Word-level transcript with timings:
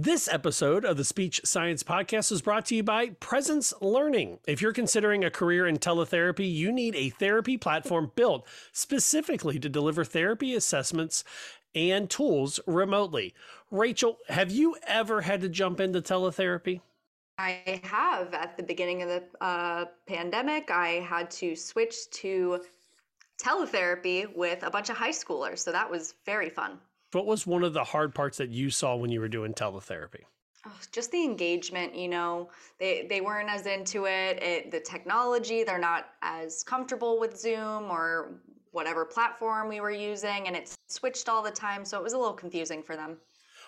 This 0.00 0.28
episode 0.28 0.84
of 0.84 0.96
the 0.96 1.02
Speech 1.02 1.40
Science 1.42 1.82
Podcast 1.82 2.30
is 2.30 2.40
brought 2.40 2.66
to 2.66 2.76
you 2.76 2.84
by 2.84 3.08
Presence 3.18 3.74
Learning. 3.80 4.38
If 4.46 4.62
you're 4.62 4.72
considering 4.72 5.24
a 5.24 5.30
career 5.30 5.66
in 5.66 5.78
teletherapy, 5.78 6.48
you 6.48 6.70
need 6.70 6.94
a 6.94 7.10
therapy 7.10 7.56
platform 7.56 8.12
built 8.14 8.46
specifically 8.70 9.58
to 9.58 9.68
deliver 9.68 10.04
therapy 10.04 10.54
assessments 10.54 11.24
and 11.74 12.08
tools 12.08 12.60
remotely. 12.64 13.34
Rachel, 13.72 14.18
have 14.28 14.52
you 14.52 14.76
ever 14.86 15.22
had 15.22 15.40
to 15.40 15.48
jump 15.48 15.80
into 15.80 16.00
teletherapy? 16.00 16.80
I 17.36 17.80
have. 17.82 18.32
At 18.34 18.56
the 18.56 18.62
beginning 18.62 19.02
of 19.02 19.08
the 19.08 19.24
uh, 19.40 19.86
pandemic, 20.06 20.70
I 20.70 21.04
had 21.08 21.28
to 21.32 21.56
switch 21.56 22.08
to 22.10 22.60
teletherapy 23.42 24.32
with 24.32 24.62
a 24.62 24.70
bunch 24.70 24.90
of 24.90 24.96
high 24.96 25.10
schoolers. 25.10 25.58
So 25.58 25.72
that 25.72 25.90
was 25.90 26.14
very 26.24 26.50
fun. 26.50 26.78
What 27.12 27.26
was 27.26 27.46
one 27.46 27.64
of 27.64 27.72
the 27.72 27.84
hard 27.84 28.14
parts 28.14 28.36
that 28.38 28.50
you 28.50 28.68
saw 28.68 28.94
when 28.96 29.10
you 29.10 29.20
were 29.20 29.28
doing 29.28 29.54
teletherapy? 29.54 30.24
Oh, 30.66 30.72
just 30.92 31.10
the 31.10 31.24
engagement, 31.24 31.94
you 31.94 32.08
know, 32.08 32.50
they, 32.78 33.06
they 33.08 33.20
weren't 33.20 33.48
as 33.48 33.66
into 33.66 34.06
it. 34.06 34.42
it. 34.42 34.70
The 34.70 34.80
technology, 34.80 35.62
they're 35.64 35.78
not 35.78 36.08
as 36.20 36.62
comfortable 36.62 37.18
with 37.18 37.38
Zoom 37.38 37.84
or 37.90 38.32
whatever 38.72 39.04
platform 39.06 39.68
we 39.68 39.80
were 39.80 39.90
using, 39.90 40.46
and 40.46 40.54
it 40.54 40.74
switched 40.88 41.28
all 41.28 41.42
the 41.42 41.50
time. 41.50 41.84
So 41.84 41.96
it 41.96 42.02
was 42.02 42.12
a 42.12 42.18
little 42.18 42.34
confusing 42.34 42.82
for 42.82 42.96
them. 42.96 43.16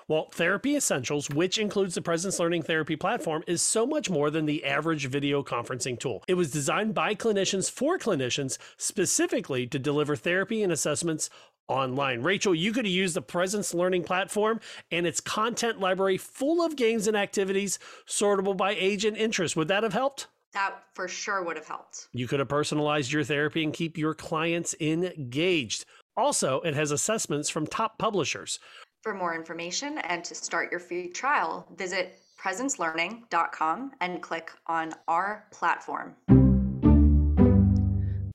Well, 0.08 0.28
Therapy 0.32 0.74
Essentials, 0.74 1.30
which 1.30 1.56
includes 1.56 1.94
the 1.94 2.02
Presence 2.02 2.40
Learning 2.40 2.62
Therapy 2.62 2.96
platform, 2.96 3.44
is 3.46 3.62
so 3.62 3.86
much 3.86 4.10
more 4.10 4.28
than 4.28 4.44
the 4.44 4.64
average 4.64 5.06
video 5.06 5.44
conferencing 5.44 5.98
tool. 5.98 6.24
It 6.26 6.34
was 6.34 6.50
designed 6.50 6.94
by 6.94 7.14
clinicians 7.14 7.70
for 7.70 7.96
clinicians 7.96 8.58
specifically 8.76 9.68
to 9.68 9.78
deliver 9.78 10.16
therapy 10.16 10.64
and 10.64 10.72
assessments 10.72 11.30
online. 11.70 12.22
Rachel, 12.22 12.54
you 12.54 12.72
could 12.72 12.84
have 12.84 12.92
used 12.92 13.14
the 13.14 13.22
Presence 13.22 13.72
Learning 13.72 14.02
platform 14.02 14.60
and 14.90 15.06
its 15.06 15.20
content 15.20 15.80
library 15.80 16.18
full 16.18 16.64
of 16.64 16.76
games 16.76 17.06
and 17.06 17.16
activities 17.16 17.78
sortable 18.06 18.56
by 18.56 18.72
age 18.72 19.04
and 19.04 19.16
interest. 19.16 19.56
Would 19.56 19.68
that 19.68 19.82
have 19.82 19.92
helped? 19.92 20.26
That 20.52 20.82
for 20.94 21.06
sure 21.06 21.44
would 21.44 21.56
have 21.56 21.68
helped. 21.68 22.08
You 22.12 22.26
could 22.26 22.40
have 22.40 22.48
personalized 22.48 23.12
your 23.12 23.22
therapy 23.22 23.62
and 23.62 23.72
keep 23.72 23.96
your 23.96 24.14
clients 24.14 24.74
engaged. 24.80 25.84
Also, 26.16 26.60
it 26.62 26.74
has 26.74 26.90
assessments 26.90 27.48
from 27.48 27.66
top 27.66 27.98
publishers. 27.98 28.58
For 29.02 29.14
more 29.14 29.34
information 29.34 29.98
and 29.98 30.24
to 30.24 30.34
start 30.34 30.70
your 30.70 30.80
free 30.80 31.08
trial, 31.08 31.66
visit 31.76 32.18
presencelearning.com 32.42 33.92
and 34.00 34.22
click 34.22 34.50
on 34.66 34.92
our 35.06 35.46
platform. 35.52 36.16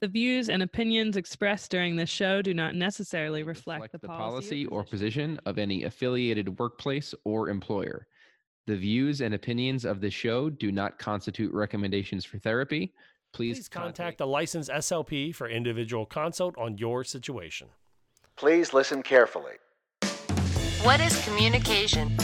The 0.05 0.09
views 0.09 0.49
and 0.49 0.61
opinions 0.61 1.17
expressed 1.17 1.71
during 1.71 1.95
this 1.95 2.11
show 2.11 2.43
do 2.43 2.53
not 2.53 2.75
necessarily 2.75 3.41
reflect, 3.41 3.81
reflect 3.81 3.91
the, 3.93 3.97
the 3.97 4.07
policy, 4.07 4.65
policy 4.65 4.65
or 4.67 4.83
position 4.83 5.39
of 5.47 5.57
any 5.57 5.83
affiliated 5.85 6.59
workplace 6.59 7.15
or 7.23 7.49
employer. 7.49 8.05
The 8.67 8.75
views 8.75 9.21
and 9.21 9.33
opinions 9.33 9.83
of 9.83 10.01
the 10.01 10.11
show 10.11 10.51
do 10.51 10.71
not 10.71 10.99
constitute 10.99 11.51
recommendations 11.51 12.23
for 12.23 12.37
therapy. 12.37 12.93
Please, 13.33 13.57
Please 13.57 13.67
contact 13.67 14.21
a 14.21 14.27
licensed 14.27 14.69
SLP 14.69 15.33
for 15.33 15.49
individual 15.49 16.05
consult 16.05 16.55
on 16.55 16.77
your 16.77 17.03
situation. 17.03 17.67
Please 18.35 18.75
listen 18.75 19.01
carefully. 19.01 19.53
What 20.83 20.99
is 20.99 21.19
communication? 21.25 22.15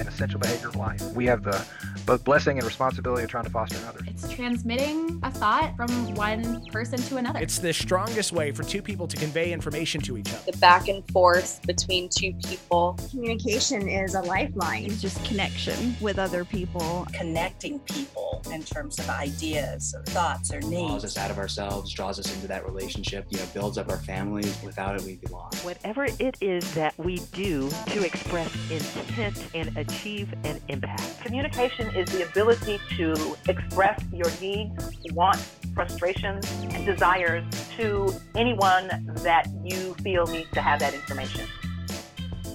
An 0.00 0.08
essential 0.08 0.40
behavior 0.40 0.68
of 0.68 0.76
life. 0.76 1.02
We 1.12 1.26
have 1.26 1.42
the 1.42 1.62
both 2.06 2.24
blessing 2.24 2.56
and 2.56 2.66
responsibility 2.66 3.22
of 3.22 3.28
trying 3.28 3.44
to 3.44 3.50
foster 3.50 3.76
in 3.76 3.84
others. 3.84 4.02
It's 4.06 4.32
transmitting 4.32 5.20
a 5.22 5.30
thought 5.30 5.76
from 5.76 5.90
one 6.14 6.64
person 6.66 6.98
to 7.02 7.18
another. 7.18 7.38
It's 7.38 7.58
the 7.58 7.74
strongest 7.74 8.32
way 8.32 8.50
for 8.50 8.62
two 8.62 8.80
people 8.80 9.06
to 9.06 9.16
convey 9.16 9.52
information 9.52 10.00
to 10.02 10.16
each 10.16 10.32
other. 10.32 10.50
The 10.50 10.56
back 10.56 10.88
and 10.88 11.06
forth 11.10 11.60
between 11.66 12.08
two 12.08 12.32
people. 12.44 12.98
Communication 13.10 13.88
is 13.88 14.14
a 14.14 14.22
lifeline. 14.22 14.84
It's 14.86 15.02
just 15.02 15.22
connection 15.26 15.94
with 16.00 16.18
other 16.18 16.46
people. 16.46 17.06
Connecting 17.12 17.78
people 17.80 18.42
in 18.52 18.62
terms 18.62 18.98
of 18.98 19.10
ideas 19.10 19.94
or 19.94 20.02
thoughts 20.04 20.50
or 20.52 20.60
needs. 20.60 20.88
Draws 20.88 21.04
us 21.04 21.18
out 21.18 21.30
of 21.30 21.36
ourselves, 21.36 21.92
draws 21.92 22.18
us 22.18 22.34
into 22.34 22.48
that 22.48 22.64
relationship, 22.64 23.26
you 23.28 23.38
know, 23.38 23.44
builds 23.52 23.76
up 23.76 23.90
our 23.90 23.98
families. 23.98 24.58
Without 24.64 24.96
it, 24.96 25.02
we'd 25.02 25.20
be 25.20 25.26
lost. 25.26 25.62
Whatever 25.62 26.06
it 26.06 26.38
is 26.40 26.72
that 26.74 26.96
we 26.98 27.18
do 27.32 27.68
to 27.88 28.02
express 28.04 28.50
intent 28.70 29.44
and 29.54 29.76
achieve 29.90 30.32
an 30.44 30.60
impact. 30.68 31.20
Communication 31.20 31.94
is 31.94 32.10
the 32.12 32.28
ability 32.28 32.78
to 32.96 33.36
express 33.48 34.00
your 34.12 34.30
needs, 34.40 34.96
wants, 35.12 35.56
frustrations, 35.74 36.48
and 36.70 36.86
desires 36.86 37.44
to 37.76 38.12
anyone 38.36 38.88
that 39.22 39.48
you 39.64 39.94
feel 39.94 40.26
needs 40.26 40.50
to 40.52 40.60
have 40.60 40.78
that 40.80 40.94
information. 40.94 41.46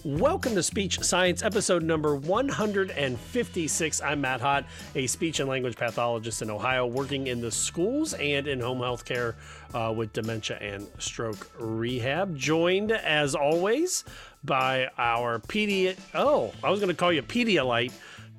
Welcome 0.06 0.54
to 0.54 0.62
Speech 0.62 1.00
Science, 1.00 1.42
episode 1.42 1.82
number 1.82 2.16
156. 2.16 4.02
I'm 4.02 4.22
Matt 4.22 4.40
Hott, 4.40 4.66
a 4.94 5.08
speech 5.08 5.40
and 5.40 5.50
language 5.50 5.76
pathologist 5.76 6.44
in 6.44 6.52
Ohio, 6.52 6.86
working 6.86 7.26
in 7.26 7.42
the 7.42 7.50
schools 7.50 8.14
and 8.14 8.48
in 8.48 8.60
home 8.60 8.82
health 8.82 9.04
care 9.04 9.36
uh, 9.74 9.92
with 9.98 10.14
dementia 10.14 10.60
and 10.62 10.88
stroke 11.00 11.50
rehab. 11.60 12.38
Joined, 12.38 12.92
as 12.92 13.34
always, 13.34 14.04
by 14.46 14.90
our 14.98 15.40
pedi. 15.40 15.98
Oh, 16.14 16.54
I 16.64 16.70
was 16.70 16.80
going 16.80 16.90
to 16.90 16.96
call 16.96 17.12
you 17.12 17.24
Pedialyte 17.24 17.92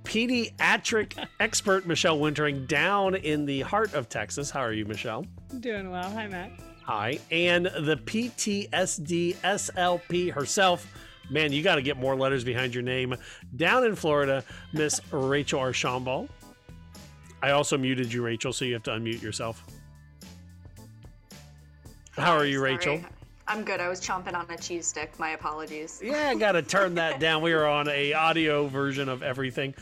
pediatric 0.06 1.26
expert 1.40 1.86
Michelle 1.86 2.18
Wintering 2.18 2.66
down 2.66 3.14
in 3.16 3.44
the 3.44 3.60
heart 3.62 3.92
of 3.94 4.08
Texas. 4.08 4.50
How 4.50 4.60
are 4.60 4.72
you, 4.72 4.84
Michelle? 4.84 5.26
Doing 5.60 5.90
well. 5.90 6.10
Hi, 6.10 6.26
Matt. 6.28 6.52
Hi. 6.84 7.18
And 7.30 7.66
the 7.66 7.96
PTSD 7.96 9.34
SLP 9.36 10.32
herself. 10.32 10.86
Man, 11.28 11.52
you 11.52 11.62
got 11.62 11.74
to 11.74 11.82
get 11.82 11.96
more 11.96 12.14
letters 12.14 12.44
behind 12.44 12.72
your 12.72 12.84
name. 12.84 13.16
Down 13.56 13.84
in 13.84 13.96
Florida, 13.96 14.44
Miss 14.72 15.00
Rachel 15.10 15.58
Archambault. 15.58 16.30
I 17.42 17.50
also 17.50 17.76
muted 17.76 18.12
you, 18.12 18.22
Rachel, 18.22 18.52
so 18.52 18.64
you 18.64 18.74
have 18.74 18.84
to 18.84 18.92
unmute 18.92 19.20
yourself. 19.20 19.64
How 22.12 22.32
are 22.32 22.46
you, 22.46 22.58
Sorry. 22.58 22.72
Rachel? 22.72 23.00
I'm 23.48 23.62
good. 23.62 23.80
I 23.80 23.88
was 23.88 24.00
chomping 24.00 24.34
on 24.34 24.50
a 24.50 24.56
cheese 24.56 24.86
stick. 24.86 25.18
My 25.18 25.30
apologies. 25.30 26.00
Yeah, 26.02 26.28
I 26.30 26.34
got 26.34 26.52
to 26.52 26.62
turn 26.62 26.96
that 26.96 27.20
down. 27.20 27.42
We 27.42 27.52
are 27.52 27.66
on 27.66 27.88
a 27.88 28.12
audio 28.12 28.66
version 28.66 29.08
of 29.08 29.22
everything. 29.22 29.74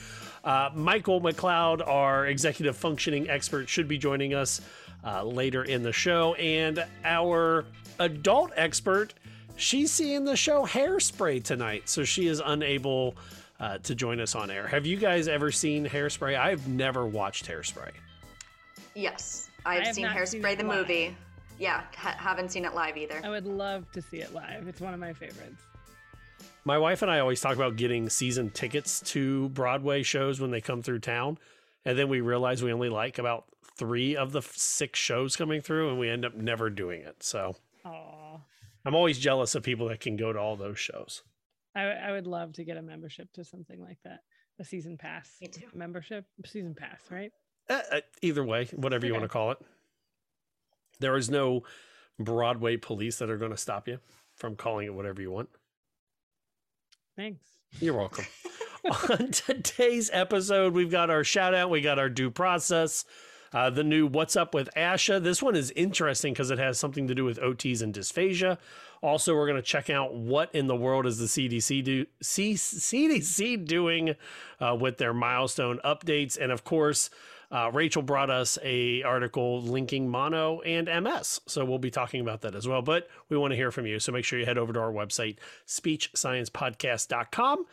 Uh, 0.42 0.70
Michael 0.74 1.20
McLeod, 1.20 1.86
our 1.86 2.26
executive 2.26 2.76
functioning 2.76 3.30
expert, 3.30 3.68
should 3.68 3.88
be 3.88 3.96
joining 3.96 4.34
us 4.34 4.60
uh, 5.02 5.24
later 5.24 5.64
in 5.64 5.82
the 5.82 5.92
show. 5.92 6.34
And 6.34 6.84
our 7.04 7.64
adult 7.98 8.52
expert, 8.56 9.14
she's 9.56 9.90
seeing 9.90 10.24
the 10.24 10.36
show 10.36 10.66
Hairspray 10.66 11.42
tonight, 11.42 11.88
so 11.88 12.04
she 12.04 12.26
is 12.26 12.42
unable 12.44 13.14
uh, 13.60 13.78
to 13.78 13.94
join 13.94 14.20
us 14.20 14.34
on 14.34 14.50
air. 14.50 14.66
Have 14.66 14.84
you 14.84 14.98
guys 14.98 15.26
ever 15.26 15.50
seen 15.50 15.86
Hairspray? 15.86 16.38
I've 16.38 16.68
never 16.68 17.06
watched 17.06 17.46
Hairspray. 17.46 17.92
Yes, 18.94 19.48
I've 19.64 19.80
I 19.82 19.84
have 19.86 19.94
seen 19.94 20.06
Hairspray 20.06 20.26
seen 20.28 20.42
the 20.42 20.48
it 20.48 20.64
live. 20.66 20.78
movie. 20.78 21.16
Yeah, 21.58 21.82
ha- 21.96 22.16
haven't 22.18 22.50
seen 22.50 22.64
it 22.64 22.74
live 22.74 22.96
either. 22.96 23.20
I 23.22 23.30
would 23.30 23.46
love 23.46 23.90
to 23.92 24.02
see 24.02 24.18
it 24.18 24.34
live. 24.34 24.66
It's 24.66 24.80
one 24.80 24.94
of 24.94 25.00
my 25.00 25.12
favorites. 25.12 25.62
My 26.64 26.78
wife 26.78 27.02
and 27.02 27.10
I 27.10 27.20
always 27.20 27.40
talk 27.40 27.54
about 27.56 27.76
getting 27.76 28.08
season 28.08 28.50
tickets 28.50 29.00
to 29.12 29.50
Broadway 29.50 30.02
shows 30.02 30.40
when 30.40 30.50
they 30.50 30.60
come 30.60 30.82
through 30.82 31.00
town. 31.00 31.38
And 31.84 31.98
then 31.98 32.08
we 32.08 32.20
realize 32.22 32.62
we 32.62 32.72
only 32.72 32.88
like 32.88 33.18
about 33.18 33.44
three 33.76 34.16
of 34.16 34.32
the 34.32 34.38
f- 34.38 34.56
six 34.56 34.98
shows 34.98 35.36
coming 35.36 35.60
through, 35.60 35.90
and 35.90 35.98
we 35.98 36.08
end 36.08 36.24
up 36.24 36.34
never 36.34 36.70
doing 36.70 37.02
it. 37.02 37.22
So 37.22 37.56
Aw. 37.84 38.40
I'm 38.86 38.94
always 38.94 39.18
jealous 39.18 39.54
of 39.54 39.62
people 39.62 39.88
that 39.88 40.00
can 40.00 40.16
go 40.16 40.32
to 40.32 40.38
all 40.38 40.56
those 40.56 40.78
shows. 40.78 41.22
I, 41.76 41.82
I 41.82 42.12
would 42.12 42.26
love 42.26 42.52
to 42.54 42.64
get 42.64 42.76
a 42.76 42.82
membership 42.82 43.32
to 43.34 43.44
something 43.44 43.82
like 43.82 43.98
that. 44.04 44.20
A 44.58 44.64
season 44.64 44.96
pass. 44.96 45.30
Me 45.40 45.48
too. 45.48 45.66
Membership, 45.74 46.24
season 46.46 46.74
pass, 46.74 47.00
right? 47.10 47.32
Uh, 47.68 47.80
uh, 47.92 48.00
either 48.22 48.44
way, 48.44 48.66
whatever 48.74 49.06
you 49.06 49.12
want 49.12 49.24
to 49.24 49.28
call 49.28 49.50
it. 49.50 49.58
There 51.00 51.16
is 51.16 51.30
no 51.30 51.62
Broadway 52.18 52.76
police 52.76 53.18
that 53.18 53.30
are 53.30 53.36
going 53.36 53.50
to 53.50 53.56
stop 53.56 53.88
you 53.88 53.98
from 54.36 54.56
calling 54.56 54.86
it 54.86 54.94
whatever 54.94 55.20
you 55.20 55.30
want. 55.30 55.48
Thanks. 57.16 57.44
You're 57.80 57.94
welcome. 57.94 58.26
On 59.10 59.30
today's 59.30 60.10
episode, 60.12 60.74
we've 60.74 60.90
got 60.90 61.10
our 61.10 61.24
shout 61.24 61.54
out, 61.54 61.70
we 61.70 61.80
got 61.80 61.98
our 61.98 62.08
due 62.08 62.30
process, 62.30 63.04
uh, 63.52 63.70
the 63.70 63.84
new 63.84 64.06
What's 64.06 64.36
Up 64.36 64.52
with 64.52 64.68
ASHA. 64.76 65.22
This 65.22 65.42
one 65.42 65.56
is 65.56 65.70
interesting 65.72 66.32
because 66.32 66.50
it 66.50 66.58
has 66.58 66.78
something 66.78 67.08
to 67.08 67.14
do 67.14 67.24
with 67.24 67.38
OTs 67.38 67.82
and 67.82 67.94
dysphagia. 67.94 68.58
Also, 69.00 69.34
we're 69.34 69.46
going 69.46 69.60
to 69.60 69.62
check 69.62 69.90
out 69.90 70.14
what 70.14 70.54
in 70.54 70.66
the 70.66 70.76
world 70.76 71.06
is 71.06 71.18
the 71.18 71.26
CDC 71.26 71.84
do 71.84 72.06
C- 72.22 72.54
CDC 72.54 73.64
doing 73.64 74.16
uh, 74.60 74.76
with 74.78 74.98
their 74.98 75.14
milestone 75.14 75.78
updates, 75.84 76.38
and 76.38 76.50
of 76.50 76.64
course, 76.64 77.10
uh, 77.54 77.70
Rachel 77.72 78.02
brought 78.02 78.30
us 78.30 78.58
a 78.64 79.04
article 79.04 79.62
linking 79.62 80.08
mono 80.08 80.60
and 80.62 80.88
MS, 81.04 81.40
so 81.46 81.64
we'll 81.64 81.78
be 81.78 81.92
talking 81.92 82.20
about 82.20 82.40
that 82.40 82.56
as 82.56 82.66
well. 82.66 82.82
But 82.82 83.08
we 83.28 83.36
want 83.36 83.52
to 83.52 83.56
hear 83.56 83.70
from 83.70 83.86
you, 83.86 84.00
so 84.00 84.10
make 84.10 84.24
sure 84.24 84.40
you 84.40 84.44
head 84.44 84.58
over 84.58 84.72
to 84.72 84.80
our 84.80 84.92
website, 84.92 85.36
speechsciencepodcast.com. 85.68 87.66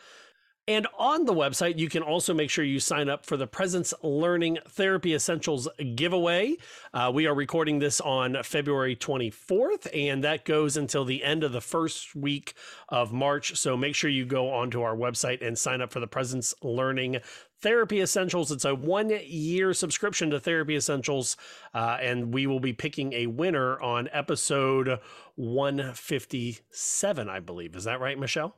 And 0.68 0.86
on 0.96 1.24
the 1.24 1.34
website, 1.34 1.76
you 1.78 1.88
can 1.88 2.04
also 2.04 2.32
make 2.32 2.48
sure 2.48 2.64
you 2.64 2.78
sign 2.78 3.08
up 3.08 3.26
for 3.26 3.36
the 3.36 3.48
Presence 3.48 3.92
Learning 4.04 4.58
Therapy 4.68 5.12
Essentials 5.12 5.66
giveaway. 5.96 6.56
Uh, 6.94 7.10
we 7.12 7.26
are 7.26 7.34
recording 7.34 7.80
this 7.80 8.00
on 8.00 8.40
February 8.44 8.94
24th, 8.94 9.88
and 9.92 10.22
that 10.22 10.44
goes 10.44 10.76
until 10.76 11.04
the 11.04 11.24
end 11.24 11.42
of 11.42 11.50
the 11.50 11.60
first 11.60 12.14
week 12.14 12.54
of 12.88 13.12
March. 13.12 13.56
So 13.56 13.76
make 13.76 13.96
sure 13.96 14.08
you 14.08 14.24
go 14.24 14.52
onto 14.52 14.82
our 14.82 14.94
website 14.94 15.44
and 15.44 15.58
sign 15.58 15.80
up 15.80 15.90
for 15.90 15.98
the 15.98 16.06
Presence 16.06 16.54
Learning 16.62 17.18
Therapy 17.62 18.00
Essentials. 18.00 18.50
It's 18.50 18.64
a 18.64 18.74
one 18.74 19.10
year 19.24 19.72
subscription 19.72 20.30
to 20.30 20.40
Therapy 20.40 20.76
Essentials, 20.76 21.36
uh, 21.72 21.96
and 22.00 22.34
we 22.34 22.46
will 22.46 22.60
be 22.60 22.72
picking 22.72 23.12
a 23.12 23.28
winner 23.28 23.80
on 23.80 24.08
episode 24.12 24.98
157, 25.36 27.28
I 27.28 27.40
believe. 27.40 27.76
Is 27.76 27.84
that 27.84 28.00
right, 28.00 28.18
Michelle? 28.18 28.56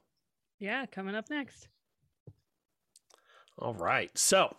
Yeah, 0.59 0.87
coming 0.87 1.15
up 1.15 1.29
next. 1.29 1.69
All 3.59 3.75
right. 3.75 4.17
So, 4.17 4.57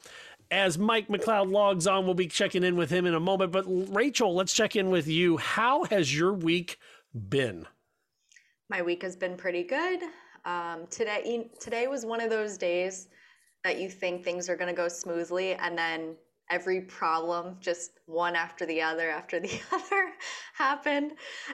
as 0.52 0.78
Mike 0.78 1.08
McLeod 1.08 1.52
logs 1.52 1.88
on, 1.88 2.06
we'll 2.06 2.14
be 2.14 2.28
checking 2.28 2.64
in 2.64 2.76
with 2.76 2.92
him 2.92 3.06
in 3.06 3.16
a 3.16 3.20
moment. 3.20 3.52
But, 3.52 3.66
Rachel, 3.68 4.36
let's 4.36 4.54
check 4.54 4.76
in 4.76 4.92
with 4.92 5.08
you. 5.08 5.38
How 5.38 5.86
has 5.86 6.16
your 6.16 6.32
week 6.32 6.78
been? 7.14 7.66
My 8.70 8.82
week 8.84 9.02
has 9.02 9.16
been 9.16 9.36
pretty 9.36 9.64
good. 9.64 10.02
Um, 10.46 10.86
today, 10.92 11.50
today 11.60 11.88
was 11.88 12.06
one 12.06 12.22
of 12.22 12.30
those 12.30 12.58
days 12.58 13.08
that 13.66 13.80
you 13.80 13.90
think 13.90 14.24
things 14.24 14.48
are 14.48 14.56
going 14.56 14.70
to 14.70 14.76
go 14.76 14.88
smoothly, 14.88 15.56
and 15.56 15.76
then 15.76 16.16
every 16.52 16.82
problem, 16.82 17.58
just 17.60 18.00
one 18.06 18.36
after 18.36 18.64
the 18.68 18.80
other 18.80 19.10
after 19.10 19.40
the 19.40 19.60
other, 19.74 20.12
happened. 20.54 21.14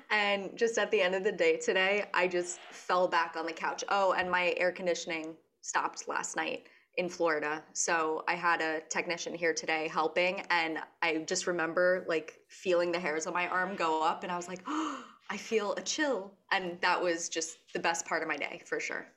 And 0.10 0.58
just 0.58 0.78
at 0.78 0.92
the 0.92 1.02
end 1.02 1.16
of 1.16 1.24
the 1.24 1.32
day 1.32 1.56
today, 1.56 2.04
I 2.14 2.28
just 2.28 2.60
fell 2.60 3.08
back 3.08 3.36
on 3.38 3.46
the 3.46 3.54
couch. 3.54 3.86
Oh, 3.88 4.12
and 4.12 4.30
my 4.30 4.54
air 4.58 4.74
conditioning 4.74 5.38
stopped 5.62 6.10
last 6.10 6.36
night 6.36 6.68
in 6.98 7.08
Florida. 7.08 7.64
So 7.72 8.26
I 8.28 8.36
had 8.36 8.60
a 8.60 8.82
technician 8.90 9.34
here 9.34 9.54
today 9.54 9.88
helping 9.88 10.42
and 10.50 10.80
I 11.02 11.20
just 11.20 11.48
remember 11.48 12.04
like 12.10 12.40
feeling 12.50 12.92
the 12.92 13.00
hairs 13.00 13.26
on 13.26 13.34
my 13.34 13.48
arm 13.48 13.78
go 13.78 14.04
up 14.04 14.24
and 14.24 14.32
I 14.32 14.36
was 14.36 14.50
like, 14.50 14.62
"Oh, 14.68 15.06
I 15.30 15.38
feel 15.38 15.74
a 15.76 15.82
chill." 15.82 16.34
And 16.52 16.78
that 16.82 17.02
was 17.02 17.30
just 17.30 17.60
the 17.74 17.80
best 17.80 18.06
part 18.06 18.22
of 18.22 18.28
my 18.28 18.36
day 18.36 18.62
for 18.66 18.82
sure. 18.82 19.08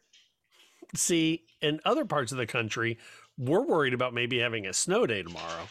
See, 0.95 1.45
in 1.61 1.81
other 1.85 2.05
parts 2.05 2.33
of 2.33 2.39
the 2.39 2.47
country, 2.47 2.99
we're 3.39 3.63
worried 3.63 3.95
about 3.95 4.15
maybe 4.15 4.39
having 4.39 4.67
a 4.67 4.73
snow 4.73 5.07
day 5.07 5.23
tomorrow. 5.23 5.67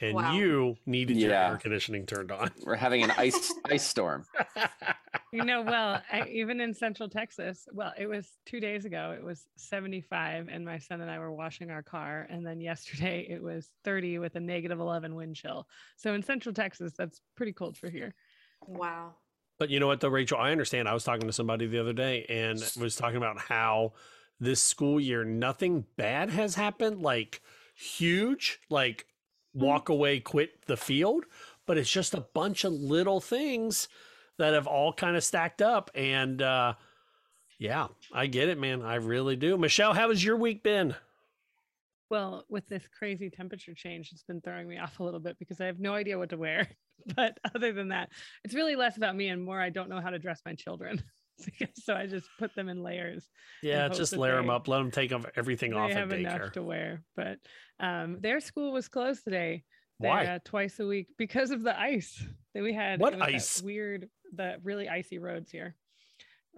And 0.00 0.14
wow. 0.14 0.34
you 0.34 0.76
needed 0.84 1.16
yeah. 1.16 1.26
your 1.26 1.34
air 1.34 1.56
conditioning 1.56 2.04
turned 2.04 2.30
on. 2.30 2.50
We're 2.64 2.76
having 2.76 3.02
an 3.02 3.12
ice 3.16 3.54
ice 3.64 3.82
storm. 3.86 4.26
you 5.32 5.42
know, 5.42 5.62
well, 5.62 6.02
I, 6.12 6.28
even 6.28 6.60
in 6.60 6.74
Central 6.74 7.08
Texas, 7.08 7.66
well, 7.72 7.92
it 7.98 8.06
was 8.06 8.26
two 8.44 8.60
days 8.60 8.84
ago. 8.84 9.14
It 9.16 9.24
was 9.24 9.46
75, 9.56 10.48
and 10.50 10.66
my 10.66 10.78
son 10.78 11.00
and 11.00 11.10
I 11.10 11.18
were 11.18 11.32
washing 11.32 11.70
our 11.70 11.82
car. 11.82 12.26
And 12.28 12.44
then 12.44 12.60
yesterday, 12.60 13.26
it 13.28 13.42
was 13.42 13.70
30 13.84 14.18
with 14.18 14.36
a 14.36 14.40
negative 14.40 14.80
11 14.80 15.14
wind 15.14 15.34
chill. 15.34 15.66
So 15.96 16.12
in 16.12 16.22
Central 16.22 16.54
Texas, 16.54 16.92
that's 16.96 17.22
pretty 17.34 17.52
cold 17.52 17.78
for 17.78 17.88
here. 17.88 18.14
Wow. 18.66 19.14
But 19.58 19.70
you 19.70 19.80
know 19.80 19.86
what, 19.86 20.00
though, 20.00 20.08
Rachel, 20.08 20.38
I 20.38 20.52
understand. 20.52 20.88
I 20.88 20.94
was 20.94 21.04
talking 21.04 21.26
to 21.26 21.32
somebody 21.32 21.66
the 21.66 21.80
other 21.80 21.94
day 21.94 22.26
and 22.28 22.62
was 22.78 22.96
talking 22.96 23.16
about 23.16 23.38
how 23.38 23.94
this 24.40 24.62
school 24.62 25.00
year, 25.00 25.24
nothing 25.24 25.84
bad 25.96 26.30
has 26.30 26.54
happened, 26.54 27.02
like 27.02 27.40
huge, 27.74 28.60
like 28.70 29.06
walk 29.54 29.88
away, 29.88 30.20
quit 30.20 30.66
the 30.66 30.76
field, 30.76 31.24
but 31.66 31.78
it's 31.78 31.90
just 31.90 32.14
a 32.14 32.20
bunch 32.20 32.64
of 32.64 32.72
little 32.72 33.20
things 33.20 33.88
that 34.38 34.54
have 34.54 34.66
all 34.66 34.92
kind 34.92 35.16
of 35.16 35.24
stacked 35.24 35.62
up. 35.62 35.90
And 35.94 36.42
uh, 36.42 36.74
yeah, 37.58 37.88
I 38.12 38.26
get 38.26 38.48
it, 38.48 38.58
man. 38.58 38.82
I 38.82 38.96
really 38.96 39.36
do. 39.36 39.56
Michelle, 39.56 39.94
how 39.94 40.10
has 40.10 40.22
your 40.22 40.36
week 40.36 40.62
been? 40.62 40.94
Well, 42.08 42.44
with 42.48 42.68
this 42.68 42.84
crazy 42.96 43.30
temperature 43.30 43.74
change, 43.74 44.10
it's 44.12 44.22
been 44.22 44.40
throwing 44.40 44.68
me 44.68 44.78
off 44.82 45.00
a 45.00 45.04
little 45.04 45.20
bit 45.20 45.38
because 45.38 45.60
I 45.60 45.66
have 45.66 45.80
no 45.80 45.94
idea 45.94 46.18
what 46.18 46.30
to 46.30 46.36
wear. 46.36 46.68
But 47.14 47.38
other 47.54 47.72
than 47.72 47.90
that, 47.90 48.08
it's 48.42 48.54
really 48.54 48.74
less 48.74 48.96
about 48.96 49.14
me 49.14 49.28
and 49.28 49.44
more 49.44 49.60
I 49.60 49.68
don't 49.70 49.88
know 49.88 50.00
how 50.00 50.10
to 50.10 50.18
dress 50.18 50.40
my 50.44 50.54
children. 50.54 51.00
so 51.74 51.94
I 51.94 52.06
just 52.06 52.28
put 52.38 52.54
them 52.54 52.68
in 52.68 52.82
layers. 52.82 53.28
Yeah, 53.62 53.88
just 53.88 54.16
layer 54.16 54.36
them 54.36 54.50
up. 54.50 54.68
Let 54.68 54.78
them 54.78 54.90
take 54.90 55.12
off 55.12 55.26
everything 55.36 55.74
off. 55.74 55.88
They 55.88 55.94
have 55.94 56.08
daycare. 56.08 56.18
enough 56.18 56.52
to 56.52 56.62
wear, 56.62 57.02
but 57.14 57.38
um, 57.80 58.18
their 58.20 58.40
school 58.40 58.72
was 58.72 58.88
closed 58.88 59.24
today. 59.24 59.64
Why? 59.98 60.26
Uh, 60.26 60.38
twice 60.44 60.78
a 60.78 60.86
week 60.86 61.08
because 61.16 61.50
of 61.50 61.62
the 61.62 61.78
ice 61.78 62.22
that 62.54 62.62
we 62.62 62.74
had. 62.74 63.00
What 63.00 63.20
ice? 63.20 63.62
Weird, 63.62 64.08
the 64.34 64.56
really 64.62 64.88
icy 64.88 65.18
roads 65.18 65.50
here. 65.50 65.74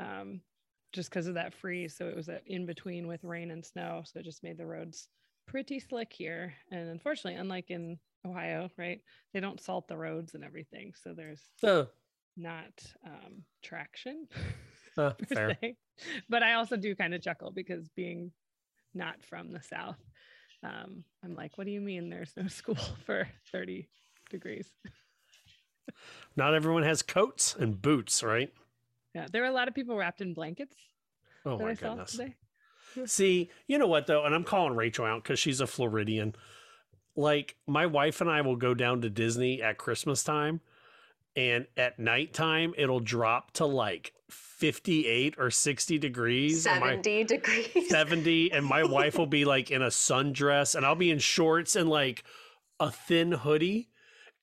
Um, 0.00 0.40
just 0.92 1.10
because 1.10 1.26
of 1.26 1.34
that 1.34 1.54
freeze, 1.54 1.96
so 1.96 2.08
it 2.08 2.16
was 2.16 2.30
in 2.46 2.66
between 2.66 3.06
with 3.06 3.22
rain 3.24 3.50
and 3.50 3.64
snow, 3.64 4.02
so 4.04 4.20
it 4.20 4.24
just 4.24 4.42
made 4.42 4.56
the 4.56 4.66
roads 4.66 5.08
pretty 5.46 5.80
slick 5.80 6.12
here. 6.12 6.54
And 6.70 6.88
unfortunately, 6.88 7.38
unlike 7.38 7.70
in 7.70 7.98
Ohio, 8.26 8.70
right, 8.78 9.00
they 9.32 9.40
don't 9.40 9.60
salt 9.60 9.86
the 9.88 9.96
roads 9.96 10.34
and 10.34 10.44
everything, 10.44 10.92
so 11.02 11.12
there's 11.14 11.42
so 11.60 11.88
not 12.36 12.82
um, 13.04 13.42
traction. 13.62 14.28
Uh, 14.98 15.12
fair. 15.28 15.56
Se. 15.60 15.76
But 16.28 16.42
I 16.42 16.54
also 16.54 16.76
do 16.76 16.94
kind 16.94 17.14
of 17.14 17.22
chuckle 17.22 17.52
because 17.52 17.88
being 17.90 18.32
not 18.94 19.22
from 19.22 19.52
the 19.52 19.62
South, 19.62 19.96
um, 20.62 21.04
I'm 21.24 21.34
like, 21.34 21.56
what 21.56 21.64
do 21.66 21.70
you 21.70 21.80
mean 21.80 22.10
there's 22.10 22.32
no 22.36 22.46
school 22.48 22.76
for 23.06 23.28
30 23.52 23.88
degrees? 24.28 24.68
not 26.36 26.54
everyone 26.54 26.82
has 26.82 27.02
coats 27.02 27.54
and 27.58 27.80
boots, 27.80 28.22
right? 28.22 28.52
Yeah, 29.14 29.26
there 29.32 29.42
were 29.42 29.48
a 29.48 29.52
lot 29.52 29.68
of 29.68 29.74
people 29.74 29.96
wrapped 29.96 30.20
in 30.20 30.34
blankets. 30.34 30.76
Oh 31.46 31.58
my 31.58 31.70
I 31.70 31.74
goodness. 31.74 32.20
See, 33.06 33.50
you 33.66 33.78
know 33.78 33.86
what 33.86 34.06
though, 34.06 34.24
and 34.24 34.34
I'm 34.34 34.44
calling 34.44 34.76
Rachel 34.76 35.04
out 35.04 35.22
because 35.22 35.38
she's 35.38 35.60
a 35.60 35.66
Floridian. 35.66 36.34
Like 37.16 37.56
my 37.66 37.86
wife 37.86 38.20
and 38.20 38.30
I 38.30 38.40
will 38.40 38.56
go 38.56 38.74
down 38.74 39.00
to 39.02 39.10
Disney 39.10 39.62
at 39.62 39.78
Christmas 39.78 40.24
time, 40.24 40.60
and 41.36 41.66
at 41.76 41.98
nighttime 41.98 42.74
it'll 42.76 43.00
drop 43.00 43.52
to 43.52 43.66
like 43.66 44.12
58 44.30 45.36
or 45.38 45.50
60 45.50 45.98
degrees 45.98 46.62
70 46.64 47.24
degrees. 47.24 47.88
70 47.88 48.52
and 48.52 48.66
my 48.66 48.84
wife 48.84 49.16
will 49.16 49.26
be 49.38 49.44
like 49.44 49.70
in 49.70 49.82
a 49.82 49.86
sundress 49.86 50.74
and 50.74 50.84
I'll 50.84 50.94
be 50.94 51.10
in 51.10 51.18
shorts 51.18 51.76
and 51.76 51.88
like 51.88 52.24
a 52.80 52.90
thin 52.90 53.32
hoodie 53.32 53.88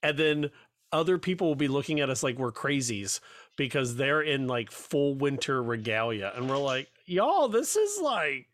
and 0.01 0.17
then 0.17 0.51
other 0.91 1.17
people 1.17 1.47
will 1.47 1.55
be 1.55 1.67
looking 1.67 1.99
at 1.99 2.09
us 2.09 2.23
like 2.23 2.37
we're 2.37 2.51
crazies 2.51 3.19
because 3.57 3.95
they're 3.95 4.21
in 4.21 4.47
like 4.47 4.71
full 4.71 5.15
winter 5.15 5.61
regalia 5.61 6.31
and 6.35 6.49
we're 6.49 6.57
like 6.57 6.89
y'all 7.05 7.47
this 7.47 7.75
is 7.75 8.01
like 8.01 8.47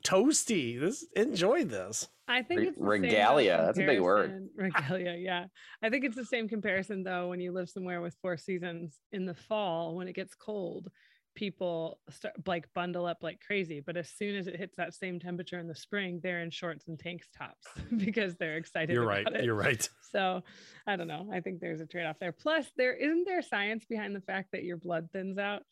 toasty 0.00 0.78
this 0.78 1.06
enjoy 1.14 1.64
this 1.64 2.08
I 2.28 2.42
think 2.42 2.62
it's 2.62 2.78
regalia. 2.78 3.62
That's 3.64 3.78
a 3.78 3.86
big 3.86 4.00
word. 4.00 4.48
Regalia, 4.56 5.14
yeah. 5.14 5.44
I 5.82 5.90
think 5.90 6.04
it's 6.04 6.16
the 6.16 6.24
same 6.24 6.48
comparison 6.48 7.02
though 7.04 7.28
when 7.28 7.40
you 7.40 7.52
live 7.52 7.70
somewhere 7.70 8.00
with 8.00 8.16
four 8.20 8.36
seasons 8.36 8.98
in 9.12 9.26
the 9.26 9.34
fall 9.34 9.94
when 9.94 10.08
it 10.08 10.14
gets 10.14 10.34
cold, 10.34 10.88
people 11.36 12.00
start 12.10 12.34
like 12.46 12.66
bundle 12.74 13.06
up 13.06 13.18
like 13.22 13.40
crazy. 13.46 13.80
But 13.84 13.96
as 13.96 14.10
soon 14.10 14.34
as 14.34 14.48
it 14.48 14.56
hits 14.56 14.74
that 14.76 14.94
same 14.94 15.20
temperature 15.20 15.60
in 15.60 15.68
the 15.68 15.74
spring, 15.74 16.18
they're 16.20 16.40
in 16.40 16.50
shorts 16.50 16.88
and 16.88 16.98
tank 16.98 17.22
tops 17.38 17.66
because 17.96 18.34
they're 18.36 18.56
excited. 18.56 18.92
You're 18.92 19.06
right. 19.06 19.26
It. 19.26 19.44
You're 19.44 19.54
right. 19.54 19.88
So 20.10 20.42
I 20.86 20.96
don't 20.96 21.08
know. 21.08 21.28
I 21.32 21.40
think 21.40 21.60
there's 21.60 21.80
a 21.80 21.86
trade 21.86 22.06
off 22.06 22.18
there. 22.18 22.32
Plus, 22.32 22.66
there 22.76 22.94
isn't 22.94 23.24
there 23.24 23.42
science 23.42 23.84
behind 23.84 24.16
the 24.16 24.20
fact 24.22 24.48
that 24.52 24.64
your 24.64 24.78
blood 24.78 25.08
thins 25.12 25.38
out 25.38 25.62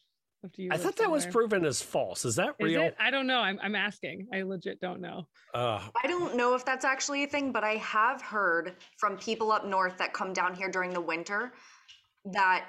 I 0.70 0.76
thought 0.76 0.96
that 0.96 1.10
was 1.10 1.26
proven 1.26 1.64
as 1.64 1.80
false. 1.80 2.24
Is 2.24 2.36
that 2.36 2.54
real? 2.60 2.82
Is 2.82 2.92
I 2.98 3.10
don't 3.10 3.26
know. 3.26 3.38
I'm, 3.38 3.58
I'm 3.62 3.74
asking. 3.74 4.28
I 4.32 4.42
legit 4.42 4.80
don't 4.80 5.00
know. 5.00 5.26
Uh, 5.54 5.80
I 6.02 6.06
don't 6.06 6.36
know 6.36 6.54
if 6.54 6.64
that's 6.64 6.84
actually 6.84 7.24
a 7.24 7.26
thing, 7.26 7.52
but 7.52 7.64
I 7.64 7.76
have 7.76 8.20
heard 8.20 8.76
from 8.98 9.16
people 9.16 9.52
up 9.52 9.66
north 9.66 9.96
that 9.98 10.12
come 10.12 10.32
down 10.32 10.54
here 10.54 10.68
during 10.68 10.92
the 10.92 11.00
winter 11.00 11.52
that 12.26 12.66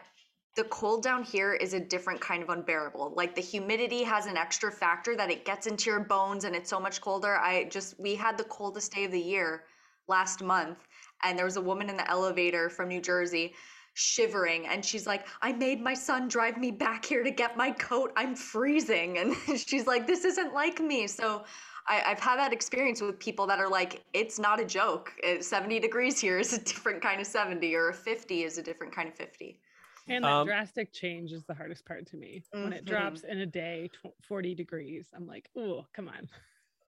the 0.56 0.64
cold 0.66 1.04
down 1.04 1.24
here 1.24 1.54
is 1.54 1.74
a 1.74 1.80
different 1.80 2.22
kind 2.22 2.42
of 2.42 2.50
unbearable. 2.50 3.14
Like 3.16 3.36
the 3.36 3.42
humidity 3.42 4.04
has 4.04 4.26
an 4.26 4.38
extra 4.38 4.72
factor 4.72 5.16
that 5.18 5.30
it 5.30 5.44
gets 5.44 5.68
into 5.68 5.90
your 5.90 6.00
bones 6.00 6.46
and 6.46 6.56
it's 6.56 6.70
so 6.70 6.80
much 6.80 7.02
colder. 7.02 7.36
I 7.36 7.66
just, 7.66 8.00
we 8.00 8.16
had 8.16 8.38
the 8.38 8.46
coldest 8.46 8.94
day 8.94 9.04
of 9.04 9.12
the 9.12 9.20
year 9.20 9.64
last 10.08 10.42
month, 10.42 10.78
and 11.24 11.38
there 11.38 11.46
was 11.46 11.58
a 11.58 11.62
woman 11.62 11.90
in 11.90 11.98
the 11.98 12.10
elevator 12.10 12.70
from 12.70 12.88
New 12.88 13.02
Jersey 13.02 13.54
shivering 13.96 14.68
and 14.68 14.84
she's 14.84 15.08
like 15.08 15.26
i 15.42 15.54
made 15.54 15.82
my 15.82 15.94
son 15.94 16.28
drive 16.28 16.58
me 16.58 16.70
back 16.70 17.06
here 17.06 17.24
to 17.24 17.32
get 17.32 17.56
my 17.58 17.72
coat. 17.72 18.12
I'm 18.16 18.36
freezing. 18.36 19.18
And 19.48 19.60
she's 19.60 19.88
like 19.88 20.06
this 20.06 20.26
isn't 20.26 20.54
like 20.54 20.80
me. 20.80 21.08
So 21.08 21.44
I, 21.88 21.96
have 21.96 22.20
had 22.20 22.38
that 22.38 22.52
experience 22.52 23.02
with 23.02 23.20
people 23.20 23.48
that 23.48 23.60
are 23.60 23.70
like 23.70 24.04
it's 24.14 24.38
not 24.40 24.60
a 24.60 24.66
joke. 24.66 25.14
70 25.40 25.80
degrees 25.80 26.20
here 26.20 26.40
is 26.40 26.54
a 26.54 26.60
different 26.60 27.02
kind 27.02 27.22
of 27.22 27.28
70 27.28 27.74
or 27.76 27.94
50 27.94 28.44
is 28.44 28.58
a 28.58 28.64
different 28.64 28.94
kind 28.94 29.08
of 29.08 29.16
50 29.16 29.60
and 30.08 30.24
that 30.24 30.32
um, 30.32 30.46
drastic 30.46 30.94
change 30.94 31.32
is 31.32 31.44
the 31.46 31.54
hardest 31.54 31.84
part 31.86 32.06
to 32.08 32.18
me. 32.18 32.44
Mm-hmm. 32.54 32.64
when 32.64 32.74
it 32.74 32.86
drops 32.86 33.24
in 33.24 33.40
a 33.40 33.46
day 33.46 33.90
40 34.22 34.54
degrees 34.54 35.08
i'm 35.16 35.26
like 35.26 35.50
oh 35.58 35.86
come 35.94 36.08
on. 36.08 36.30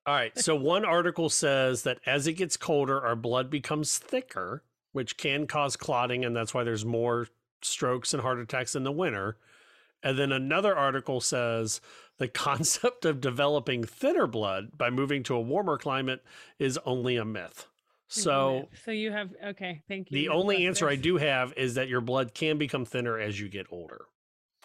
All 0.05 0.13
right 0.13 0.37
so 0.37 0.55
one 0.55 0.85
article 0.85 1.29
says 1.29 1.83
that 1.83 1.99
as 2.05 2.27
it 2.27 2.33
gets 2.33 2.57
colder 2.57 3.03
our 3.03 3.15
blood 3.15 3.49
becomes 3.49 3.97
thicker 3.97 4.63
which 4.91 5.17
can 5.17 5.47
cause 5.47 5.75
clotting, 5.75 6.25
and 6.25 6.35
that's 6.35 6.53
why 6.53 6.63
there's 6.63 6.85
more 6.85 7.27
strokes 7.61 8.13
and 8.13 8.21
heart 8.21 8.39
attacks 8.39 8.75
in 8.75 8.83
the 8.83 8.91
winter. 8.91 9.37
And 10.03 10.17
then 10.17 10.31
another 10.31 10.75
article 10.75 11.19
says 11.21 11.81
the 12.17 12.27
concept 12.27 13.03
of 13.05 13.19
developing 13.21 13.83
thinner 13.83 14.27
blood 14.27 14.77
by 14.77 14.89
moving 14.89 15.23
to 15.23 15.35
a 15.35 15.41
warmer 15.41 15.77
climate 15.77 16.23
is 16.59 16.77
only 16.85 17.17
a 17.17 17.25
myth. 17.25 17.67
So, 18.09 18.69
so 18.85 18.91
you 18.91 19.11
have 19.11 19.31
okay, 19.47 19.81
thank 19.89 20.09
you. 20.11 20.17
the 20.17 20.29
only 20.29 20.65
answer 20.65 20.87
I 20.87 20.95
do 20.95 21.17
have 21.17 21.51
is 21.57 21.73
that 21.75 21.89
your 21.89 21.99
blood 21.99 22.33
can 22.33 22.57
become 22.57 22.85
thinner 22.85 23.19
as 23.19 23.37
you 23.37 23.49
get 23.49 23.67
older 23.69 24.05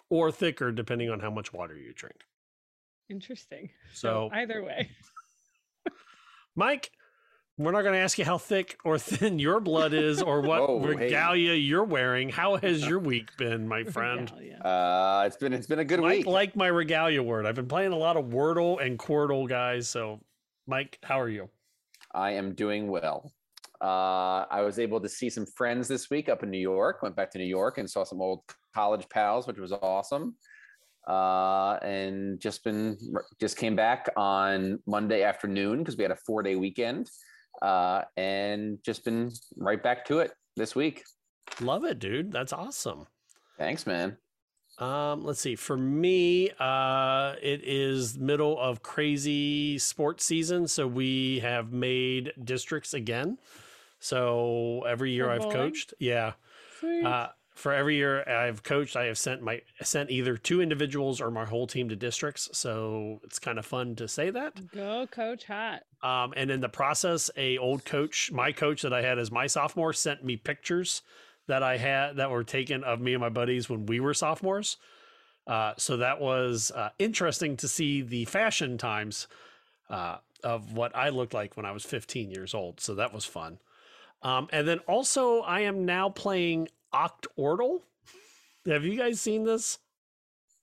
or 0.09 0.31
thicker, 0.31 0.71
depending 0.71 1.09
on 1.09 1.19
how 1.19 1.29
much 1.29 1.51
water 1.51 1.75
you 1.75 1.91
drink. 1.93 2.21
Interesting. 3.09 3.69
So- 3.93 4.29
So, 4.31 4.35
either 4.37 4.63
way, 4.63 4.91
Mike, 6.55 6.91
we're 7.57 7.71
not 7.71 7.83
going 7.83 7.93
to 7.93 7.99
ask 7.99 8.17
you 8.17 8.25
how 8.25 8.37
thick 8.37 8.77
or 8.83 8.97
thin 8.99 9.37
your 9.39 9.59
blood 9.59 9.93
is 9.93 10.21
or 10.21 10.41
what 10.41 10.61
Oh, 10.61 10.79
hey. 10.81 10.87
regalia 10.87 11.53
you're 11.53 11.83
wearing. 11.83 12.29
How 12.29 12.57
has 12.57 12.85
your 12.87 12.99
week 12.99 13.35
been, 13.37 13.67
my 13.67 13.83
friend? 13.95 14.31
Uh, 14.63 15.23
it's 15.27 15.37
been 15.37 15.53
it's 15.53 15.67
been 15.67 15.79
a 15.79 15.85
good 15.85 15.99
Mike 16.01 16.17
week. 16.19 16.25
like 16.25 16.55
my 16.55 16.67
regalia 16.67 17.21
word. 17.21 17.45
I've 17.45 17.55
been 17.55 17.67
playing 17.67 17.91
a 17.91 17.97
lot 17.97 18.17
of 18.17 18.25
Wordle 18.25 18.83
and 18.83 18.97
Quordle, 18.97 19.47
guys. 19.47 19.87
So, 19.87 20.19
Mike, 20.67 20.97
how 21.03 21.19
are 21.19 21.29
you? 21.29 21.49
I 22.13 22.31
am 22.31 22.53
doing 22.55 22.87
well. 22.87 23.31
Uh, 23.81 24.45
I 24.49 24.61
was 24.61 24.79
able 24.79 25.01
to 25.01 25.09
see 25.09 25.29
some 25.29 25.45
friends 25.45 25.87
this 25.87 26.09
week 26.09 26.29
up 26.29 26.41
in 26.41 26.49
New 26.49 26.59
York. 26.59 27.03
Went 27.03 27.15
back 27.15 27.29
to 27.31 27.37
New 27.37 27.43
York 27.45 27.77
and 27.79 27.89
saw 27.89 28.03
some 28.03 28.21
old 28.21 28.41
college 28.73 29.07
pals, 29.09 29.45
which 29.45 29.57
was 29.59 29.71
awesome. 29.73 30.35
Uh, 31.07 31.77
and 31.81 32.39
just 32.39 32.63
been 32.63 32.97
just 33.39 33.57
came 33.57 33.75
back 33.75 34.09
on 34.15 34.79
Monday 34.87 35.23
afternoon 35.23 35.79
because 35.79 35.97
we 35.97 36.03
had 36.03 36.11
a 36.11 36.15
four 36.25 36.41
day 36.41 36.55
weekend. 36.55 37.09
Uh, 37.63 38.03
and 38.17 38.77
just 38.83 39.05
been 39.05 39.31
right 39.55 39.81
back 39.81 40.05
to 40.05 40.19
it 40.19 40.31
this 40.57 40.75
week. 40.75 41.03
Love 41.61 41.85
it, 41.85 41.97
dude. 41.97 42.31
That's 42.31 42.51
awesome. 42.51 43.07
Thanks, 43.57 43.87
man. 43.87 44.17
Um, 44.79 45.23
let's 45.23 45.39
see. 45.39 45.55
For 45.55 45.77
me, 45.77 46.49
uh, 46.59 47.35
it 47.41 47.61
is 47.63 48.17
middle 48.17 48.59
of 48.59 48.83
crazy 48.83 49.77
sports 49.77 50.25
season, 50.25 50.67
so 50.67 50.87
we 50.87 51.39
have 51.39 51.71
made 51.71 52.33
districts 52.43 52.93
again. 52.93 53.37
So 53.99 54.83
every 54.85 55.11
year 55.11 55.25
For 55.25 55.31
I've 55.31 55.39
bowling? 55.41 55.55
coached, 55.55 55.93
yeah. 55.99 56.33
Uh, 56.83 57.27
for 57.53 57.71
every 57.71 57.95
year 57.95 58.27
I've 58.27 58.63
coached, 58.63 58.95
I 58.95 59.05
have 59.05 59.17
sent 59.17 59.41
my 59.41 59.61
sent 59.81 60.09
either 60.09 60.37
two 60.37 60.61
individuals 60.61 61.21
or 61.21 61.29
my 61.29 61.45
whole 61.45 61.67
team 61.67 61.89
to 61.89 61.95
districts. 61.95 62.49
So 62.53 63.19
it's 63.23 63.39
kind 63.39 63.59
of 63.59 63.65
fun 63.65 63.95
to 63.97 64.07
say 64.07 64.29
that. 64.31 64.71
go 64.71 65.07
coach 65.09 65.45
hot. 65.45 65.83
Um, 66.01 66.33
and 66.35 66.49
in 66.49 66.61
the 66.61 66.69
process, 66.69 67.29
a 67.37 67.57
old 67.57 67.85
coach, 67.85 68.31
my 68.31 68.51
coach 68.51 68.81
that 68.81 68.93
I 68.93 69.01
had 69.01 69.19
as 69.19 69.31
my 69.31 69.47
sophomore, 69.47 69.93
sent 69.93 70.23
me 70.23 70.35
pictures 70.35 71.01
that 71.47 71.61
I 71.63 71.77
had 71.77 72.17
that 72.17 72.31
were 72.31 72.43
taken 72.43 72.83
of 72.83 72.99
me 72.99 73.13
and 73.13 73.21
my 73.21 73.29
buddies 73.29 73.69
when 73.69 73.85
we 73.85 73.99
were 73.99 74.13
sophomores. 74.13 74.77
Uh, 75.45 75.73
so 75.77 75.97
that 75.97 76.21
was 76.21 76.71
uh, 76.71 76.89
interesting 76.99 77.57
to 77.57 77.67
see 77.67 78.01
the 78.01 78.25
fashion 78.25 78.77
times 78.77 79.27
uh, 79.89 80.17
of 80.43 80.73
what 80.73 80.95
I 80.95 81.09
looked 81.09 81.33
like 81.33 81.57
when 81.57 81.65
I 81.65 81.71
was 81.71 81.83
15 81.83 82.31
years 82.31 82.53
old. 82.53 82.79
So 82.79 82.95
that 82.95 83.13
was 83.13 83.25
fun. 83.25 83.59
Um, 84.21 84.47
and 84.53 84.67
then 84.67 84.79
also, 84.79 85.41
I 85.41 85.61
am 85.61 85.85
now 85.85 86.09
playing 86.09 86.69
Octordle. 86.93 87.81
Have 88.67 88.83
you 88.85 88.97
guys 88.97 89.19
seen 89.19 89.43
this? 89.43 89.79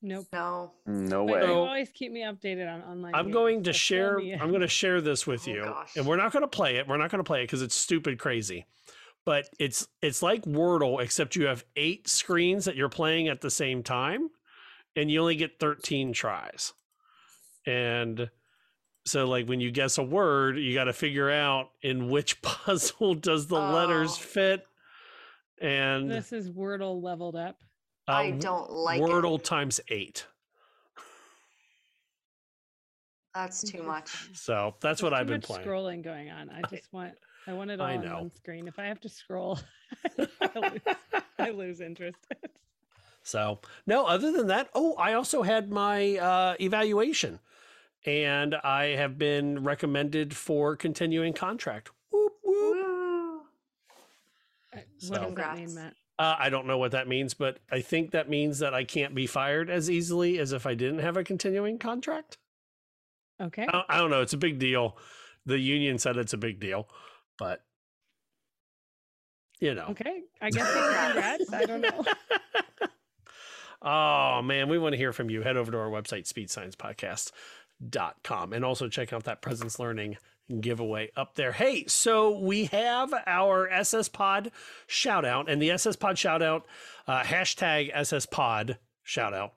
Nope. 0.03 0.27
No. 0.33 0.73
No 0.87 1.25
way. 1.25 1.41
you 1.41 1.47
So- 1.47 1.65
always 1.65 1.91
keep 1.91 2.11
me 2.13 2.23
updated 2.23 2.73
on 2.73 2.83
online. 2.83 3.15
I'm 3.15 3.27
games, 3.27 3.35
going 3.35 3.63
to 3.65 3.73
so 3.75 3.77
share. 3.79 4.19
I'm 4.19 4.49
going 4.49 4.63
to 4.63 4.69
share 4.69 5.01
this 5.03 5.27
with 5.27 5.47
Oh, 5.47 5.51
you, 5.51 5.63
gosh. 5.65 5.97
and 5.97 6.07
we're 6.07 6.17
not 6.17 6.33
going 6.33 6.43
to 6.43 6.49
play 6.49 6.77
it. 6.77 6.89
We're 6.89 6.97
not 6.97 7.11
going 7.11 7.23
to 7.23 7.27
play 7.27 7.41
it 7.41 7.45
because 7.45 7.61
it's 7.61 7.75
stupid 7.75 8.19
crazy. 8.19 8.65
But 9.27 9.51
it's 9.59 9.87
it's 10.01 10.23
like 10.23 10.45
Wordle, 10.45 11.03
except 11.03 11.37
you 11.37 11.45
have 11.47 11.65
eight 11.77 12.09
screens 12.09 12.65
that 12.65 12.77
you're 12.77 12.89
playing 12.89 13.29
at 13.29 13.43
the 13.43 13.51
same 13.51 13.83
time, 13.83 14.31
and 14.97 15.11
you 15.11 15.21
only 15.21 15.37
get 15.37 15.59
13 15.61 16.15
tries. 16.15 16.73
And 17.67 18.31
so, 19.05 19.27
like 19.29 19.47
when 19.47 19.61
you 19.61 19.71
guess 19.71 19.99
a 19.99 20.03
word, 20.03 20.57
you 20.59 20.73
got 20.73 20.85
to 20.85 20.95
figure 20.95 21.31
out 21.31 21.71
in 21.83 22.09
which 22.09 22.41
puzzle 22.43 23.15
does 23.15 23.49
the 23.49 23.59
letters 23.61 24.13
Oh. 24.13 24.15
fit. 24.23 24.67
And 25.61 26.11
This 26.11 26.33
is 26.33 26.51
Wordle 26.51 27.03
leveled 27.03 27.37
up. 27.37 27.57
I 28.09 28.31
uh, 28.31 28.37
don't 28.37 28.71
like 28.71 29.01
it. 29.01 29.05
Wordle 29.05 29.43
times 29.43 29.81
eight. 29.89 30.27
That's 33.35 33.63
too 33.63 33.83
much. 33.83 34.11
So 34.33 34.75
that's 34.81 35.03
what 35.03 35.15
I've 35.15 35.27
been 35.27 35.41
playing. 35.41 35.67
scrolling 35.67 36.03
going 36.03 36.31
on. 36.31 36.51
I 36.51 36.63
just 36.69 36.89
want. 36.93 37.13
I 37.47 37.53
want 37.53 37.71
it 37.71 37.81
all 37.81 37.87
I 37.87 37.97
on 37.97 38.05
know. 38.05 38.15
one 38.17 38.35
screen. 38.35 38.69
If 38.69 38.79
I 38.79 38.85
have 38.85 39.01
to 39.01 39.09
scroll, 39.09 39.59
I 40.19 40.59
lose, 40.71 40.97
I 41.39 41.51
lose 41.51 41.81
interest. 41.81 42.19
So 43.23 43.61
no, 43.87 44.07
other 44.07 44.33
than 44.33 44.49
that, 44.49 44.69
oh, 44.75 44.95
I 44.95 45.15
also 45.15 45.43
had 45.43 45.71
my 45.71 46.17
uh, 46.17 46.55
evaluation, 46.61 47.39
and 48.05 48.57
I 48.57 48.97
have 48.97 49.17
been 49.17 49.63
recommended 49.63 50.37
for 50.37 50.77
continuing 50.77 51.33
contract. 51.33 51.91
Whoop, 52.11 52.33
whoop. 52.45 53.00
Woo. 54.75 54.81
what 55.09 55.23
does 55.23 55.35
that 55.35 55.57
mean, 55.57 55.75
Matt? 55.75 55.95
Uh, 56.19 56.37
I 56.39 56.51
don't 56.51 56.67
know 56.67 56.79
what 56.79 56.93
that 56.93 57.09
means, 57.09 57.33
but 57.33 57.59
I 57.71 57.81
think 57.81 58.11
that 58.11 58.29
means 58.29 58.59
that 58.59 58.75
I 58.75 58.85
can't 58.85 59.15
be 59.15 59.27
fired 59.27 59.71
as 59.71 59.89
easily 59.89 60.39
as 60.39 60.53
if 60.53 60.67
I 60.67 60.75
didn't 60.75 60.99
have 60.99 61.17
a 61.17 61.25
continuing 61.25 61.79
contract. 61.79 62.37
Okay. 63.41 63.67
I, 63.67 63.85
I 63.89 63.97
don't 63.97 64.11
know. 64.11 64.21
It's 64.21 64.35
a 64.35 64.39
big 64.39 64.59
deal. 64.59 64.99
The 65.47 65.59
union 65.59 65.99
said 65.99 66.19
it's 66.19 66.35
a 66.35 66.39
big 66.39 66.61
deal, 66.61 66.89
but 67.39 67.65
you 69.61 69.75
know. 69.75 69.87
Okay. 69.91 70.25
I 70.43 70.51
guess 70.51 70.71
congrats. 70.71 71.53
I 71.53 71.65
don't 71.65 71.81
know. 71.81 72.05
Oh 73.83 74.43
man, 74.43 74.69
we 74.69 74.79
want 74.79 74.93
to 74.93 74.99
hear 74.99 75.13
from 75.13 75.31
you. 75.31 75.43
Head 75.43 75.57
over 75.57 75.73
to 75.73 75.79
our 75.79 75.89
website, 75.89 76.31
speechsciencepodcast.com, 76.31 78.53
and 78.53 78.65
also 78.65 78.89
check 78.89 79.13
out 79.13 79.25
that 79.25 79.41
presence 79.41 79.79
learning 79.79 80.19
giveaway 80.61 81.11
up 81.17 81.35
there. 81.35 81.53
Hey, 81.53 81.85
so 81.87 82.39
we 82.39 82.67
have 82.67 83.13
our 83.27 83.69
SS 83.69 84.09
Pod 84.09 84.51
shout 84.87 85.25
out, 85.25 85.49
and 85.49 85.61
the 85.61 85.71
SS 85.71 85.97
Pod 85.97 86.19
shout 86.19 86.43
out, 86.43 86.67
uh, 87.07 87.23
hashtag 87.23 87.91
SS 87.95 88.27
Pod 88.27 88.79
shout 89.03 89.35
out, 89.35 89.55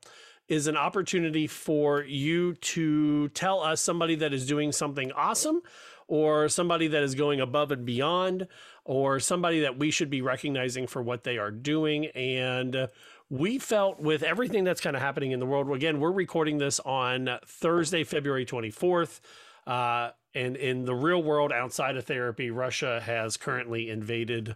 is 0.47 0.67
an 0.67 0.77
opportunity 0.77 1.47
for 1.47 2.03
you 2.03 2.53
to 2.55 3.29
tell 3.29 3.61
us 3.61 3.81
somebody 3.81 4.15
that 4.15 4.33
is 4.33 4.45
doing 4.45 4.71
something 4.71 5.11
awesome 5.13 5.61
or 6.07 6.49
somebody 6.49 6.87
that 6.87 7.03
is 7.03 7.15
going 7.15 7.39
above 7.39 7.71
and 7.71 7.85
beyond 7.85 8.47
or 8.85 9.19
somebody 9.19 9.61
that 9.61 9.79
we 9.79 9.91
should 9.91 10.09
be 10.09 10.21
recognizing 10.21 10.87
for 10.87 11.01
what 11.01 11.23
they 11.23 11.37
are 11.37 11.51
doing 11.51 12.07
and 12.07 12.87
we 13.29 13.57
felt 13.57 13.99
with 13.99 14.21
everything 14.21 14.63
that's 14.63 14.81
kind 14.81 14.95
of 14.95 15.01
happening 15.01 15.31
in 15.31 15.39
the 15.39 15.45
world 15.45 15.71
again 15.71 15.99
we're 15.99 16.11
recording 16.11 16.57
this 16.57 16.79
on 16.81 17.29
thursday 17.45 18.03
february 18.03 18.45
24th 18.45 19.21
uh, 19.65 20.09
and 20.35 20.55
in 20.55 20.85
the 20.85 20.95
real 20.95 21.21
world 21.21 21.51
outside 21.51 21.95
of 21.97 22.05
therapy 22.05 22.49
russia 22.49 23.01
has 23.01 23.37
currently 23.37 23.89
invaded 23.89 24.55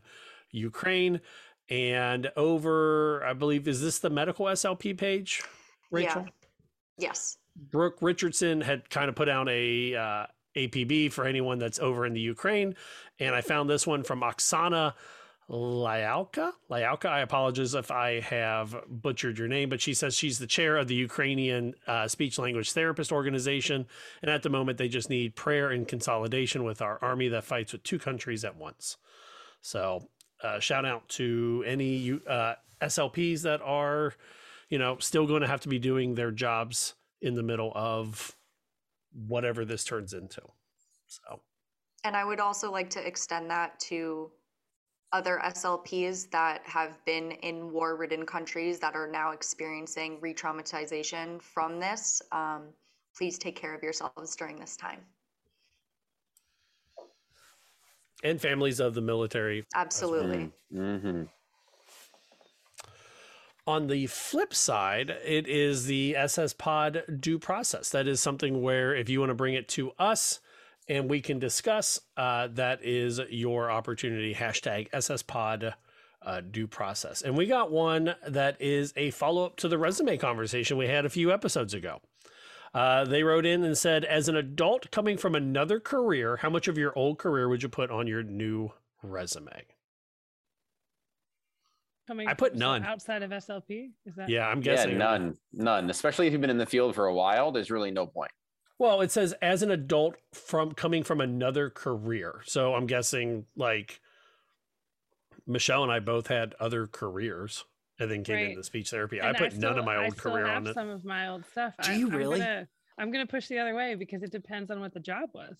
ukraine 0.52 1.22
and 1.70 2.32
over 2.36 3.24
i 3.26 3.34
believe 3.34 3.68
is 3.68 3.82
this 3.82 4.00
the 4.00 4.10
medical 4.10 4.46
slp 4.48 4.98
page 4.98 5.44
rachel 5.92 6.24
Yeah. 6.24 6.32
Yes. 6.98 7.38
Brooke 7.56 7.98
Richardson 8.02 8.62
had 8.62 8.90
kind 8.90 9.10
of 9.10 9.16
put 9.16 9.30
out 9.30 9.48
a 9.50 9.96
uh, 9.96 10.26
APB 10.56 11.12
for 11.12 11.26
anyone 11.26 11.60
that's 11.60 11.80
over 11.80 12.06
in 12.06 12.14
the 12.14 12.20
Ukraine, 12.20 12.76
and 13.20 13.36
I 13.36 13.42
found 13.42 13.70
this 13.70 13.86
one 13.86 14.04
from 14.04 14.22
Oksana 14.22 14.94
Lyalka. 15.50 16.52
Lyalka, 16.70 17.06
I 17.06 17.22
apologize 17.22 17.74
if 17.74 17.90
I 17.90 18.20
have 18.20 18.76
butchered 18.90 19.38
your 19.38 19.48
name, 19.48 19.70
but 19.70 19.80
she 19.80 19.94
says 19.94 20.16
she's 20.16 20.40
the 20.40 20.48
chair 20.48 20.76
of 20.76 20.88
the 20.88 20.96
Ukrainian 20.96 21.74
uh, 21.88 22.08
Speech 22.08 22.38
Language 22.38 22.74
Therapist 22.74 23.12
Organization, 23.12 23.88
and 24.22 24.30
at 24.30 24.44
the 24.44 24.50
moment 24.50 24.78
they 24.78 24.90
just 24.90 25.10
need 25.10 25.36
prayer 25.36 25.70
and 25.70 25.88
consolidation 25.88 26.66
with 26.66 26.82
our 26.82 27.00
army 27.02 27.30
that 27.30 27.46
fights 27.46 27.72
with 27.72 27.84
two 27.84 27.98
countries 27.98 28.44
at 28.44 28.58
once. 28.58 28.98
So, 29.62 30.10
uh, 30.44 30.60
shout 30.60 30.86
out 30.86 31.08
to 31.10 31.64
any 31.66 32.20
uh, 32.28 32.56
SLPs 32.82 33.42
that 33.44 33.62
are, 33.62 34.14
you 34.70 34.78
know, 34.78 34.98
still 35.00 35.28
going 35.28 35.42
to 35.42 35.48
have 35.48 35.62
to 35.62 35.70
be 35.70 35.80
doing 35.80 36.16
their 36.16 36.32
jobs 36.32 36.94
in 37.22 37.36
the 37.36 37.44
middle 37.44 37.72
of 37.74 38.36
whatever 39.14 39.66
this 39.66 39.84
turns 39.84 40.14
into. 40.14 40.42
So, 41.08 41.40
And 42.04 42.16
I 42.16 42.26
would 42.26 42.40
also 42.40 42.72
like 42.72 42.90
to 42.92 43.06
extend 43.06 43.50
that 43.50 43.80
to 43.82 44.30
other 45.14 45.40
SLPs 45.44 46.30
that 46.32 46.62
have 46.66 47.04
been 47.06 47.32
in 47.32 47.72
war 47.72 47.96
ridden 47.96 48.26
countries 48.26 48.80
that 48.80 48.96
are 48.96 49.08
now 49.08 49.32
experiencing 49.32 50.20
re 50.22 50.34
traumatization 50.34 51.42
from 51.42 51.80
this. 51.80 52.22
Um, 52.32 52.64
please 53.16 53.38
take 53.38 53.56
care 53.56 53.74
of 53.74 53.82
yourselves 53.82 54.36
during 54.36 54.60
this 54.60 54.76
time. 54.76 55.00
and 58.24 58.42
families 58.42 58.80
of 58.80 58.94
the 58.94 59.02
military. 59.02 59.66
Absolutely. 59.76 60.52
Mm-hmm. 60.74 61.24
On 63.66 63.88
the 63.88 64.08
flip 64.08 64.54
side, 64.54 65.10
it 65.26 65.46
is 65.48 65.86
the 65.86 66.16
SS 66.16 66.54
Pod 66.54 67.04
due 67.20 67.38
process. 67.38 67.90
That 67.90 68.08
is 68.08 68.22
something 68.22 68.62
where 68.62 68.96
if 68.96 69.10
you 69.10 69.20
want 69.20 69.30
to 69.30 69.36
bring 69.36 69.56
it 69.56 69.68
to 69.70 69.92
us 70.00 70.40
and 70.88 71.10
we 71.10 71.22
can 71.22 71.40
discuss, 71.40 72.00
uh, 72.16 72.48
that 72.54 72.84
is 72.84 73.20
your 73.30 73.70
opportunity. 73.70 74.34
Hashtag 74.34 74.88
SS 74.94 75.24
Pod 75.24 75.76
uh, 76.22 76.42
due 76.42 76.68
process. 76.68 77.22
And 77.22 77.38
we 77.38 77.46
got 77.46 77.72
one 77.72 78.16
that 78.28 78.62
is 78.62 78.94
a 78.96 79.12
follow 79.12 79.46
up 79.46 79.58
to 79.58 79.68
the 79.68 79.78
resume 79.78 80.18
conversation 80.18 80.78
we 80.78 80.88
had 80.88 81.06
a 81.06 81.10
few 81.10 81.32
episodes 81.32 81.74
ago. 81.74 82.02
Uh, 82.74 83.06
they 83.06 83.24
wrote 83.24 83.46
in 83.46 83.64
and 83.64 83.78
said, 83.78 84.04
as 84.06 84.28
an 84.28 84.36
adult 84.36 84.92
coming 84.92 85.18
from 85.18 85.36
another 85.36 85.80
career, 85.80 86.38
how 86.38 86.50
much 86.50 86.68
of 86.68 86.78
your 86.78 86.98
old 86.98 87.18
career 87.18 87.48
would 87.50 87.64
you 87.64 87.70
put 87.70 87.90
on 87.90 88.08
your 88.08 88.24
new 88.24 88.72
resume? 89.02 89.66
Coming 92.08 92.28
I 92.28 92.34
put 92.34 92.56
none. 92.56 92.84
outside 92.84 93.24
of 93.24 93.32
SLP. 93.32 93.90
Is 94.06 94.16
that? 94.16 94.30
Yeah, 94.30 94.48
I'm 94.48 94.60
Yeah, 94.60 94.76
guessing 94.76 94.98
none, 94.98 95.38
none. 95.52 95.90
Especially 95.90 96.28
if 96.28 96.32
you've 96.34 96.42
been 96.42 96.50
in 96.50 96.58
the 96.58 96.66
field 96.66 96.96
for 96.96 97.06
a 97.08 97.14
while, 97.14 97.52
there's 97.52 97.70
really 97.70 97.92
no 97.92 98.06
point. 98.08 98.32
Well, 98.80 99.02
it 99.02 99.12
says 99.12 99.34
as 99.42 99.64
an 99.64 99.72
adult 99.72 100.16
from 100.34 100.74
coming 100.74 101.04
from 101.04 101.20
another 101.22 101.70
career. 101.70 102.42
So 102.46 102.76
I'm 102.76 102.86
guessing 102.86 103.46
like 103.56 104.00
Michelle 105.46 105.84
and 105.84 105.92
I 105.92 106.00
both 106.00 106.28
had 106.28 106.54
other 106.60 106.88
careers 106.88 107.66
and 108.00 108.12
then 108.12 108.24
came 108.24 108.36
Right. 108.36 108.50
into 108.52 108.64
speech 108.64 108.92
therapy. 108.92 109.18
And 109.20 109.30
I 109.30 109.34
put 109.34 109.54
none 109.54 109.72
still- 109.74 109.80
of 109.80 109.86
my 109.86 109.96
I 109.96 110.06
old 110.06 110.18
still 110.18 110.32
career 110.32 110.48
have 110.48 110.58
on 110.58 110.68
it. 110.68 110.74
Some 110.76 110.90
of 110.90 111.04
my 111.04 111.28
old 111.30 111.46
stuff. 111.48 111.74
Do 111.82 111.92
I- 111.92 111.96
you 111.96 112.08
I'm 112.12 112.16
really? 112.16 112.40
Gonna, 112.40 112.68
I'm 113.00 113.12
gonna 113.12 113.26
push 113.28 113.48
the 113.48 113.58
other 113.60 113.74
way 113.74 113.96
because 113.96 114.22
it 114.24 114.32
depends 114.32 114.70
on 114.70 114.80
what 114.80 114.94
the 114.94 115.00
job 115.00 115.30
was. 115.34 115.58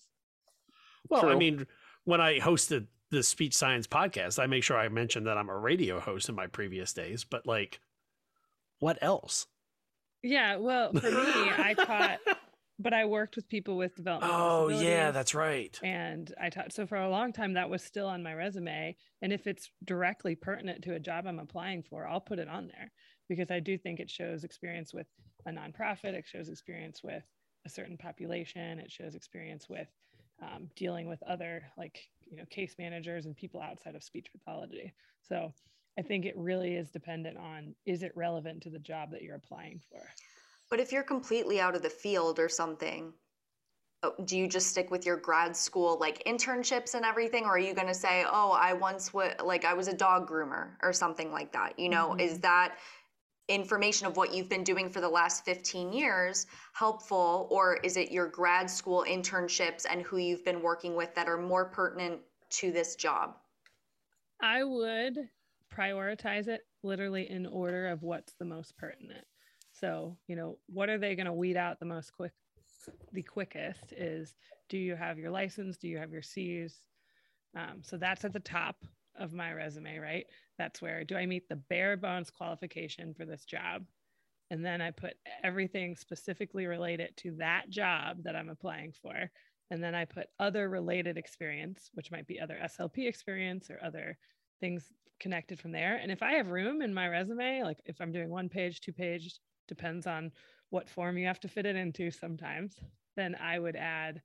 Well, 1.08 1.28
I 1.28 1.34
mean, 1.34 1.66
when 2.04 2.20
I 2.20 2.38
hosted 2.38 2.86
the 3.10 3.22
speech 3.22 3.54
science 3.54 3.86
podcast, 3.86 4.38
I 4.40 4.46
make 4.46 4.62
sure 4.62 4.76
I 4.76 4.88
mention 4.88 5.24
that 5.24 5.38
I'm 5.38 5.48
a 5.48 5.58
radio 5.58 5.98
host 5.98 6.28
in 6.28 6.34
my 6.34 6.46
previous 6.46 6.92
days, 6.92 7.24
but 7.24 7.46
like 7.46 7.80
what 8.78 8.98
else? 9.02 9.46
Yeah, 10.22 10.56
well, 10.56 10.92
for 10.92 11.10
me, 11.10 11.16
I 11.16 11.74
taught, 11.74 12.18
but 12.78 12.92
I 12.92 13.04
worked 13.04 13.36
with 13.36 13.48
people 13.48 13.76
with 13.76 13.96
developmental 13.96 14.36
Oh, 14.38 14.68
yeah, 14.68 15.10
that's 15.10 15.34
right. 15.34 15.78
And 15.82 16.32
I 16.40 16.48
taught, 16.50 16.72
so 16.72 16.86
for 16.86 16.96
a 16.96 17.10
long 17.10 17.32
time, 17.32 17.54
that 17.54 17.70
was 17.70 17.82
still 17.82 18.06
on 18.06 18.22
my 18.22 18.34
resume. 18.34 18.96
And 19.22 19.32
if 19.32 19.46
it's 19.46 19.70
directly 19.84 20.34
pertinent 20.36 20.82
to 20.84 20.94
a 20.94 21.00
job 21.00 21.26
I'm 21.26 21.40
applying 21.40 21.82
for, 21.82 22.06
I'll 22.06 22.20
put 22.20 22.38
it 22.38 22.48
on 22.48 22.68
there 22.68 22.92
because 23.28 23.50
I 23.50 23.60
do 23.60 23.76
think 23.76 24.00
it 24.00 24.10
shows 24.10 24.44
experience 24.44 24.94
with 24.94 25.06
a 25.46 25.50
nonprofit, 25.50 26.14
it 26.14 26.26
shows 26.26 26.48
experience 26.48 27.02
with 27.02 27.24
a 27.66 27.70
certain 27.70 27.98
population, 27.98 28.78
it 28.78 28.90
shows 28.90 29.14
experience 29.14 29.68
with 29.68 29.88
um, 30.40 30.68
dealing 30.76 31.08
with 31.08 31.22
other, 31.24 31.64
like, 31.76 32.00
you 32.30 32.36
know, 32.36 32.44
case 32.50 32.76
managers 32.78 33.26
and 33.26 33.36
people 33.36 33.60
outside 33.60 33.96
of 33.96 34.04
speech 34.04 34.28
pathology. 34.32 34.94
So 35.20 35.52
I 35.98 36.02
think 36.02 36.24
it 36.24 36.36
really 36.36 36.76
is 36.76 36.90
dependent 36.90 37.36
on 37.38 37.74
is 37.84 38.04
it 38.04 38.12
relevant 38.14 38.62
to 38.62 38.70
the 38.70 38.78
job 38.78 39.10
that 39.10 39.22
you're 39.22 39.34
applying 39.34 39.80
for? 39.90 40.00
But 40.70 40.80
if 40.80 40.92
you're 40.92 41.02
completely 41.02 41.60
out 41.60 41.74
of 41.74 41.82
the 41.82 41.90
field 41.90 42.38
or 42.38 42.48
something, 42.48 43.12
oh, 44.02 44.12
do 44.24 44.36
you 44.36 44.46
just 44.46 44.68
stick 44.68 44.90
with 44.90 45.06
your 45.06 45.16
grad 45.16 45.56
school 45.56 45.98
like 45.98 46.22
internships 46.24 46.94
and 46.94 47.04
everything, 47.04 47.44
or 47.44 47.52
are 47.52 47.58
you 47.58 47.74
going 47.74 47.86
to 47.86 47.94
say, 47.94 48.24
"Oh, 48.30 48.50
I 48.52 48.74
once 48.74 49.14
was 49.14 49.32
like 49.42 49.64
I 49.64 49.74
was 49.74 49.88
a 49.88 49.94
dog 49.94 50.28
groomer" 50.28 50.72
or 50.82 50.92
something 50.92 51.32
like 51.32 51.52
that? 51.52 51.78
You 51.78 51.88
know, 51.88 52.10
mm-hmm. 52.10 52.20
is 52.20 52.40
that 52.40 52.76
information 53.48 54.06
of 54.06 54.16
what 54.16 54.34
you've 54.34 54.48
been 54.48 54.64
doing 54.64 54.90
for 54.90 55.00
the 55.00 55.08
last 55.08 55.44
15 55.44 55.92
years 55.92 56.46
helpful, 56.74 57.48
or 57.50 57.76
is 57.82 57.96
it 57.96 58.12
your 58.12 58.28
grad 58.28 58.70
school 58.70 59.04
internships 59.08 59.86
and 59.88 60.02
who 60.02 60.18
you've 60.18 60.44
been 60.44 60.62
working 60.62 60.94
with 60.94 61.14
that 61.14 61.28
are 61.28 61.38
more 61.38 61.64
pertinent 61.64 62.20
to 62.50 62.70
this 62.72 62.94
job? 62.94 63.36
I 64.40 64.64
would 64.64 65.30
prioritize 65.74 66.46
it 66.48 66.60
literally 66.82 67.28
in 67.30 67.46
order 67.46 67.88
of 67.88 68.02
what's 68.02 68.34
the 68.34 68.44
most 68.44 68.76
pertinent. 68.76 69.24
So, 69.80 70.16
you 70.26 70.36
know, 70.36 70.58
what 70.66 70.88
are 70.88 70.98
they 70.98 71.14
going 71.14 71.26
to 71.26 71.32
weed 71.32 71.56
out 71.56 71.78
the 71.78 71.86
most 71.86 72.12
quick? 72.12 72.32
The 73.12 73.22
quickest 73.22 73.92
is 73.92 74.34
do 74.68 74.78
you 74.78 74.96
have 74.96 75.18
your 75.18 75.30
license? 75.30 75.76
Do 75.76 75.88
you 75.88 75.98
have 75.98 76.12
your 76.12 76.22
C's? 76.22 76.74
Um, 77.56 77.82
so 77.82 77.96
that's 77.96 78.24
at 78.24 78.32
the 78.32 78.40
top 78.40 78.76
of 79.18 79.32
my 79.32 79.52
resume, 79.52 79.98
right? 79.98 80.26
That's 80.58 80.80
where 80.80 81.04
do 81.04 81.16
I 81.16 81.26
meet 81.26 81.48
the 81.48 81.56
bare 81.56 81.96
bones 81.96 82.30
qualification 82.30 83.14
for 83.14 83.24
this 83.24 83.44
job? 83.44 83.84
And 84.50 84.64
then 84.64 84.80
I 84.80 84.90
put 84.90 85.14
everything 85.44 85.96
specifically 85.96 86.66
related 86.66 87.16
to 87.18 87.32
that 87.38 87.68
job 87.68 88.22
that 88.24 88.36
I'm 88.36 88.48
applying 88.48 88.92
for. 88.92 89.30
And 89.70 89.82
then 89.82 89.94
I 89.94 90.06
put 90.06 90.28
other 90.38 90.70
related 90.70 91.18
experience, 91.18 91.90
which 91.92 92.10
might 92.10 92.26
be 92.26 92.40
other 92.40 92.58
SLP 92.64 93.06
experience 93.06 93.70
or 93.70 93.78
other 93.84 94.16
things 94.60 94.90
connected 95.20 95.60
from 95.60 95.72
there. 95.72 95.96
And 95.96 96.10
if 96.10 96.22
I 96.22 96.32
have 96.34 96.48
room 96.48 96.80
in 96.80 96.94
my 96.94 97.08
resume, 97.08 97.62
like 97.64 97.78
if 97.84 98.00
I'm 98.00 98.12
doing 98.12 98.30
one 98.30 98.48
page, 98.48 98.80
two 98.80 98.92
page, 98.92 99.38
depends 99.68 100.06
on 100.06 100.32
what 100.70 100.88
form 100.88 101.16
you 101.16 101.26
have 101.26 101.40
to 101.40 101.48
fit 101.48 101.66
it 101.66 101.76
into 101.76 102.10
sometimes, 102.10 102.76
then 103.16 103.36
I 103.40 103.58
would 103.58 103.76
add, 103.76 104.22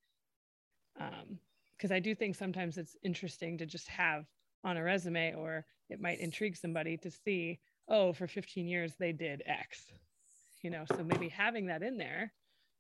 um, 1.00 1.40
because 1.78 1.92
I 1.92 2.00
do 2.00 2.16
think 2.16 2.36
sometimes 2.36 2.78
it's 2.78 2.98
interesting 3.04 3.58
to 3.58 3.66
just 3.66 3.88
have 3.88 4.26
on 4.64 4.78
a 4.78 4.84
resume, 4.84 5.34
or 5.36 5.66
it 5.90 6.02
might 6.02 6.20
intrigue 6.20 6.56
somebody 6.56 6.98
to 6.98 7.12
see, 7.12 7.60
oh, 7.88 8.14
for 8.14 8.28
15 8.28 8.68
years 8.68 8.94
they 8.98 9.12
did 9.12 9.44
X, 9.46 9.92
you 10.62 10.70
know, 10.70 10.86
so 10.96 11.04
maybe 11.04 11.28
having 11.28 11.68
that 11.68 11.84
in 11.84 11.98
there 11.98 12.32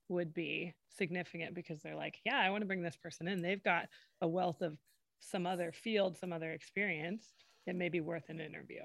would 0.09 0.33
be 0.33 0.73
significant 0.97 1.53
because 1.53 1.81
they're 1.81 1.95
like, 1.95 2.19
yeah, 2.25 2.39
I 2.39 2.49
want 2.49 2.61
to 2.61 2.67
bring 2.67 2.81
this 2.81 2.95
person 2.95 3.27
in. 3.27 3.41
They've 3.41 3.63
got 3.63 3.88
a 4.21 4.27
wealth 4.27 4.61
of 4.61 4.77
some 5.19 5.45
other 5.45 5.71
field, 5.71 6.17
some 6.17 6.33
other 6.33 6.51
experience. 6.51 7.25
It 7.65 7.75
may 7.75 7.89
be 7.89 8.01
worth 8.01 8.29
an 8.29 8.39
interview, 8.39 8.81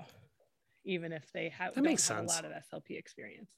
even 0.84 1.12
if 1.12 1.30
they 1.32 1.48
have, 1.50 1.74
That 1.74 1.82
don't 1.84 2.00
have 2.08 2.24
a 2.24 2.28
lot 2.28 2.44
of 2.44 2.52
SLP 2.52 2.98
experience. 2.98 3.50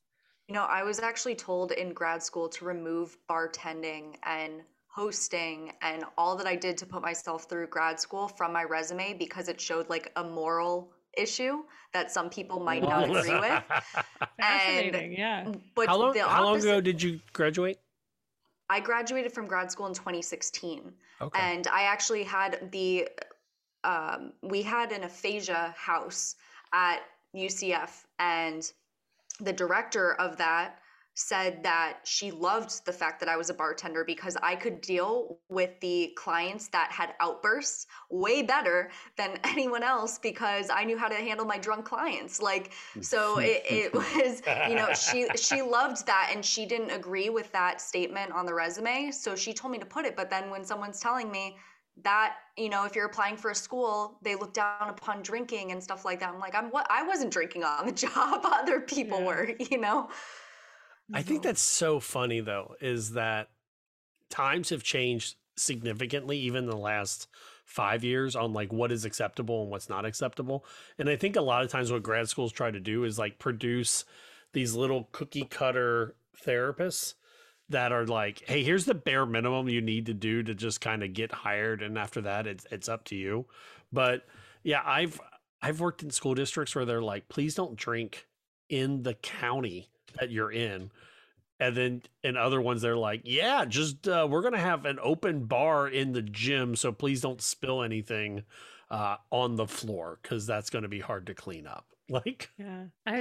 You 0.51 0.55
know, 0.55 0.65
I 0.65 0.83
was 0.83 0.99
actually 0.99 1.37
told 1.37 1.71
in 1.71 1.93
grad 1.93 2.25
school 2.25 2.49
to 2.49 2.65
remove 2.65 3.17
bartending 3.31 4.17
and 4.25 4.63
hosting 4.89 5.71
and 5.81 6.03
all 6.19 6.35
that 6.35 6.49
I 6.49 6.57
did 6.57 6.77
to 6.79 6.87
put 6.87 7.03
myself 7.03 7.45
through 7.45 7.69
grad 7.69 8.01
school 8.01 8.27
from 8.27 8.53
my 8.53 8.65
resume 8.65 9.15
because 9.15 9.49
it 9.49 9.61
showed 9.61 9.89
like 9.89 10.11
a 10.17 10.25
moral 10.25 10.91
issue 11.17 11.63
that 11.93 12.11
some 12.11 12.29
people 12.29 12.59
might 12.59 12.83
not 12.83 13.05
agree 13.05 13.33
with. 13.33 13.63
Fascinating, 14.41 15.13
yeah. 15.13 15.53
But 15.77 15.87
how 15.87 15.99
long 15.99 16.15
the 16.15 16.25
how 16.25 16.43
long 16.43 16.59
ago 16.59 16.81
did 16.81 17.01
you 17.01 17.21
graduate? 17.33 17.79
I 18.69 18.81
graduated 18.81 19.31
from 19.31 19.47
grad 19.47 19.71
school 19.71 19.87
in 19.87 19.95
2016. 19.95 20.93
Okay. 21.21 21.41
And 21.41 21.69
I 21.69 21.83
actually 21.83 22.25
had 22.25 22.73
the, 22.73 23.09
um, 23.85 24.33
we 24.43 24.63
had 24.63 24.91
an 24.91 25.05
aphasia 25.05 25.73
house 25.79 26.35
at 26.73 27.03
UCF, 27.37 28.03
and 28.19 28.73
the 29.41 29.53
director 29.53 30.15
of 30.15 30.37
that 30.39 30.79
said 31.15 31.63
that 31.63 31.99
she 32.05 32.31
loved 32.31 32.85
the 32.87 32.93
fact 32.93 33.21
that 33.21 33.29
I 33.29 33.37
was 33.37 33.51
a 33.51 33.55
bartender 33.55 34.05
because 34.05 34.37
I 34.43 34.55
could 34.55 34.81
deal 34.81 35.39
with 35.49 35.79
the 35.81 36.13
clients 36.17 36.69
that 36.69 36.91
had 36.93 37.15
outbursts 37.21 37.87
way 38.11 38.43
better 38.43 38.91
than 39.17 39.39
anyone 39.45 39.83
else 39.83 40.19
because 40.19 40.71
I 40.71 40.85
knew 40.85 40.97
how 40.97 41.09
to 41.09 41.17
handle 41.17 41.45
my 41.45 41.59
drunk 41.59 41.85
clients. 41.85 42.41
Like, 42.41 42.73
so 43.01 43.39
it, 43.39 43.63
it 43.69 43.95
was, 43.95 44.43
you 44.69 44.77
know, 44.77 44.93
she 44.95 45.27
she 45.37 45.63
loved 45.63 46.07
that 46.07 46.31
and 46.33 46.45
she 46.45 46.65
didn't 46.65 46.91
agree 46.91 47.29
with 47.29 47.51
that 47.53 47.81
statement 47.81 48.33
on 48.33 48.47
the 48.47 48.55
resume. 48.55 49.11
So 49.11 49.37
she 49.37 49.53
told 49.53 49.73
me 49.73 49.79
to 49.79 49.87
put 49.87 50.05
it. 50.05 50.17
But 50.17 50.31
then 50.31 50.49
when 50.49 50.65
someone's 50.65 51.01
telling 51.01 51.31
me 51.31 51.57
that, 52.05 52.37
you 52.57 52.69
know, 52.69 52.85
if 52.85 52.95
you're 52.95 53.07
applying 53.07 53.37
for 53.37 53.51
a 53.51 53.55
school, 53.55 54.19
they 54.23 54.35
look 54.35 54.53
down 54.53 54.89
upon 54.89 55.23
drinking 55.23 55.73
and 55.73 55.83
stuff 55.83 56.05
like 56.05 56.21
that. 56.21 56.31
I'm 56.31 56.39
like, 56.39 56.55
I'm 56.55 56.71
what 56.71 56.87
I 56.91 57.03
wasn't 57.03 57.33
drinking 57.33 57.65
on 57.65 57.87
the 57.87 57.93
job. 58.07 58.41
Other 58.45 58.81
people 58.81 59.23
were, 59.23 59.51
you 59.71 59.79
know. 59.79 60.09
I 61.13 61.23
think 61.23 61.43
that's 61.43 61.61
so 61.61 62.01
funny 62.01 62.41
though, 62.41 62.75
is 62.81 63.13
that 63.13 63.49
times 64.29 64.71
have 64.71 64.83
changed 64.83 65.37
significantly 65.57 66.39
even 66.39 66.65
in 66.65 66.71
the 66.71 66.77
last 66.77 67.29
five 67.65 68.03
years 68.03 68.35
on 68.35 68.53
like 68.53 68.73
what 68.73 68.91
is 68.91 69.05
acceptable 69.05 69.63
and 69.63 69.71
what's 69.71 69.89
not 69.89 70.05
acceptable. 70.05 70.65
And 70.99 71.09
I 71.09 71.17
think 71.17 71.37
a 71.37 71.41
lot 71.41 71.63
of 71.63 71.71
times 71.71 71.93
what 71.93 72.03
grad 72.03 72.29
schools 72.29 72.53
try 72.53 72.71
to 72.71 72.81
do 72.81 73.05
is 73.05 73.19
like 73.19 73.39
produce 73.39 74.05
these 74.53 74.75
little 74.75 75.09
cookie 75.13 75.45
cutter 75.45 76.15
therapists 76.45 77.15
that 77.71 77.93
are 77.93 78.07
like, 78.07 78.43
hey, 78.47 78.63
here's 78.63 78.85
the 78.85 78.95
bare 78.95 79.27
minimum 79.27 79.69
you 79.69 79.81
need 79.81 80.07
to 80.07 80.15
do 80.15 80.43
to 80.43 80.55
just 80.55 80.81
kind 80.81 81.03
of 81.03 81.13
get 81.13 81.33
hired. 81.33 81.83
And 81.83 81.99
after 81.99 82.21
that, 82.23 82.47
it's 82.47 82.67
it's 82.71 82.89
up 82.89 83.05
to 83.07 83.17
you. 83.17 83.47
But 83.93 84.25
yeah, 84.63 84.83
I've 84.85 85.21
I've 85.63 85.81
worked 85.81 86.03
in 86.03 86.11
school 86.11 86.35
districts 86.35 86.75
where 86.75 86.85
they're 86.85 87.03
like, 87.03 87.29
please 87.29 87.55
don't 87.55 87.77
drink 87.77 88.27
in 88.69 89.03
the 89.03 89.15
county 89.15 89.89
that 90.19 90.31
you're 90.31 90.53
in. 90.53 90.91
And 91.59 91.77
then 91.77 92.03
in 92.25 92.37
other 92.39 92.61
ones, 92.61 92.81
they're 92.81 92.97
like, 92.97 93.21
yeah, 93.25 93.67
just 93.67 94.09
uh, 94.09 94.27
we're 94.31 94.41
going 94.41 94.55
to 94.55 94.59
have 94.59 94.87
an 94.87 94.99
open 95.03 95.45
bar 95.45 95.89
in 95.89 96.13
the 96.13 96.23
gym. 96.23 96.75
So 96.75 96.91
please 96.91 97.21
don't 97.21 97.43
spill 97.43 97.83
anything 97.83 98.45
uh, 98.91 99.17
on 99.31 99.57
the 99.57 99.67
floor 99.67 100.19
because 100.23 100.47
that's 100.47 100.71
going 100.71 100.85
to 100.85 100.89
be 100.89 101.01
hard 101.01 101.27
to 101.27 101.35
clean 101.35 101.67
up. 101.67 101.85
Like, 102.11 102.51
Yeah. 102.59 102.87
I, 103.07 103.15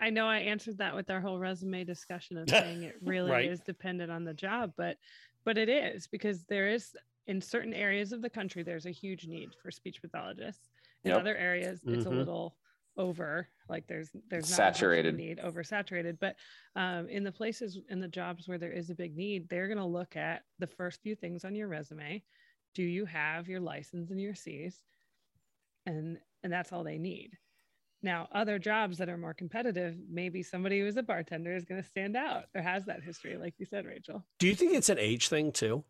I 0.00 0.06
I 0.06 0.10
know 0.10 0.26
I 0.26 0.38
answered 0.40 0.78
that 0.78 0.94
with 0.94 1.08
our 1.10 1.20
whole 1.20 1.38
resume 1.38 1.84
discussion 1.84 2.36
of 2.36 2.50
saying 2.50 2.82
it 2.82 2.96
really 3.00 3.30
Right. 3.30 3.46
is 3.46 3.60
dependent 3.60 4.10
on 4.10 4.24
the 4.24 4.34
job, 4.34 4.74
but 4.76 4.98
but 5.44 5.56
it 5.58 5.68
is 5.68 6.08
because 6.08 6.44
there 6.46 6.68
is 6.68 6.96
in 7.26 7.40
certain 7.40 7.74
areas 7.74 8.12
of 8.12 8.22
the 8.22 8.30
country 8.30 8.62
there's 8.64 8.86
a 8.86 8.90
huge 8.90 9.26
need 9.28 9.54
for 9.54 9.70
speech 9.70 10.02
pathologists. 10.02 10.68
In 11.04 11.14
Yep. 11.14 11.16
other 11.16 11.36
areas 11.36 11.84
it's 11.90 12.06
a 12.06 12.10
Mhm. 12.10 12.10
little 12.10 12.58
over 12.96 13.48
like 13.68 13.86
there's 13.86 14.10
there's 14.28 14.48
not 14.48 14.66
as 14.66 14.76
much 14.76 14.98
of 14.98 15.06
a 15.06 15.12
Saturated. 15.12 15.12
need 15.12 15.38
oversaturated 15.38 16.18
but 16.20 16.36
um, 16.76 17.08
in 17.08 17.24
the 17.24 17.32
places 17.32 17.78
in 17.88 18.00
the 18.00 18.08
jobs 18.08 18.46
where 18.46 18.58
there 18.58 18.70
is 18.72 18.90
a 18.90 18.94
big 18.94 19.16
need 19.16 19.48
they're 19.48 19.66
going 19.66 19.78
to 19.78 19.84
look 19.86 20.14
at 20.14 20.44
the 20.58 20.66
first 20.66 21.00
few 21.00 21.16
things 21.16 21.42
on 21.44 21.54
your 21.54 21.68
resume 21.68 22.22
do 22.74 22.82
you 22.82 23.06
have 23.06 23.48
your 23.48 23.60
license 23.60 24.10
and 24.10 24.20
your 24.20 24.34
c's 24.34 24.84
and 25.86 26.18
and 26.42 26.52
that's 26.52 26.72
all 26.72 26.84
they 26.84 26.98
need. 26.98 27.38
Now, 28.02 28.28
other 28.32 28.58
jobs 28.58 28.98
that 28.98 29.08
are 29.08 29.16
more 29.16 29.32
competitive, 29.34 29.96
maybe 30.10 30.42
somebody 30.42 30.80
who 30.80 30.86
is 30.86 30.96
a 30.96 31.02
bartender 31.02 31.54
is 31.54 31.64
going 31.64 31.80
to 31.80 31.88
stand 31.88 32.16
out 32.16 32.44
or 32.54 32.60
has 32.60 32.84
that 32.86 33.02
history, 33.02 33.36
like 33.36 33.54
you 33.58 33.66
said, 33.66 33.86
Rachel. 33.86 34.24
Do 34.40 34.48
you 34.48 34.56
think 34.56 34.72
it's 34.74 34.88
an 34.88 34.98
age 34.98 35.28
thing 35.28 35.52
too? 35.52 35.84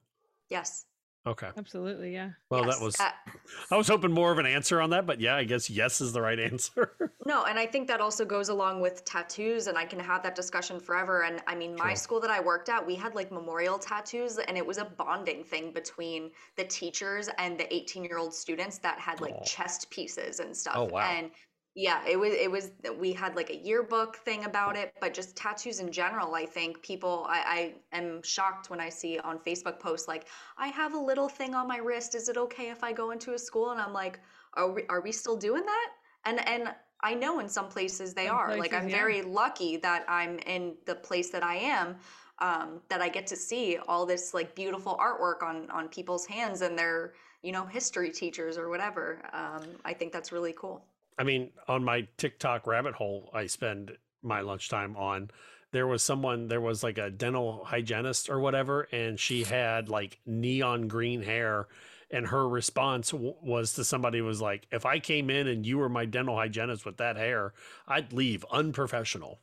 Yes. 0.51 0.85
Okay. 1.27 1.49
Absolutely, 1.57 2.13
yeah. 2.13 2.31
Well, 2.51 2.67
Yes, 2.67 2.77
that 2.79 2.85
was. 2.85 3.01
uh, 3.01 3.11
I 3.71 3.77
was 3.77 3.89
hoping 3.89 4.11
more 4.13 4.31
of 4.33 4.39
an 4.39 4.45
answer 4.45 4.81
on 4.81 4.91
that, 4.91 5.07
but 5.07 5.21
yeah, 5.21 5.37
I 5.37 5.45
guess 5.45 5.71
yes 5.71 6.01
is 6.03 6.13
the 6.13 6.21
right 6.21 6.39
answer. 6.51 7.13
No, 7.25 7.45
and 7.45 7.59
I 7.59 7.65
think 7.65 7.87
that 7.89 8.01
also 8.01 8.25
goes 8.27 8.49
along 8.51 8.81
with 8.83 9.05
tattoos, 9.07 9.69
and 9.69 9.79
I 9.79 9.85
can 9.87 10.01
have 10.01 10.23
that 10.25 10.35
discussion 10.35 10.81
forever. 10.81 11.23
And 11.23 11.41
I 11.47 11.55
mean, 11.55 11.77
my 11.77 11.91
Sure. 11.91 11.97
school 11.97 12.21
that 12.21 12.31
I 12.31 12.41
worked 12.41 12.69
at, 12.69 12.85
we 12.85 12.97
had 12.97 13.15
like 13.15 13.31
memorial 13.33 13.79
tattoos, 13.79 14.37
and 14.39 14.59
it 14.59 14.67
was 14.67 14.77
a 14.79 14.85
bonding 14.85 15.45
thing 15.45 15.73
between 15.73 16.33
the 16.57 16.65
teachers 16.65 17.31
and 17.39 17.59
the 17.59 17.73
18 17.73 18.05
year 18.05 18.19
old 18.19 18.35
students 18.35 18.79
that 18.79 18.99
had 18.99 19.21
like 19.23 19.35
Oh. 19.39 19.45
chest 19.45 19.89
pieces 19.91 20.41
and 20.41 20.55
stuff. 20.55 20.75
Oh, 20.77 20.85
wow. 20.85 21.01
And 21.09 21.31
yeah, 21.75 22.03
it 22.07 22.19
was, 22.19 22.33
it 22.33 22.51
was, 22.51 22.71
we 22.99 23.13
had 23.13 23.35
like 23.35 23.51
a 23.51 23.57
yearbook 23.57 24.17
thing 24.17 24.45
about 24.45 24.77
it, 24.77 24.95
but 25.01 25.15
just 25.15 25.37
tattoos 25.37 25.81
in 25.81 25.91
general, 25.91 26.35
I 26.35 26.45
think 26.45 26.83
people, 26.83 27.27
I, 27.29 27.75
I 27.93 27.97
am 27.97 28.23
shocked 28.23 28.69
when 28.69 28.81
I 28.81 28.91
see 28.91 29.19
on 29.19 29.39
Facebook 29.39 29.81
posts 29.81 30.07
like, 30.07 30.27
I 30.59 30.69
have 30.69 30.95
a 30.95 30.99
little 30.99 31.29
thing 31.29 31.55
on 31.55 31.67
my 31.67 31.79
wrist. 31.79 32.15
Is 32.15 32.29
it 32.29 32.37
okay 32.37 32.71
if 32.71 32.85
I 32.85 32.93
go 32.93 33.11
into 33.11 33.33
a 33.35 33.39
school? 33.39 33.71
And 33.71 33.81
I'm 33.81 33.93
like, 33.93 34.21
are 34.55 34.71
we, 34.71 34.83
are 34.89 35.01
we 35.01 35.13
still 35.13 35.37
doing 35.37 35.65
that? 35.65 35.89
And, 36.25 36.47
and 36.47 36.75
I 37.03 37.15
know 37.15 37.41
in 37.41 37.49
some 37.49 37.69
places 37.69 38.15
they 38.15 38.27
Some 38.27 38.37
are. 38.37 38.57
like 38.57 38.73
I'm 38.73 38.89
yeah. 38.89 38.97
very 38.97 39.23
lucky 39.23 39.77
that 39.79 40.05
I'm 40.09 40.39
in 40.41 40.75
the 40.87 40.95
place 40.95 41.31
that 41.31 41.43
I 41.43 41.57
am, 41.57 41.97
um, 42.39 42.81
that 42.89 43.01
I 43.01 43.09
get 43.09 43.27
to 43.29 43.37
see 43.37 43.79
all 43.89 44.07
this 44.07 44.33
like 44.33 44.55
beautiful 44.55 44.97
artwork 45.01 45.43
on 45.43 45.71
on 45.71 45.89
people's 45.89 46.27
hands 46.27 46.61
and 46.61 46.79
their 46.79 47.15
you 47.43 47.53
know 47.53 47.67
history 47.67 48.11
teachers 48.11 48.57
or 48.57 48.69
whatever. 48.69 49.23
Um, 49.33 49.63
I 49.85 49.93
think 49.95 50.13
that's 50.13 50.31
really 50.33 50.55
cool. 50.57 50.85
I 51.19 51.25
mean, 51.25 51.51
on 51.69 51.85
my 51.85 52.09
TikTok 52.17 52.67
rabbit 52.67 52.95
hole, 52.95 53.31
I 53.33 53.47
spend 53.47 53.93
my 54.23 54.41
lunchtime 54.41 54.97
on. 54.97 55.31
There 55.73 55.87
was 55.87 56.03
someone, 56.03 56.49
there 56.49 56.61
was 56.61 56.83
like 56.83 56.99
a 56.99 57.11
dental 57.11 57.65
hygienist 57.65 58.29
or 58.29 58.41
whatever, 58.41 58.83
and 58.93 59.19
she 59.19 59.45
had 59.45 59.89
like 59.89 60.19
neon 60.27 60.89
green 60.89 61.23
hair. 61.23 61.69
And 62.11 62.27
her 62.27 62.47
response 62.47 63.11
w- 63.13 63.35
was 63.43 63.73
to 63.75 63.85
somebody 63.85 64.21
was 64.21 64.41
like, 64.41 64.67
if 64.71 64.85
I 64.85 64.99
came 64.99 65.31
in 65.31 65.49
and 65.49 65.65
you 65.65 65.79
were 65.79 65.89
my 65.89 66.05
dental 66.05 66.37
hygienist 66.37 66.85
with 66.85 66.99
that 66.99 67.17
hair, 67.17 67.55
I'd 67.89 68.13
leave 68.13 68.45
unprofessional. 68.53 69.41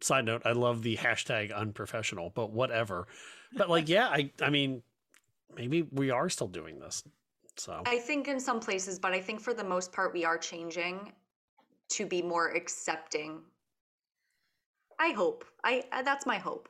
Side 0.00 0.24
note, 0.24 0.42
I 0.44 0.52
love 0.52 0.82
the 0.82 0.96
hashtag 0.96 1.54
unprofessional, 1.54 2.30
but 2.34 2.50
whatever. 2.50 3.06
But 3.52 3.70
like, 3.70 3.88
yeah, 3.88 4.08
I, 4.08 4.32
I 4.42 4.50
mean, 4.50 4.82
maybe 5.56 5.82
we 5.82 6.10
are 6.10 6.28
still 6.28 6.48
doing 6.48 6.80
this. 6.80 7.04
So 7.58 7.82
I 7.86 7.98
think 7.98 8.28
in 8.28 8.40
some 8.40 8.60
places, 8.60 8.98
but 8.98 9.12
I 9.12 9.20
think 9.20 9.40
for 9.40 9.52
the 9.52 9.64
most 9.64 9.92
part 9.92 10.12
we 10.12 10.24
are 10.24 10.38
changing 10.38 11.12
to 11.90 12.06
be 12.06 12.22
more 12.22 12.50
accepting. 12.50 13.40
I 14.98 15.10
hope. 15.10 15.44
I 15.64 15.84
uh, 15.92 16.02
that's 16.02 16.26
my 16.26 16.38
hope. 16.38 16.68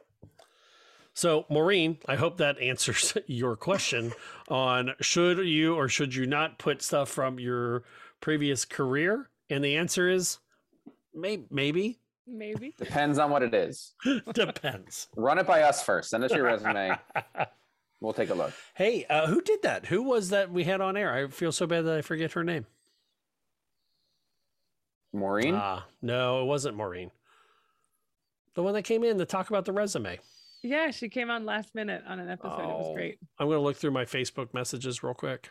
So, 1.15 1.47
Maureen, 1.51 1.99
I 2.07 2.15
hope 2.15 2.37
that 2.37 2.61
answers 2.61 3.17
your 3.27 3.57
question 3.57 4.13
on 4.49 4.93
should 5.01 5.39
you 5.39 5.75
or 5.75 5.89
should 5.89 6.15
you 6.15 6.27
not 6.27 6.59
put 6.59 6.81
stuff 6.81 7.09
from 7.09 7.41
your 7.41 7.83
previous 8.21 8.65
career? 8.65 9.29
And 9.51 9.65
the 9.65 9.77
answer 9.77 10.09
is 10.09 10.39
maybe. 11.13 11.47
Maybe. 11.51 11.99
Maybe. 12.27 12.75
Depends 12.79 13.19
on 13.19 13.31
what 13.31 13.43
it 13.43 13.55
is. 13.55 13.95
Depends. 14.35 15.09
Run 15.17 15.39
it 15.39 15.47
by 15.47 15.63
us 15.63 15.83
first. 15.83 16.11
Send 16.11 16.25
us 16.25 16.33
your 16.33 16.45
resume. 16.45 16.97
We'll 18.01 18.13
take 18.13 18.31
a 18.31 18.35
look. 18.35 18.53
Hey, 18.75 19.05
uh, 19.11 19.27
who 19.27 19.41
did 19.41 19.63
that? 19.63 19.87
Who 19.87 20.03
was 20.05 20.31
that 20.31 20.53
we 20.53 20.65
had 20.65 20.81
on 20.81 20.97
air? 20.97 21.13
I 21.13 21.27
feel 21.29 21.51
so 21.53 21.67
bad 21.67 21.85
that 21.87 21.97
I 21.99 22.03
forget 22.03 22.33
her 22.33 22.45
name. 22.45 22.67
Maureen? 25.13 25.55
Ah, 25.55 25.87
no, 26.03 26.43
it 26.43 26.45
wasn't 26.47 26.77
Maureen. 26.77 27.11
The 28.55 28.63
one 28.63 28.75
that 28.75 28.83
came 28.83 29.05
in 29.05 29.19
to 29.19 29.25
talk 29.25 29.49
about 29.51 29.65
the 29.65 29.73
resume. 29.73 30.19
Yeah, 30.63 30.91
she 30.91 31.09
came 31.09 31.31
on 31.31 31.45
last 31.47 31.75
minute 31.75 32.03
on 32.07 32.19
an 32.19 32.29
episode. 32.29 32.61
It 32.61 32.67
was 32.67 32.87
Oh, 32.91 32.95
great. 32.95 33.19
I'm 33.39 33.47
going 33.47 33.59
to 33.59 33.63
look 33.63 33.77
through 33.77 33.93
my 33.93 34.05
Facebook 34.05 34.53
messages 34.53 35.03
real 35.03 35.15
quick. 35.15 35.51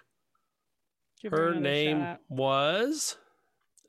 Give 1.22 1.32
her 1.32 1.54
her 1.54 1.60
name 1.60 2.00
shot. 2.02 2.20
was. 2.30 3.18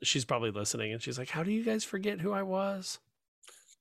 She's 0.01 0.25
probably 0.25 0.49
listening, 0.51 0.93
and 0.93 1.01
she's 1.01 1.19
like, 1.19 1.29
"How 1.29 1.43
do 1.43 1.51
you 1.51 1.63
guys 1.63 1.83
forget 1.83 2.21
who 2.21 2.31
I 2.31 2.41
was?" 2.41 2.99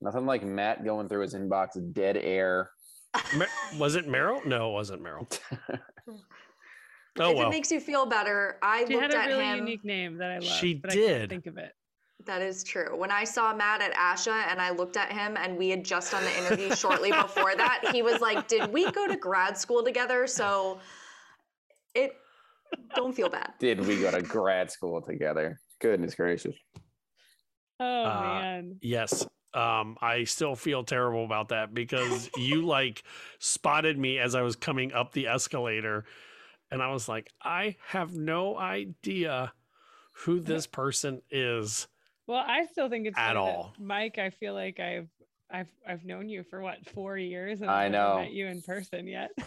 Nothing 0.00 0.26
like 0.26 0.42
Matt 0.42 0.84
going 0.84 1.08
through 1.08 1.22
his 1.22 1.34
inbox, 1.34 1.70
dead 1.92 2.16
air. 2.16 2.70
Mer- 3.36 3.48
was 3.78 3.94
it 3.94 4.06
Meryl? 4.06 4.44
No, 4.44 4.70
it 4.70 4.72
wasn't 4.72 5.02
Meryl. 5.02 5.26
oh 6.08 7.30
if 7.30 7.36
well, 7.36 7.46
it 7.46 7.50
makes 7.50 7.70
you 7.70 7.80
feel 7.80 8.06
better, 8.06 8.58
I 8.62 8.84
She 8.86 8.94
looked 8.94 9.12
had 9.12 9.14
a 9.14 9.18
at 9.18 9.26
really 9.28 9.44
him. 9.44 9.58
unique 9.58 9.84
name 9.84 10.18
that 10.18 10.30
I 10.30 10.34
love. 10.38 10.44
She 10.44 10.74
but 10.74 10.90
did. 10.90 11.18
can't 11.18 11.30
think 11.30 11.46
of 11.46 11.58
it. 11.58 11.72
That 12.26 12.42
is 12.42 12.64
true. 12.64 12.96
When 12.98 13.10
I 13.10 13.24
saw 13.24 13.54
Matt 13.54 13.80
at 13.80 13.94
ASHA 13.94 14.48
and 14.50 14.60
I 14.60 14.70
looked 14.70 14.96
at 14.96 15.10
him 15.12 15.36
and 15.38 15.56
we 15.56 15.68
had 15.70 15.84
just 15.84 16.10
done 16.12 16.22
the 16.24 16.36
interview 16.38 16.74
shortly 16.74 17.10
before 17.22 17.54
that, 17.56 17.90
he 17.92 18.02
was 18.02 18.20
like, 18.20 18.48
Did 18.48 18.72
we 18.72 18.90
go 18.90 19.06
to 19.06 19.16
grad 19.16 19.56
school 19.56 19.82
together? 19.84 20.26
So 20.26 20.80
it 21.94 22.12
don't 22.94 23.14
feel 23.14 23.28
bad. 23.30 23.52
Did 23.58 23.80
we 23.86 24.00
go 24.00 24.10
to 24.10 24.20
grad 24.20 24.70
school 24.70 25.00
together? 25.00 25.58
Goodness 25.80 26.14
gracious. 26.14 26.54
Oh 27.80 28.04
Uh, 28.04 28.20
man. 28.42 28.76
yes. 28.82 29.26
Um, 29.54 29.96
I 30.02 30.24
still 30.24 30.54
feel 30.54 30.84
terrible 30.84 31.24
about 31.24 31.48
that 31.48 31.72
because 31.74 32.28
you 32.36 32.62
like 32.66 33.02
spotted 33.38 33.98
me 33.98 34.18
as 34.18 34.34
I 34.34 34.42
was 34.42 34.56
coming 34.56 34.92
up 34.92 35.12
the 35.12 35.26
escalator, 35.28 36.04
and 36.70 36.82
I 36.82 36.92
was 36.92 37.08
like, 37.08 37.30
I 37.42 37.76
have 37.86 38.14
no 38.14 38.58
idea 38.58 39.52
who 40.24 40.40
this 40.40 40.66
person 40.66 41.22
is. 41.30 41.88
Well, 42.26 42.44
I 42.46 42.66
still 42.66 42.90
think 42.90 43.06
it's 43.06 43.16
At 43.18 43.36
all. 43.36 43.72
Mike. 43.78 44.18
I 44.18 44.30
feel 44.30 44.52
like 44.52 44.80
I've 44.80 45.08
I've 45.50 45.70
I've 45.88 46.04
known 46.04 46.28
you 46.28 46.42
for 46.42 46.60
what 46.60 46.84
four 46.90 47.16
years, 47.16 47.62
and 47.62 47.70
I 47.70 47.86
I've 47.86 47.92
never 47.92 48.08
know. 48.16 48.20
met 48.20 48.32
you 48.32 48.46
in 48.48 48.60
person 48.62 49.06
yet. 49.08 49.30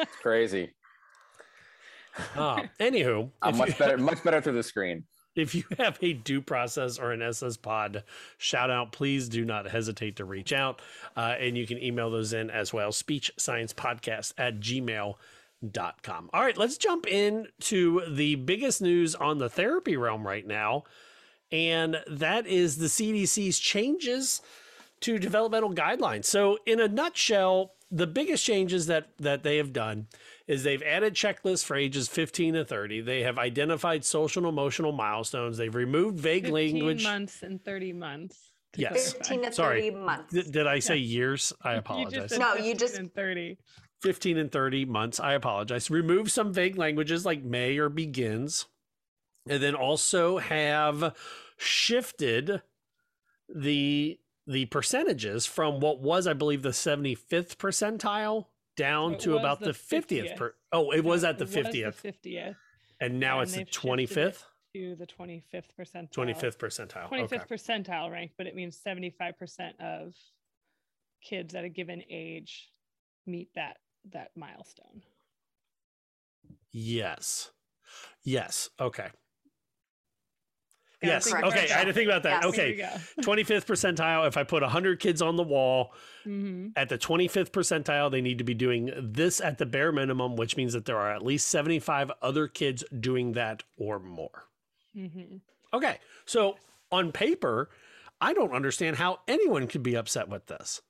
It's 0.00 0.14
crazy. 0.22 0.70
Uh, 2.36 2.62
anywho, 2.78 3.30
I'm 3.42 3.56
much 3.56 3.70
you- 3.70 3.74
better, 3.76 3.98
much 3.98 4.22
better 4.22 4.40
through 4.40 4.52
the 4.54 4.62
screen. 4.62 5.04
If 5.38 5.54
you 5.54 5.64
have 5.78 5.98
a 6.02 6.12
due 6.12 6.40
process 6.40 6.98
or 6.98 7.12
an 7.12 7.22
SS 7.22 7.56
pod 7.56 8.04
shout 8.36 8.70
out, 8.70 8.92
please 8.92 9.28
do 9.28 9.44
not 9.44 9.68
hesitate 9.68 10.16
to 10.16 10.24
reach 10.24 10.52
out. 10.52 10.82
Uh, 11.16 11.34
and 11.38 11.56
you 11.56 11.66
can 11.66 11.82
email 11.82 12.10
those 12.10 12.32
in 12.32 12.50
as 12.50 12.72
well. 12.72 12.92
Speech 12.92 13.30
Science 13.36 13.72
Podcast 13.72 14.34
at 14.36 14.60
gmail.com. 14.60 16.30
All 16.32 16.42
right, 16.42 16.58
let's 16.58 16.76
jump 16.76 17.06
into 17.06 18.02
the 18.08 18.34
biggest 18.36 18.82
news 18.82 19.14
on 19.14 19.38
the 19.38 19.48
therapy 19.48 19.96
realm 19.96 20.26
right 20.26 20.46
now. 20.46 20.84
And 21.50 21.96
that 22.06 22.46
is 22.46 22.76
the 22.76 22.86
CDC's 22.86 23.58
changes 23.58 24.42
to 25.00 25.18
developmental 25.18 25.72
guidelines. 25.72 26.26
So, 26.26 26.58
in 26.66 26.80
a 26.80 26.88
nutshell, 26.88 27.72
the 27.90 28.06
biggest 28.06 28.44
changes 28.44 28.86
that 28.86 29.08
that 29.18 29.42
they 29.42 29.56
have 29.56 29.72
done 29.72 30.06
is 30.46 30.62
they've 30.62 30.82
added 30.82 31.14
checklists 31.14 31.64
for 31.64 31.74
ages 31.76 32.08
15 32.08 32.54
to 32.54 32.64
30. 32.64 33.00
They 33.00 33.22
have 33.22 33.38
identified 33.38 34.04
social 34.04 34.44
and 34.44 34.48
emotional 34.52 34.92
milestones. 34.92 35.56
They've 35.56 35.74
removed 35.74 36.18
vague 36.18 36.44
15 36.44 36.54
language. 36.54 37.02
months 37.04 37.42
and 37.42 37.64
thirty 37.64 37.92
months. 37.92 38.36
Yes. 38.76 39.14
15 39.14 39.42
to 39.44 39.52
Sorry. 39.52 39.90
30 39.90 39.96
months. 40.04 40.32
Did, 40.34 40.52
did 40.52 40.66
I 40.66 40.78
say 40.80 40.96
Yeah. 40.96 41.16
years? 41.16 41.52
I 41.62 41.74
apologize. 41.74 42.12
just 42.12 42.34
said 42.34 42.40
No, 42.40 42.54
you 42.54 42.72
15 42.72 42.78
just- 42.78 42.98
and 42.98 43.14
thirty. 43.14 43.58
15 44.02 44.36
and 44.38 44.52
30 44.52 44.84
months. 44.84 45.18
I 45.18 45.32
apologize. 45.32 45.90
Remove 45.90 46.30
some 46.30 46.52
vague 46.52 46.76
languages 46.78 47.24
like 47.26 47.42
may 47.42 47.78
or 47.78 47.88
begins. 47.88 48.66
And 49.48 49.62
then 49.62 49.74
also 49.74 50.38
have 50.38 51.16
shifted 51.56 52.62
the 53.48 54.18
the 54.48 54.64
percentages 54.66 55.46
from 55.46 55.78
what 55.78 56.00
was, 56.00 56.26
I 56.26 56.32
believe, 56.32 56.62
the 56.62 56.70
75th 56.70 57.56
percentile 57.56 58.46
down 58.76 59.14
It 59.14 59.20
to 59.20 59.36
about 59.36 59.60
the 59.60 59.66
the 59.66 59.72
50th. 59.72 60.06
50th. 60.32 60.36
Per, 60.36 60.54
oh, 60.72 60.90
it 60.90 61.04
was 61.04 61.22
at 61.22 61.38
the 61.38 61.44
it 61.44 61.54
was 61.64 61.72
the 61.72 61.82
50th. 61.82 62.14
50th. 62.24 62.56
and 63.00 63.20
now 63.20 63.40
and 63.40 63.42
it's 63.44 63.52
the 63.52 63.58
they've 63.58 63.68
shifted 63.72 64.00
it 64.00 64.10
25th? 64.10 64.44
to 64.74 64.96
the 64.96 65.06
25th 65.06 65.64
percentile. 65.78 66.12
25th 66.12 66.56
percentile. 66.58 67.08
25th 67.10 67.32
Okay. 67.32 67.38
percentile 67.54 68.10
rank, 68.10 68.32
but 68.38 68.46
it 68.46 68.54
means 68.54 68.78
75% 68.86 69.78
of 69.80 70.14
kids 71.22 71.54
at 71.54 71.64
a 71.64 71.68
given 71.68 72.02
age 72.10 72.70
meet 73.26 73.48
that 73.54 73.78
that 74.12 74.30
milestone. 74.36 75.02
Yes. 76.72 77.50
Yes. 78.22 78.70
Okay. 78.80 79.08
Yes. 81.02 81.32
Okay. 81.32 81.70
I 81.70 81.78
had 81.78 81.84
to 81.86 81.92
think 81.92 82.08
about 82.08 82.24
that. 82.24 82.42
Yes. 82.42 82.48
Okay. 82.48 82.88
25th 83.20 83.66
percentile. 83.66 84.26
If 84.26 84.36
I 84.36 84.42
put 84.42 84.62
100 84.62 84.98
kids 84.98 85.22
on 85.22 85.36
the 85.36 85.42
wall 85.44 85.92
Mhm. 86.26 86.72
at 86.76 86.88
the 86.88 86.98
25th 86.98 87.50
percentile, 87.52 88.10
they 88.10 88.20
need 88.20 88.38
to 88.38 88.44
be 88.44 88.54
doing 88.54 88.90
this 89.00 89.40
at 89.40 89.58
the 89.58 89.66
bare 89.66 89.92
minimum, 89.92 90.34
which 90.36 90.56
means 90.56 90.72
that 90.72 90.84
there 90.86 90.98
are 90.98 91.12
at 91.14 91.24
least 91.24 91.48
75 91.48 92.10
other 92.20 92.48
kids 92.48 92.82
doing 92.98 93.32
that 93.32 93.62
or 93.76 93.98
more. 94.00 94.48
Mm-hmm. 94.96 95.36
Okay. 95.72 95.98
So 96.26 96.56
on 96.90 97.12
paper, 97.12 97.70
I 98.20 98.32
don't 98.34 98.52
understand 98.52 98.96
how 98.96 99.20
anyone 99.28 99.68
could 99.68 99.84
be 99.84 99.94
upset 99.96 100.28
with 100.28 100.46
this. 100.46 100.82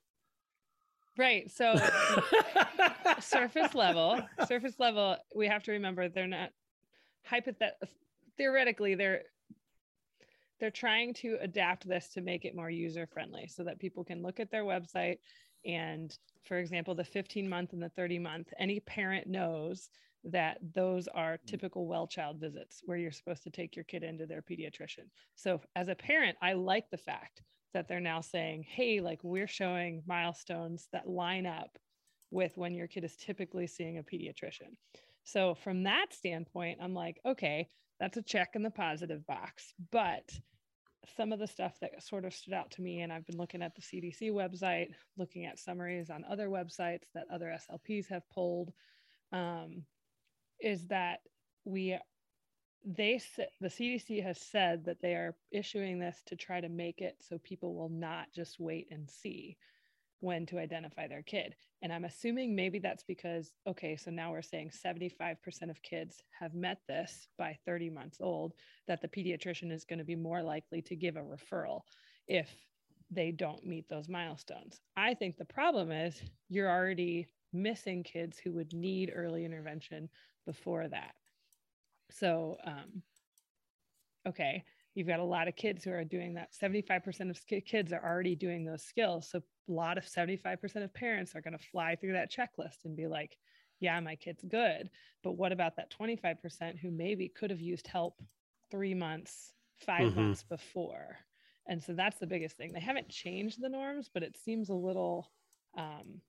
Right. 1.18 1.50
So 1.50 1.74
surface 3.20 3.74
level, 3.74 4.20
surface 4.46 4.74
level, 4.78 5.16
we 5.34 5.48
have 5.48 5.62
to 5.64 5.72
remember 5.72 6.08
they're 6.08 6.26
not 6.26 6.50
hypothet 7.30 7.72
theoretically 8.38 8.94
they're 8.94 9.22
they're 10.60 10.70
trying 10.70 11.14
to 11.14 11.38
adapt 11.40 11.88
this 11.88 12.08
to 12.08 12.20
make 12.20 12.44
it 12.44 12.56
more 12.56 12.70
user 12.70 13.06
friendly 13.06 13.46
so 13.48 13.64
that 13.64 13.78
people 13.78 14.04
can 14.04 14.22
look 14.22 14.40
at 14.40 14.50
their 14.50 14.64
website 14.64 15.18
and 15.64 16.18
for 16.44 16.58
example 16.58 16.94
the 16.94 17.04
15 17.04 17.48
month 17.48 17.72
and 17.72 17.82
the 17.82 17.88
30 17.90 18.18
month 18.18 18.48
any 18.58 18.80
parent 18.80 19.26
knows 19.26 19.88
that 20.24 20.58
those 20.74 21.08
are 21.08 21.34
mm. 21.34 21.46
typical 21.46 21.86
well 21.86 22.06
child 22.06 22.38
visits 22.40 22.82
where 22.84 22.98
you're 22.98 23.12
supposed 23.12 23.42
to 23.44 23.50
take 23.50 23.76
your 23.76 23.84
kid 23.84 24.02
into 24.02 24.26
their 24.26 24.42
pediatrician. 24.42 25.06
So 25.34 25.60
as 25.76 25.88
a 25.88 25.94
parent 25.94 26.36
i 26.42 26.52
like 26.52 26.90
the 26.90 26.96
fact 26.96 27.42
that 27.74 27.88
they're 27.88 28.00
now 28.00 28.20
saying 28.20 28.64
hey 28.68 29.00
like 29.00 29.20
we're 29.22 29.46
showing 29.46 30.02
milestones 30.06 30.88
that 30.92 31.08
line 31.08 31.46
up 31.46 31.78
with 32.30 32.56
when 32.56 32.74
your 32.74 32.86
kid 32.86 33.04
is 33.04 33.16
typically 33.16 33.66
seeing 33.66 33.98
a 33.98 34.02
pediatrician. 34.02 34.74
So 35.24 35.54
from 35.54 35.84
that 35.84 36.06
standpoint 36.12 36.78
i'm 36.82 36.94
like 36.94 37.20
okay 37.26 37.68
that's 38.00 38.16
a 38.16 38.22
check 38.22 38.50
in 38.54 38.62
the 38.62 38.70
positive 38.70 39.26
box. 39.26 39.72
But 39.90 40.30
some 41.16 41.32
of 41.32 41.38
the 41.38 41.46
stuff 41.46 41.78
that 41.80 42.02
sort 42.02 42.24
of 42.24 42.34
stood 42.34 42.52
out 42.54 42.70
to 42.70 42.82
me 42.82 43.00
and 43.00 43.12
i've 43.12 43.26
been 43.26 43.38
looking 43.38 43.62
at 43.62 43.74
the 43.74 43.80
cdc 43.80 44.30
website 44.32 44.88
looking 45.16 45.46
at 45.46 45.58
summaries 45.58 46.10
on 46.10 46.24
other 46.28 46.48
websites 46.48 47.04
that 47.14 47.24
other 47.32 47.56
slps 47.70 48.08
have 48.08 48.28
pulled 48.30 48.72
um, 49.32 49.82
is 50.60 50.86
that 50.86 51.20
we 51.64 51.96
they 52.84 53.20
the 53.60 53.68
cdc 53.68 54.22
has 54.22 54.40
said 54.40 54.84
that 54.84 55.00
they 55.00 55.14
are 55.14 55.36
issuing 55.50 55.98
this 55.98 56.22
to 56.26 56.36
try 56.36 56.60
to 56.60 56.68
make 56.68 57.00
it 57.00 57.16
so 57.20 57.38
people 57.38 57.74
will 57.74 57.90
not 57.90 58.26
just 58.34 58.58
wait 58.58 58.86
and 58.90 59.08
see 59.08 59.56
when 60.20 60.46
to 60.46 60.58
identify 60.58 61.06
their 61.06 61.22
kid. 61.22 61.54
And 61.82 61.92
I'm 61.92 62.04
assuming 62.04 62.56
maybe 62.56 62.78
that's 62.78 63.04
because, 63.04 63.52
okay, 63.66 63.96
so 63.96 64.10
now 64.10 64.32
we're 64.32 64.42
saying 64.42 64.70
75% 64.70 65.36
of 65.70 65.82
kids 65.82 66.22
have 66.38 66.54
met 66.54 66.78
this 66.88 67.28
by 67.38 67.56
30 67.64 67.90
months 67.90 68.18
old, 68.20 68.54
that 68.88 69.00
the 69.00 69.08
pediatrician 69.08 69.70
is 69.70 69.84
going 69.84 70.00
to 70.00 70.04
be 70.04 70.16
more 70.16 70.42
likely 70.42 70.82
to 70.82 70.96
give 70.96 71.16
a 71.16 71.20
referral 71.20 71.82
if 72.26 72.48
they 73.10 73.30
don't 73.30 73.64
meet 73.64 73.88
those 73.88 74.08
milestones. 74.08 74.80
I 74.96 75.14
think 75.14 75.36
the 75.36 75.44
problem 75.44 75.92
is 75.92 76.20
you're 76.48 76.70
already 76.70 77.28
missing 77.52 78.02
kids 78.02 78.38
who 78.38 78.52
would 78.52 78.72
need 78.72 79.12
early 79.14 79.44
intervention 79.44 80.08
before 80.46 80.88
that. 80.88 81.14
So, 82.10 82.56
um, 82.64 83.02
okay, 84.26 84.64
you've 84.98 85.06
got 85.06 85.20
a 85.20 85.24
lot 85.24 85.46
of 85.46 85.54
kids 85.54 85.84
who 85.84 85.92
are 85.92 86.02
doing 86.02 86.34
that. 86.34 86.48
75% 86.60 87.30
of 87.30 87.64
kids 87.64 87.92
are 87.92 88.04
already 88.04 88.34
doing 88.34 88.64
those 88.64 88.82
skills. 88.82 89.30
So 89.30 89.38
a 89.38 89.72
lot 89.72 89.96
of 89.96 90.04
75% 90.04 90.82
of 90.82 90.92
parents 90.92 91.36
are 91.36 91.40
going 91.40 91.56
to 91.56 91.64
fly 91.70 91.94
through 91.94 92.14
that 92.14 92.32
checklist 92.32 92.84
and 92.84 92.96
be 92.96 93.06
like 93.06 93.36
yeah 93.80 94.00
my 94.00 94.16
kid's 94.16 94.42
good 94.48 94.90
but 95.22 95.32
what 95.32 95.52
about 95.52 95.76
that 95.76 95.88
25% 95.90 96.78
who 96.78 96.90
maybe 96.90 97.28
could 97.28 97.50
have 97.50 97.60
used 97.60 97.86
help 97.86 98.20
three 98.72 98.92
months 98.94 99.52
5 99.86 100.00
mm-hmm. 100.00 100.20
months 100.20 100.42
before? 100.42 101.16
And 101.68 101.80
so 101.80 101.92
that's 101.92 102.18
the 102.18 102.26
biggest 102.26 102.56
thing. 102.56 102.72
They 102.72 102.80
haven't 102.80 103.08
changed 103.08 103.62
the 103.62 103.68
norms 103.68 104.10
but 104.12 104.24
it 104.24 104.36
seems 104.36 104.68
a 104.68 104.74
little 104.74 105.30
um, 105.76 106.20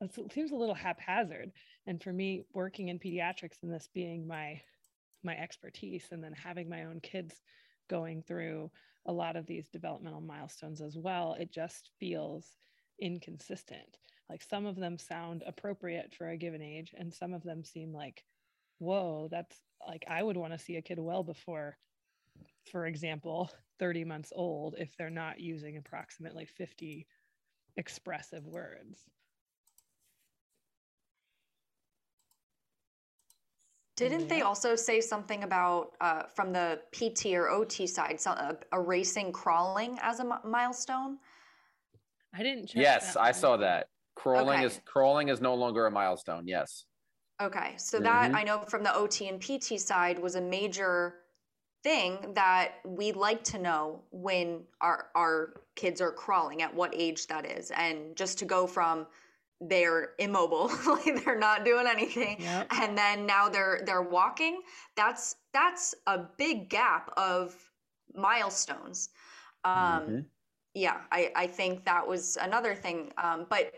it 0.00 0.32
seems 0.32 0.50
a 0.50 0.56
little 0.56 0.74
haphazard. 0.74 1.52
And 1.86 2.02
for 2.02 2.12
me 2.12 2.44
working 2.52 2.88
in 2.88 2.98
pediatrics 2.98 3.62
and 3.62 3.72
this 3.72 3.88
being 3.94 4.26
my 4.26 4.60
my 5.26 5.36
expertise 5.36 6.06
and 6.10 6.24
then 6.24 6.32
having 6.32 6.68
my 6.68 6.84
own 6.84 7.00
kids 7.00 7.42
going 7.88 8.22
through 8.22 8.70
a 9.06 9.12
lot 9.12 9.36
of 9.36 9.46
these 9.46 9.68
developmental 9.68 10.20
milestones 10.20 10.80
as 10.80 10.96
well 10.96 11.36
it 11.38 11.52
just 11.52 11.90
feels 12.00 12.56
inconsistent. 12.98 13.98
Like 14.30 14.42
some 14.42 14.66
of 14.66 14.76
them 14.76 14.98
sound 14.98 15.44
appropriate 15.46 16.14
for 16.16 16.30
a 16.30 16.36
given 16.36 16.62
age 16.62 16.94
and 16.96 17.12
some 17.12 17.34
of 17.34 17.42
them 17.42 17.62
seem 17.62 17.92
like 17.92 18.24
whoa 18.78 19.28
that's 19.30 19.56
like 19.86 20.04
i 20.08 20.22
would 20.22 20.36
want 20.36 20.52
to 20.52 20.58
see 20.58 20.76
a 20.76 20.82
kid 20.82 20.98
well 20.98 21.22
before 21.22 21.76
for 22.70 22.86
example 22.86 23.50
30 23.78 24.04
months 24.04 24.32
old 24.34 24.74
if 24.78 24.94
they're 24.96 25.10
not 25.10 25.40
using 25.40 25.76
approximately 25.76 26.44
50 26.44 27.06
expressive 27.76 28.44
words 28.46 29.00
Didn't 33.96 34.28
they 34.28 34.42
also 34.42 34.76
say 34.76 35.00
something 35.00 35.42
about 35.42 35.92
uh, 36.02 36.24
from 36.24 36.52
the 36.52 36.80
PT 36.92 37.34
or 37.34 37.48
OT 37.48 37.86
side, 37.86 38.20
so, 38.20 38.32
uh, 38.32 38.52
erasing 38.72 39.32
crawling 39.32 39.98
as 40.02 40.20
a 40.20 40.24
m- 40.24 40.34
milestone? 40.44 41.16
I 42.34 42.42
didn't. 42.42 42.74
yes, 42.74 43.16
I 43.16 43.32
saw 43.32 43.56
that. 43.56 43.88
Crawling 44.14 44.58
okay. 44.58 44.66
is 44.66 44.80
crawling 44.84 45.28
is 45.28 45.40
no 45.40 45.54
longer 45.54 45.86
a 45.86 45.90
milestone. 45.90 46.46
Yes. 46.46 46.84
Okay, 47.40 47.74
so 47.76 47.98
that 48.00 48.28
mm-hmm. 48.28 48.36
I 48.36 48.42
know 48.42 48.64
from 48.68 48.82
the 48.82 48.94
OT 48.94 49.28
and 49.28 49.40
PT 49.40 49.80
side 49.80 50.18
was 50.18 50.36
a 50.36 50.40
major 50.40 51.16
thing 51.82 52.32
that 52.34 52.72
we'd 52.84 53.16
like 53.16 53.44
to 53.44 53.58
know 53.58 54.02
when 54.10 54.62
our 54.80 55.06
our 55.14 55.54
kids 55.74 56.00
are 56.00 56.12
crawling, 56.12 56.60
at 56.60 56.74
what 56.74 56.94
age 56.94 57.26
that 57.28 57.46
is, 57.46 57.70
and 57.70 58.14
just 58.14 58.38
to 58.38 58.44
go 58.44 58.66
from 58.66 59.06
they're 59.60 60.10
immobile 60.18 60.70
like 60.86 61.24
they're 61.24 61.38
not 61.38 61.64
doing 61.64 61.86
anything. 61.86 62.36
Yep. 62.40 62.68
and 62.72 62.96
then 62.96 63.26
now 63.26 63.48
they're 63.48 63.80
they're 63.84 64.02
walking. 64.02 64.60
That's 64.96 65.36
that's 65.52 65.94
a 66.06 66.18
big 66.36 66.68
gap 66.68 67.10
of 67.16 67.54
milestones. 68.14 69.10
Um 69.64 69.72
mm-hmm. 69.74 70.18
yeah 70.74 70.98
i 71.10 71.32
i 71.34 71.46
think 71.46 71.84
that 71.84 72.06
was 72.06 72.36
another 72.40 72.74
thing. 72.74 73.12
Um 73.16 73.46
but 73.48 73.72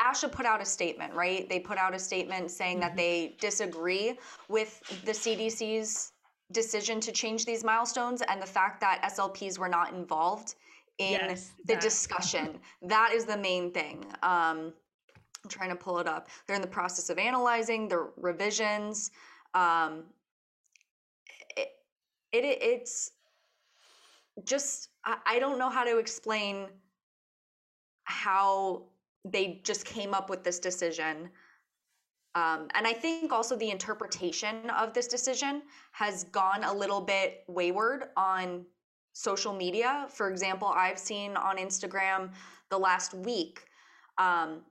asha 0.00 0.30
put 0.30 0.46
out 0.46 0.60
a 0.60 0.66
statement 0.66 1.14
right? 1.14 1.48
They 1.48 1.60
put 1.60 1.78
out 1.78 1.94
a 1.94 1.98
statement 1.98 2.50
saying 2.50 2.78
mm-hmm. 2.78 2.88
that 2.88 2.96
they 2.96 3.36
disagree 3.40 4.18
with 4.48 4.82
the 5.04 5.12
cdc's 5.12 6.12
decision 6.52 7.00
to 7.00 7.12
change 7.12 7.46
these 7.46 7.64
milestones 7.64 8.20
and 8.28 8.42
the 8.42 8.46
fact 8.46 8.80
that 8.82 9.00
slps 9.14 9.58
were 9.58 9.68
not 9.68 9.94
involved 9.94 10.54
in 10.98 11.12
yes, 11.12 11.52
the 11.64 11.76
discussion. 11.76 12.60
That 12.82 13.12
is 13.14 13.24
the 13.24 13.38
main 13.38 13.72
thing. 13.72 14.04
Um 14.22 14.74
I'm 15.44 15.50
trying 15.50 15.70
to 15.70 15.76
pull 15.76 15.98
it 15.98 16.06
up. 16.06 16.28
They're 16.46 16.56
in 16.56 16.62
the 16.62 16.68
process 16.68 17.10
of 17.10 17.18
analyzing 17.18 17.88
the 17.88 18.10
revisions. 18.16 19.10
Um, 19.54 20.04
it, 21.56 21.68
it 22.32 22.44
it's 22.44 23.12
just 24.44 24.90
I, 25.04 25.16
I 25.26 25.38
don't 25.38 25.58
know 25.58 25.68
how 25.68 25.84
to 25.84 25.98
explain 25.98 26.66
how 28.04 28.84
they 29.24 29.60
just 29.64 29.84
came 29.84 30.14
up 30.14 30.30
with 30.30 30.44
this 30.44 30.58
decision. 30.58 31.30
Um, 32.34 32.68
and 32.74 32.86
I 32.86 32.92
think 32.92 33.30
also 33.30 33.56
the 33.56 33.70
interpretation 33.70 34.70
of 34.70 34.94
this 34.94 35.06
decision 35.06 35.62
has 35.92 36.24
gone 36.24 36.64
a 36.64 36.72
little 36.72 37.00
bit 37.00 37.44
wayward 37.46 38.04
on 38.16 38.64
social 39.12 39.52
media. 39.52 40.06
For 40.08 40.30
example, 40.30 40.68
I've 40.68 40.98
seen 40.98 41.36
on 41.36 41.58
Instagram 41.58 42.30
the 42.70 42.78
last 42.78 43.12
week 43.12 43.66
um, 44.16 44.62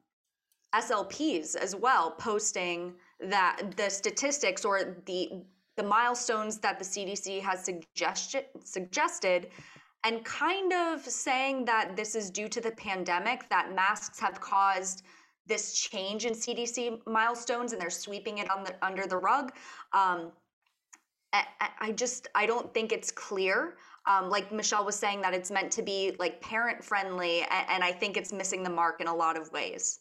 SLPs 0.73 1.55
as 1.55 1.75
well 1.75 2.11
posting 2.11 2.93
that 3.19 3.61
the 3.77 3.89
statistics 3.89 4.65
or 4.65 4.97
the 5.05 5.43
the 5.77 5.83
milestones 5.83 6.57
that 6.59 6.79
the 6.79 6.85
CDC 6.85 7.41
has 7.41 7.63
suggested 7.63 8.45
suggested 8.63 9.49
and 10.03 10.23
kind 10.25 10.73
of 10.73 11.01
saying 11.01 11.65
that 11.65 11.95
this 11.95 12.15
is 12.15 12.29
due 12.29 12.47
to 12.49 12.59
the 12.59 12.71
pandemic 12.71 13.47
that 13.49 13.73
masks 13.75 14.19
have 14.19 14.41
caused 14.41 15.03
this 15.47 15.73
change 15.73 16.25
in 16.25 16.33
CDC 16.33 17.05
milestones 17.05 17.73
and 17.73 17.81
they're 17.81 17.89
sweeping 17.89 18.39
it 18.39 18.47
the, 18.47 18.73
under 18.81 19.05
the 19.05 19.17
rug. 19.17 19.53
Um, 19.93 20.31
I, 21.33 21.45
I, 21.79 21.91
just 21.91 22.27
I 22.35 22.45
don't 22.45 22.73
think 22.73 22.91
it's 22.91 23.11
clear. 23.11 23.77
Um, 24.05 24.29
like 24.29 24.51
Michelle 24.51 24.85
was 24.85 24.95
saying 24.95 25.21
that 25.21 25.33
it's 25.33 25.51
meant 25.51 25.71
to 25.73 25.81
be 25.81 26.15
like 26.19 26.41
parent 26.41 26.83
friendly, 26.83 27.41
and, 27.41 27.65
and 27.69 27.83
I 27.83 27.91
think 27.91 28.17
it's 28.17 28.33
missing 28.33 28.63
the 28.63 28.69
mark 28.69 28.99
in 28.99 29.07
a 29.07 29.15
lot 29.15 29.37
of 29.37 29.51
ways. 29.51 29.99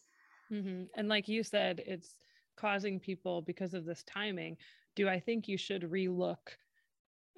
Mm-hmm. 0.51 0.83
And 0.95 1.07
like 1.07 1.27
you 1.27 1.43
said, 1.43 1.81
it's 1.85 2.15
causing 2.57 2.99
people 2.99 3.41
because 3.41 3.73
of 3.73 3.85
this 3.85 4.03
timing. 4.03 4.57
Do 4.95 5.07
I 5.07 5.19
think 5.19 5.47
you 5.47 5.57
should 5.57 5.83
relook, 5.83 6.55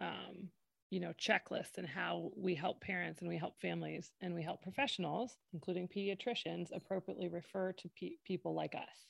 um, 0.02 0.50
you 0.90 1.00
know, 1.00 1.14
checklists 1.20 1.78
and 1.78 1.88
how 1.88 2.32
we 2.36 2.56
help 2.56 2.82
parents 2.82 3.22
and 3.22 3.30
we 3.30 3.38
help 3.38 3.60
families 3.62 4.12
and 4.22 4.34
we 4.34 4.42
help 4.42 4.62
professionals, 4.62 5.38
including 5.54 5.88
pediatricians, 5.88 6.76
appropriately 6.76 7.28
refer 7.28 7.72
to 7.74 7.90
pe- 8.00 8.18
people 8.26 8.54
like 8.56 8.76
us? 8.76 9.08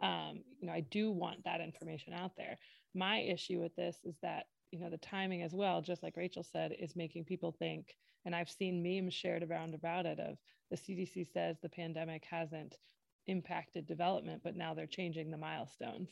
Um, 0.00 0.42
you 0.58 0.66
know, 0.66 0.72
I 0.72 0.80
do 0.80 1.10
want 1.10 1.44
that 1.44 1.60
information 1.60 2.12
out 2.12 2.32
there. 2.36 2.58
My 2.94 3.20
issue 3.20 3.60
with 3.60 3.74
this 3.76 3.98
is 4.04 4.16
that 4.22 4.46
you 4.70 4.80
know 4.80 4.90
the 4.90 4.96
timing 4.98 5.42
as 5.42 5.54
well, 5.54 5.82
just 5.82 6.02
like 6.02 6.16
Rachel 6.16 6.42
said, 6.42 6.72
is 6.78 6.96
making 6.96 7.24
people 7.24 7.52
think. 7.52 7.94
And 8.24 8.34
I've 8.34 8.50
seen 8.50 8.82
memes 8.82 9.14
shared 9.14 9.42
around 9.42 9.74
about 9.74 10.06
it 10.06 10.18
of 10.18 10.38
the 10.70 10.76
CDC 10.76 11.26
says 11.32 11.56
the 11.60 11.68
pandemic 11.68 12.24
hasn't 12.28 12.76
impacted 13.26 13.86
development, 13.86 14.42
but 14.42 14.56
now 14.56 14.74
they're 14.74 14.86
changing 14.86 15.30
the 15.30 15.36
milestones. 15.36 16.10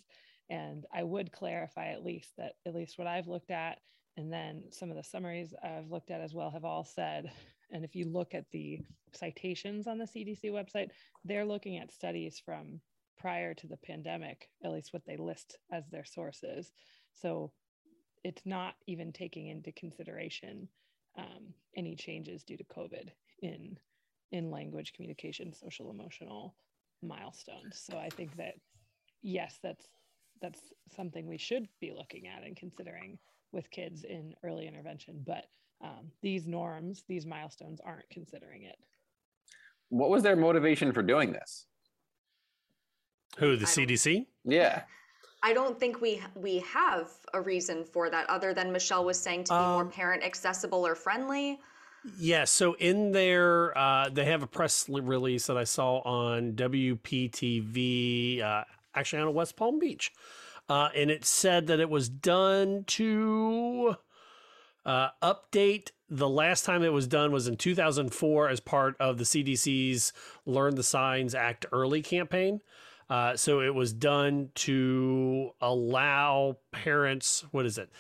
And 0.49 0.85
I 0.93 1.03
would 1.03 1.33
clarify 1.33 1.89
at 1.89 2.05
least 2.05 2.31
that 2.37 2.55
at 2.67 2.75
least 2.75 2.99
what 2.99 3.07
I've 3.07 3.29
looked 3.29 3.51
at, 3.51 3.79
and 4.17 4.33
then 4.33 4.65
some 4.71 4.91
of 4.91 4.97
the 4.97 5.05
summaries 5.05 5.55
I've 5.63 5.91
looked 5.91 6.11
at 6.11 6.21
as 6.21 6.35
well 6.35 6.51
have 6.51 6.65
all 6.65 6.85
said. 6.85 7.31
And 7.73 7.85
if 7.85 7.95
you 7.95 8.07
look 8.07 8.35
at 8.35 8.51
the 8.51 8.81
citations 9.13 9.87
on 9.87 9.99
the 9.99 10.05
CDC 10.05 10.47
website, 10.47 10.89
they're 11.25 11.45
looking 11.45 11.79
at 11.79 11.93
studies 11.93 12.41
from 12.45 12.81
prior 13.17 13.55
to 13.55 13.67
the 13.67 13.77
pandemic, 13.77 14.49
at 14.65 14.73
least 14.73 14.93
what 14.93 15.05
they 15.07 15.17
list 15.17 15.59
as 15.71 15.85
their 15.89 16.05
sources. 16.05 16.73
So 17.15 17.53
it's 18.25 18.45
not 18.45 18.75
even 18.87 19.13
taking 19.13 19.49
into 19.49 19.73
consideration 19.73 20.69
um, 21.19 21.55
any 21.77 21.95
changes 21.97 22.43
due 22.43 22.57
to 22.57 22.65
COVID 22.65 23.11
in 23.43 23.79
in 24.33 24.51
language, 24.51 24.93
communication, 24.93 25.53
social, 25.53 25.91
emotional 25.91 26.55
milestones. 27.03 27.81
So 27.83 27.99
I 27.99 28.09
think 28.09 28.37
that 28.37 28.55
yes, 29.23 29.59
that's 29.63 29.87
that's 30.41 30.61
something 30.97 31.27
we 31.27 31.39
should 31.39 31.69
be 31.81 31.93
looking 31.97 32.27
at 32.27 32.45
and 32.45 32.57
considering 32.57 33.19
with 33.53 33.71
kids 33.71 34.05
in 34.05 34.35
early 34.43 34.67
intervention. 34.67 35.23
But 35.27 35.45
um, 35.83 36.11
these 36.23 36.47
norms, 36.47 37.05
these 37.09 37.27
milestones 37.27 37.81
aren't 37.85 38.09
considering 38.11 38.63
it. 38.63 38.77
What 39.89 40.11
was 40.11 40.23
their 40.23 40.37
motivation 40.37 40.93
for 40.93 41.03
doing 41.03 41.33
this? 41.33 41.67
Who 43.39 43.57
the 43.57 43.67
CDC? 43.67 44.27
Yeah. 44.45 44.83
I 45.43 45.55
don't 45.55 45.79
think 45.81 46.01
we 46.01 46.23
we 46.35 46.59
have 46.61 47.11
a 47.33 47.41
reason 47.41 47.85
for 47.85 48.11
that 48.11 48.29
other 48.29 48.53
than 48.53 48.73
Michelle 48.73 49.05
was 49.05 49.19
saying 49.19 49.45
to 49.45 49.55
be 49.55 49.59
more 49.59 49.83
Um, 49.83 49.91
parent 49.91 50.23
accessible 50.23 50.87
or 50.87 50.95
friendly. 50.95 51.59
Yeah, 52.19 52.45
so 52.45 52.75
in 52.75 53.13
there, 53.13 53.77
uh, 53.77 54.09
they 54.09 54.25
have 54.25 54.43
a 54.43 54.47
press 54.47 54.89
release 54.89 55.47
that 55.49 55.59
I 55.59 55.65
saw 55.65 55.99
on 55.99 56.53
WPTV, 56.53 58.43
uh, 58.43 58.65
actually 58.95 59.23
on 59.23 59.35
West 59.35 59.57
Palm 59.57 59.79
Beach. 59.79 60.13
Uh, 60.69 60.89
and 60.95 61.11
it 61.11 61.25
said 61.25 61.67
that 61.67 61.81
it 61.81 61.91
was 61.91 62.09
done 62.09 62.85
to 62.87 63.97
uh, 64.87 65.09
update. 65.23 65.91
The 66.09 66.29
last 66.29 66.65
time 66.65 66.83
it 66.83 66.93
was 66.93 67.07
done 67.07 67.33
was 67.33 67.47
in 67.49 67.57
2004 67.57 68.49
as 68.49 68.61
part 68.61 68.97
of 68.99 69.19
the 69.19 69.25
CDC's 69.25 70.13
Learn 70.47 70.77
the 70.77 70.83
Signs 70.83 71.35
Act 71.35 71.67
Early 71.71 72.03
campaign. 72.03 72.61
Uh, 73.11 73.37
so 73.37 73.61
it 73.61 73.75
was 73.75 73.93
done 73.93 74.51
to 74.55 75.51
allow 75.61 76.57
parents, 76.71 77.45
what 77.51 77.67
is 77.67 77.77
it? 77.77 77.91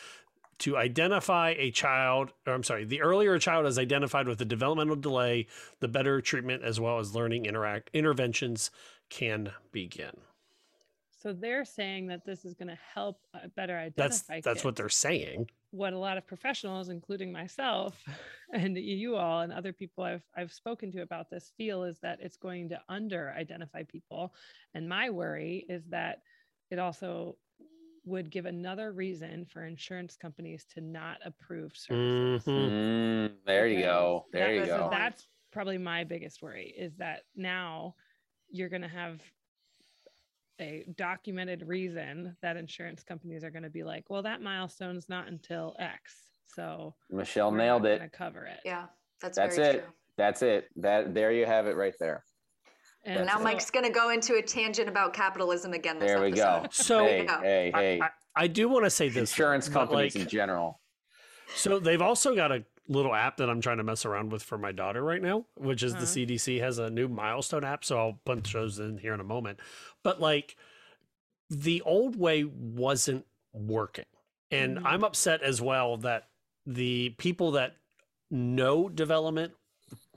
To 0.60 0.76
identify 0.76 1.54
a 1.58 1.70
child, 1.70 2.32
or 2.46 2.54
I'm 2.54 2.62
sorry, 2.62 2.84
the 2.84 3.02
earlier 3.02 3.34
a 3.34 3.40
child 3.40 3.66
is 3.66 3.78
identified 3.78 4.28
with 4.28 4.40
a 4.40 4.44
developmental 4.44 4.96
delay, 4.96 5.46
the 5.80 5.88
better 5.88 6.20
treatment 6.20 6.62
as 6.62 6.78
well 6.78 6.98
as 6.98 7.14
learning 7.14 7.46
interact 7.46 7.90
interventions 7.92 8.70
can 9.08 9.52
begin. 9.72 10.12
So 11.22 11.34
they're 11.34 11.66
saying 11.66 12.06
that 12.06 12.24
this 12.24 12.46
is 12.46 12.54
going 12.54 12.68
to 12.68 12.78
help 12.94 13.18
uh, 13.34 13.40
better 13.54 13.90
That's 13.94 14.24
identify. 14.30 14.40
that's 14.50 14.64
what 14.64 14.70
kids. 14.70 14.78
they're 14.78 14.88
saying. 14.88 15.50
what 15.70 15.92
a 15.92 15.98
lot 15.98 16.16
of 16.16 16.26
professionals, 16.26 16.88
including 16.88 17.30
myself 17.30 18.02
and 18.54 18.76
you 18.78 19.16
all 19.16 19.40
and 19.40 19.52
other 19.52 19.72
people 19.72 20.02
I've 20.02 20.22
I've 20.34 20.52
spoken 20.52 20.90
to 20.92 21.02
about 21.02 21.28
this, 21.28 21.52
feel 21.58 21.84
is 21.84 21.98
that 22.00 22.20
it's 22.22 22.38
going 22.38 22.70
to 22.70 22.80
under 22.88 23.34
identify 23.36 23.82
people. 23.82 24.32
And 24.72 24.88
my 24.88 25.10
worry 25.10 25.66
is 25.68 25.84
that 25.90 26.22
it 26.70 26.78
also 26.78 27.36
would 28.04 28.30
give 28.30 28.46
another 28.46 28.92
reason 28.92 29.44
for 29.46 29.64
insurance 29.66 30.16
companies 30.16 30.64
to 30.74 30.80
not 30.80 31.18
approve 31.24 31.72
services. 31.76 32.44
Mm, 32.46 33.32
there 33.46 33.66
you 33.66 33.80
go. 33.80 34.26
There 34.32 34.46
That- 34.48 34.54
you 34.54 34.66
so 34.66 34.78
go. 34.78 34.88
That's 34.90 35.26
probably 35.52 35.78
my 35.78 36.04
biggest 36.04 36.42
worry 36.42 36.74
is 36.76 36.96
that 36.96 37.22
now 37.36 37.94
you're 38.50 38.68
going 38.68 38.82
to 38.82 38.88
have 38.88 39.20
a 40.60 40.84
documented 40.96 41.62
reason 41.66 42.36
that 42.42 42.56
insurance 42.56 43.02
companies 43.02 43.44
are 43.44 43.50
going 43.50 43.62
to 43.62 43.70
be 43.70 43.82
like, 43.82 44.10
well, 44.10 44.22
that 44.22 44.42
milestone's 44.42 45.08
not 45.08 45.26
until 45.28 45.74
X. 45.78 46.30
So 46.44 46.94
Michelle 47.10 47.50
nailed 47.52 47.86
it. 47.86 48.12
cover 48.12 48.44
it. 48.44 48.60
Yeah, 48.64 48.86
that's 49.22 49.36
That's 49.38 49.56
very 49.56 49.68
it. 49.68 49.72
true. 49.84 49.92
That's 50.16 50.42
it. 50.42 50.68
That 50.76 51.14
there 51.14 51.32
you 51.32 51.46
have 51.46 51.66
it 51.66 51.76
right 51.76 51.94
there. 51.98 52.24
And 53.04 53.20
now 53.26 53.32
That's 53.32 53.40
it. 53.40 53.44
Mike's 53.44 53.70
going 53.70 53.84
to 53.86 53.92
go 53.92 54.10
into 54.10 54.34
a 54.34 54.42
tangent 54.42 54.88
about 54.88 55.14
capitalism 55.14 55.72
again 55.72 55.98
this 55.98 56.08
There 56.10 56.20
we 56.22 56.30
go. 56.32 56.64
So 56.70 57.04
hey, 57.04 57.24
Yeah. 57.24 57.40
hey, 57.40 57.70
I- 57.72 57.80
hey. 57.80 58.00
I, 58.00 58.08
I 58.36 58.46
do 58.46 58.68
want 58.68 58.84
to 58.84 58.90
say 58.90 59.08
this. 59.08 59.30
Insurance 59.30 59.68
but, 59.68 59.74
companies 59.86 60.14
like, 60.14 60.24
in 60.24 60.28
general. 60.28 60.80
So 61.56 61.78
they've 61.80 62.02
also 62.02 62.34
got 62.36 62.52
a 62.52 62.64
little 62.88 63.14
app 63.14 63.38
that 63.38 63.48
I'm 63.48 63.60
trying 63.60 63.78
to 63.78 63.84
mess 63.84 64.04
around 64.04 64.30
with 64.32 64.42
for 64.42 64.58
my 64.58 64.72
daughter 64.72 65.02
right 65.02 65.22
now, 65.22 65.46
which 65.56 65.82
is 65.82 65.92
Uh-huh. 65.94 66.00
the 66.02 66.06
CDC 66.06 66.60
has 66.60 66.78
a 66.78 66.90
new 66.90 67.08
milestone 67.08 67.64
app. 67.64 67.84
So 67.84 67.98
I'll 67.98 68.20
punch 68.24 68.52
those 68.52 68.78
in 68.78 68.98
here 68.98 69.14
in 69.14 69.20
a 69.20 69.24
moment. 69.24 69.60
But 70.02 70.20
like 70.20 70.56
the 71.48 71.80
old 71.82 72.16
way 72.16 72.44
wasn't 72.44 73.26
working. 73.52 74.04
And 74.52 74.78
Mhm. 74.78 74.82
I'm 74.84 75.04
upset 75.04 75.42
as 75.42 75.60
well 75.60 75.96
that 75.98 76.28
the 76.66 77.10
people 77.18 77.52
that 77.52 77.76
know 78.30 78.88
development 78.88 79.54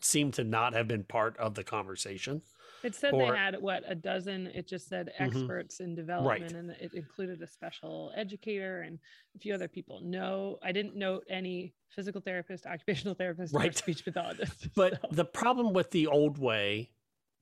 seem 0.02 0.32
to 0.34 0.43
not 0.43 0.74
have 0.74 0.88
been 0.88 1.04
part 1.04 1.36
of 1.38 1.56
the 1.56 1.63
conversation. 1.63 2.41
It 2.84 2.96
said 2.96 3.13
Or- 3.13 3.32
they 3.32 3.38
had 3.38 3.62
what 3.62 3.84
a 3.89 3.96
dozen. 3.96 4.48
It 4.48 4.67
just 4.67 4.88
said 4.89 5.08
Mhm. 5.19 5.26
experts 5.28 5.80
in 5.80 5.96
development, 5.96 6.52
and 6.54 6.72
it 6.72 6.93
included 6.93 7.41
a 7.41 7.48
special 7.48 8.12
educator 8.15 8.82
and 8.82 9.00
a 9.36 9.39
few 9.39 9.54
other 9.54 9.67
people. 9.69 10.02
No, 10.02 10.60
I 10.62 10.72
didn't 10.74 10.96
note 10.96 11.26
any 11.30 11.74
physical 11.89 12.19
therapist, 12.22 12.65
occupational 12.65 13.15
therapist, 13.15 13.56
or 13.56 13.72
speech 13.72 14.04
pathologist. 14.04 14.67
But 14.76 15.00
the 15.12 15.26
problem 15.26 15.74
with 15.74 15.91
the 15.91 16.08
old 16.08 16.38
way 16.38 16.91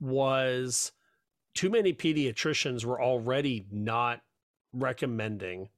was 0.00 0.92
too 1.54 1.70
many 1.70 1.92
pediatricians 1.92 2.84
were 2.84 3.02
already 3.02 3.66
not 3.70 4.22
recommending 4.72 5.70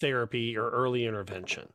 therapy 0.00 0.56
or 0.56 0.70
early 0.70 1.04
intervention. 1.04 1.72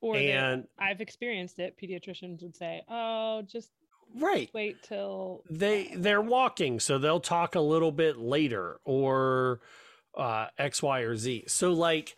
Or 0.00 0.16
and 0.16 0.66
I've 0.78 1.00
experienced 1.00 1.58
it. 1.60 1.76
Pediatricians 1.78 2.42
would 2.42 2.56
say, 2.56 2.82
"Oh, 2.88 3.42
just 3.42 3.70
right. 4.16 4.50
Wait 4.52 4.82
till 4.82 5.42
they 5.50 5.92
they're 5.96 6.20
walking 6.20 6.80
so 6.80 6.98
they'll 6.98 7.20
talk 7.20 7.54
a 7.54 7.60
little 7.60 7.92
bit 7.92 8.18
later 8.18 8.80
or 8.84 9.60
uh 10.16 10.46
x 10.58 10.82
y 10.82 11.00
or 11.00 11.16
z. 11.16 11.44
So 11.46 11.72
like 11.72 12.16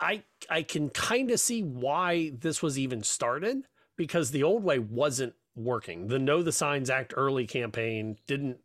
i 0.00 0.22
i 0.48 0.62
can 0.62 0.90
kind 0.90 1.30
of 1.30 1.40
see 1.40 1.62
why 1.62 2.32
this 2.38 2.62
was 2.62 2.78
even 2.78 3.02
started 3.02 3.64
because 3.96 4.30
the 4.30 4.42
old 4.42 4.62
way 4.62 4.78
wasn't 4.78 5.34
working. 5.56 6.08
The 6.08 6.18
know 6.18 6.42
the 6.42 6.52
signs 6.52 6.90
act 6.90 7.12
early 7.16 7.46
campaign 7.46 8.16
didn't 8.26 8.58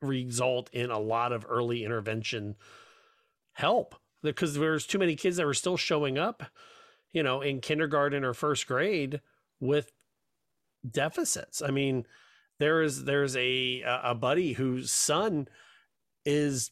result 0.00 0.70
in 0.72 0.90
a 0.90 0.98
lot 0.98 1.32
of 1.32 1.46
early 1.48 1.84
intervention 1.84 2.56
help 3.52 3.96
because 4.22 4.54
there's 4.54 4.86
too 4.86 4.98
many 4.98 5.16
kids 5.16 5.36
that 5.36 5.46
were 5.46 5.54
still 5.54 5.76
showing 5.76 6.16
up 6.16 6.44
you 7.12 7.22
know 7.22 7.40
in 7.40 7.60
kindergarten 7.60 8.24
or 8.24 8.34
first 8.34 8.66
grade 8.66 9.20
with 9.60 9.92
deficits. 10.92 11.62
I 11.62 11.70
mean, 11.70 12.04
there 12.58 12.82
is 12.82 13.04
there's 13.04 13.36
a 13.36 13.82
a 13.86 14.14
buddy 14.14 14.52
whose 14.54 14.90
son 14.90 15.48
is 16.24 16.70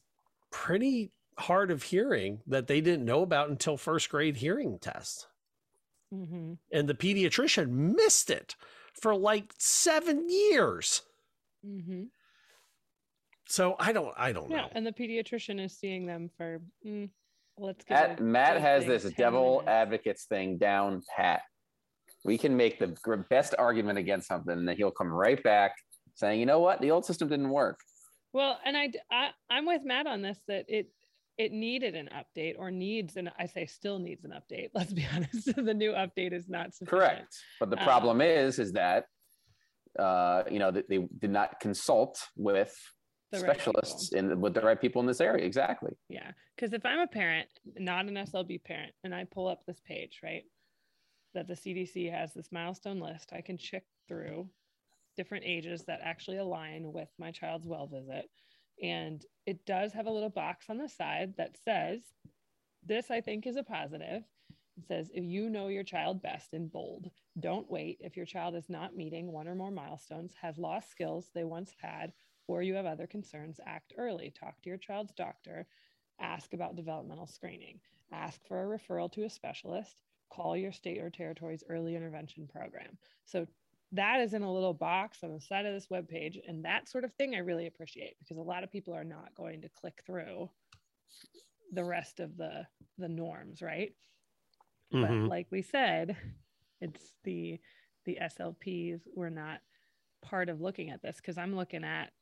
pretty 0.51 1.13
hard 1.39 1.71
of 1.71 1.83
hearing 1.85 2.41
that 2.47 2.67
they 2.67 2.81
didn't 2.81 3.05
know 3.05 3.23
about 3.23 3.51
until 3.51 3.77
first 3.77 4.09
grade 4.11 4.37
hearing 4.37 4.79
test. 4.79 5.27
Mm-hmm. 6.13 6.55
And 6.73 6.89
the 6.89 6.95
pediatrician 6.95 7.69
missed 7.95 8.31
it 8.31 8.55
for 8.95 9.15
like 9.15 9.53
7 9.59 10.29
years. 10.29 11.03
Mm-hmm. 11.67 12.05
So 13.49 13.77
I 13.79 13.93
don't 13.93 14.15
I 14.17 14.33
don't 14.33 14.51
Yeah, 14.51 14.63
know. 14.63 14.69
and 14.73 14.87
the 14.87 14.93
pediatrician 14.93 15.63
is 15.65 15.77
seeing 15.79 16.07
them 16.07 16.31
for. 16.37 16.61
Mm, 16.87 17.11
let's 17.59 17.85
give 17.85 17.97
Matt, 17.97 18.21
Matt 18.21 18.61
has 18.61 18.87
this 18.87 19.05
devil 19.17 19.59
minutes. 19.59 19.69
advocates 19.69 20.25
thing 20.25 20.59
down 20.59 21.03
pat. 21.17 21.43
We 22.27 22.37
can 22.37 22.57
make 22.57 22.79
the 22.79 23.25
best 23.31 23.55
argument 23.59 23.99
against 23.99 24.27
something, 24.27 24.53
and 24.53 24.69
then 24.69 24.77
he'll 24.77 24.91
come 24.91 25.09
right 25.09 25.41
back 25.43 25.77
saying, 26.15 26.41
"You 26.41 26.47
know 26.47 26.59
what? 26.59 26.81
The 26.81 26.91
old 26.91 27.05
system 27.05 27.29
didn't 27.29 27.51
work." 27.51 27.79
Well, 28.33 28.59
and 28.65 28.77
I, 28.77 28.91
I 29.11 29.31
I'm 29.49 29.65
with 29.65 29.83
Matt 29.85 30.07
on 30.07 30.23
this 30.23 30.39
that 30.49 30.65
it 30.69 30.91
it 31.39 31.53
needed 31.53 31.95
an 31.95 32.09
update 32.15 32.55
or 32.59 32.71
needs 32.71 33.17
and 33.17 33.31
I 33.39 33.47
say 33.47 33.67
still 33.67 33.99
needs 33.99 34.25
an 34.25 34.33
update. 34.33 34.71
Let's 34.75 34.93
be 34.93 35.07
honest, 35.15 35.55
the 35.55 35.75
new 35.75 35.93
update 35.93 36.33
is 36.33 36.49
not 36.49 36.75
sufficient. 36.75 37.01
Correct. 37.01 37.37
But 37.61 37.71
the 37.71 37.77
problem 37.77 38.21
is, 38.21 38.59
is 38.59 38.73
that 38.73 39.07
uh, 39.99 40.43
you 40.51 40.59
know 40.59 40.71
that 40.71 40.89
they 40.89 41.07
did 41.19 41.31
not 41.31 41.61
consult 41.61 42.21
with 42.37 42.77
The 43.33 43.39
right 43.41 43.47
specialists 43.47 44.13
in 44.13 44.41
with 44.41 44.55
the 44.55 44.61
right 44.61 44.81
people 44.81 45.01
in 45.01 45.07
this 45.07 45.21
area. 45.21 45.45
Exactly. 45.45 45.93
Yeah, 46.09 46.33
because 46.55 46.73
if 46.73 46.85
I'm 46.85 47.01
a 47.01 47.07
parent, 47.07 47.49
not 47.79 48.07
an 48.07 48.15
SLP 48.15 48.65
parent, 48.65 48.93
and 49.05 49.15
I 49.15 49.25
pull 49.25 49.49
up 49.49 49.61
this 49.67 49.81
page, 49.87 50.21
right, 50.23 50.45
that 51.37 51.47
the 51.47 51.55
CDC 51.55 52.11
has 52.11 52.33
this 52.33 52.51
milestone 52.51 52.99
list, 52.99 53.31
I 53.33 53.43
can 53.43 53.59
check 53.59 53.85
through 54.09 54.49
different 55.19 55.45
ages 55.47 55.85
that 55.85 56.01
actually 56.03 56.39
align 56.39 56.93
with 56.93 57.11
my 57.19 57.31
child's 57.31 57.67
well 57.67 57.87
visit. 57.87 58.31
And 58.83 59.25
it 59.45 59.65
does 59.67 59.93
have 59.93 60.07
a 60.07 60.11
little 60.11 60.31
box 60.31 60.67
on 60.71 60.79
the 60.79 60.89
side 60.89 61.35
that 61.37 61.57
says, 61.63 62.01
this 62.85 63.11
I 63.11 63.21
think 63.21 63.47
is 63.47 63.57
a 63.57 63.63
positive. 63.63 64.23
It 64.79 64.87
says, 64.89 65.11
if 65.13 65.25
you 65.25 65.51
know 65.51 65.69
your 65.69 65.85
child 65.85 66.23
best 66.23 66.55
in 66.55 66.69
bold, 66.69 67.11
don't 67.39 67.71
wait 67.71 67.99
if 68.01 68.17
your 68.17 68.27
child 68.27 68.55
is 68.55 68.71
not 68.71 68.97
meeting 68.97 69.31
one 69.31 69.47
or 69.47 69.55
more 69.55 69.71
milestones, 69.71 70.33
has 70.41 70.57
lost 70.57 70.91
skills 70.91 71.31
they 71.35 71.45
once 71.45 71.75
had, 71.81 72.13
or 72.49 72.63
you 72.63 72.75
have 72.75 72.87
other 72.87 73.07
concerns, 73.07 73.61
act 73.67 73.93
early. 73.99 74.33
Talk 74.39 74.63
to 74.63 74.71
your 74.71 74.79
child's 74.79 75.13
doctor, 75.13 75.67
ask 76.19 76.55
about 76.55 76.77
developmental 76.77 77.27
screening, 77.27 77.81
ask 78.11 78.41
for 78.47 78.75
a 78.75 78.79
referral 78.79 79.13
to 79.13 79.25
a 79.25 79.31
specialist, 79.31 80.03
call 80.31 80.57
your 80.57 80.73
state 80.73 80.99
or 81.01 81.11
territory's 81.11 81.65
early 81.69 81.95
intervention 81.97 82.47
program. 82.49 82.99
So 83.25 83.47
that 83.93 84.21
is 84.21 84.35
in 84.35 84.43
a 84.43 84.53
little 84.53 84.75
box 84.75 85.19
on 85.23 85.33
the 85.33 85.41
side 85.41 85.65
of 85.67 85.73
this 85.75 85.87
webpage. 85.89 86.39
And 86.49 86.65
that 86.65 86.89
sort 86.89 87.05
of 87.05 87.13
thing 87.15 87.35
I 87.35 87.39
really 87.39 87.67
appreciate 87.67 88.17
because 88.19 88.37
a 88.37 88.43
lot 88.43 88.65
of 88.65 88.71
people 88.73 88.95
are 88.95 89.05
not 89.05 89.35
going 89.35 89.63
to 89.63 89.69
click 89.69 90.03
through 90.05 90.51
the 91.73 91.85
rest 91.85 92.21
of 92.21 92.37
the 92.37 92.67
the 92.99 93.09
norms 93.09 93.61
right 93.61 93.93
Mhm. 94.93 95.01
but 95.25 95.29
like 95.29 95.47
we 95.51 95.63
said 95.63 96.17
it's 96.81 97.13
the 97.25 97.59
the 98.05 98.17
slps 98.23 99.01
were 99.17 99.31
not 99.31 99.61
part 100.23 100.49
of 100.49 100.61
looking 100.61 100.91
at 100.91 101.03
this 101.03 101.17
because 101.17 101.37
i'm 101.39 101.57
looking 101.57 101.83
at 101.83 102.13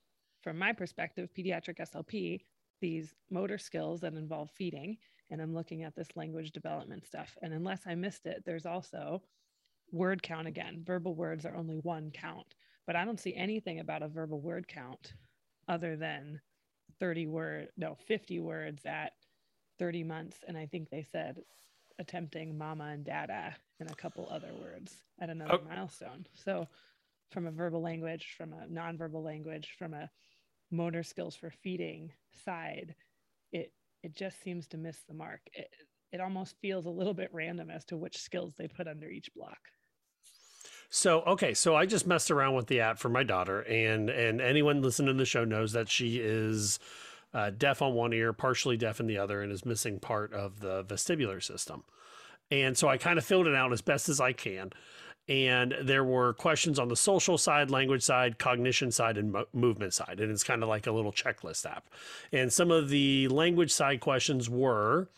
from 0.42 0.58
my 0.58 0.72
perspective 0.72 1.28
pediatric 1.36 1.78
slp 1.78 2.42
these 2.80 3.14
motor 3.30 3.58
skills 3.58 4.00
that 4.00 4.14
involve 4.14 4.50
feeding 4.52 4.96
and 5.30 5.40
i'm 5.40 5.54
looking 5.54 5.82
at 5.82 5.94
this 5.94 6.08
language 6.16 6.52
development 6.52 7.06
stuff 7.06 7.36
and 7.42 7.52
unless 7.52 7.82
i 7.86 7.94
missed 7.94 8.26
it 8.26 8.42
there's 8.46 8.66
also 8.66 9.22
word 9.92 10.22
count 10.22 10.46
again 10.46 10.82
verbal 10.86 11.14
words 11.14 11.44
are 11.44 11.56
only 11.56 11.76
one 11.76 12.10
count 12.12 12.54
but 12.86 12.96
i 12.96 13.04
don't 13.04 13.20
see 13.20 13.34
anything 13.34 13.80
about 13.80 14.02
a 14.02 14.08
verbal 14.08 14.40
word 14.40 14.66
count 14.68 15.14
other 15.68 15.96
than 15.96 16.40
30 17.00 17.26
word 17.26 17.68
no 17.76 17.96
50 18.06 18.40
words 18.40 18.84
at 18.86 19.12
30 19.78 20.04
months 20.04 20.38
and 20.46 20.56
i 20.56 20.66
think 20.66 20.90
they 20.90 21.02
said 21.12 21.40
attempting 21.98 22.56
mama 22.58 22.84
and 22.86 23.04
dada 23.04 23.54
and 23.80 23.90
a 23.90 23.94
couple 23.94 24.28
other 24.30 24.52
words 24.54 25.02
at 25.20 25.30
another 25.30 25.52
Oh. 25.54 25.60
milestone 25.60 26.26
so 26.34 26.66
from 27.30 27.46
a 27.46 27.50
verbal 27.52 27.82
language 27.82 28.34
from 28.36 28.52
a 28.52 28.66
nonverbal 28.66 29.24
language 29.24 29.74
from 29.78 29.94
a 29.94 30.10
motor 30.70 31.02
skills 31.02 31.36
for 31.36 31.50
feeding 31.50 32.12
side 32.32 32.94
it 33.52 33.72
it 34.04 34.14
just 34.14 34.40
seems 34.42 34.68
to 34.68 34.76
miss 34.76 34.98
the 35.08 35.14
mark 35.14 35.40
it, 35.54 35.68
it 36.12 36.20
almost 36.20 36.54
feels 36.60 36.86
a 36.86 36.90
little 36.90 37.14
bit 37.14 37.30
random 37.32 37.70
as 37.70 37.84
to 37.84 37.96
which 37.96 38.18
skills 38.18 38.54
they 38.56 38.68
put 38.68 38.86
under 38.86 39.08
each 39.08 39.30
block 39.34 39.58
So 40.90 41.22
okay, 41.22 41.54
so 41.54 41.74
I 41.74 41.86
just 41.86 42.06
messed 42.06 42.30
around 42.30 42.54
with 42.54 42.68
the 42.68 42.80
app 42.80 42.98
for 42.98 43.08
my 43.08 43.24
daughter, 43.24 43.62
and 43.62 44.08
and 44.08 44.40
anyone 44.40 44.82
listening 44.82 45.08
to 45.08 45.18
the 45.18 45.24
show 45.24 45.44
knows 45.44 45.72
that 45.72 45.88
she 45.88 46.18
is 46.20 46.78
uh, 47.32 47.50
deaf 47.50 47.82
on 47.82 47.94
one 47.94 48.12
ear, 48.12 48.32
partially 48.32 48.76
deaf 48.76 49.00
in 49.00 49.06
the 49.06 49.18
other, 49.18 49.42
and 49.42 49.50
is 49.50 49.64
missing 49.66 49.98
part 49.98 50.32
of 50.32 50.60
the 50.60 50.84
vestibular 50.84 51.42
system. 51.42 51.82
And 52.50 52.76
so 52.78 52.88
I 52.88 52.96
kind 52.96 53.18
of 53.18 53.24
filled 53.24 53.48
it 53.48 53.54
out 53.54 53.72
as 53.72 53.80
best 53.80 54.08
as 54.08 54.20
I 54.20 54.32
can. 54.32 54.70
And 55.26 55.74
there 55.82 56.04
were 56.04 56.34
questions 56.34 56.78
on 56.78 56.88
the 56.88 56.96
social 56.96 57.38
side, 57.38 57.70
language 57.70 58.02
side, 58.02 58.38
cognition 58.38 58.90
side, 58.90 59.16
and 59.16 59.32
mo- 59.32 59.46
movement 59.54 59.94
side. 59.94 60.20
And 60.20 60.30
it's 60.30 60.44
kind 60.44 60.62
of 60.62 60.68
like 60.68 60.86
a 60.86 60.92
little 60.92 61.12
checklist 61.12 61.64
app. 61.64 61.88
And 62.30 62.52
some 62.52 62.70
of 62.70 62.90
the 62.90 63.28
language 63.28 63.72
side 63.72 64.00
questions 64.00 64.50
were 64.50 65.08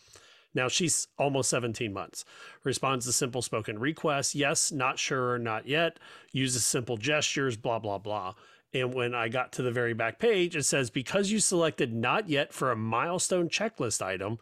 now 0.53 0.67
she's 0.67 1.07
almost 1.19 1.49
17 1.51 1.93
months. 1.93 2.25
Responds 2.63 3.05
to 3.05 3.13
simple 3.13 3.41
spoken 3.41 3.77
requests. 3.77 4.33
Yes, 4.33 4.71
not 4.71 4.97
sure, 4.97 5.37
not 5.37 5.67
yet. 5.67 5.99
Uses 6.31 6.65
simple 6.65 6.97
gestures, 6.97 7.55
blah, 7.55 7.79
blah, 7.79 7.99
blah. 7.99 8.33
And 8.73 8.93
when 8.93 9.13
I 9.13 9.29
got 9.29 9.51
to 9.53 9.61
the 9.61 9.71
very 9.71 9.93
back 9.93 10.19
page, 10.19 10.55
it 10.55 10.63
says, 10.63 10.89
because 10.89 11.31
you 11.31 11.39
selected 11.39 11.93
not 11.93 12.27
yet 12.27 12.53
for 12.53 12.71
a 12.71 12.75
milestone 12.75 13.49
checklist 13.49 14.01
item, 14.01 14.39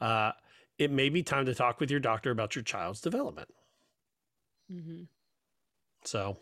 uh, 0.00 0.32
it 0.78 0.90
may 0.90 1.08
be 1.08 1.22
time 1.22 1.46
to 1.46 1.54
talk 1.54 1.80
with 1.80 1.90
your 1.90 2.00
doctor 2.00 2.30
about 2.30 2.54
your 2.54 2.62
child's 2.62 3.00
development. 3.00 3.48
Mm-hmm. 4.72 5.02
So, 6.04 6.38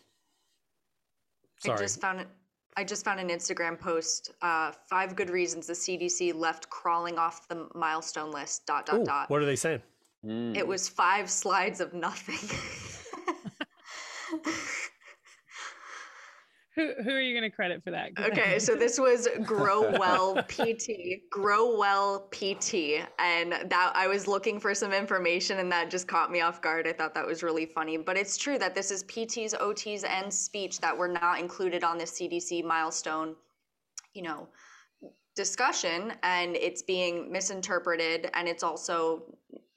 I 1.65 1.77
just 1.77 2.01
found 2.01 2.21
it. 2.21 2.29
I 2.77 2.85
just 2.85 3.05
found 3.05 3.21
an 3.21 3.29
Instagram 3.29 3.79
post. 3.79 4.33
Uh, 4.43 4.73
five 4.91 5.15
good 5.15 5.31
reasons 5.31 5.67
the 5.69 5.75
CDC 5.75 6.35
left 6.35 6.69
crawling 6.71 7.19
off 7.19 7.49
the 7.49 7.69
milestone 7.75 8.31
list. 8.31 8.67
Dot 8.67 8.87
dot 8.87 9.01
Ooh, 9.01 9.05
dot. 9.05 9.31
what 9.31 9.41
are 9.41 9.47
they 9.47 9.57
saying? 9.57 9.81
It 10.27 10.67
was 10.67 10.89
five 10.89 11.29
slides 11.29 11.81
of 11.81 11.93
nothing. 11.93 12.39
who, 16.75 16.93
who 17.03 17.11
are 17.11 17.21
you 17.21 17.39
going 17.39 17.49
to 17.49 17.55
credit 17.55 17.83
for 17.85 17.91
that? 17.93 18.11
Okay, 18.19 18.59
so 18.59 18.75
this 18.75 18.99
was 18.99 19.29
Grow 19.43 19.97
Well 19.99 20.43
PT. 20.49 21.29
Grow 21.31 21.77
Well 21.77 22.29
PT, 22.31 23.07
and 23.19 23.53
that 23.53 23.93
I 23.95 24.07
was 24.07 24.27
looking 24.27 24.59
for 24.59 24.75
some 24.75 24.93
information, 24.93 25.59
and 25.59 25.71
that 25.71 25.91
just 25.91 26.09
caught 26.09 26.31
me 26.31 26.41
off 26.41 26.61
guard. 26.61 26.87
I 26.87 26.93
thought 26.93 27.15
that 27.15 27.27
was 27.27 27.43
really 27.43 27.67
funny, 27.67 27.97
but 27.97 28.17
it's 28.17 28.37
true 28.37 28.59
that 28.59 28.75
this 28.75 28.91
is 28.91 29.05
PTs, 29.05 29.55
OTs, 29.55 30.05
and 30.09 30.33
speech 30.33 30.81
that 30.81 30.97
were 30.97 31.09
not 31.09 31.39
included 31.39 31.85
on 31.85 31.99
the 31.99 32.05
CDC 32.05 32.65
milestone. 32.65 33.37
You 34.15 34.23
know, 34.23 34.49
discussion 35.35 36.13
and 36.23 36.57
it's 36.57 36.83
being 36.83 37.31
misinterpreted 37.31 38.31
and 38.35 38.49
it's 38.49 38.63
also 38.63 39.23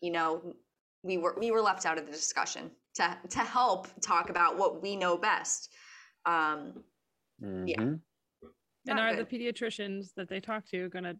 you 0.01 0.11
know 0.11 0.55
we 1.03 1.17
were 1.17 1.35
we 1.39 1.51
were 1.51 1.61
left 1.61 1.85
out 1.85 1.97
of 1.97 2.05
the 2.05 2.11
discussion 2.11 2.69
to 2.93 3.17
to 3.29 3.39
help 3.39 3.87
talk 4.01 4.29
about 4.29 4.57
what 4.57 4.81
we 4.81 4.95
know 4.95 5.17
best 5.17 5.69
um 6.27 6.83
yeah. 7.39 7.81
And 7.81 7.99
Not 8.85 8.99
are 8.99 9.15
good. 9.15 9.27
the 9.27 9.37
pediatricians 9.37 10.13
that 10.15 10.29
they 10.29 10.39
talk 10.39 10.65
to 10.67 10.89
going 10.89 11.03
to 11.05 11.15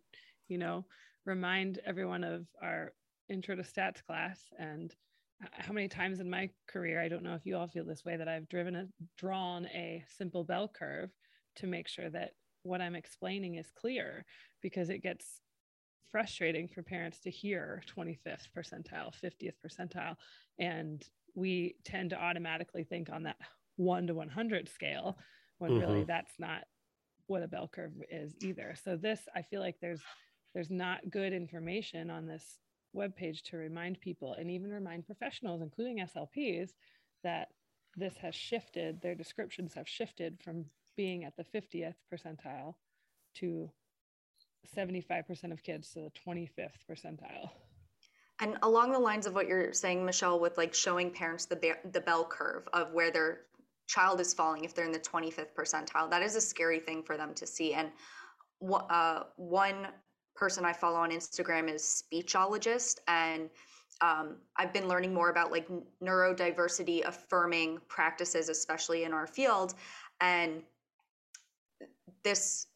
you 0.47 0.57
know 0.57 0.85
remind 1.25 1.79
everyone 1.85 2.23
of 2.23 2.45
our 2.61 2.93
intro 3.29 3.55
to 3.55 3.63
stats 3.63 4.03
class? 4.05 4.39
And 4.59 4.93
how 5.51 5.73
many 5.73 5.87
times 5.87 6.19
in 6.19 6.27
my 6.27 6.49
career 6.67 6.99
i 6.99 7.07
don't 7.07 7.21
know 7.21 7.35
if 7.35 7.45
you 7.45 7.55
all 7.55 7.67
feel 7.67 7.85
this 7.85 8.03
way 8.03 8.17
that 8.17 8.27
i've 8.27 8.49
driven 8.49 8.75
a 8.75 8.85
drawn 9.19 9.67
a 9.67 10.03
simple 10.17 10.43
bell 10.43 10.67
curve 10.67 11.11
to 11.55 11.67
make 11.67 11.87
sure 11.87 12.09
that 12.09 12.31
what 12.63 12.81
i'm 12.81 12.95
explaining 12.95 13.53
is 13.53 13.69
clear 13.79 14.25
because 14.63 14.89
it 14.89 15.03
gets 15.03 15.41
frustrating 16.11 16.67
for 16.67 16.81
parents 16.83 17.19
to 17.19 17.29
hear 17.29 17.83
25th 17.95 18.47
percentile 18.55 19.11
50th 19.23 19.53
percentile. 19.65 20.15
And 20.59 21.03
we 21.35 21.75
tend 21.85 22.11
to 22.11 22.21
automatically 22.21 22.83
think 22.83 23.09
on 23.11 23.23
that 23.23 23.37
1 23.77 24.07
to 24.07 24.13
100 24.13 24.69
scale 24.69 25.17
when 25.59 25.79
really 25.79 26.03
Mhm. 26.03 26.07
that's 26.07 26.37
not 26.39 26.67
what 27.27 27.43
a 27.43 27.47
bell 27.47 27.67
curve 27.67 27.93
is 28.09 28.35
either 28.41 28.75
so 28.75 28.95
this 28.95 29.27
i 29.35 29.41
feel 29.41 29.61
like 29.61 29.79
there's 29.79 30.01
there's 30.53 30.69
not 30.69 31.09
good 31.09 31.33
information 31.33 32.09
on 32.09 32.25
this 32.25 32.59
webpage 32.95 33.41
to 33.43 33.57
remind 33.57 33.99
people 33.99 34.33
and 34.33 34.49
even 34.49 34.71
remind 34.71 35.05
professionals 35.05 35.61
including 35.61 35.97
slps 35.99 36.71
that 37.23 37.49
this 37.95 38.15
has 38.17 38.33
shifted 38.35 39.01
their 39.01 39.15
descriptions 39.15 39.73
have 39.73 39.87
shifted 39.89 40.39
from 40.41 40.65
being 40.95 41.25
at 41.25 41.35
the 41.35 41.43
50th 41.43 41.95
percentile 42.11 42.75
to 43.35 43.71
75% 44.75 45.51
of 45.51 45.63
kids 45.63 45.91
to 45.91 45.99
the 46.01 46.11
25th 46.11 46.79
percentile 46.89 47.51
and 48.39 48.57
along 48.63 48.91
the 48.91 48.99
lines 48.99 49.25
of 49.25 49.33
what 49.33 49.47
you're 49.47 49.73
saying 49.73 50.05
michelle 50.05 50.39
with 50.39 50.57
like 50.57 50.73
showing 50.73 51.11
parents 51.11 51.45
the 51.45 51.55
be- 51.55 51.73
the 51.91 52.01
bell 52.01 52.25
curve 52.25 52.67
of 52.73 52.93
where 52.93 53.11
their 53.11 53.41
child 53.87 54.19
is 54.19 54.33
falling 54.33 54.63
if 54.63 54.73
they're 54.73 54.85
in 54.85 54.91
the 54.91 54.99
25th 54.99 55.53
percentile 55.57 56.09
that 56.09 56.21
is 56.21 56.35
a 56.35 56.41
scary 56.41 56.79
thing 56.79 57.01
for 57.01 57.17
them 57.17 57.33
to 57.33 57.47
see. 57.47 57.73
And 57.73 57.89
uh, 58.71 59.23
one 59.37 59.87
person 60.35 60.65
i 60.65 60.71
follow 60.73 60.97
on 60.97 61.09
instagram 61.09 61.67
is 61.67 62.03
speechologist 62.03 62.99
and 63.07 63.49
um, 64.01 64.35
i've 64.57 64.71
been 64.71 64.87
learning 64.87 65.11
more 65.11 65.29
about 65.29 65.51
like 65.51 65.67
neurodiversity 66.03 67.03
affirming 67.07 67.79
practices 67.87 68.49
especially 68.49 69.03
in 69.03 69.13
our 69.13 69.25
field. 69.25 69.73
And 70.21 70.63
this 72.23 72.67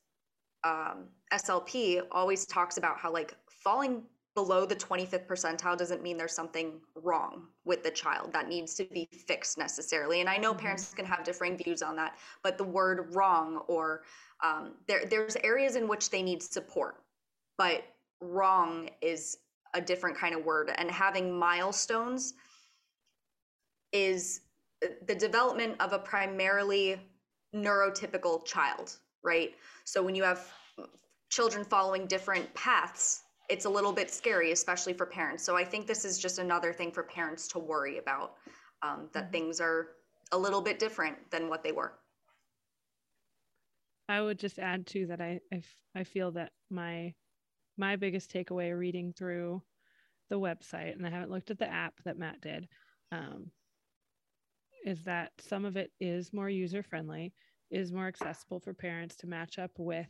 um, 0.64 1.06
slp 1.34 2.02
always 2.12 2.46
talks 2.46 2.78
about 2.78 2.98
how 2.98 3.12
like 3.12 3.36
falling 3.64 4.04
below 4.36 4.66
the 4.66 4.76
25th 4.76 5.28
percentile 5.28 5.78
doesn't 5.78 6.02
mean 6.02 6.18
there's 6.18 6.34
something 6.34 6.80
wrong 6.96 7.48
with 7.66 7.84
the 7.84 7.92
child. 7.92 8.32
That 8.34 8.48
needs 8.48 8.74
to 8.76 8.86
be 8.86 9.08
fixed 9.28 9.58
necessarily. 9.58 10.22
And 10.22 10.30
i 10.30 10.38
know 10.38 10.54
parents 10.54 10.94
can 10.94 11.06
have 11.06 11.24
differing 11.24 11.58
views 11.58 11.82
on 11.82 11.96
that 11.98 12.18
but 12.44 12.58
the 12.58 12.64
word 12.64 13.14
wrong 13.14 13.62
or 13.68 14.04
um, 14.44 14.74
there, 14.88 15.06
there's 15.06 15.36
areas 15.38 15.76
in 15.76 15.88
which 15.88 16.10
they 16.10 16.22
need 16.22 16.42
support 16.42 17.04
but 17.58 17.84
wrong 18.22 18.90
is 19.02 19.38
a 19.74 19.82
different 19.82 20.18
kind 20.18 20.36
of 20.36 20.44
word. 20.44 20.72
And 20.78 20.92
having 20.92 21.38
milestones 21.38 22.34
is 23.94 24.42
uh, 24.84 24.90
the 25.08 25.16
development 25.16 25.76
of 25.80 25.94
a 25.94 26.00
primarily 26.00 27.00
neurotypical 27.56 28.46
child 28.46 28.98
right? 29.24 29.54
So 29.86 30.02
when 30.02 30.16
you 30.16 30.24
have 30.24 30.52
children 31.30 31.64
following 31.64 32.08
different 32.08 32.54
paths 32.54 33.24
it's 33.52 33.66
a 33.66 33.70
little 33.70 33.92
bit 33.92 34.10
scary 34.10 34.52
especially 34.52 34.94
for 34.94 35.06
parents. 35.06 35.44
So 35.44 35.56
i 35.58 35.64
think 35.64 35.86
this 35.86 36.06
is 36.06 36.18
just 36.18 36.40
another 36.40 36.72
thing 36.74 36.92
for 36.92 37.04
parents 37.04 37.48
to 37.50 37.60
worry 37.60 37.98
about 37.98 38.36
um, 38.82 39.10
that 39.14 39.32
things 39.32 39.60
are 39.62 39.90
a 40.32 40.38
little 40.38 40.62
bit 40.62 40.80
different 40.80 41.18
than 41.30 41.50
what 41.50 41.64
they 41.64 41.72
were. 41.72 41.94
I 44.08 44.22
would 44.22 44.40
just 44.40 44.60
add 44.60 44.88
too 44.88 45.08
that 45.08 45.22
I, 45.22 45.40
I 45.54 45.58
f- 45.58 45.84
I 45.96 46.04
feel 46.04 46.32
that 46.32 46.52
my 46.70 47.14
my 47.78 47.96
biggest 47.96 48.32
takeaway 48.32 48.78
reading 48.78 49.14
through 49.14 49.62
the 50.30 50.40
website, 50.40 50.94
and 50.94 51.06
I 51.06 51.10
haven't 51.10 51.32
looked 51.32 51.52
at 51.52 51.60
the 51.60 51.72
app 51.72 51.94
that 52.06 52.18
Matt 52.18 52.42
did, 52.42 52.68
um, 53.12 53.52
is 54.86 55.04
that 55.04 55.32
some 55.40 55.66
of 55.66 55.78
it 55.78 55.92
is 56.00 56.34
more 56.34 56.50
user 56.50 56.84
friendly, 56.84 57.34
is 57.70 57.92
more 57.92 58.08
accessible 58.08 58.60
for 58.60 58.74
parents 58.74 59.16
to 59.18 59.28
match 59.28 59.60
up 59.60 59.72
with 59.78 60.08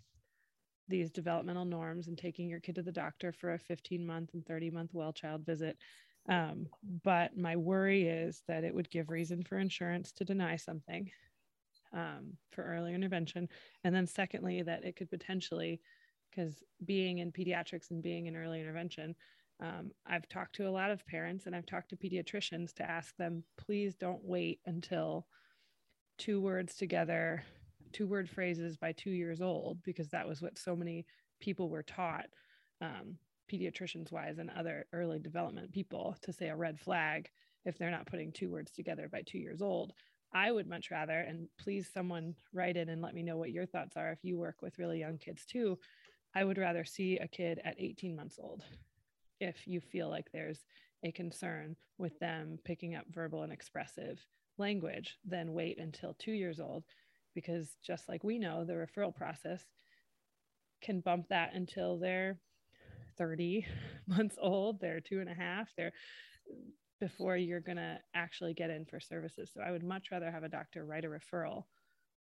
these 0.92 1.10
developmental 1.10 1.66
norms 1.66 2.08
and 2.08 2.18
taking 2.18 2.50
your 2.50 2.60
kid 2.60 2.76
to 2.76 2.84
the 2.84 2.92
doctor 2.92 3.32
for 3.32 3.54
a 3.54 3.60
15 3.60 4.06
month 4.06 4.34
and 4.34 4.46
30 4.46 4.70
month 4.70 4.92
well 4.94 5.14
child 5.14 5.46
visit. 5.46 5.78
Um, 6.30 6.68
but 7.04 7.36
my 7.36 7.56
worry 7.56 8.08
is 8.08 8.44
that 8.48 8.64
it 8.64 8.76
would 8.76 8.92
give 8.92 9.10
reason 9.10 9.44
for 9.44 9.58
insurance 9.58 10.12
to 10.14 10.26
deny 10.26 10.56
something 10.56 11.10
um, 11.94 12.38
for 12.52 12.64
early 12.64 12.94
intervention. 12.94 13.50
And 13.84 13.96
then, 13.96 14.06
secondly, 14.06 14.62
that 14.62 14.86
it 14.86 14.96
could 14.96 15.10
potentially 15.10 15.82
because 16.30 16.64
being 16.86 17.20
in 17.20 17.32
pediatrics 17.32 17.92
and 17.92 18.02
being 18.02 18.28
in 18.28 18.36
early 18.36 18.62
intervention, 18.62 19.16
um, 19.60 19.92
I've 20.08 20.28
talked 20.28 20.56
to 20.56 20.68
a 20.68 20.72
lot 20.72 20.92
of 20.92 21.06
parents 21.06 21.46
and 21.46 21.56
I've 21.56 21.66
talked 21.66 21.90
to 21.90 21.96
pediatricians 21.96 22.74
to 22.76 22.90
ask 22.90 23.16
them, 23.18 23.44
please 23.58 23.96
don't 23.96 24.24
wait 24.24 24.60
until 24.66 25.28
two 26.18 26.42
words 26.42 26.76
together, 26.76 27.44
two 27.92 28.08
word 28.08 28.30
phrases 28.30 28.78
by 28.78 28.92
two 28.92 29.12
years 29.12 29.42
old, 29.42 29.80
because 29.84 30.10
that 30.10 30.28
was 30.28 30.42
what 30.42 30.58
so 30.58 30.76
many 30.76 31.06
people 31.40 31.70
were 31.70 31.84
taught, 31.84 32.28
um, 32.82 33.18
pediatricians 33.52 34.12
wise 34.12 34.38
and 34.38 34.50
other 34.52 34.86
early 34.94 35.20
development 35.20 35.72
people, 35.72 36.16
to 36.22 36.34
say 36.34 36.50
a 36.50 36.56
red 36.56 36.80
flag 36.80 37.30
if 37.66 37.78
they're 37.78 37.92
not 37.92 38.08
putting 38.08 38.32
two 38.32 38.50
words 38.50 38.72
together 38.72 39.08
by 39.12 39.22
two 39.26 39.38
years 39.38 39.62
old. 39.62 39.94
I 40.34 40.52
would 40.52 40.68
much 40.68 40.92
rather, 40.92 41.20
and 41.20 41.48
please 41.60 41.90
someone 41.94 42.36
write 42.54 42.78
in 42.78 42.90
and 42.90 43.02
let 43.02 43.14
me 43.14 43.22
know 43.22 43.38
what 43.38 43.52
your 43.52 43.66
thoughts 43.66 43.98
are 43.98 44.12
if 44.12 44.24
you 44.24 44.38
work 44.38 44.62
with 44.62 44.80
really 44.80 45.00
young 45.00 45.18
kids 45.18 45.46
too. 45.46 45.78
I 46.34 46.46
would 46.46 46.58
rather 46.58 46.86
see 46.86 47.18
a 47.18 47.28
kid 47.28 47.60
at 47.66 47.76
18 47.78 48.16
months 48.16 48.40
old 48.42 48.64
if 49.42 49.68
you 49.68 49.82
feel 49.82 50.10
like 50.10 50.32
there's 50.32 50.64
a 51.04 51.12
concern 51.12 51.76
with 51.98 52.18
them 52.20 52.60
picking 52.64 52.96
up 52.96 53.06
verbal 53.10 53.44
and 53.44 53.52
expressive 53.52 54.26
language 54.58 55.18
then 55.26 55.54
wait 55.54 55.80
until 55.80 56.14
two 56.14 56.32
years 56.32 56.60
old 56.60 56.84
because 57.34 57.70
just 57.86 58.08
like 58.08 58.24
we 58.24 58.38
know 58.38 58.64
the 58.64 58.74
referral 58.74 59.16
process 59.16 59.64
can 60.82 61.00
bump 61.00 61.28
that 61.30 61.54
until 61.54 61.98
they're 61.98 62.40
30 63.18 63.66
months 64.08 64.38
old 64.42 64.80
they're 64.80 65.00
two 65.00 65.20
and 65.20 65.30
a 65.30 65.34
half 65.34 65.70
they're 65.78 65.94
before 67.00 67.36
you're 67.36 67.60
going 67.60 67.78
to 67.78 67.98
actually 68.14 68.54
get 68.54 68.70
in 68.70 68.86
for 68.86 69.00
services. 69.00 69.50
So 69.54 69.62
i 69.62 69.72
would 69.72 69.84
much 69.84 70.10
rather 70.12 70.30
have 70.30 70.44
a 70.44 70.50
doctor 70.50 70.86
write 70.86 71.06
a 71.06 71.08
referral 71.08 71.64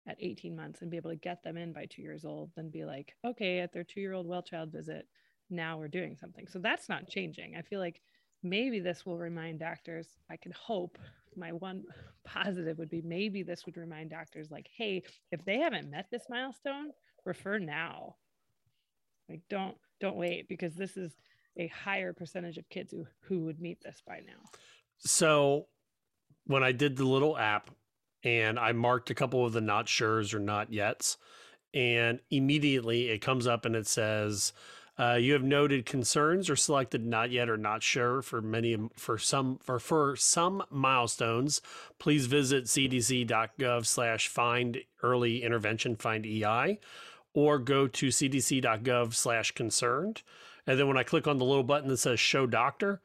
at 0.07 0.17
18 0.19 0.55
months 0.55 0.81
and 0.81 0.91
be 0.91 0.97
able 0.97 1.09
to 1.09 1.17
get 1.17 1.43
them 1.43 1.57
in 1.57 1.73
by 1.73 1.85
two 1.89 2.01
years 2.01 2.23
old 2.23 2.51
than 2.55 2.69
be 2.69 2.85
like 2.85 3.13
okay 3.25 3.59
at 3.59 3.73
their 3.73 3.83
two 3.83 3.99
year 3.99 4.13
old 4.13 4.27
well 4.27 4.43
child 4.43 4.71
visit 4.71 5.07
now 5.49 5.77
we're 5.77 5.87
doing 5.87 6.15
something. 6.15 6.47
So 6.47 6.59
that's 6.59 6.89
not 6.89 7.07
changing. 7.07 7.55
I 7.55 7.61
feel 7.61 7.79
like 7.79 8.01
maybe 8.43 8.79
this 8.79 9.05
will 9.05 9.17
remind 9.17 9.59
doctors 9.59 10.07
i 10.29 10.37
can 10.37 10.51
hope 10.51 10.97
my 11.37 11.51
one 11.51 11.83
positive 12.25 12.77
would 12.77 12.89
be 12.89 13.01
maybe 13.01 13.43
this 13.43 13.65
would 13.65 13.77
remind 13.77 14.09
doctors 14.09 14.51
like 14.51 14.67
hey 14.75 15.01
if 15.31 15.43
they 15.45 15.59
haven't 15.59 15.89
met 15.89 16.07
this 16.11 16.23
milestone 16.29 16.91
refer 17.27 17.59
now. 17.59 18.15
Like 19.29 19.41
don't 19.49 19.75
don't 19.99 20.15
wait 20.15 20.47
because 20.47 20.73
this 20.73 20.97
is 20.97 21.13
a 21.57 21.67
higher 21.67 22.13
percentage 22.13 22.57
of 22.57 22.69
kids 22.69 22.91
who 22.91 23.05
who 23.21 23.45
would 23.45 23.59
meet 23.59 23.79
this 23.83 24.01
by 24.07 24.21
now. 24.25 24.49
So 24.97 25.67
when 26.45 26.63
I 26.63 26.71
did 26.71 26.95
the 26.95 27.05
little 27.05 27.37
app 27.37 27.69
and 28.23 28.57
I 28.57 28.71
marked 28.71 29.09
a 29.09 29.15
couple 29.15 29.45
of 29.45 29.53
the 29.53 29.61
not 29.61 29.87
sure's 29.87 30.33
or 30.33 30.39
not 30.39 30.71
yet's, 30.71 31.17
and 31.73 32.19
immediately 32.31 33.09
it 33.09 33.19
comes 33.19 33.45
up 33.45 33.65
and 33.65 33.75
it 33.75 33.85
says, 33.85 34.53
uh, 34.99 35.13
you 35.13 35.33
have 35.33 35.43
noted 35.43 35.85
concerns 35.85 36.49
or 36.49 36.55
selected 36.55 37.05
not 37.05 37.29
yet 37.29 37.49
or 37.49 37.57
not 37.57 37.83
sure 37.83 38.21
for 38.21 38.41
many 38.41 38.77
for 38.95 39.17
some 39.17 39.57
for 39.59 39.79
for 39.79 40.15
some 40.15 40.63
milestones. 40.71 41.61
Please 41.99 42.25
visit 42.25 42.65
cdc.gov 42.65 43.85
slash 43.85 44.27
find 44.27 44.79
early 45.03 45.43
intervention 45.43 45.95
find 45.95 46.25
EI 46.25 46.79
or 47.33 47.59
go 47.59 47.87
to 47.87 48.07
cdc.gov 48.07 49.13
slash 49.13 49.51
concerned. 49.51 50.23
And 50.65 50.79
then 50.79 50.87
when 50.87 50.97
I 50.97 51.03
click 51.03 51.27
on 51.27 51.37
the 51.37 51.45
little 51.45 51.63
button 51.63 51.89
that 51.89 51.97
says 51.97 52.19
show 52.19 52.47
doctor, 52.47 52.99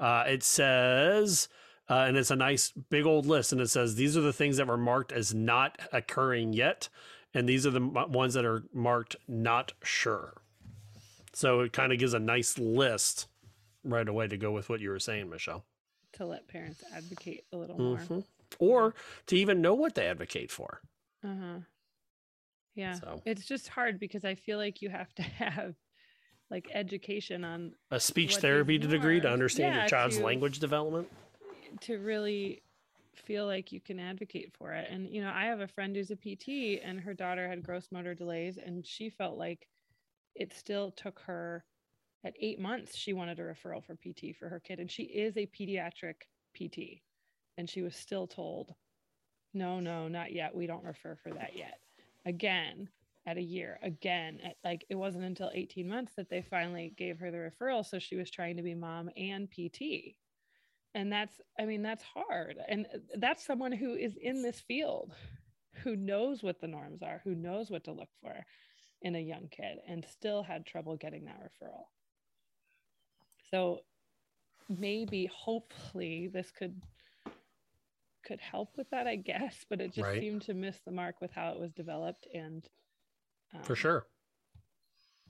uh, 0.00 0.24
it 0.26 0.42
says, 0.42 1.48
uh, 1.88 2.04
and 2.08 2.16
it's 2.16 2.30
a 2.30 2.36
nice 2.36 2.72
big 2.90 3.04
old 3.04 3.26
list, 3.26 3.52
and 3.52 3.60
it 3.60 3.68
says 3.68 3.94
these 3.94 4.16
are 4.16 4.22
the 4.22 4.32
things 4.32 4.56
that 4.56 4.66
were 4.66 4.76
marked 4.76 5.12
as 5.12 5.34
not 5.34 5.78
occurring 5.92 6.54
yet, 6.54 6.88
and 7.34 7.48
these 7.48 7.66
are 7.66 7.70
the 7.70 7.80
ones 7.80 8.34
that 8.34 8.44
are 8.46 8.64
marked 8.72 9.16
not 9.28 9.72
sure. 9.82 10.34
So 11.36 11.60
it 11.60 11.74
kind 11.74 11.92
of 11.92 11.98
gives 11.98 12.14
a 12.14 12.18
nice 12.18 12.56
list 12.58 13.28
right 13.84 14.08
away 14.08 14.26
to 14.26 14.38
go 14.38 14.52
with 14.52 14.70
what 14.70 14.80
you 14.80 14.88
were 14.88 14.98
saying, 14.98 15.28
Michelle. 15.28 15.66
to 16.14 16.24
let 16.24 16.48
parents 16.48 16.82
advocate 16.94 17.44
a 17.52 17.58
little 17.58 17.76
more 17.78 17.98
Mhm. 17.98 18.24
Or 18.58 18.94
to 19.26 19.36
even 19.36 19.60
know 19.60 19.74
what 19.74 19.94
they 19.94 20.06
advocate 20.06 20.50
for. 20.50 20.80
Uh-huh. 21.22 21.58
Yeah. 22.74 22.94
So. 22.94 23.20
It's 23.26 23.44
just 23.44 23.68
hard 23.68 24.00
because 24.00 24.24
I 24.24 24.34
feel 24.34 24.56
like 24.56 24.80
you 24.80 24.88
have 24.88 25.14
to 25.16 25.22
have 25.44 25.74
like 26.48 26.70
education 26.72 27.44
on 27.44 27.74
A 27.90 28.00
speech 28.00 28.36
therapy 28.36 28.78
degree 28.78 29.20
to 29.20 29.28
understand 29.30 29.74
yeah, 29.74 29.80
your 29.82 29.88
child's 29.90 30.16
to- 30.16 30.24
language 30.24 30.58
development. 30.58 31.06
to 31.82 31.98
really 31.98 32.62
feel 33.12 33.44
like 33.44 33.72
you 33.72 33.80
can 33.82 34.00
advocate 34.00 34.54
for 34.54 34.72
it. 34.72 34.88
And 34.90 35.10
you 35.10 35.20
know, 35.20 35.30
I 35.34 35.44
have 35.44 35.60
a 35.60 35.68
friend 35.68 35.94
who's 35.94 36.10
a 36.10 36.16
PT 36.16 36.80
and 36.82 36.98
her 36.98 37.12
daughter 37.12 37.46
had 37.46 37.62
gross 37.62 37.88
motor 37.92 38.14
delays 38.14 38.56
and 38.56 38.86
she 38.86 39.10
felt 39.10 39.36
like 39.36 39.68
it 40.36 40.52
still 40.52 40.90
took 40.90 41.20
her 41.20 41.64
at 42.24 42.34
8 42.40 42.60
months 42.60 42.96
she 42.96 43.12
wanted 43.12 43.38
a 43.38 43.42
referral 43.42 43.84
for 43.84 43.94
PT 43.94 44.36
for 44.38 44.48
her 44.48 44.60
kid 44.60 44.80
and 44.80 44.90
she 44.90 45.04
is 45.04 45.36
a 45.36 45.46
pediatric 45.46 46.22
PT 46.54 47.02
and 47.58 47.68
she 47.68 47.82
was 47.82 47.94
still 47.94 48.26
told 48.26 48.74
no, 49.56 49.80
no, 49.80 50.06
not 50.06 50.32
yet. 50.32 50.54
We 50.54 50.66
don't 50.66 50.84
refer 50.84 51.16
for 51.22 51.30
that 51.32 51.56
yet. 51.56 51.78
Again, 52.26 52.90
at 53.26 53.38
a 53.38 53.42
year, 53.42 53.78
again, 53.82 54.38
at 54.44 54.56
like 54.62 54.84
it 54.90 54.94
wasn't 54.94 55.24
until 55.24 55.50
18 55.52 55.88
months 55.88 56.12
that 56.16 56.28
they 56.28 56.42
finally 56.42 56.92
gave 56.96 57.18
her 57.18 57.30
the 57.30 57.38
referral. 57.38 57.84
So 57.84 57.98
she 57.98 58.16
was 58.16 58.30
trying 58.30 58.58
to 58.58 58.62
be 58.62 58.74
mom 58.74 59.08
and 59.16 59.50
PT. 59.50 60.14
And 60.94 61.10
that's, 61.10 61.40
I 61.58 61.64
mean, 61.64 61.82
that's 61.82 62.04
hard. 62.04 62.58
And 62.68 62.86
that's 63.16 63.46
someone 63.46 63.72
who 63.72 63.94
is 63.94 64.16
in 64.20 64.42
this 64.42 64.60
field, 64.60 65.14
who 65.82 65.96
knows 65.96 66.42
what 66.42 66.60
the 66.60 66.68
norms 66.68 67.02
are, 67.02 67.22
who 67.24 67.34
knows 67.34 67.70
what 67.70 67.84
to 67.84 67.92
look 67.92 68.10
for 68.20 68.44
in 69.02 69.14
a 69.14 69.20
young 69.20 69.48
kid, 69.50 69.78
and 69.86 70.04
still 70.04 70.42
had 70.42 70.66
trouble 70.66 70.96
getting 70.96 71.24
that 71.26 71.40
referral. 71.40 71.84
So 73.50 73.80
maybe, 74.68 75.26
hopefully, 75.26 76.28
this 76.32 76.50
could 76.50 76.80
could 78.24 78.40
help 78.40 78.76
with 78.76 78.90
that, 78.90 79.06
I 79.06 79.14
guess, 79.14 79.64
but 79.70 79.80
it 79.80 79.92
just 79.92 80.08
Right. 80.08 80.20
seemed 80.20 80.42
to 80.42 80.54
miss 80.54 80.80
the 80.80 80.90
mark 80.90 81.20
with 81.20 81.30
how 81.30 81.52
it 81.52 81.60
was 81.60 81.72
developed 81.72 82.26
and 82.34 82.68
For 83.62 83.72
um, 83.72 83.76
sure. 83.76 84.06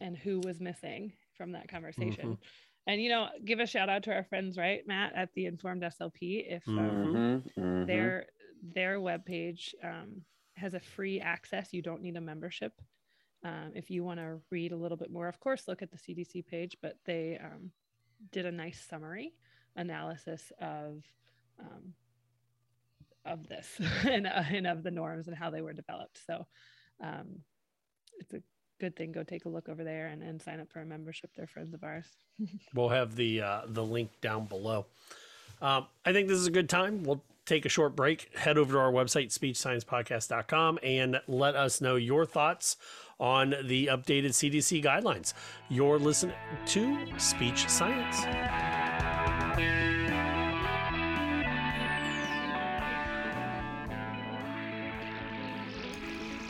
and 0.01 0.17
who 0.17 0.41
was 0.41 0.61
missing 0.61 1.13
from 1.37 1.53
that 1.53 1.69
conversation. 1.69 2.31
Mhm. 2.37 2.39
And 2.87 3.03
you 3.03 3.11
know, 3.11 3.29
give 3.45 3.61
a 3.61 3.67
shout 3.67 3.91
out 3.91 4.05
to 4.05 4.15
our 4.15 4.25
friends, 4.25 4.57
right, 4.57 4.87
Matt, 4.87 5.13
at 5.15 5.33
the 5.35 5.45
Informed 5.47 5.83
SLP. 5.83 6.47
If 6.49 6.67
um, 6.69 6.79
Mhm, 6.79 7.53
mhm. 7.59 7.87
their 7.87 8.27
their 8.63 8.99
webpage 8.99 9.75
um, 9.85 10.25
has 10.55 10.73
a 10.73 10.81
free 10.81 11.21
access, 11.21 11.75
you 11.75 11.83
don't 11.83 12.01
need 12.01 12.17
a 12.17 12.21
membership. 12.21 12.73
Um, 13.47 13.71
if 13.75 13.91
you 13.91 14.03
want 14.03 14.19
to 14.19 14.41
read 14.51 14.73
a 14.73 14.77
little 14.77 14.97
bit 14.97 15.11
more, 15.11 15.29
of 15.29 15.39
course, 15.39 15.69
look 15.69 15.81
at 15.81 15.91
the 15.93 15.99
CDC 15.99 16.47
page. 16.47 16.77
But 16.83 16.97
they 17.05 17.39
um, 17.43 17.71
did 18.33 18.45
a 18.45 18.51
nice 18.51 18.85
summary 18.91 19.35
analysis 19.77 20.51
of 20.61 21.05
um, 21.61 21.95
of 23.25 23.49
this 23.49 23.81
and, 24.05 24.27
uh, 24.27 24.43
and 24.51 24.67
of 24.67 24.83
the 24.83 24.91
norms 24.91 25.29
and 25.29 25.37
how 25.37 25.51
they 25.51 25.61
were 25.61 25.73
developed. 25.73 26.19
So 26.27 26.47
um, 27.03 27.41
it's 28.19 28.35
a 28.35 28.43
good 28.81 28.97
thing. 28.97 29.13
Go 29.13 29.23
take 29.23 29.45
a 29.45 29.49
look 29.49 29.69
over 29.69 29.85
there 29.85 30.09
and, 30.09 30.23
and 30.23 30.43
sign 30.43 30.61
up 30.61 30.71
for 30.73 30.81
a 30.81 30.87
membership. 30.87 31.31
They're 31.37 31.47
friends 31.47 31.75
of 31.75 31.85
ours. 31.85 32.07
We'll 32.75 32.91
have 32.91 33.17
the 33.17 33.43
uh, 33.43 33.61
the 33.69 33.85
link 33.85 34.11
down 34.21 34.47
below. 34.47 34.87
Um, 35.63 35.87
I 36.05 36.13
think 36.13 36.29
this 36.29 36.39
is 36.39 36.47
a 36.47 36.51
good 36.51 36.69
time. 36.69 37.05
We'll 37.05 37.23
take 37.47 37.65
a 37.65 37.69
short 37.69 37.97
break, 37.97 38.37
head 38.37 38.59
over 38.59 38.73
to 38.75 38.79
our 38.79 38.93
website, 38.93 39.29
speechsciencepodcast.com, 39.29 40.81
and 40.83 41.21
let 41.29 41.55
us 41.55 41.81
know 41.81 41.95
your 41.95 42.27
thoughts 42.27 42.77
on 43.19 43.55
the 43.65 43.87
updated 43.87 44.31
CDC 44.31 44.83
guidelines. 44.85 45.33
You're 45.69 45.99
listening 45.99 46.37
to 46.67 46.99
Speech 47.19 47.69
Science. 47.69 48.25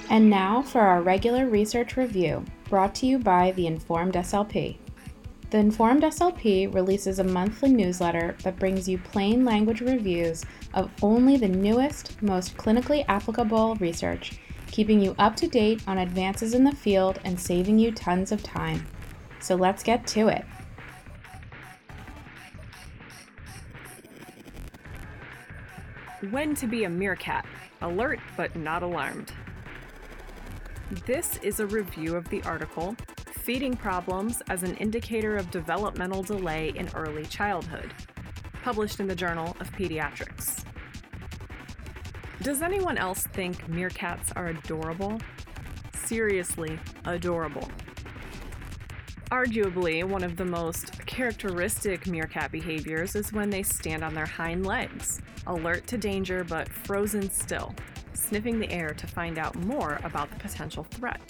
And 0.09 0.31
now 0.31 0.63
for 0.63 0.81
our 0.81 1.03
regular 1.03 1.49
research 1.49 1.97
review, 1.97 2.45
brought 2.69 2.95
to 2.97 3.07
you 3.07 3.19
by 3.19 3.53
the 3.53 3.67
Informed 3.67 4.15
SLP. 4.15 4.79
The 5.51 5.59
Informed 5.59 6.03
SLP 6.03 6.73
releases 6.75 7.19
a 7.19 7.25
monthly 7.25 7.71
newsletter 7.71 8.37
that 8.43 8.59
brings 8.59 8.89
you 8.89 8.99
plain 8.99 9.45
language 9.45 9.81
reviews 9.81 10.45
of 10.75 10.91
only 11.03 11.37
the 11.37 11.49
newest, 11.49 12.21
most 12.23 12.57
clinically 12.57 13.05
applicable 13.09 13.77
research, 13.77 14.41
keeping 14.77 15.01
you 15.01 15.15
up 15.19 15.35
to 15.35 15.49
date 15.49 15.83
on 15.87 15.97
advances 15.97 16.53
in 16.53 16.63
the 16.63 16.71
field 16.71 17.19
and 17.25 17.41
saving 17.41 17.79
you 17.79 17.91
tons 17.91 18.31
of 18.31 18.43
time. 18.43 18.87
So 19.41 19.55
let's 19.55 19.83
get 19.83 20.07
to 20.09 20.29
it. 20.29 20.45
When 26.31 26.55
to 26.57 26.67
be 26.67 26.85
a 26.85 26.91
meerkat 26.91 27.47
alert 27.81 28.21
but 28.37 28.55
not 28.55 28.83
alarmed. 28.83 29.33
This 31.07 31.39
is 31.39 31.59
a 31.59 31.67
review 31.67 32.15
of 32.15 32.29
the 32.29 32.43
article 32.43 32.97
Feeding 33.45 33.79
Problems 33.79 34.43
as 34.51 34.63
an 34.63 34.77
Indicator 34.77 35.39
of 35.39 35.51
Developmental 35.51 36.23
Delay 36.23 36.75
in 36.77 36.91
Early 36.95 37.25
Childhood, 37.25 37.95
published 38.63 39.01
in 39.01 39.07
the 39.07 39.17
Journal 39.17 39.57
of 39.59 39.73
Pediatrics. 39.73 40.66
Does 42.47 42.63
anyone 42.63 42.97
else 42.97 43.25
think 43.33 43.69
meerkats 43.69 44.31
are 44.37 44.47
adorable? 44.47 45.21
Seriously, 46.05 46.79
adorable. 47.05 47.69
Arguably, 49.33 50.05
one 50.05 50.23
of 50.23 50.37
the 50.37 50.45
most 50.45 51.05
characteristic 51.07 52.07
meerkat 52.07 52.53
behaviors 52.53 53.17
is 53.17 53.33
when 53.33 53.51
they 53.51 53.65
stand 53.65 54.05
on 54.05 54.15
their 54.15 54.27
hind 54.27 54.65
legs, 54.65 55.21
alert 55.49 55.89
to 55.89 55.99
danger 55.99 56.45
but 56.45 56.69
frozen 56.69 57.29
still, 57.33 57.75
sniffing 58.13 58.61
the 58.61 58.71
air 58.71 58.91
to 58.91 59.09
find 59.09 59.39
out 59.39 59.57
more 59.57 59.99
about 60.05 60.31
the 60.31 60.37
potential 60.37 60.85
threat. 60.85 61.21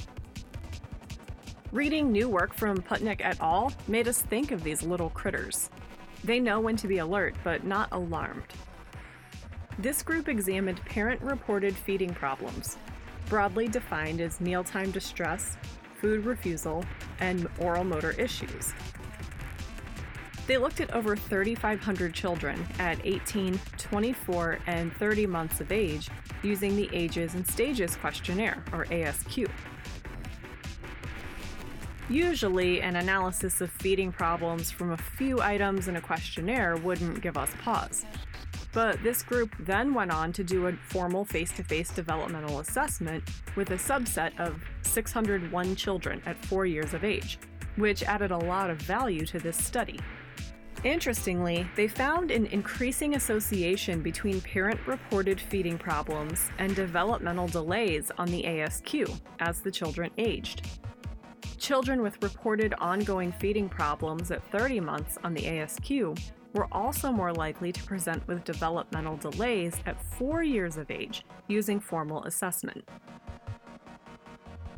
Reading 1.72 2.12
new 2.12 2.28
work 2.28 2.52
from 2.52 2.76
Putnick 2.76 3.22
et 3.24 3.40
al. 3.40 3.72
made 3.88 4.06
us 4.06 4.20
think 4.20 4.50
of 4.50 4.62
these 4.62 4.82
little 4.82 5.08
critters. 5.08 5.70
They 6.24 6.40
know 6.40 6.60
when 6.60 6.76
to 6.76 6.86
be 6.86 6.98
alert, 6.98 7.34
but 7.42 7.64
not 7.64 7.88
alarmed. 7.92 8.52
This 9.78 10.02
group 10.02 10.26
examined 10.26 10.82
parent 10.86 11.20
reported 11.20 11.76
feeding 11.76 12.14
problems, 12.14 12.78
broadly 13.28 13.68
defined 13.68 14.22
as 14.22 14.40
mealtime 14.40 14.90
distress, 14.90 15.58
food 16.00 16.24
refusal, 16.24 16.82
and 17.20 17.46
oral 17.60 17.84
motor 17.84 18.12
issues. 18.12 18.72
They 20.46 20.56
looked 20.56 20.80
at 20.80 20.94
over 20.94 21.14
3,500 21.14 22.14
children 22.14 22.66
at 22.78 22.98
18, 23.04 23.60
24, 23.76 24.58
and 24.66 24.94
30 24.94 25.26
months 25.26 25.60
of 25.60 25.70
age 25.70 26.08
using 26.42 26.74
the 26.74 26.88
Ages 26.94 27.34
and 27.34 27.46
Stages 27.46 27.96
questionnaire, 27.96 28.64
or 28.72 28.86
ASQ. 28.86 29.46
Usually, 32.08 32.80
an 32.80 32.96
analysis 32.96 33.60
of 33.60 33.70
feeding 33.72 34.10
problems 34.10 34.70
from 34.70 34.92
a 34.92 34.96
few 34.96 35.40
items 35.42 35.88
in 35.88 35.96
a 35.96 36.00
questionnaire 36.00 36.76
wouldn't 36.76 37.20
give 37.20 37.36
us 37.36 37.50
pause. 37.62 38.06
But 38.76 39.02
this 39.02 39.22
group 39.22 39.56
then 39.58 39.94
went 39.94 40.10
on 40.10 40.34
to 40.34 40.44
do 40.44 40.66
a 40.66 40.72
formal 40.90 41.24
face 41.24 41.50
to 41.52 41.64
face 41.64 41.88
developmental 41.88 42.60
assessment 42.60 43.24
with 43.56 43.70
a 43.70 43.76
subset 43.76 44.38
of 44.38 44.62
601 44.82 45.76
children 45.76 46.20
at 46.26 46.44
four 46.44 46.66
years 46.66 46.92
of 46.92 47.02
age, 47.02 47.38
which 47.76 48.02
added 48.02 48.32
a 48.32 48.36
lot 48.36 48.68
of 48.68 48.76
value 48.82 49.24
to 49.24 49.38
this 49.38 49.56
study. 49.56 49.98
Interestingly, 50.84 51.66
they 51.74 51.88
found 51.88 52.30
an 52.30 52.44
increasing 52.48 53.14
association 53.14 54.02
between 54.02 54.42
parent 54.42 54.78
reported 54.86 55.40
feeding 55.40 55.78
problems 55.78 56.50
and 56.58 56.76
developmental 56.76 57.48
delays 57.48 58.12
on 58.18 58.28
the 58.28 58.42
ASQ 58.42 59.10
as 59.40 59.62
the 59.62 59.70
children 59.70 60.10
aged. 60.18 60.68
Children 61.56 62.02
with 62.02 62.22
reported 62.22 62.74
ongoing 62.74 63.32
feeding 63.32 63.70
problems 63.70 64.30
at 64.30 64.46
30 64.52 64.80
months 64.80 65.16
on 65.24 65.32
the 65.32 65.44
ASQ 65.44 66.14
were 66.56 66.66
also 66.72 67.12
more 67.12 67.32
likely 67.32 67.70
to 67.70 67.82
present 67.84 68.26
with 68.26 68.42
developmental 68.44 69.16
delays 69.18 69.76
at 69.84 70.02
4 70.16 70.42
years 70.42 70.78
of 70.78 70.90
age 70.90 71.24
using 71.46 71.78
formal 71.78 72.24
assessment. 72.24 72.88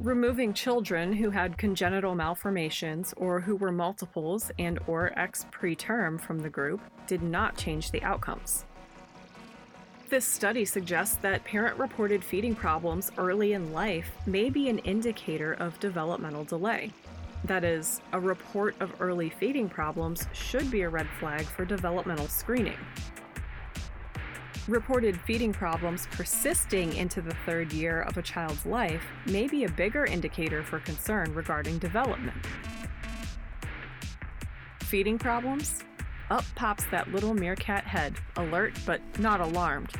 Removing 0.01 0.53
children 0.53 1.13
who 1.13 1.31
had 1.31 1.57
congenital 1.57 2.15
malformations 2.15 3.15
or 3.17 3.41
who 3.41 3.57
were 3.57 3.73
multiples 3.73 4.51
and 4.59 4.79
or 4.87 5.13
ex 5.19 5.47
preterm 5.53 6.21
from 6.21 6.39
the 6.39 6.51
group 6.51 6.81
did 7.07 7.23
not 7.23 7.57
change 7.57 7.91
the 7.91 8.03
outcomes. 8.03 8.65
This 10.09 10.25
study 10.25 10.65
suggests 10.65 11.17
that 11.17 11.45
parent 11.45 11.79
reported 11.79 12.25
feeding 12.25 12.55
problems 12.55 13.13
early 13.19 13.53
in 13.53 13.73
life 13.73 14.11
may 14.25 14.51
be 14.51 14.69
an 14.69 14.79
indicator 14.79 15.53
of 15.55 15.79
developmental 15.81 16.45
delay. 16.45 16.93
That 17.45 17.65
is, 17.65 18.01
a 18.13 18.21
report 18.21 18.75
of 18.81 19.01
early 19.01 19.31
feeding 19.31 19.69
problems 19.69 20.27
should 20.33 20.71
be 20.71 20.83
a 20.83 20.89
red 20.89 21.07
flag 21.21 21.43
for 21.43 21.65
developmental 21.65 22.27
screening. 22.27 22.77
Reported 24.67 25.19
feeding 25.23 25.53
problems 25.53 26.07
persisting 26.11 26.95
into 26.95 27.23
the 27.23 27.35
third 27.47 27.73
year 27.73 28.03
of 28.03 28.19
a 28.19 28.23
child's 28.23 28.67
life 28.67 29.03
may 29.25 29.47
be 29.47 29.65
a 29.65 29.69
bigger 29.71 30.05
indicator 30.05 30.63
for 30.63 30.81
concern 30.81 31.33
regarding 31.33 31.79
development. 31.79 32.37
Feeding 34.81 35.19
problems? 35.19 35.85
Up 36.31 36.45
pops 36.55 36.85
that 36.91 37.11
little 37.11 37.33
meerkat 37.33 37.85
head, 37.85 38.15
alert 38.37 38.75
but 38.85 39.01
not 39.19 39.41
alarmed. 39.41 39.93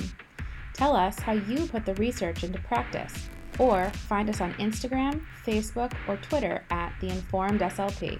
Tell 0.74 0.96
us 0.96 1.20
how 1.20 1.34
you 1.34 1.68
put 1.68 1.86
the 1.86 1.94
research 1.94 2.44
into 2.44 2.60
practice, 2.62 3.30
or 3.60 3.92
find 3.92 4.28
us 4.28 4.42
on 4.42 4.54
Instagram, 4.54 5.22
Facebook, 5.46 5.94
or 6.08 6.18
Twitter 6.18 6.64
at 6.72 6.96
The 7.00 7.10
Informed 7.10 7.60
SLP. 7.60 8.20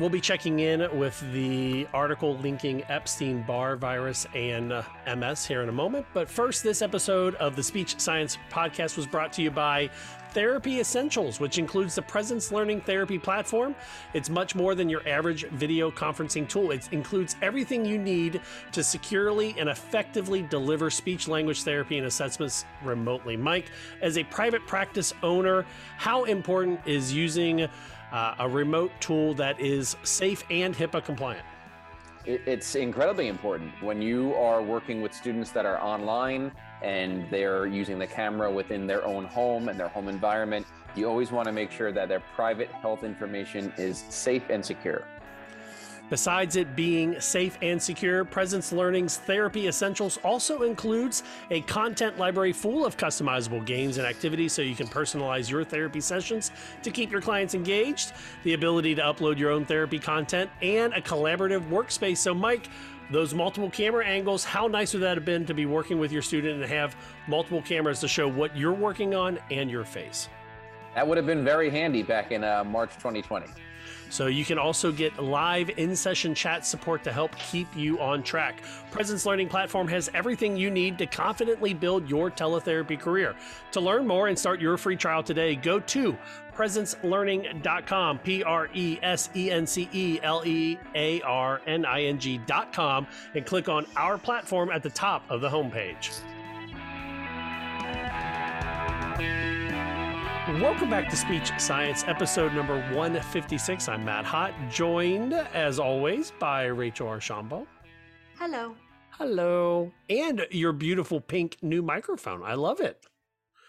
We'll 0.00 0.08
be 0.08 0.22
checking 0.22 0.60
in 0.60 0.98
with 0.98 1.20
the 1.30 1.86
article 1.92 2.38
linking 2.38 2.84
Epstein 2.88 3.42
Barr 3.42 3.76
virus 3.76 4.26
and 4.34 4.72
uh, 4.72 4.82
MS 5.14 5.44
here 5.44 5.62
in 5.62 5.68
a 5.68 5.72
moment. 5.72 6.06
But 6.14 6.26
first, 6.26 6.62
this 6.62 6.80
episode 6.80 7.34
of 7.34 7.54
the 7.54 7.62
Speech 7.62 8.00
Science 8.00 8.38
Podcast 8.50 8.96
was 8.96 9.06
brought 9.06 9.30
to 9.34 9.42
you 9.42 9.50
by 9.50 9.90
Therapy 10.30 10.80
Essentials, 10.80 11.38
which 11.38 11.58
includes 11.58 11.96
the 11.96 12.00
Presence 12.02 12.50
Learning 12.50 12.80
Therapy 12.80 13.18
platform. 13.18 13.74
It's 14.14 14.30
much 14.30 14.54
more 14.54 14.74
than 14.74 14.88
your 14.88 15.06
average 15.06 15.46
video 15.48 15.90
conferencing 15.90 16.48
tool, 16.48 16.70
it 16.70 16.90
includes 16.92 17.36
everything 17.42 17.84
you 17.84 17.98
need 17.98 18.40
to 18.72 18.82
securely 18.82 19.54
and 19.58 19.68
effectively 19.68 20.40
deliver 20.40 20.88
speech 20.88 21.28
language 21.28 21.62
therapy 21.62 21.98
and 21.98 22.06
assessments 22.06 22.64
remotely. 22.82 23.36
Mike, 23.36 23.70
as 24.00 24.16
a 24.16 24.24
private 24.24 24.66
practice 24.66 25.12
owner, 25.22 25.66
how 25.98 26.24
important 26.24 26.80
is 26.86 27.12
using 27.12 27.68
uh, 28.12 28.34
a 28.38 28.48
remote 28.48 28.92
tool 29.00 29.34
that 29.34 29.60
is 29.60 29.96
safe 30.02 30.44
and 30.50 30.74
HIPAA 30.74 31.04
compliant? 31.04 31.44
It's 32.26 32.74
incredibly 32.74 33.28
important 33.28 33.72
when 33.80 34.02
you 34.02 34.34
are 34.34 34.62
working 34.62 35.00
with 35.00 35.14
students 35.14 35.50
that 35.52 35.64
are 35.64 35.80
online 35.80 36.52
and 36.82 37.26
they're 37.30 37.66
using 37.66 37.98
the 37.98 38.06
camera 38.06 38.52
within 38.52 38.86
their 38.86 39.04
own 39.06 39.24
home 39.24 39.68
and 39.68 39.80
their 39.80 39.88
home 39.88 40.08
environment. 40.08 40.66
You 40.94 41.08
always 41.08 41.32
want 41.32 41.46
to 41.46 41.52
make 41.52 41.70
sure 41.70 41.92
that 41.92 42.08
their 42.08 42.20
private 42.34 42.70
health 42.70 43.04
information 43.04 43.72
is 43.78 44.04
safe 44.10 44.50
and 44.50 44.64
secure. 44.64 45.04
Besides 46.10 46.56
it 46.56 46.74
being 46.74 47.20
safe 47.20 47.56
and 47.62 47.80
secure, 47.80 48.24
Presence 48.24 48.72
Learning's 48.72 49.18
Therapy 49.18 49.68
Essentials 49.68 50.18
also 50.24 50.62
includes 50.62 51.22
a 51.52 51.60
content 51.62 52.18
library 52.18 52.52
full 52.52 52.84
of 52.84 52.96
customizable 52.96 53.64
games 53.64 53.96
and 53.96 54.04
activities 54.04 54.52
so 54.52 54.60
you 54.60 54.74
can 54.74 54.88
personalize 54.88 55.48
your 55.48 55.62
therapy 55.62 56.00
sessions 56.00 56.50
to 56.82 56.90
keep 56.90 57.12
your 57.12 57.20
clients 57.20 57.54
engaged, 57.54 58.12
the 58.42 58.54
ability 58.54 58.92
to 58.96 59.02
upload 59.02 59.38
your 59.38 59.52
own 59.52 59.64
therapy 59.64 60.00
content, 60.00 60.50
and 60.62 60.92
a 60.94 61.00
collaborative 61.00 61.68
workspace. 61.68 62.18
So, 62.18 62.34
Mike, 62.34 62.68
those 63.12 63.32
multiple 63.32 63.70
camera 63.70 64.04
angles, 64.04 64.42
how 64.44 64.66
nice 64.66 64.92
would 64.92 65.02
that 65.02 65.16
have 65.16 65.24
been 65.24 65.46
to 65.46 65.54
be 65.54 65.64
working 65.64 66.00
with 66.00 66.10
your 66.10 66.22
student 66.22 66.60
and 66.60 66.72
have 66.72 66.96
multiple 67.28 67.62
cameras 67.62 68.00
to 68.00 68.08
show 68.08 68.26
what 68.26 68.56
you're 68.56 68.72
working 68.72 69.14
on 69.14 69.38
and 69.52 69.70
your 69.70 69.84
face? 69.84 70.28
That 70.96 71.06
would 71.06 71.18
have 71.18 71.26
been 71.26 71.44
very 71.44 71.70
handy 71.70 72.02
back 72.02 72.32
in 72.32 72.42
uh, 72.42 72.64
March 72.64 72.94
2020. 72.94 73.46
So 74.10 74.26
you 74.26 74.44
can 74.44 74.58
also 74.58 74.92
get 74.92 75.18
live 75.22 75.70
in-session 75.70 76.34
chat 76.34 76.66
support 76.66 77.02
to 77.04 77.12
help 77.12 77.34
keep 77.36 77.74
you 77.74 77.98
on 78.00 78.22
track. 78.22 78.60
Presence 78.90 79.24
Learning 79.24 79.48
Platform 79.48 79.88
has 79.88 80.10
everything 80.12 80.56
you 80.56 80.70
need 80.70 80.98
to 80.98 81.06
confidently 81.06 81.72
build 81.72 82.10
your 82.10 82.30
teletherapy 82.30 82.98
career. 82.98 83.34
To 83.72 83.80
learn 83.80 84.06
more 84.06 84.28
and 84.28 84.38
start 84.38 84.60
your 84.60 84.76
free 84.76 84.96
trial 84.96 85.22
today, 85.22 85.54
go 85.54 85.80
to 85.80 86.18
presencelearning.com, 86.54 88.18
P 88.18 88.42
R 88.42 88.68
E 88.74 88.98
S 89.02 89.30
E 89.34 89.50
N 89.50 89.66
C 89.66 89.88
E 89.92 90.20
L 90.22 90.42
E 90.44 90.76
A 90.94 91.22
R 91.22 91.60
N 91.66 91.84
I 91.84 92.02
N 92.02 92.18
G.com, 92.18 93.06
and 93.34 93.46
click 93.46 93.68
on 93.68 93.86
our 93.96 94.18
platform 94.18 94.70
at 94.70 94.82
the 94.82 94.90
top 94.90 95.22
of 95.30 95.40
the 95.40 95.48
homepage. 95.48 96.20
Welcome 100.58 100.90
back 100.90 101.08
to 101.10 101.16
Speech 101.16 101.52
Science, 101.58 102.04
episode 102.06 102.52
number 102.54 102.80
156. 102.94 103.88
I'm 103.88 104.04
Matt 104.04 104.24
Hott, 104.24 104.52
joined 104.70 105.32
as 105.32 105.78
always 105.78 106.32
by 106.40 106.64
Rachel 106.64 107.06
Archambault. 107.08 107.66
Hello. 108.36 108.74
Hello. 109.12 109.92
And 110.10 110.46
your 110.50 110.72
beautiful 110.72 111.20
pink 111.20 111.56
new 111.62 111.82
microphone. 111.82 112.42
I 112.42 112.54
love 112.54 112.80
it. 112.80 113.06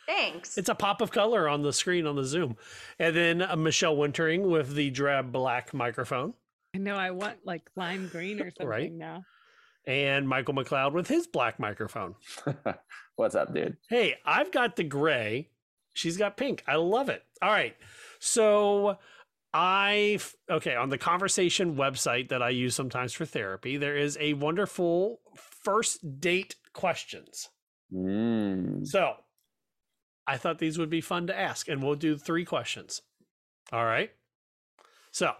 Thanks. 0.07 0.57
It's 0.57 0.69
a 0.69 0.75
pop 0.75 1.01
of 1.01 1.11
color 1.11 1.47
on 1.47 1.61
the 1.61 1.71
screen 1.71 2.05
on 2.07 2.15
the 2.15 2.25
Zoom. 2.25 2.57
And 2.99 3.15
then 3.15 3.41
uh, 3.43 3.55
Michelle 3.55 3.95
Wintering 3.95 4.49
with 4.49 4.73
the 4.75 4.89
drab 4.89 5.31
black 5.31 5.73
microphone. 5.73 6.33
I 6.75 6.79
know 6.79 6.95
I 6.95 7.11
want 7.11 7.37
like 7.45 7.69
lime 7.75 8.09
green 8.11 8.41
or 8.41 8.45
something 8.57 8.67
Right. 8.67 8.91
now. 8.91 9.23
and 9.85 10.27
Michael 10.27 10.55
McLeod 10.55 10.93
with 10.93 11.07
his 11.07 11.27
black 11.27 11.59
microphone. 11.59 12.15
What's 13.15 13.35
up, 13.35 13.53
dude? 13.53 13.77
Hey, 13.87 14.15
I've 14.25 14.51
got 14.51 14.75
the 14.75 14.83
gray. 14.83 15.49
She's 15.93 16.17
got 16.17 16.37
pink. 16.37 16.63
I 16.67 16.75
love 16.75 17.09
it. 17.09 17.23
All 17.41 17.51
right. 17.51 17.75
So 18.19 18.97
I 19.53 20.19
okay, 20.49 20.75
on 20.75 20.89
the 20.89 20.97
conversation 20.97 21.75
website 21.75 22.29
that 22.29 22.41
I 22.41 22.49
use 22.49 22.75
sometimes 22.75 23.13
for 23.13 23.25
therapy, 23.25 23.77
there 23.77 23.97
is 23.97 24.17
a 24.19 24.33
wonderful 24.33 25.19
first 25.35 26.21
date 26.21 26.55
questions. 26.73 27.49
Mm. 27.93 28.87
So 28.87 29.15
I 30.27 30.37
thought 30.37 30.59
these 30.59 30.77
would 30.77 30.89
be 30.89 31.01
fun 31.01 31.27
to 31.27 31.37
ask, 31.37 31.67
and 31.67 31.83
we'll 31.83 31.95
do 31.95 32.17
three 32.17 32.45
questions. 32.45 33.01
All 33.73 33.85
right. 33.85 34.11
So, 35.11 35.33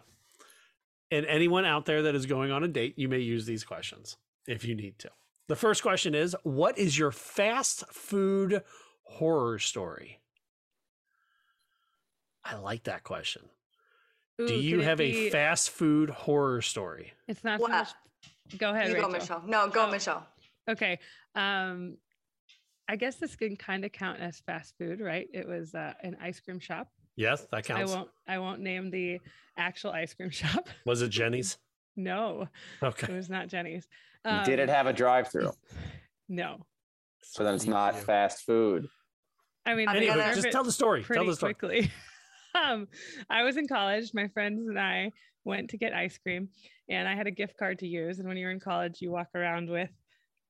and 1.10 1.26
anyone 1.26 1.66
out 1.66 1.86
there 1.86 2.04
that 2.04 2.16
is 2.16 2.26
going 2.26 2.52
on 2.52 2.64
a 2.64 2.68
date, 2.68 2.98
you 2.98 3.08
may 3.08 3.20
use 3.20 3.46
these 3.46 3.64
questions 3.64 4.18
if 4.48 4.66
you 4.66 4.76
need 4.76 5.00
to. 5.00 5.10
The 5.48 5.56
first 5.56 5.82
question 5.82 6.16
is 6.16 6.36
What 6.44 6.78
is 6.78 6.98
your 6.98 7.12
fast 7.12 7.86
food 7.92 8.64
horror 9.04 9.60
story? 9.60 10.21
I 12.44 12.56
like 12.56 12.84
that 12.84 13.04
question. 13.04 13.44
Ooh, 14.40 14.48
Do 14.48 14.54
you 14.56 14.78
could 14.78 14.82
it 14.82 14.86
have 14.88 15.02
a 15.02 15.30
fast 15.30 15.70
food 15.70 16.10
horror 16.10 16.62
story? 16.62 17.14
It's 17.28 17.44
not 17.44 17.60
so 17.60 17.68
much. 17.68 17.90
Go 18.58 18.72
ahead, 18.72 18.88
You 18.90 18.96
Rachel. 18.96 19.10
go, 19.12 19.18
Michelle. 19.18 19.44
No, 19.46 19.68
go, 19.70 19.90
Michelle. 19.90 20.28
Okay. 20.70 21.00
Um, 21.36 21.98
I 22.88 22.96
guess 22.96 23.16
this 23.16 23.36
can 23.36 23.56
kind 23.56 23.86
of 23.86 23.92
count 23.92 24.20
as 24.20 24.40
fast 24.40 24.76
food, 24.78 25.00
right? 25.00 25.28
It 25.34 25.48
was 25.48 25.74
uh, 25.76 25.94
an 26.04 26.18
ice 26.22 26.40
cream 26.40 26.60
shop. 26.60 26.88
Yes, 27.16 27.46
that 27.52 27.64
counts. 27.66 27.92
I 27.92 27.96
won't. 27.96 28.10
I 28.28 28.40
won't 28.40 28.62
name 28.62 28.90
the 28.90 29.20
actual 29.58 29.92
ice 29.92 30.14
cream 30.14 30.30
shop. 30.32 30.68
Was 30.86 31.02
it 31.02 31.10
Jenny's? 31.10 31.58
No, 31.98 32.48
Okay. 32.82 33.12
it 33.12 33.16
was 33.16 33.30
not 33.30 33.50
Jenny's. 33.50 33.86
Did 34.46 34.60
it 34.60 34.70
Um, 34.70 34.76
have 34.76 34.88
a 34.88 34.94
drive-through? 34.94 35.52
No. 36.30 36.66
So 37.22 37.44
then 37.44 37.54
it's 37.54 37.66
not 37.68 38.00
fast 38.00 38.46
food. 38.46 38.88
I 39.66 39.76
mean, 39.76 39.90
I'm 39.90 40.00
they 40.00 40.08
gonna- 40.08 40.24
serve 40.34 40.36
just 40.44 40.52
tell 40.52 40.64
the 40.64 40.72
story. 40.72 41.02
Tell 41.02 41.08
Pretty 41.08 41.26
the 41.28 41.36
story. 41.36 41.54
quickly. 41.54 41.92
Um, 42.56 42.88
I 43.30 43.44
was 43.44 43.58
in 43.58 43.68
college. 43.68 44.14
My 44.14 44.28
friends 44.28 44.68
and 44.68 44.80
I 44.80 45.12
went 45.44 45.70
to 45.72 45.78
get 45.78 45.94
ice 45.94 46.18
cream, 46.18 46.50
and 46.90 47.08
I 47.08 47.16
had 47.16 47.28
a 47.28 47.32
gift 47.32 47.58
card 47.58 47.80
to 47.80 47.88
use. 47.88 48.20
And 48.20 48.28
when 48.28 48.38
you're 48.38 48.52
in 48.52 48.60
college, 48.60 49.02
you 49.02 49.12
walk 49.12 49.30
around 49.36 49.70
with 49.70 49.90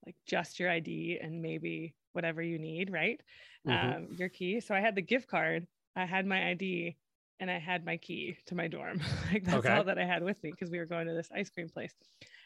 like 0.05 0.15
just 0.25 0.59
your 0.59 0.69
ID 0.69 1.19
and 1.21 1.41
maybe 1.41 1.95
whatever 2.13 2.41
you 2.41 2.57
need, 2.59 2.91
right? 2.91 3.21
Mhm. 3.65 3.95
Um, 3.95 4.07
your 4.17 4.29
key. 4.29 4.59
So 4.59 4.73
I 4.75 4.81
had 4.81 4.95
the 4.95 5.01
gift 5.01 5.27
card. 5.27 5.67
I 5.95 6.05
had 6.05 6.25
my 6.25 6.49
ID. 6.49 6.97
And 7.39 7.49
I 7.49 7.57
had 7.57 7.83
my 7.83 7.97
key 7.97 8.37
to 8.45 8.55
my 8.55 8.67
dorm. 8.67 9.01
like 9.33 9.43
that's 9.43 9.57
Okay. 9.57 9.69
all 9.69 9.83
that 9.85 9.97
I 9.97 10.05
had 10.05 10.21
with 10.23 10.43
me 10.43 10.51
because 10.51 10.69
we 10.69 10.77
were 10.77 10.85
going 10.85 11.07
to 11.07 11.13
this 11.13 11.31
ice 11.35 11.49
cream 11.49 11.69
place. 11.69 11.95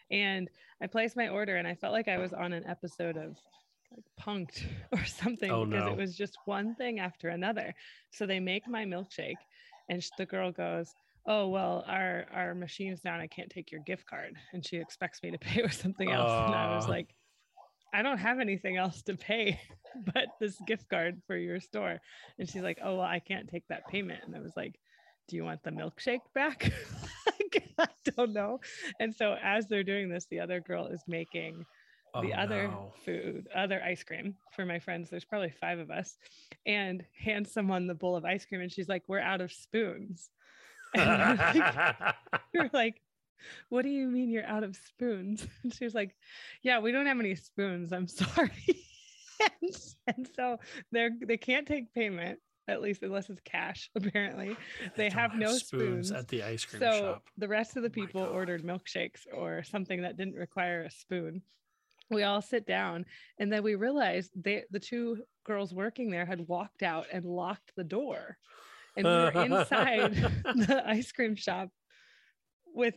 And 0.10 0.50
I 0.82 0.88
placed 0.88 1.18
my 1.18 1.28
order, 1.28 1.58
and 1.58 1.68
I 1.68 1.76
felt 1.76 1.92
like 1.94 2.08
I 2.08 2.18
was 2.18 2.32
on 2.34 2.54
an 2.54 2.66
episode 2.66 3.18
of 3.18 3.38
like 3.96 4.06
punked 4.20 4.64
or 4.92 5.06
something 5.06 5.52
Oh, 5.54 5.66
because 5.66 5.86
no. 5.86 5.92
it 5.92 5.98
was 5.98 6.16
just 6.16 6.40
one 6.46 6.76
thing 6.76 7.00
after 7.00 7.30
another. 7.30 7.74
So 8.12 8.26
they 8.26 8.40
make 8.40 8.68
my 8.68 8.86
milkshake, 8.86 9.40
and 9.90 10.04
the 10.18 10.26
girl 10.26 10.52
goes, 10.52 10.96
"Oh 11.26 11.50
well, 11.50 11.84
our 11.88 12.26
our 12.32 12.56
machine's 12.56 13.02
down. 13.02 13.20
I 13.22 13.28
can't 13.28 13.50
take 13.50 13.72
your 13.72 13.82
gift 13.82 14.06
card," 14.08 14.36
and 14.54 14.66
she 14.66 14.78
expects 14.78 15.22
me 15.24 15.32
to 15.32 15.38
pay 15.40 15.62
with 15.62 15.74
something 15.74 16.12
else. 16.12 16.40
and 16.40 16.56
I 16.56 16.68
was 16.68 16.88
like, 16.88 17.16
"I 17.94 18.02
don't 18.02 18.18
have 18.20 18.40
anything 18.40 18.78
else 18.78 19.02
to 19.04 19.16
pay 19.16 19.60
but 19.96 20.30
this 20.40 20.60
gift 20.62 20.90
card 20.90 21.22
for 21.28 21.38
your 21.38 21.60
store." 21.60 22.02
And 22.40 22.50
she's 22.50 22.64
like, 22.64 22.80
"Oh 22.84 22.96
well, 22.98 23.06
I 23.06 23.20
can't 23.20 23.50
take 23.50 23.68
that 23.70 23.88
payment." 23.88 24.24
And 24.26 24.36
I 24.36 24.40
was 24.42 24.56
like, 24.58 24.80
"Do 25.28 25.36
you 25.36 25.44
want 25.44 25.64
the 25.64 25.72
milkshake 25.72 26.34
back?" 26.34 26.72
like, 27.28 27.64
I 27.78 27.88
don't 28.16 28.34
know. 28.34 28.60
And 29.00 29.14
so 29.16 29.36
as 29.42 29.68
they're 29.68 29.84
doing 29.84 30.10
this, 30.10 30.26
the 30.28 30.40
other 30.42 30.60
girl 30.60 30.88
is 30.88 31.04
making 31.08 31.66
the 32.22 32.34
Oh, 32.34 32.38
other 32.38 32.68
no. 32.68 32.94
food, 33.04 33.48
other 33.54 33.82
ice 33.84 34.04
cream 34.04 34.36
for 34.52 34.66
my 34.66 34.80
friends. 34.80 35.10
There's 35.10 35.26
probably 35.26 35.50
five 35.50 35.80
of 35.80 35.92
us, 35.92 36.18
and 36.66 37.04
hands 37.18 37.52
someone 37.52 37.88
the 37.88 37.96
bowl 37.96 38.16
of 38.16 38.26
ice 38.26 38.46
cream, 38.46 38.62
and 38.62 38.72
she's 38.72 38.88
like, 38.88 39.04
"We're 39.08 39.20
out 39.20 39.42
of 39.42 39.52
spoons." 39.52 40.30
And 40.96 41.10
we're 41.10 41.36
like, 41.36 42.16
we're 42.54 42.70
like, 42.72 43.02
"What 43.68 43.82
do 43.82 43.90
you 43.90 44.08
mean 44.08 44.30
you're 44.30 44.46
out 44.46 44.64
of 44.64 44.78
spoons?" 44.78 45.46
And 45.64 45.74
she 45.74 45.84
was 45.84 45.94
like, 45.94 46.16
"Yeah, 46.62 46.80
we 46.80 46.92
don't 46.92 47.06
have 47.06 47.20
any 47.20 47.36
spoons. 47.36 47.92
I'm 47.92 48.08
sorry." 48.08 48.52
and, 49.42 49.76
and 50.08 50.30
so 50.36 50.58
they're 50.92 51.12
they 51.22 51.38
can't 51.38 51.68
take 51.68 51.94
payment 51.94 52.40
at 52.68 52.82
least 52.82 53.04
unless 53.04 53.30
it's 53.30 53.42
cash. 53.44 53.90
Apparently, 53.96 54.58
they, 54.96 55.10
don't 55.10 55.20
have 55.20 55.36
no 55.36 55.48
spoons 55.58 56.08
spoons 56.08 56.12
at 56.12 56.28
the 56.28 56.44
ice 56.44 56.66
cream 56.66 56.82
so 56.82 56.92
shop. 56.92 57.24
Oh 57.26 57.32
the 57.38 57.48
rest 57.48 57.78
of 57.78 57.84
the 57.84 57.90
oh 57.90 57.92
people 57.92 58.22
ordered 58.22 58.64
milkshakes 58.64 59.22
or 59.34 59.64
something 59.64 60.02
that 60.02 60.18
didn't 60.18 60.36
require 60.36 60.84
a 60.84 60.92
spoon. 60.92 61.42
We 62.10 62.24
all 62.24 62.42
sit 62.42 62.68
down, 62.68 63.06
and 63.40 63.52
then 63.52 63.64
we 63.64 63.76
realized 63.76 64.32
they, 64.36 64.64
the 64.70 64.80
two 64.80 65.24
girls 65.44 65.74
working 65.74 66.10
there 66.12 66.26
had 66.26 66.48
walked 66.48 66.84
out 66.84 67.08
and 67.12 67.26
locked 67.26 67.72
the 67.76 67.84
door, 67.84 68.38
and 68.96 69.06
we 69.06 69.12
were 69.12 69.32
inside 69.32 70.14
the 70.44 70.84
ice 70.86 71.12
cream 71.12 71.36
shop 71.36 71.70
with 72.74 72.96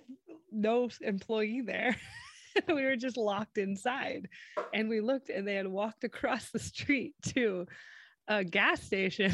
no 0.53 0.89
employee 1.01 1.63
there. 1.63 1.97
we 2.69 2.85
were 2.85 2.97
just 2.97 3.17
locked 3.17 3.57
inside, 3.57 4.29
and 4.75 4.89
we 4.89 5.01
looked, 5.01 5.31
and 5.31 5.47
they 5.49 5.55
had 5.55 5.69
walked 5.69 6.05
across 6.05 6.51
the 6.51 6.59
street 6.59 7.15
to 7.29 7.67
a 8.27 8.45
gas 8.45 8.83
station. 8.83 9.33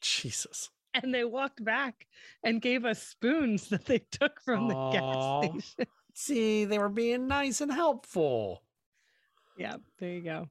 Jesus. 0.00 0.70
and 0.94 1.14
they 1.14 1.24
walked 1.24 1.62
back 1.64 2.06
and 2.42 2.60
gave 2.60 2.84
us 2.84 3.02
spoons 3.02 3.68
that 3.68 3.84
they 3.84 4.00
took 4.10 4.40
from 4.40 4.68
the 4.68 4.90
gas 4.90 5.64
station. 5.64 5.86
See, 6.14 6.64
they 6.64 6.78
were 6.78 6.88
being 6.88 7.28
nice 7.28 7.60
and 7.60 7.72
helpful. 7.72 8.62
Yeah, 9.60 9.76
there 9.98 10.08
you 10.10 10.22
go. 10.22 10.48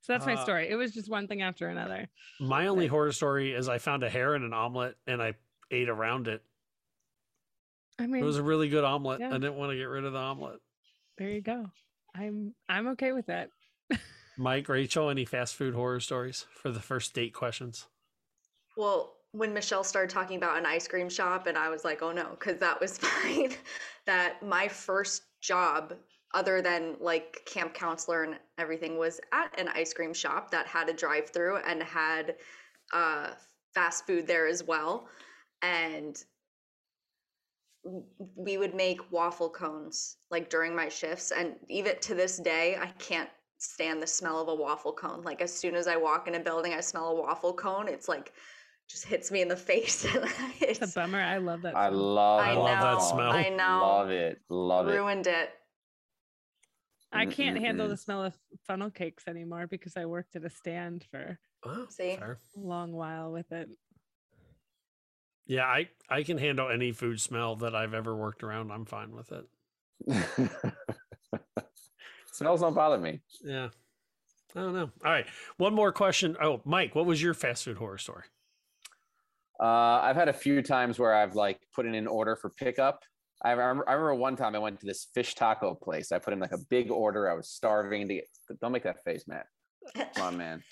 So 0.00 0.12
that's 0.14 0.24
my 0.24 0.34
Uh, 0.34 0.42
story. 0.44 0.68
It 0.70 0.76
was 0.76 0.92
just 0.92 1.10
one 1.10 1.28
thing 1.28 1.42
after 1.42 1.68
another. 1.68 2.08
My 2.40 2.68
only 2.68 2.86
horror 2.86 3.12
story 3.12 3.52
is 3.52 3.68
I 3.68 3.76
found 3.78 4.02
a 4.02 4.08
hair 4.08 4.34
in 4.34 4.42
an 4.44 4.54
omelet 4.54 4.96
and 5.06 5.20
I 5.22 5.34
ate 5.70 5.90
around 5.90 6.26
it. 6.26 6.42
I 7.98 8.06
mean, 8.06 8.22
It 8.22 8.26
was 8.26 8.38
a 8.38 8.42
really 8.42 8.68
good 8.70 8.82
omelet. 8.84 9.20
yeah. 9.20 9.28
I 9.28 9.32
didn't 9.32 9.56
want 9.56 9.72
to 9.72 9.76
get 9.76 9.84
rid 9.84 10.04
of 10.04 10.12
the 10.14 10.18
omelet. 10.18 10.60
there 11.18 11.28
you 11.28 11.42
go. 11.42 11.70
I'm 12.14 12.54
I'm 12.68 12.86
okay 12.88 13.12
with 13.12 13.26
that. 13.26 13.50
Mike, 14.38 14.68
Rachel, 14.70 15.10
any 15.10 15.24
fast 15.26 15.54
food 15.54 15.74
horror 15.74 16.00
stories 16.00 16.46
for 16.62 16.70
the 16.70 16.80
first 16.80 17.12
date 17.14 17.34
questions? 17.34 17.86
Well, 18.76 19.16
when 19.32 19.52
Michelle 19.52 19.84
started 19.84 20.08
talking 20.10 20.36
about 20.38 20.56
an 20.56 20.64
ice 20.66 20.88
cream 20.88 21.10
shop, 21.10 21.46
and 21.46 21.58
I 21.58 21.68
was 21.68 21.84
like, 21.84 22.00
oh 22.02 22.12
no, 22.12 22.30
because 22.30 22.58
that 22.60 22.80
was 22.80 22.96
fine. 23.06 23.52
that 24.06 24.42
my 24.42 24.68
first 24.68 25.24
job, 25.42 25.94
other 26.34 26.60
than 26.60 26.96
like 27.00 27.42
camp 27.46 27.74
counselor 27.74 28.24
and 28.24 28.36
everything, 28.58 28.98
was 28.98 29.20
at 29.32 29.58
an 29.58 29.68
ice 29.68 29.92
cream 29.92 30.12
shop 30.12 30.50
that 30.50 30.66
had 30.66 30.88
a 30.88 30.92
drive 30.92 31.30
through 31.30 31.58
and 31.58 31.82
had 31.82 32.36
uh, 32.92 33.30
fast 33.74 34.06
food 34.06 34.26
there 34.26 34.46
as 34.46 34.62
well. 34.64 35.08
And 35.62 36.16
we 38.34 38.58
would 38.58 38.74
make 38.74 39.12
waffle 39.12 39.48
cones 39.48 40.16
like 40.30 40.50
during 40.50 40.74
my 40.74 40.88
shifts. 40.88 41.30
And 41.30 41.54
even 41.68 41.98
to 42.00 42.14
this 42.14 42.38
day, 42.38 42.76
I 42.80 42.88
can't 42.98 43.30
stand 43.58 44.02
the 44.02 44.06
smell 44.06 44.40
of 44.40 44.48
a 44.48 44.54
waffle 44.54 44.92
cone. 44.92 45.22
Like 45.22 45.40
as 45.40 45.52
soon 45.52 45.74
as 45.74 45.86
I 45.86 45.96
walk 45.96 46.28
in 46.28 46.34
a 46.34 46.40
building, 46.40 46.74
I 46.74 46.80
smell 46.80 47.08
a 47.08 47.14
waffle 47.14 47.54
cone. 47.54 47.88
It's 47.88 48.08
like 48.08 48.32
just 48.88 49.04
hits 49.04 49.30
me 49.30 49.42
in 49.42 49.48
the 49.48 49.56
face. 49.70 50.04
It's 50.60 50.80
it's 50.80 50.92
a 50.92 51.00
bummer. 51.00 51.20
I 51.20 51.38
love 51.38 51.62
that. 51.62 51.76
I 51.76 51.88
smell. 51.88 52.00
love, 52.00 52.40
I 52.40 52.54
love 52.54 52.80
that 52.80 53.02
smell. 53.02 53.30
I 53.30 53.48
know. 53.48 53.80
Love 53.82 54.10
it. 54.10 54.40
Love 54.48 54.88
it. 54.88 54.92
ruined 54.92 55.26
it. 55.26 55.50
I 57.16 57.26
mm, 57.26 57.32
can't 57.32 57.56
mm, 57.56 57.60
handle 57.60 57.86
Mm-mm-mm. 57.86 57.90
the 57.90 57.96
mm. 57.96 58.04
smell 58.04 58.24
of 58.24 58.36
funnel 58.66 58.90
cakes 58.90 59.24
anymore 59.26 59.66
because 59.66 59.96
I 59.96 60.04
worked 60.06 60.36
at 60.36 60.44
a 60.44 60.50
stand 60.50 61.04
for 61.10 61.38
Oh, 61.64 61.86
See? 61.88 62.12
a 62.12 62.36
long 62.54 62.92
while 62.92 63.32
with 63.32 63.50
it. 63.50 63.68
Yeah, 65.46 65.64
I, 65.64 65.88
I 66.08 66.22
can 66.22 66.38
handle 66.38 66.68
any 66.68 66.92
food 66.92 67.20
smell 67.20 67.56
that 67.56 67.74
I've 67.74 67.94
ever 67.94 68.14
worked 68.14 68.42
around. 68.42 68.70
I'm 68.70 68.84
fine 68.84 69.12
with 69.14 69.32
it. 69.32 69.46
Smells 72.32 72.60
don't 72.60 72.74
bother 72.74 72.98
me. 72.98 73.20
Yeah. 73.42 73.68
I 74.54 74.60
don't 74.60 74.74
know. 74.74 74.90
All 75.04 75.10
right. 75.10 75.26
One 75.56 75.74
more 75.74 75.92
question. 75.92 76.36
Oh, 76.42 76.60
Mike, 76.64 76.94
what 76.94 77.06
was 77.06 77.22
your 77.22 77.34
fast 77.34 77.64
food 77.64 77.76
horror 77.76 77.98
story? 77.98 78.24
Uh, 79.60 80.00
I've 80.02 80.16
had 80.16 80.28
a 80.28 80.32
few 80.32 80.62
times 80.62 80.98
where 80.98 81.14
I've 81.14 81.34
like 81.34 81.60
put 81.74 81.86
in 81.86 81.94
an 81.94 82.06
order 82.06 82.36
for 82.36 82.50
pickup. 82.50 83.04
I 83.42 83.52
remember, 83.52 83.88
I 83.88 83.92
remember 83.92 84.14
one 84.14 84.36
time 84.36 84.54
I 84.54 84.58
went 84.58 84.80
to 84.80 84.86
this 84.86 85.08
fish 85.14 85.34
taco 85.34 85.74
place. 85.74 86.10
I 86.12 86.18
put 86.18 86.32
in 86.32 86.40
like 86.40 86.52
a 86.52 86.58
big 86.70 86.90
order. 86.90 87.30
I 87.30 87.34
was 87.34 87.48
starving 87.48 88.08
to 88.08 88.14
get. 88.14 88.24
Don't 88.60 88.72
make 88.72 88.84
that 88.84 89.04
face, 89.04 89.24
Matt. 89.26 89.46
Come 90.14 90.26
on, 90.26 90.36
man. 90.36 90.62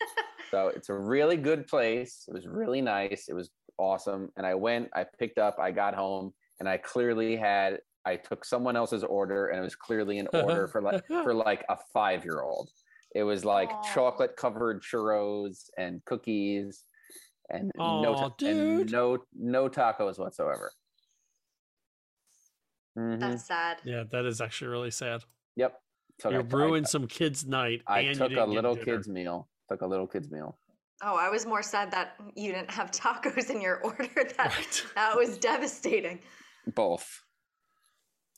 so 0.50 0.68
it's 0.68 0.88
a 0.88 0.94
really 0.94 1.36
good 1.36 1.66
place. 1.66 2.24
It 2.26 2.34
was 2.34 2.46
really 2.46 2.80
nice. 2.80 3.26
It 3.28 3.34
was 3.34 3.50
awesome. 3.78 4.30
And 4.36 4.46
I 4.46 4.54
went. 4.54 4.88
I 4.94 5.04
picked 5.18 5.38
up. 5.38 5.58
I 5.58 5.70
got 5.70 5.94
home, 5.94 6.32
and 6.60 6.68
I 6.68 6.78
clearly 6.78 7.36
had. 7.36 7.78
I 8.06 8.16
took 8.16 8.44
someone 8.44 8.76
else's 8.76 9.02
order, 9.02 9.48
and 9.48 9.58
it 9.58 9.62
was 9.62 9.76
clearly 9.76 10.18
an 10.18 10.28
order 10.32 10.68
for 10.68 10.82
like 10.82 11.06
for 11.24 11.34
like 11.34 11.64
a 11.68 11.76
five 11.92 12.24
year 12.24 12.40
old. 12.42 12.70
It 13.14 13.22
was 13.22 13.44
like 13.44 13.70
chocolate 13.94 14.36
covered 14.36 14.82
churros 14.82 15.68
and 15.78 16.04
cookies 16.04 16.84
and 17.50 17.70
no 17.76 18.14
Aw, 18.14 18.28
ta- 18.30 18.46
and 18.46 18.90
no 18.90 19.18
no 19.34 19.68
tacos 19.68 20.18
whatsoever. 20.18 20.72
Mhm. 22.96 23.20
That's 23.20 23.44
sad. 23.46 23.78
Yeah, 23.84 24.04
that 24.10 24.24
is 24.24 24.40
actually 24.40 24.68
really 24.68 24.90
sad. 24.90 25.24
Yep. 25.56 25.80
took 26.18 26.32
You 26.32 26.38
I- 26.38 26.42
ruined 26.42 26.88
some 26.88 27.06
kid's 27.08 27.44
night. 27.44 27.82
I, 27.86 28.00
and 28.00 28.16
took 28.18 28.26
a 28.26 28.34
didn't 28.34 28.50
get 28.50 28.54
little 28.54 28.76
kid's 28.76 29.08
meal. 29.08 29.48
Took 29.68 29.80
a 29.82 29.86
little 29.86 30.06
kid's 30.06 30.30
meal. 30.30 30.56
Oh, 31.02 31.16
I 31.16 31.28
was 31.28 31.44
more 31.44 31.62
sad 31.62 31.90
that 31.90 32.14
you 32.36 32.52
didn't 32.52 32.70
have 32.70 32.90
tacos 32.92 33.50
in 33.50 33.60
your 33.60 33.78
order. 33.84 34.08
That 34.36 34.54
that 34.94 35.16
was 35.16 35.38
devastating. 35.38 36.20
Both. 36.74 37.24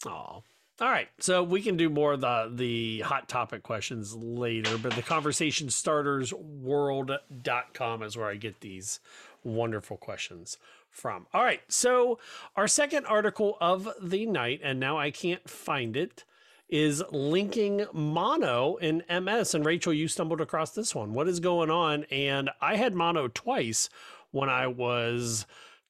Oh. 0.07 0.43
All 0.79 0.91
right. 0.91 1.09
So 1.21 1.43
we 1.43 1.63
can 1.63 1.77
do 1.77 1.89
more 1.91 2.15
of 2.15 2.21
the 2.23 2.51
the 2.55 3.01
hot 3.01 3.29
topic 3.29 3.63
questions 3.63 4.15
later, 4.15 4.77
but 4.79 4.93
the 4.95 5.03
conversation 5.03 5.69
starters 5.71 6.33
world.com 6.35 8.03
is 8.03 8.17
where 8.17 8.27
I 8.27 8.37
get 8.37 8.61
these 8.61 9.01
wonderful 9.45 9.97
questions 9.97 10.59
from. 10.97 11.27
All 11.33 11.45
right. 11.45 11.61
So 11.69 12.19
our 12.57 12.67
second 12.67 13.07
article 13.07 13.57
of 13.61 13.89
the 14.01 14.27
night, 14.27 14.61
and 14.63 14.81
now 14.81 14.99
I 14.99 15.11
can't 15.11 15.49
find 15.49 15.97
it, 15.97 16.25
is 16.69 17.03
linking 17.13 17.87
mono 17.93 18.77
and 18.81 19.05
MS. 19.09 19.55
And 19.55 19.65
Rachel, 19.65 19.93
you 19.93 20.09
stumbled 20.09 20.41
across 20.41 20.73
this 20.73 20.95
one. 20.95 21.15
What 21.15 21.29
is 21.29 21.39
going 21.39 21.71
on? 21.71 22.05
And 22.05 22.51
I 22.61 22.77
had 22.77 22.95
mono 22.95 23.29
twice 23.29 23.89
when 24.33 24.49
I 24.49 24.67
was 24.67 25.47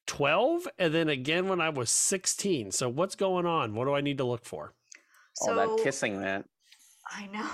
12 0.07 0.69
and 0.79 0.95
then 0.95 1.09
again 1.09 1.49
when 1.49 1.61
I 1.61 1.71
was 1.71 1.91
16. 1.91 2.73
So 2.73 2.89
what's 2.89 3.15
going 3.15 3.47
on? 3.47 3.75
What 3.75 3.87
do 3.87 3.95
I 3.95 4.01
need 4.01 4.19
to 4.19 4.25
look 4.25 4.45
for? 4.45 4.73
All 5.41 5.55
that 5.55 5.83
kissing, 5.83 6.21
man. 6.21 6.45
I 7.11 7.27
know. 7.27 7.49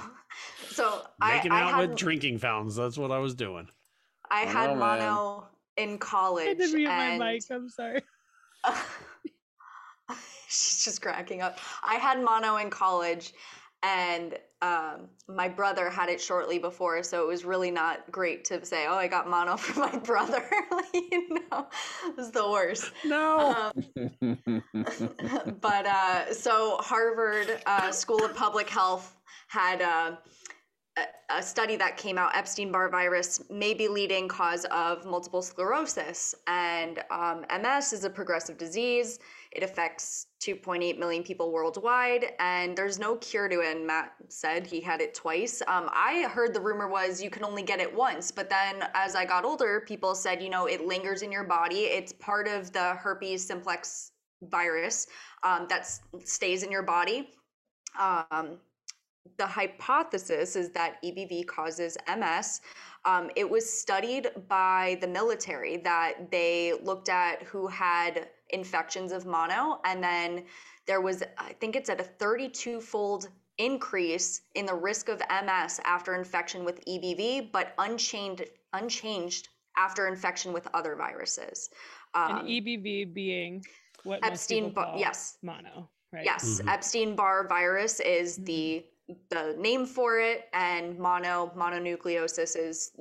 So 0.68 1.02
I, 1.20 1.36
Making 1.36 1.52
I 1.52 1.62
out 1.62 1.74
had 1.74 1.90
with 1.90 1.98
drinking 1.98 2.38
fountains. 2.38 2.76
That's 2.76 2.96
what 2.96 3.10
I 3.10 3.18
was 3.18 3.34
doing. 3.34 3.68
I 4.30 4.42
I 4.42 4.46
had 4.46 4.70
know, 4.70 4.76
man. 4.76 5.51
In 5.76 5.98
college. 5.98 6.48
I 6.48 6.54
didn't 6.54 6.74
mute 6.74 6.88
and 6.88 7.18
my 7.18 7.32
mic. 7.32 7.42
I'm 7.50 7.68
sorry. 7.68 8.02
she's 10.48 10.84
just 10.84 11.02
cracking 11.02 11.42
up. 11.42 11.58
I 11.82 11.94
had 11.94 12.22
mono 12.22 12.56
in 12.56 12.70
college, 12.70 13.32
and 13.82 14.38
um, 14.60 15.08
my 15.26 15.48
brother 15.48 15.90
had 15.90 16.08
it 16.08 16.20
shortly 16.20 16.58
before, 16.58 17.02
so 17.02 17.22
it 17.22 17.26
was 17.26 17.44
really 17.44 17.70
not 17.70 18.10
great 18.10 18.44
to 18.46 18.64
say, 18.64 18.86
"Oh, 18.86 18.94
I 18.94 19.08
got 19.08 19.28
mono 19.28 19.56
from 19.58 19.82
my 19.92 19.98
brother." 19.98 20.44
you 20.94 21.28
know, 21.50 21.66
it 22.06 22.16
was 22.16 22.30
the 22.30 22.48
worst. 22.48 22.92
No. 23.04 23.72
Um, 23.72 24.62
but 25.60 25.86
uh, 25.86 26.32
so 26.32 26.76
Harvard 26.78 27.60
uh, 27.66 27.90
School 27.90 28.24
of 28.24 28.34
Public 28.34 28.68
Health 28.68 29.16
had 29.48 29.82
uh, 29.82 30.16
a, 30.96 31.42
study 31.42 31.76
that 31.76 31.96
came 31.96 32.18
out. 32.18 32.36
Epstein-Barr 32.36 32.90
virus 32.90 33.42
may 33.50 33.72
be 33.74 33.88
leading 33.88 34.28
cause 34.28 34.64
of 34.66 35.04
multiple 35.06 35.42
sclerosis, 35.42 36.34
and 36.46 37.02
um, 37.10 37.44
MS 37.62 37.92
is 37.92 38.04
a 38.04 38.10
progressive 38.10 38.58
disease. 38.58 39.18
It 39.52 39.62
affects 39.62 40.26
2.8 40.40 40.98
million 40.98 41.22
people 41.22 41.50
worldwide, 41.52 42.32
and 42.38 42.76
there's 42.76 42.98
no 42.98 43.16
cure 43.16 43.48
to 43.48 43.60
it. 43.60 43.76
And 43.76 43.86
Matt 43.86 44.12
said 44.28 44.66
he 44.66 44.80
had 44.80 45.00
it 45.00 45.14
twice. 45.14 45.62
Um, 45.66 45.88
I 45.92 46.26
heard 46.30 46.54
the 46.54 46.60
rumor 46.60 46.88
was 46.88 47.22
you 47.22 47.30
can 47.30 47.44
only 47.44 47.62
get 47.62 47.80
it 47.80 47.92
once, 47.92 48.30
but 48.30 48.50
then 48.50 48.84
as 48.94 49.14
I 49.14 49.24
got 49.24 49.44
older, 49.44 49.82
people 49.86 50.14
said, 50.14 50.42
you 50.42 50.50
know, 50.50 50.66
it 50.66 50.86
lingers 50.86 51.22
in 51.22 51.32
your 51.32 51.44
body. 51.44 51.84
It's 51.84 52.12
part 52.12 52.48
of 52.48 52.72
the 52.72 52.94
herpes 52.94 53.46
simplex 53.46 54.12
virus 54.42 55.06
um, 55.42 55.66
that 55.68 55.88
stays 56.24 56.62
in 56.62 56.70
your 56.70 56.82
body. 56.82 57.30
Um, 57.98 58.58
the 59.38 59.46
hypothesis 59.46 60.56
is 60.56 60.70
that 60.70 61.02
EBV 61.02 61.46
causes 61.46 61.96
MS. 62.08 62.60
Um, 63.04 63.30
it 63.36 63.48
was 63.48 63.68
studied 63.68 64.30
by 64.48 64.98
the 65.00 65.06
military 65.06 65.76
that 65.78 66.30
they 66.30 66.74
looked 66.82 67.08
at 67.08 67.42
who 67.42 67.66
had 67.66 68.28
infections 68.50 69.12
of 69.12 69.26
mono, 69.26 69.80
and 69.84 70.02
then 70.02 70.44
there 70.86 71.00
was, 71.00 71.22
I 71.38 71.52
think 71.54 71.76
it's 71.76 71.88
at 71.88 72.00
a 72.00 72.04
32 72.04 72.80
fold 72.80 73.28
increase 73.58 74.42
in 74.54 74.66
the 74.66 74.74
risk 74.74 75.08
of 75.08 75.20
MS 75.30 75.80
after 75.84 76.14
infection 76.14 76.64
with 76.64 76.84
EBV, 76.84 77.52
but 77.52 77.74
unchanged, 77.78 78.44
unchanged 78.72 79.48
after 79.76 80.08
infection 80.08 80.52
with 80.52 80.68
other 80.74 80.96
viruses. 80.96 81.70
Um, 82.14 82.38
and 82.38 82.48
EBV 82.48 83.14
being 83.14 83.64
what 84.04 84.24
Epstein 84.24 84.64
people 84.64 84.82
Bar- 84.82 84.84
call 84.92 84.98
yes. 84.98 85.38
mono, 85.42 85.88
right? 86.12 86.24
Yes, 86.24 86.60
Epstein 86.66 87.14
Barr 87.14 87.46
virus 87.46 88.00
is 88.00 88.36
the 88.36 88.84
the 89.30 89.54
name 89.58 89.86
for 89.86 90.18
it, 90.18 90.48
and 90.52 90.98
mono 90.98 91.52
mononucleosis 91.56 92.56
is 92.56 92.92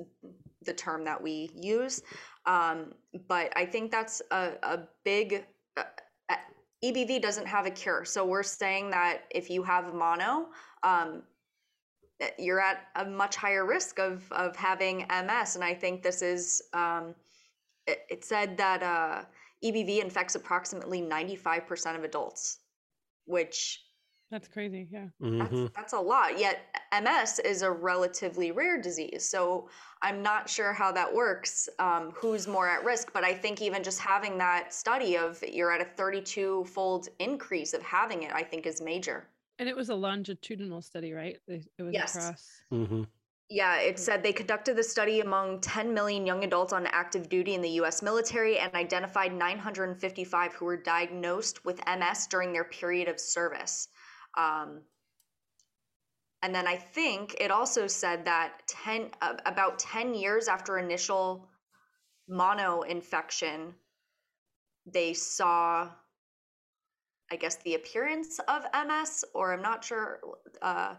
the 0.64 0.72
term 0.72 1.04
that 1.04 1.20
we 1.20 1.50
use. 1.54 2.02
Um, 2.46 2.94
but 3.28 3.52
I 3.56 3.66
think 3.66 3.90
that's 3.90 4.22
a, 4.30 4.52
a 4.62 4.80
big. 5.04 5.44
Uh, 5.76 5.84
uh, 6.28 6.36
EBV 6.84 7.22
doesn't 7.22 7.46
have 7.46 7.66
a 7.66 7.70
cure, 7.70 8.04
so 8.04 8.24
we're 8.24 8.42
saying 8.42 8.90
that 8.90 9.22
if 9.30 9.48
you 9.48 9.62
have 9.62 9.94
mono, 9.94 10.48
um, 10.82 11.22
uh, 12.20 12.26
you're 12.38 12.60
at 12.60 12.88
a 12.96 13.04
much 13.04 13.36
higher 13.36 13.64
risk 13.64 13.98
of 13.98 14.30
of 14.32 14.56
having 14.56 15.06
MS, 15.08 15.54
and 15.54 15.64
I 15.64 15.74
think 15.74 16.02
this 16.02 16.22
is. 16.22 16.62
Um, 16.72 17.14
it, 17.86 17.98
it 18.08 18.24
said 18.24 18.56
that 18.58 18.82
uh, 18.82 19.24
EBV 19.64 20.02
infects 20.02 20.34
approximately 20.34 21.02
95% 21.02 21.96
of 21.96 22.04
adults, 22.04 22.58
which 23.26 23.80
That's 24.32 24.48
crazy. 24.48 24.88
Yeah. 24.90 25.08
Mm-hmm. 25.22 25.66
that's 25.76 25.92
a 25.92 25.98
lot. 25.98 26.38
Yet 26.38 26.74
MS 27.02 27.38
is 27.44 27.60
a 27.60 27.70
relatively 27.70 28.50
rare 28.50 28.80
disease. 28.80 29.28
So 29.28 29.68
I'm 30.00 30.22
not 30.22 30.48
sure 30.48 30.72
how 30.72 30.90
that 30.92 31.14
works, 31.14 31.68
um, 31.78 32.12
who's 32.14 32.48
more 32.48 32.66
at 32.66 32.82
risk. 32.82 33.12
But 33.12 33.24
I 33.24 33.34
think 33.34 33.60
even 33.60 33.82
just 33.82 34.00
having 34.00 34.38
that 34.38 34.72
study 34.72 35.18
of 35.18 35.44
you're 35.46 35.70
at 35.70 35.82
a 35.82 35.84
32 35.84 36.64
fold 36.64 37.08
increase 37.18 37.74
of 37.74 37.82
having 37.82 38.22
it, 38.22 38.32
I 38.32 38.42
think 38.42 38.64
is 38.64 38.80
major. 38.80 39.28
And 39.58 39.68
it 39.68 39.76
was 39.76 39.90
a 39.90 39.94
longitudinal 39.94 40.80
study, 40.80 41.12
right? 41.12 41.36
It 41.46 41.66
it 41.78 41.82
was 41.82 41.92
Yes. 41.92 42.16
across. 42.16 42.50
Mm-hmm. 42.72 43.02
Yeah, 43.50 43.80
it 43.80 43.98
said 43.98 44.22
they 44.22 44.32
conducted 44.32 44.76
the 44.76 44.82
study 44.82 45.20
among 45.20 45.60
10 45.60 45.92
million 45.92 46.24
young 46.24 46.42
adults 46.42 46.72
on 46.72 46.86
active 46.86 47.28
duty 47.28 47.52
in 47.52 47.60
the 47.60 47.72
US 47.82 48.00
military 48.00 48.58
and 48.58 48.74
identified 48.74 49.34
955 49.34 50.54
who 50.54 50.64
were 50.64 50.78
diagnosed 50.78 51.66
with 51.66 51.82
MS 51.86 52.28
during 52.28 52.54
their 52.54 52.64
period 52.64 53.08
of 53.08 53.20
service. 53.20 53.88
Um, 54.36 54.82
and 56.42 56.54
then 56.54 56.66
I 56.66 56.76
think 56.76 57.36
it 57.40 57.50
also 57.50 57.86
said 57.86 58.24
that 58.24 58.62
10 58.66 59.10
uh, 59.20 59.34
about 59.46 59.78
10 59.78 60.14
years 60.14 60.48
after 60.48 60.78
initial 60.78 61.48
mono 62.28 62.82
infection, 62.82 63.74
they 64.86 65.14
saw 65.14 65.90
I 67.32 67.36
guess 67.36 67.56
the 67.64 67.76
appearance 67.76 68.38
of 68.46 68.66
MS, 68.86 69.24
or 69.34 69.54
I'm 69.54 69.62
not 69.62 69.82
sure. 69.82 70.20
Uh, 70.60 70.96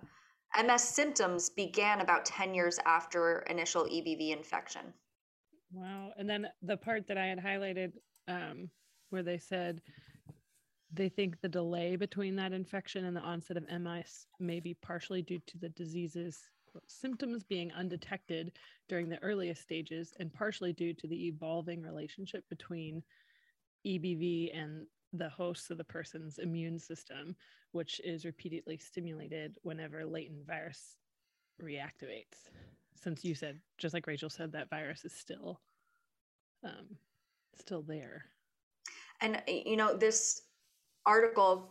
MS 0.62 0.82
symptoms 0.82 1.50
began 1.52 2.02
about 2.02 2.26
10 2.26 2.56
years 2.56 2.80
after 2.86 3.46
initial 3.50 3.86
EBV 3.86 4.36
infection. 4.36 4.82
Wow. 5.72 6.12
And 6.18 6.28
then 6.28 6.48
the 6.64 6.78
part 6.78 7.08
that 7.08 7.18
I 7.18 7.28
had 7.28 7.38
highlighted 7.38 7.94
um, 8.28 8.70
where 9.12 9.22
they 9.22 9.38
said 9.38 9.82
they 10.94 11.10
think 11.10 11.42
the 11.42 11.50
delay 11.50 11.96
between 11.96 12.36
that 12.36 12.54
infection 12.54 13.06
and 13.06 13.16
the 13.16 13.22
onset 13.22 13.58
of 13.58 13.70
MS 13.70 14.28
may 14.40 14.60
be 14.60 14.76
partially 14.76 15.22
due 15.22 15.40
to 15.48 15.58
the 15.58 15.70
disease's 15.70 16.40
symptoms 16.88 17.44
being 17.44 17.72
undetected 17.74 18.52
during 18.88 19.10
the 19.10 19.22
earliest 19.22 19.62
stages 19.62 20.14
and 20.20 20.34
partially 20.34 20.74
due 20.74 20.94
to 20.94 21.08
the 21.08 21.28
evolving 21.28 21.82
relationship 21.82 22.48
between 22.50 23.04
EBV 23.86 24.58
and 24.58 24.86
the 25.14 25.30
host 25.30 25.70
of 25.70 25.78
the 25.78 25.84
person's 25.84 26.40
immune 26.40 26.80
system, 26.80 27.36
which 27.72 28.02
is 28.04 28.26
repeatedly 28.26 28.78
stimulated 28.78 29.58
whenever 29.62 30.06
latent 30.06 30.46
virus 30.46 30.98
reactivates. 31.62 32.50
Since 32.96 33.24
you 33.24 33.36
said, 33.36 33.60
just 33.78 33.94
like 33.94 34.08
Rachel 34.08 34.30
said, 34.30 34.52
that 34.52 34.70
virus 34.70 35.06
is 35.06 35.14
still 35.14 35.60
um, 36.64 36.98
still 37.60 37.82
there. 37.82 38.26
And, 39.22 39.42
you 39.48 39.76
know, 39.76 39.96
this 39.96 40.42
article 41.06 41.70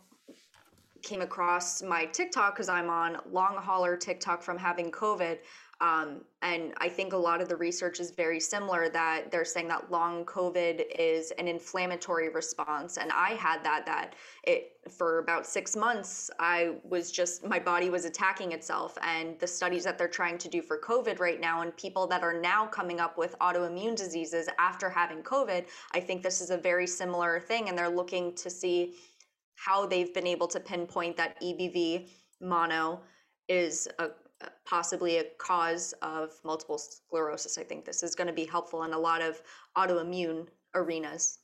came 1.02 1.20
across 1.20 1.82
my 1.82 2.04
TikTok 2.06 2.54
because 2.54 2.68
I'm 2.68 2.88
on 2.88 3.18
long 3.30 3.56
hauler 3.56 3.96
TikTok 3.96 4.42
from 4.42 4.56
having 4.56 4.90
COVID. 4.90 5.38
Um, 5.80 6.20
and 6.42 6.74
I 6.76 6.88
think 6.88 7.12
a 7.12 7.16
lot 7.16 7.40
of 7.40 7.48
the 7.48 7.56
research 7.56 7.98
is 7.98 8.12
very 8.12 8.38
similar 8.38 8.88
that 8.90 9.32
they're 9.32 9.44
saying 9.44 9.66
that 9.66 9.90
long 9.90 10.24
COVID 10.26 10.84
is 10.96 11.32
an 11.38 11.48
inflammatory 11.48 12.28
response. 12.28 12.98
And 12.98 13.10
I 13.10 13.30
had 13.30 13.64
that, 13.64 13.84
that 13.86 14.14
it, 14.44 14.76
for 14.88 15.18
about 15.18 15.44
six 15.44 15.74
months, 15.74 16.30
I 16.38 16.76
was 16.84 17.10
just, 17.10 17.44
my 17.44 17.58
body 17.58 17.90
was 17.90 18.04
attacking 18.04 18.52
itself. 18.52 18.96
And 19.02 19.36
the 19.40 19.46
studies 19.48 19.82
that 19.82 19.98
they're 19.98 20.06
trying 20.06 20.38
to 20.38 20.48
do 20.48 20.62
for 20.62 20.78
COVID 20.78 21.18
right 21.18 21.40
now 21.40 21.62
and 21.62 21.76
people 21.76 22.06
that 22.06 22.22
are 22.22 22.40
now 22.40 22.64
coming 22.66 23.00
up 23.00 23.18
with 23.18 23.36
autoimmune 23.40 23.96
diseases 23.96 24.48
after 24.60 24.88
having 24.88 25.20
COVID, 25.24 25.64
I 25.94 25.98
think 25.98 26.22
this 26.22 26.40
is 26.40 26.50
a 26.50 26.58
very 26.58 26.86
similar 26.86 27.40
thing. 27.40 27.68
And 27.68 27.76
they're 27.76 27.88
looking 27.88 28.36
to 28.36 28.48
see 28.48 28.94
how 29.54 29.86
they've 29.86 30.12
been 30.12 30.26
able 30.26 30.48
to 30.48 30.60
pinpoint 30.60 31.16
that 31.16 31.40
EBV 31.40 32.08
mono 32.40 33.00
is 33.48 33.88
a, 33.98 34.08
possibly 34.64 35.18
a 35.18 35.24
cause 35.38 35.94
of 36.02 36.32
multiple 36.44 36.78
sclerosis. 36.78 37.58
I 37.58 37.62
think 37.62 37.84
this 37.84 38.02
is 38.02 38.14
going 38.14 38.26
to 38.26 38.32
be 38.32 38.44
helpful 38.44 38.84
in 38.84 38.92
a 38.92 38.98
lot 38.98 39.22
of 39.22 39.40
autoimmune 39.76 40.46
arenas. 40.74 41.38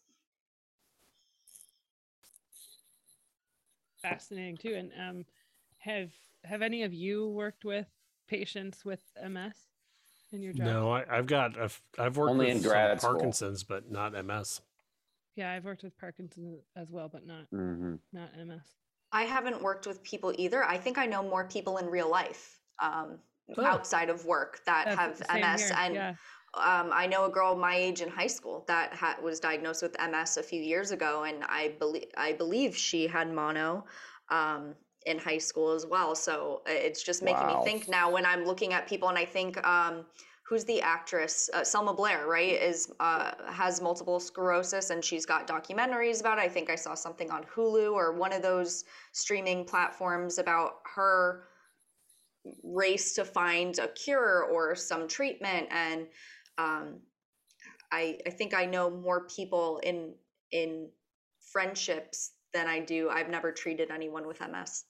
Fascinating 4.03 4.57
too. 4.57 4.75
And 4.75 4.93
um, 4.99 5.25
have 5.79 6.11
have 6.45 6.63
any 6.63 6.85
of 6.85 6.95
you 6.95 7.29
worked 7.29 7.65
with 7.65 7.87
patients 8.29 8.85
with 8.85 9.01
MS 9.23 9.55
in 10.33 10.43
your 10.43 10.53
job? 10.53 10.67
No, 10.67 10.93
I, 10.93 11.05
I've 11.11 11.27
got 11.27 11.59
I've, 11.59 11.81
I've 11.99 12.17
worked 12.17 12.31
Only 12.31 12.47
with 12.47 12.57
in 12.57 12.63
some 12.63 12.71
grad 12.71 13.01
school. 13.01 13.13
Parkinson's, 13.15 13.65
but 13.65 13.91
not 13.91 14.13
MS. 14.25 14.61
Yeah, 15.39 15.53
I've 15.53 15.65
worked 15.65 15.85
with 15.85 15.97
Parkinson's 15.97 16.65
as 16.75 16.91
well, 16.91 17.09
but 17.09 17.25
not 17.25 17.47
Mm-hmm. 17.55 17.95
not 18.13 18.37
MS. 18.37 18.75
I 19.13 19.23
haven't 19.23 19.63
worked 19.63 19.87
with 19.87 20.03
people 20.03 20.35
either. 20.37 20.65
I 20.65 20.77
think 20.79 20.99
I 20.99 21.07
know 21.07 21.23
more 21.23 21.47
people 21.47 21.79
in 21.79 21.87
real 21.87 22.11
life 22.11 22.61
um, 22.81 23.21
Oh. 23.57 23.65
outside 23.65 24.11
of 24.11 24.25
work 24.25 24.65
that 24.67 24.87
That's 24.87 24.99
have 24.99 25.23
MS. 25.31 25.71
here, 25.71 25.77
And 25.79 25.95
yeah. 25.95 26.15
um, 26.55 26.91
I 26.93 27.07
know 27.07 27.25
a 27.27 27.31
girl 27.31 27.55
my 27.55 27.77
age 27.77 28.01
in 28.01 28.09
high 28.09 28.27
school 28.27 28.65
that 28.67 28.95
ha- 28.95 29.19
was 29.23 29.39
diagnosed 29.39 29.81
with 29.83 29.95
MS 30.01 30.39
a 30.39 30.43
few 30.43 30.61
years 30.61 30.91
ago, 30.91 31.23
and 31.23 31.45
I 31.45 31.69
believe 31.79 32.09
I 32.17 32.33
believe 32.33 32.77
she 32.77 33.07
had 33.07 33.33
mono 33.33 33.87
um, 34.31 34.75
in 35.07 35.19
high 35.21 35.39
school 35.39 35.71
as 35.71 35.87
well. 35.87 36.17
So 36.17 36.63
uh, 36.67 36.73
it's 36.73 37.05
just 37.05 37.23
making 37.23 37.47
Wow. 37.47 37.47
me 37.47 37.63
think 37.63 37.89
now 37.89 38.11
when 38.11 38.27
I'm 38.27 38.45
looking 38.45 38.73
at 38.73 38.89
people, 38.89 39.09
and 39.09 39.17
I 39.19 39.25
think. 39.25 39.65
Um, 39.65 40.07
Who's 40.49 40.65
the 40.65 40.81
actress? 40.81 41.51
Uh, 41.53 41.63
Selma 41.63 41.93
Blair, 41.93 42.27
right? 42.27 42.53
Is 42.53 42.91
uh, 43.01 43.33
has 43.51 43.83
multiple 43.83 44.19
sclerosis, 44.19 44.91
and 44.91 45.05
she's 45.05 45.27
got 45.27 45.47
documentaries 45.47 46.21
about 46.21 46.39
it. 46.39 46.43
I 46.43 46.49
think 46.49 46.71
I 46.71 46.75
saw 46.75 46.95
something 46.95 47.31
on 47.31 47.45
Hulu 47.45 47.93
or 47.93 48.15
one 48.15 48.33
of 48.33 48.41
those 48.41 48.85
streaming 49.13 49.65
platforms 49.65 50.39
about 50.39 50.77
her 50.95 51.45
race 52.65 53.15
to 53.15 53.25
find 53.25 53.79
a 53.79 53.89
cure 53.89 54.45
or 54.45 54.75
some 54.75 55.07
treatment 55.07 55.67
and 55.71 56.07
um, 56.57 57.01
I, 57.91 58.19
I 58.27 58.31
think 58.31 58.55
I 58.55 58.67
know 58.67 58.91
more 58.91 59.27
people 59.27 59.81
in 59.83 60.15
in 60.53 60.89
friendships 61.53 62.33
than 62.53 62.67
I 62.67 62.81
do. 62.81 63.09
I've 63.11 63.29
never 63.29 63.53
treated 63.53 63.91
anyone 63.91 64.27
with 64.27 64.41
MS. 64.41 64.85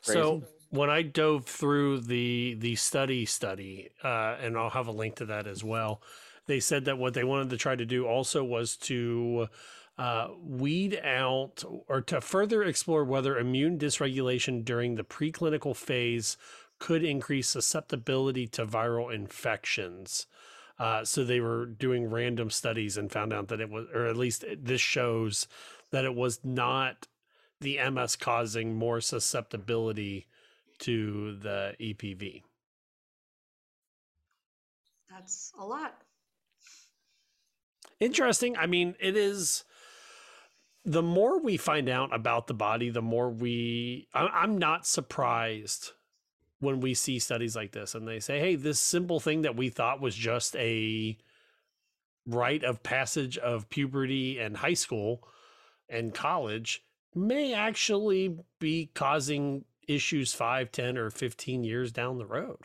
So 0.00 0.42
when 0.72 0.88
I 0.88 1.02
dove 1.02 1.44
through 1.44 2.00
the 2.00 2.56
the 2.58 2.76
study 2.76 3.26
study, 3.26 3.90
uh, 4.02 4.36
and 4.40 4.56
I'll 4.56 4.70
have 4.70 4.86
a 4.86 4.92
link 4.92 5.16
to 5.16 5.26
that 5.26 5.46
as 5.46 5.62
well, 5.62 6.00
they 6.46 6.60
said 6.60 6.86
that 6.86 6.96
what 6.96 7.12
they 7.12 7.24
wanted 7.24 7.50
to 7.50 7.58
try 7.58 7.76
to 7.76 7.84
do 7.84 8.06
also 8.06 8.42
was 8.42 8.76
to 8.78 9.48
uh, 9.98 10.28
weed 10.42 10.98
out 11.04 11.62
or 11.88 12.00
to 12.00 12.22
further 12.22 12.62
explore 12.62 13.04
whether 13.04 13.36
immune 13.38 13.78
dysregulation 13.78 14.64
during 14.64 14.94
the 14.94 15.04
preclinical 15.04 15.76
phase 15.76 16.38
could 16.78 17.04
increase 17.04 17.50
susceptibility 17.50 18.46
to 18.46 18.64
viral 18.64 19.14
infections. 19.14 20.26
Uh, 20.78 21.04
so 21.04 21.22
they 21.22 21.38
were 21.38 21.66
doing 21.66 22.08
random 22.08 22.48
studies 22.48 22.96
and 22.96 23.12
found 23.12 23.30
out 23.30 23.48
that 23.48 23.60
it 23.60 23.68
was, 23.68 23.86
or 23.94 24.06
at 24.06 24.16
least 24.16 24.42
this 24.58 24.80
shows 24.80 25.46
that 25.90 26.06
it 26.06 26.14
was 26.14 26.40
not 26.42 27.06
the 27.60 27.78
MS 27.90 28.16
causing 28.16 28.74
more 28.74 29.02
susceptibility 29.02 30.26
to 30.82 31.36
the 31.36 31.74
EBV. 31.80 32.42
That's 35.10 35.52
a 35.58 35.64
lot. 35.64 35.94
Interesting. 38.00 38.56
I 38.56 38.66
mean, 38.66 38.94
it 39.00 39.16
is. 39.16 39.64
The 40.84 41.02
more 41.02 41.40
we 41.40 41.56
find 41.56 41.88
out 41.88 42.12
about 42.14 42.48
the 42.48 42.54
body, 42.54 42.90
the 42.90 43.02
more 43.02 43.30
we. 43.30 44.08
I'm 44.14 44.58
not 44.58 44.86
surprised 44.86 45.92
when 46.58 46.80
we 46.80 46.94
see 46.94 47.18
studies 47.18 47.56
like 47.56 47.72
this 47.72 47.94
and 47.94 48.06
they 48.06 48.20
say, 48.20 48.38
hey, 48.38 48.54
this 48.54 48.78
simple 48.78 49.18
thing 49.18 49.42
that 49.42 49.56
we 49.56 49.68
thought 49.68 50.00
was 50.00 50.14
just 50.14 50.54
a 50.56 51.18
rite 52.24 52.62
of 52.62 52.84
passage 52.84 53.36
of 53.38 53.68
puberty 53.68 54.38
and 54.38 54.56
high 54.56 54.74
school 54.74 55.24
and 55.88 56.14
college 56.14 56.84
may 57.16 57.52
actually 57.52 58.38
be 58.60 58.90
causing 58.94 59.64
issues 59.88 60.32
5, 60.34 60.72
10, 60.72 60.98
or 60.98 61.10
15 61.10 61.64
years 61.64 61.92
down 61.92 62.18
the 62.18 62.26
road. 62.26 62.58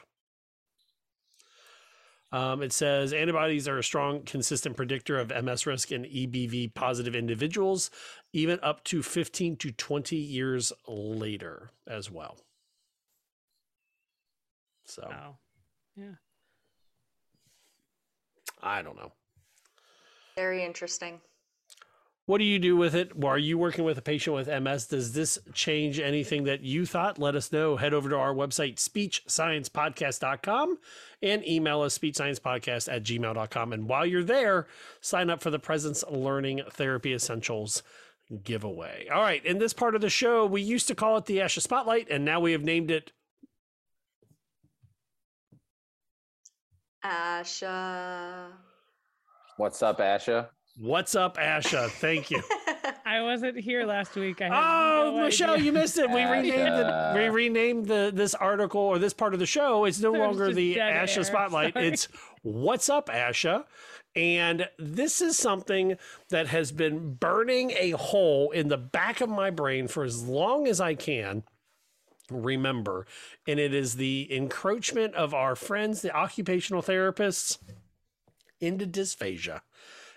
Um, 2.32 2.62
it 2.62 2.74
says 2.74 3.14
antibodies 3.14 3.68
are 3.68 3.78
a 3.78 3.84
strong, 3.84 4.24
consistent 4.24 4.76
predictor 4.76 5.18
of 5.18 5.30
MS 5.30 5.66
risk 5.66 5.92
in 5.94 6.04
EBV 6.04 6.74
positive 6.74 7.16
individuals, 7.16 7.90
even 8.34 8.60
up 8.62 8.84
to 8.86 9.02
15 9.02 9.56
to 9.58 9.72
20 9.72 10.16
years 10.18 10.74
later 10.88 11.72
as 11.88 12.12
well. 12.12 12.38
So 14.84 15.08
Wow. 15.10 15.38
Yeah. 15.96 16.16
I 18.62 18.82
don't 18.82 18.98
know. 18.98 19.12
Very 20.36 20.64
interesting. 20.64 21.22
What 22.28 22.40
do 22.40 22.44
you 22.44 22.60
do 22.60 22.76
with 22.76 22.94
it? 22.94 23.14
Are 23.24 23.38
you 23.38 23.58
working 23.58 23.86
with 23.86 23.98
a 23.98 24.02
patient 24.02 24.36
with 24.36 24.50
MS? 24.50 24.88
Does 24.88 25.14
this 25.14 25.40
change 25.54 25.98
anything 25.98 26.44
that 26.44 26.62
you 26.62 26.86
thought? 26.86 27.18
Let 27.18 27.36
us 27.36 27.54
know. 27.54 27.78
Head 27.78 27.94
over 27.94 28.10
to 28.10 28.18
our 28.18 28.34
website, 28.34 28.76
speechsciencepodcast.com, 28.76 30.78
and 31.22 31.48
email 31.48 31.82
us 31.82 31.98
speechsciencepodcast 31.98 32.94
at 32.94 33.04
gmail.com. 33.04 33.72
And 33.72 33.88
while 33.88 34.06
you're 34.06 34.26
there, 34.26 34.68
sign 35.00 35.30
up 35.30 35.42
for 35.42 35.52
the 35.52 35.58
Presence 35.58 36.04
Learning 36.10 36.62
Therapy 36.70 37.14
Essentials 37.14 37.82
giveaway. 38.44 39.08
All 39.08 39.22
right. 39.22 39.46
In 39.46 39.60
this 39.60 39.72
part 39.72 39.96
of 39.96 40.02
the 40.02 40.10
show, 40.10 40.46
we 40.46 40.62
used 40.62 40.90
to 40.90 40.96
call 40.96 41.16
it 41.16 41.28
the 41.28 41.38
Asha 41.38 41.62
Spotlight, 41.62 42.10
and 42.10 42.26
now 42.26 42.42
we 42.42 42.52
have 42.52 42.62
named 42.62 42.92
it 42.92 43.14
Asha. 47.06 48.50
What's 49.56 49.82
up, 49.82 50.00
Asha? 50.00 50.50
What's 50.80 51.16
Up, 51.16 51.38
Asha? 51.38 51.90
Thank 51.90 52.30
you. 52.30 52.42
I 53.06 53.22
wasn't 53.22 53.58
here 53.58 53.86
last 53.86 54.16
week. 54.16 54.42
I 54.42 54.46
had 54.46 54.54
Oh, 54.54 55.16
no 55.18 55.24
Michelle, 55.24 55.54
idea. 55.56 55.66
you 55.66 55.72
missed 55.72 55.98
it. 55.98 56.10
We 56.10 56.24
renamed 56.24 56.74
it. 56.74 57.16
We 57.16 57.30
renamed 57.30 57.88
the 57.88 58.12
this 58.14 58.36
article 58.36 58.82
or 58.82 59.00
this 59.00 59.14
part 59.14 59.34
of 59.34 59.40
the 59.40 59.46
show. 59.46 59.86
It's 59.86 60.00
no 60.00 60.12
There's 60.12 60.22
longer 60.28 60.54
the 60.54 60.76
Asha 60.76 61.18
air. 61.18 61.24
Spotlight. 61.24 61.74
Sorry. 61.74 61.88
It's 61.88 62.08
What's 62.44 62.90
Up, 62.90 63.08
Asha. 63.10 63.64
And 64.16 64.68
this 64.78 65.22
is 65.22 65.38
something 65.38 65.96
that 66.30 66.48
has 66.48 66.72
been 66.72 67.14
burning 67.16 67.72
a 67.72 67.92
hole 67.92 68.52
in 68.52 68.68
the 68.68 68.78
back 68.78 69.22
of 69.22 69.30
my 69.30 69.50
brain 69.50 69.88
for 69.88 70.04
as 70.04 70.24
long 70.28 70.68
as 70.68 70.80
I 70.82 70.94
can 70.96 71.44
remember. 72.30 73.06
And 73.48 73.60
it 73.60 73.74
is 73.74 73.96
the 73.96 74.28
encroachment 74.36 75.16
of 75.16 75.34
our 75.34 75.56
friends, 75.56 76.02
the 76.02 76.16
occupational 76.16 76.82
therapists, 76.82 77.58
into 78.60 78.86
dysphagia. 78.88 79.62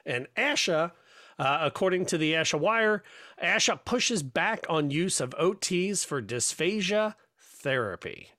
And 0.04 0.26
ASHA, 0.36 0.92
uh, 1.38 1.58
according 1.62 2.06
to 2.06 2.18
the 2.18 2.34
ASHA 2.34 2.58
Wire, 2.58 3.02
ASHA 3.42 3.84
pushes 3.84 4.22
back 4.22 4.66
on 4.68 4.90
use 4.90 5.20
of 5.20 5.30
OTs 5.30 6.04
for 6.04 6.20
dysphagia 6.20 7.14
therapy. 7.38 8.30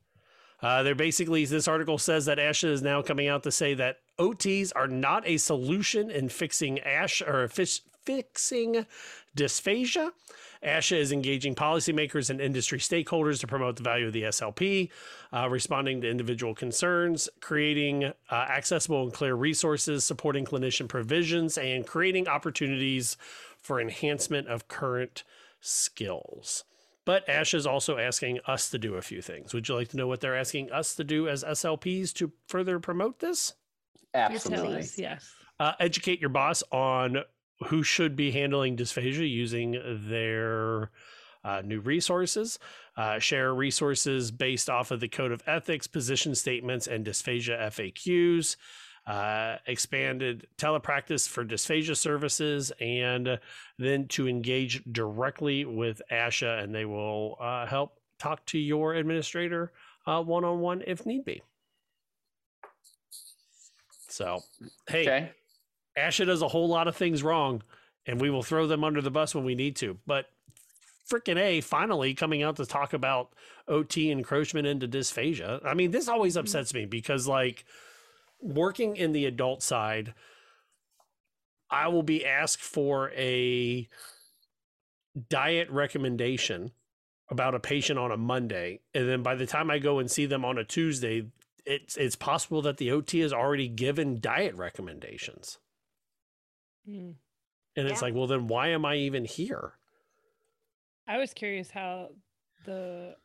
Uh, 0.62 0.84
they're 0.84 0.93
basically, 0.93 1.43
this 1.45 1.68
article 1.68 1.97
says 1.97 2.26
that 2.26 2.38
ASHA 2.38 2.70
is 2.70 2.82
now 2.82 3.01
coming 3.01 3.28
out 3.28 3.43
to 3.43 3.51
say 3.51 3.74
that 3.74 3.97
OTs 4.20 4.72
are 4.76 4.88
not 4.88 5.28
a 5.28 5.38
solution 5.38 6.12
in 6.12 6.30
fixing 6.30 6.80
ASH 6.80 7.22
or 7.24 7.47
fix, 7.47 7.82
fixing 8.03 8.86
dysphagia. 9.36 10.11
ASHA 10.63 10.97
is 10.97 11.11
engaging 11.11 11.55
policymakers 11.55 12.29
and 12.29 12.39
industry 12.39 12.77
stakeholders 12.77 13.39
to 13.39 13.47
promote 13.47 13.77
the 13.77 13.84
value 13.84 14.07
of 14.07 14.13
the 14.13 14.23
SLP, 14.23 14.89
uh, 15.34 15.49
responding 15.49 16.01
to 16.01 16.09
individual 16.09 16.53
concerns, 16.53 17.27
creating 17.39 18.05
uh, 18.05 18.13
accessible 18.32 19.03
and 19.03 19.13
clear 19.13 19.34
resources, 19.34 20.05
supporting 20.05 20.45
clinician 20.45 20.88
provisions, 20.88 21.57
and 21.57 21.88
creating 21.88 22.27
opportunities 22.27 23.17
for 23.59 23.82
enhancement 23.82 24.47
of 24.47 24.67
current 24.67 25.23
skills. 25.61 26.63
But 27.05 27.27
ASHA 27.27 27.55
is 27.55 27.67
also 27.67 27.97
asking 27.97 28.39
us 28.45 28.69
to 28.69 28.77
do 28.77 28.95
a 28.95 29.01
few 29.01 29.21
things. 29.21 29.53
Would 29.53 29.67
you 29.67 29.75
like 29.75 29.89
to 29.89 29.97
know 29.97 30.07
what 30.07 30.21
they're 30.21 30.38
asking 30.38 30.71
us 30.71 30.93
to 30.95 31.03
do 31.03 31.27
as 31.27 31.43
SLPs 31.43 32.13
to 32.13 32.32
further 32.47 32.79
promote 32.79 33.19
this? 33.19 33.53
Absolutely. 34.13 34.75
Yes, 34.75 34.97
yes. 34.99 35.34
Uh, 35.59 35.73
educate 35.79 36.19
your 36.19 36.29
boss 36.29 36.63
on 36.71 37.17
who 37.68 37.84
should 37.84 38.16
be 38.16 38.32
handling 38.32 38.76
dysphagia 38.76 39.30
using 39.30 39.80
their 40.07 40.91
uh, 41.43 41.62
new 41.64 41.80
resources. 41.80 42.59
Uh, 42.97 43.20
share 43.20 43.53
resources 43.53 44.32
based 44.32 44.70
off 44.70 44.91
of 44.91 44.99
the 44.99 45.07
Code 45.07 45.32
of 45.32 45.41
Ethics, 45.47 45.88
position 45.88 46.36
statements, 46.36 46.88
and 46.88 47.05
dysphagia 47.05 47.59
FAQs. 47.68 48.55
Uh, 49.07 49.57
expanded 49.66 50.45
telepractice 50.57 51.28
for 51.28 51.43
dysphagia 51.43 51.97
services, 51.97 52.72
and 52.80 53.39
then 53.80 54.07
to 54.07 54.28
engage 54.28 54.84
directly 54.91 55.66
with 55.66 56.01
ASHA, 56.12 56.64
and 56.64 56.74
they 56.74 56.86
will 56.86 57.36
uh, 57.41 57.66
help 57.66 57.99
talk 58.20 58.45
to 58.45 58.59
your 58.59 58.93
administrator 58.93 59.72
one 60.05 60.43
on 60.43 60.59
one 60.59 60.84
if 60.86 61.03
need 61.05 61.26
be. 61.26 61.41
So, 64.07 64.43
hey, 64.88 65.01
Okay. 65.01 65.32
Asha 65.98 66.26
does 66.26 66.42
a 66.42 66.48
whole 66.48 66.68
lot 66.68 66.88
of 66.88 66.96
things 66.96 67.24
wrong, 67.24 67.64
and 68.06 68.20
we 68.20 68.30
will 68.30 68.44
throw 68.44 68.68
them 68.68 68.84
under 68.84 69.02
the 69.02 69.12
bus 69.12 69.36
when 69.36 69.44
we 69.44 69.56
need 69.56 69.76
to. 69.78 69.98
But 70.06 70.28
freaking 71.10 71.38
A, 71.38 71.62
finally 71.62 72.14
coming 72.14 72.44
out 72.44 72.56
to 72.58 72.66
talk 72.66 72.94
about 72.94 73.34
OT 73.68 74.12
encroachment 74.12 74.68
into 74.68 74.88
dysphagia. 74.88 75.66
I 75.66 75.74
mean, 75.74 75.92
this 75.92 76.08
always 76.08 76.34
mm-hmm. 76.34 76.42
upsets 76.42 76.74
me 76.74 76.86
because, 76.86 77.28
like, 77.28 77.66
working 78.39 78.96
in 78.96 79.12
the 79.12 79.26
adult 79.26 79.62
side, 79.62 80.14
I 81.70 81.88
will 81.88 82.04
be 82.04 82.26
asked 82.26 82.62
for 82.62 83.12
a 83.16 83.88
diet 85.30 85.70
recommendation 85.70 86.72
about 87.30 87.56
a 87.56 87.60
patient 87.60 87.98
on 87.98 88.12
a 88.12 88.18
Monday, 88.18 88.82
and 88.94 89.08
then 89.08 89.24
by 89.24 89.36
the 89.36 89.46
time 89.46 89.72
I 89.72 89.80
go 89.80 90.00
and 90.00 90.12
see 90.12 90.26
them 90.26 90.44
on 90.44 90.58
a 90.58 90.66
Tuesday, 90.66 91.28
it's 91.66 91.96
it's 91.96 92.16
possible 92.16 92.62
that 92.64 92.78
the 92.78 92.92
OT 92.92 93.20
has 93.20 93.32
already 93.32 93.70
given 93.70 94.20
diet 94.20 94.56
recommendations. 94.56 95.58
Hmm. 96.86 97.11
And 97.75 97.88
it's 97.88 98.01
like, 98.01 98.13
well, 98.13 98.27
then 98.27 98.47
why 98.47 98.69
am 98.69 98.86
I 98.86 98.95
even 98.97 99.23
here? 99.23 99.73
I 101.07 101.17
was 101.17 101.34
curious 101.34 101.71
how 101.71 102.09
the 102.65 103.15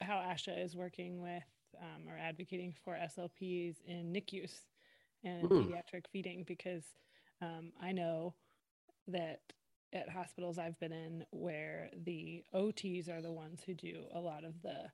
how 0.00 0.16
ASHA 0.16 0.64
is 0.64 0.76
working 0.76 1.20
with 1.20 1.42
um, 1.80 2.08
or 2.08 2.16
advocating 2.16 2.74
for 2.84 2.94
SLPs 2.94 3.76
in 3.86 4.12
NICUs 4.12 4.52
and 5.24 5.48
Hmm. 5.48 5.60
pediatric 5.60 6.04
feeding 6.12 6.44
because 6.46 6.84
um, 7.42 7.72
I 7.80 7.92
know 7.92 8.34
that 9.08 9.40
at 9.92 10.08
hospitals 10.08 10.58
I've 10.58 10.78
been 10.78 10.92
in 10.92 11.24
where 11.30 11.90
the 12.04 12.44
OTs 12.54 13.08
are 13.08 13.22
the 13.22 13.32
ones 13.32 13.62
who 13.64 13.74
do 13.74 14.04
a 14.14 14.20
lot 14.20 14.44
of 14.44 14.60
the 14.62 14.90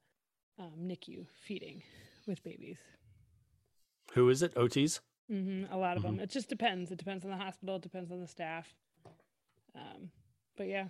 um, 0.59 0.72
NICU 0.80 1.26
feeding 1.42 1.82
with 2.26 2.42
babies. 2.42 2.78
Who 4.14 4.28
is 4.28 4.42
it? 4.42 4.55
OTs? 4.55 5.00
Hmm 5.29 5.64
a 5.70 5.77
lot 5.77 5.97
of 5.97 6.03
Mhm. 6.03 6.07
them. 6.07 6.20
It 6.20 6.31
just 6.31 6.49
depends. 6.49 6.91
It 6.91 6.99
depends 6.99 7.25
on 7.25 7.31
the 7.31 7.37
hospital. 7.37 7.77
It 7.77 7.83
depends 7.83 8.11
on 8.11 8.20
the 8.20 8.27
staff. 8.29 8.75
Um, 9.75 10.11
but 10.57 10.68
yeah. 10.68 10.89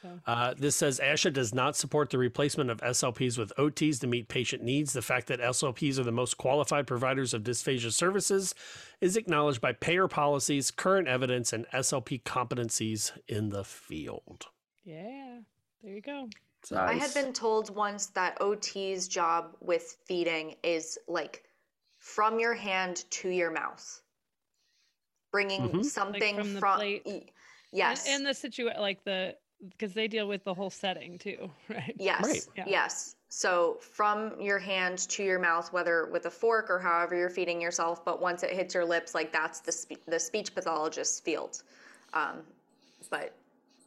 So 0.00 0.20
Uh, 0.26 0.54
this 0.54 0.76
says 0.76 1.00
ASHA 1.00 1.32
does 1.32 1.52
not 1.52 1.74
support 1.74 2.10
the 2.10 2.18
replacement 2.18 2.70
of 2.70 2.80
SLPs 2.82 3.36
with 3.36 3.52
OTs 3.58 3.98
to 3.98 4.06
meet 4.06 4.28
patient 4.28 4.62
needs. 4.62 4.92
The 4.92 5.02
fact 5.02 5.26
that 5.26 5.40
SLPs 5.40 5.98
are 5.98 6.04
the 6.04 6.12
most 6.12 6.36
qualified 6.38 6.86
providers 6.86 7.34
of 7.34 7.42
dysphagia 7.42 7.92
services 7.92 8.54
is 9.00 9.16
acknowledged 9.16 9.60
by 9.60 9.72
payer 9.72 10.06
policies, 10.06 10.70
current 10.70 11.08
evidence, 11.08 11.52
and 11.52 11.66
SLP 11.72 12.18
competencies 12.22 13.10
in 13.26 13.48
the 13.48 13.64
field. 13.64 14.46
yeah, 14.84 15.40
there 15.82 15.94
you 15.94 16.00
go. 16.00 16.28
I 16.74 16.94
had 16.94 17.12
been 17.14 17.32
told 17.32 17.74
once 17.74 18.06
that 18.08 18.40
OT's 18.40 19.08
job 19.08 19.56
with 19.60 19.96
feeding 20.06 20.56
is 20.62 20.96
like 21.08 21.47
from 22.08 22.40
your 22.40 22.54
hand 22.54 23.04
to 23.10 23.28
your 23.28 23.50
mouth, 23.50 24.00
bringing 25.30 25.68
Mhm. 25.68 25.74
Like 25.82 25.84
something 25.84 26.36
from 26.36 26.54
the 26.54 26.60
from. 26.60 26.76
plate. 26.78 27.02
y- 27.04 27.12
And- 27.12 27.30
Yes. 27.70 28.08
And, 28.08 28.24
the 28.24 28.32
situation, 28.32 28.80
like 28.80 29.04
the, 29.04 29.36
because 29.68 29.92
they 29.92 30.08
deal 30.08 30.26
with 30.26 30.42
the 30.42 30.54
whole 30.54 30.70
setting 30.70 31.18
too, 31.18 31.50
right? 31.68 31.94
Yes. 31.98 32.48
Yeah. 32.56 32.64
Yes. 32.66 33.14
So 33.28 33.74
from 33.82 34.40
your 34.40 34.58
hand 34.58 35.00
to 35.10 35.22
your 35.22 35.38
mouth, 35.38 35.70
whether 35.70 36.06
with 36.06 36.24
a 36.24 36.30
fork 36.30 36.70
or 36.70 36.78
however 36.78 37.14
you're 37.14 37.28
feeding 37.28 37.60
yourself, 37.60 38.02
but 38.06 38.22
once 38.22 38.42
it 38.42 38.52
hits 38.52 38.72
your 38.72 38.86
lips, 38.86 39.14
like 39.14 39.32
that's 39.32 39.60
the 39.60 39.70
spe- 39.72 40.02
the 40.06 40.18
speech 40.18 40.54
pathologist's 40.54 41.20
field. 41.20 41.62
Um, 42.14 42.46
but 43.10 43.34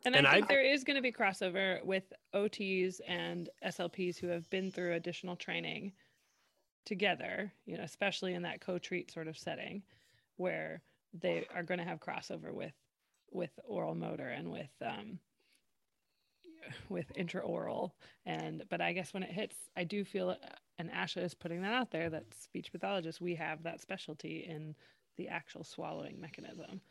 And, 0.06 0.16
And 0.16 0.28
I 0.28 0.34
think 0.34 0.46
I- 0.46 0.48
there 0.48 0.62
is 0.64 0.84
going 0.84 0.96
to 0.96 1.02
be 1.02 1.12
crossover 1.12 1.84
with 1.84 2.14
OTs 2.36 3.02
and 3.08 3.50
SLPs 3.64 4.18
who 4.20 4.28
have 4.28 4.48
been 4.52 4.72
through 4.72 4.94
additional 4.94 5.36
training 5.36 5.92
together, 6.86 7.52
you 7.66 7.78
know, 7.78 7.84
especially 7.84 8.34
in 8.34 8.44
that 8.44 8.62
co-treat 8.62 9.12
sort 9.12 9.28
of 9.28 9.38
setting 9.38 9.84
where 10.38 10.82
they 11.14 11.46
are 11.54 11.64
going 11.64 11.80
to 11.80 11.86
have 11.86 12.00
crossover 12.00 12.54
with 12.54 12.74
with 13.32 13.52
oral 13.64 13.96
motor 13.96 14.28
and 14.28 14.52
with 14.52 14.72
um 14.86 15.20
with 16.90 17.12
intraoral 17.16 17.92
and 18.26 18.64
but 18.70 18.82
I 18.82 18.94
guess 18.94 19.14
when 19.14 19.24
it 19.24 19.32
hits 19.32 19.56
I 19.76 19.84
do 19.84 20.04
feel 20.04 20.36
and 20.78 20.92
Asha 20.92 21.24
is 21.24 21.34
putting 21.34 21.62
that 21.62 21.74
out 21.74 21.92
there 21.92 22.10
that 22.10 22.26
speech 22.34 22.72
pathologists 22.72 23.22
we 23.22 23.36
have 23.36 23.64
that 23.64 23.82
specialty 23.82 24.46
in 24.48 24.76
the 25.18 25.28
actual 25.28 25.64
swallowing 25.64 26.20
mechanism. 26.20 26.82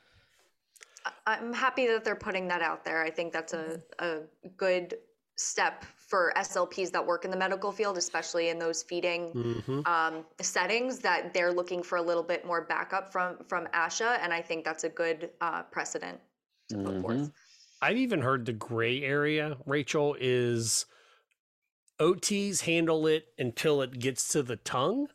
I'm 1.26 1.52
happy 1.52 1.86
that 1.86 2.04
they're 2.04 2.14
putting 2.14 2.48
that 2.48 2.60
out 2.60 2.84
there. 2.84 3.02
I 3.02 3.10
think 3.10 3.32
that's 3.32 3.54
a, 3.54 3.80
a 3.98 4.20
good 4.56 4.98
step 5.40 5.84
for 5.96 6.32
SLPs 6.36 6.90
that 6.90 7.04
work 7.04 7.24
in 7.24 7.30
the 7.30 7.36
medical 7.36 7.72
field, 7.72 7.96
especially 7.96 8.48
in 8.48 8.58
those 8.58 8.82
feeding 8.82 9.32
Mhm. 9.32 9.86
um, 9.86 10.26
settings, 10.40 10.98
that 10.98 11.32
they're 11.32 11.52
looking 11.52 11.82
for 11.82 11.96
a 11.96 12.02
little 12.02 12.22
bit 12.22 12.44
more 12.44 12.60
backup 12.60 13.10
from 13.10 13.38
from 13.48 13.66
ASHA, 13.68 14.18
and 14.20 14.32
I 14.32 14.42
think 14.42 14.64
that's 14.64 14.84
a 14.84 14.88
good 14.88 15.30
uh, 15.40 15.62
precedent 15.64 16.20
to 16.68 16.78
put 16.78 17.00
forth. 17.00 17.30
I've 17.80 17.96
even 17.96 18.20
heard 18.20 18.44
the 18.44 18.52
gray 18.52 19.02
area, 19.02 19.56
Rachel, 19.64 20.14
is 20.20 20.84
OTs 21.98 22.62
handle 22.62 23.06
it 23.06 23.32
until 23.38 23.80
it 23.80 23.98
gets 23.98 24.28
to 24.28 24.42
the 24.42 24.56
tongue, 24.56 25.08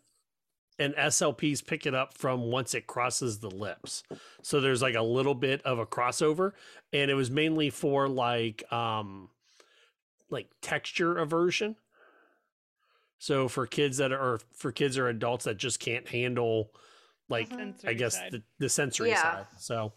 and 0.80 0.95
SLPs 0.95 1.61
pick 1.65 1.86
it 1.86 1.93
up 1.93 2.17
from 2.17 2.41
once 2.51 2.73
it 2.73 2.88
crosses 2.88 3.39
the 3.39 3.51
lips. 3.51 4.03
So 4.41 4.59
there's 4.59 4.82
like 4.82 4.95
a 4.95 5.03
little 5.03 5.36
bit 5.36 5.61
of 5.61 5.78
a 5.78 5.86
crossover, 5.86 6.53
and 6.91 7.11
it 7.11 7.15
was 7.15 7.30
mainly 7.30 7.69
for 7.69 8.07
like 8.09 8.63
um 8.73 9.30
like 10.30 10.49
texture 10.61 11.17
aversion. 11.17 11.76
So 13.19 13.47
for 13.47 13.65
kids 13.65 13.97
that 13.97 14.11
are 14.11 14.39
for 14.53 14.71
kids 14.71 14.97
or 14.97 15.07
adults 15.07 15.45
that 15.45 15.57
just 15.57 15.80
can't 15.80 16.07
handle 16.07 16.71
like 17.30 17.51
I 17.88 17.93
guess 17.93 18.19
the, 18.32 18.43
the 18.59 18.69
sensory 18.69 19.09
Yeah. 19.09 19.21
side. 19.21 19.47
So 19.57 19.93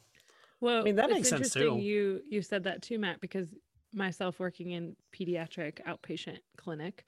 Well, 0.61 0.81
I 0.81 0.85
mean, 0.85 0.97
that 0.97 1.11
makes 1.11 1.29
sense, 1.29 1.53
too. 1.53 1.77
You 1.79 2.21
you 2.29 2.43
said 2.43 2.65
that 2.65 2.83
too, 2.83 2.99
Matt, 2.99 3.21
because 3.21 3.55
myself 3.93 4.39
working 4.39 4.73
in 4.73 4.97
pediatric 5.15 5.81
outpatient 5.87 6.39
clinic 6.57 7.05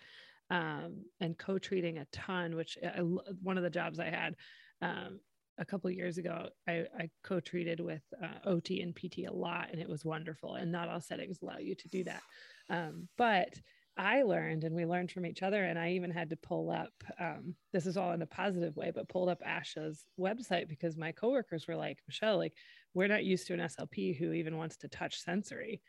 um, 0.51 1.05
and 1.21 1.39
co-treating 1.39 1.99
a 1.99 2.07
ton, 2.07 2.57
which 2.57 2.79
I, 2.83 2.99
I 2.99 3.01
one 3.01 3.57
of 3.57 3.63
the 3.63 3.71
jobs 3.71 3.99
I 3.99 4.07
had 4.07 4.35
um, 4.83 5.21
a 5.61 5.65
couple 5.65 5.89
of 5.89 5.97
years 5.97 6.19
ago, 6.19 6.49
I, 6.67 6.87
I 6.99 7.11
co-treated 7.23 7.81
with 7.81 8.03
uh, 8.23 8.49
OT 8.49 8.81
and 8.81 8.97
PT 8.97 9.27
a 9.29 9.33
lot, 9.33 9.69
and 9.71 9.81
it 9.81 9.89
was 9.89 10.05
wonderful. 10.05 10.55
And 10.55 10.73
not 10.73 10.89
all 10.89 11.01
settings 11.01 11.39
allow 11.43 11.59
you 11.59 11.75
to 11.77 11.89
do 11.89 12.03
that, 12.05 12.23
um, 12.71 13.09
but 13.17 13.55
I 13.97 14.23
learned 14.23 14.65
and 14.65 14.75
we 14.75 14.87
learned 14.87 15.11
from 15.11 15.27
each 15.27 15.43
other. 15.43 15.65
And 15.65 15.79
I 15.79 15.91
even 15.91 16.11
had 16.11 16.31
to 16.31 16.37
pull 16.37 16.71
up, 16.71 16.93
um, 17.21 17.55
this 17.73 17.87
is 17.87 17.99
all 17.99 18.13
in 18.13 18.23
a 18.23 18.27
positive 18.27 18.75
way, 18.77 18.91
but 18.95 19.09
pulled 19.09 19.29
up 19.29 19.43
ASHA's 19.47 20.05
website 20.19 20.69
because 20.69 20.97
my 20.97 21.13
coworkers 21.13 21.69
were 21.69 21.77
like, 21.77 21.99
Michelle, 22.09 22.39
like, 22.39 22.55
we're 22.95 23.09
not 23.09 23.25
used 23.25 23.47
to 23.49 23.55
an 23.55 23.61
SLP 23.61 24.17
who 24.17 24.33
even 24.33 24.57
wants 24.57 24.77
to 24.79 24.89
touch 24.89 25.21
sensory. 25.21 25.83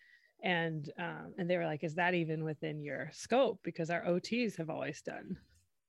And 0.44 0.92
um, 1.00 1.34
and 1.38 1.50
they 1.50 1.56
were 1.58 1.66
like, 1.66 1.84
is 1.84 1.96
that 1.96 2.14
even 2.14 2.44
within 2.44 2.82
your 2.82 3.10
scope? 3.14 3.60
Because 3.64 3.90
our 3.90 4.04
OTs 4.04 4.58
have 4.58 4.70
always 4.70 5.02
done 5.02 5.38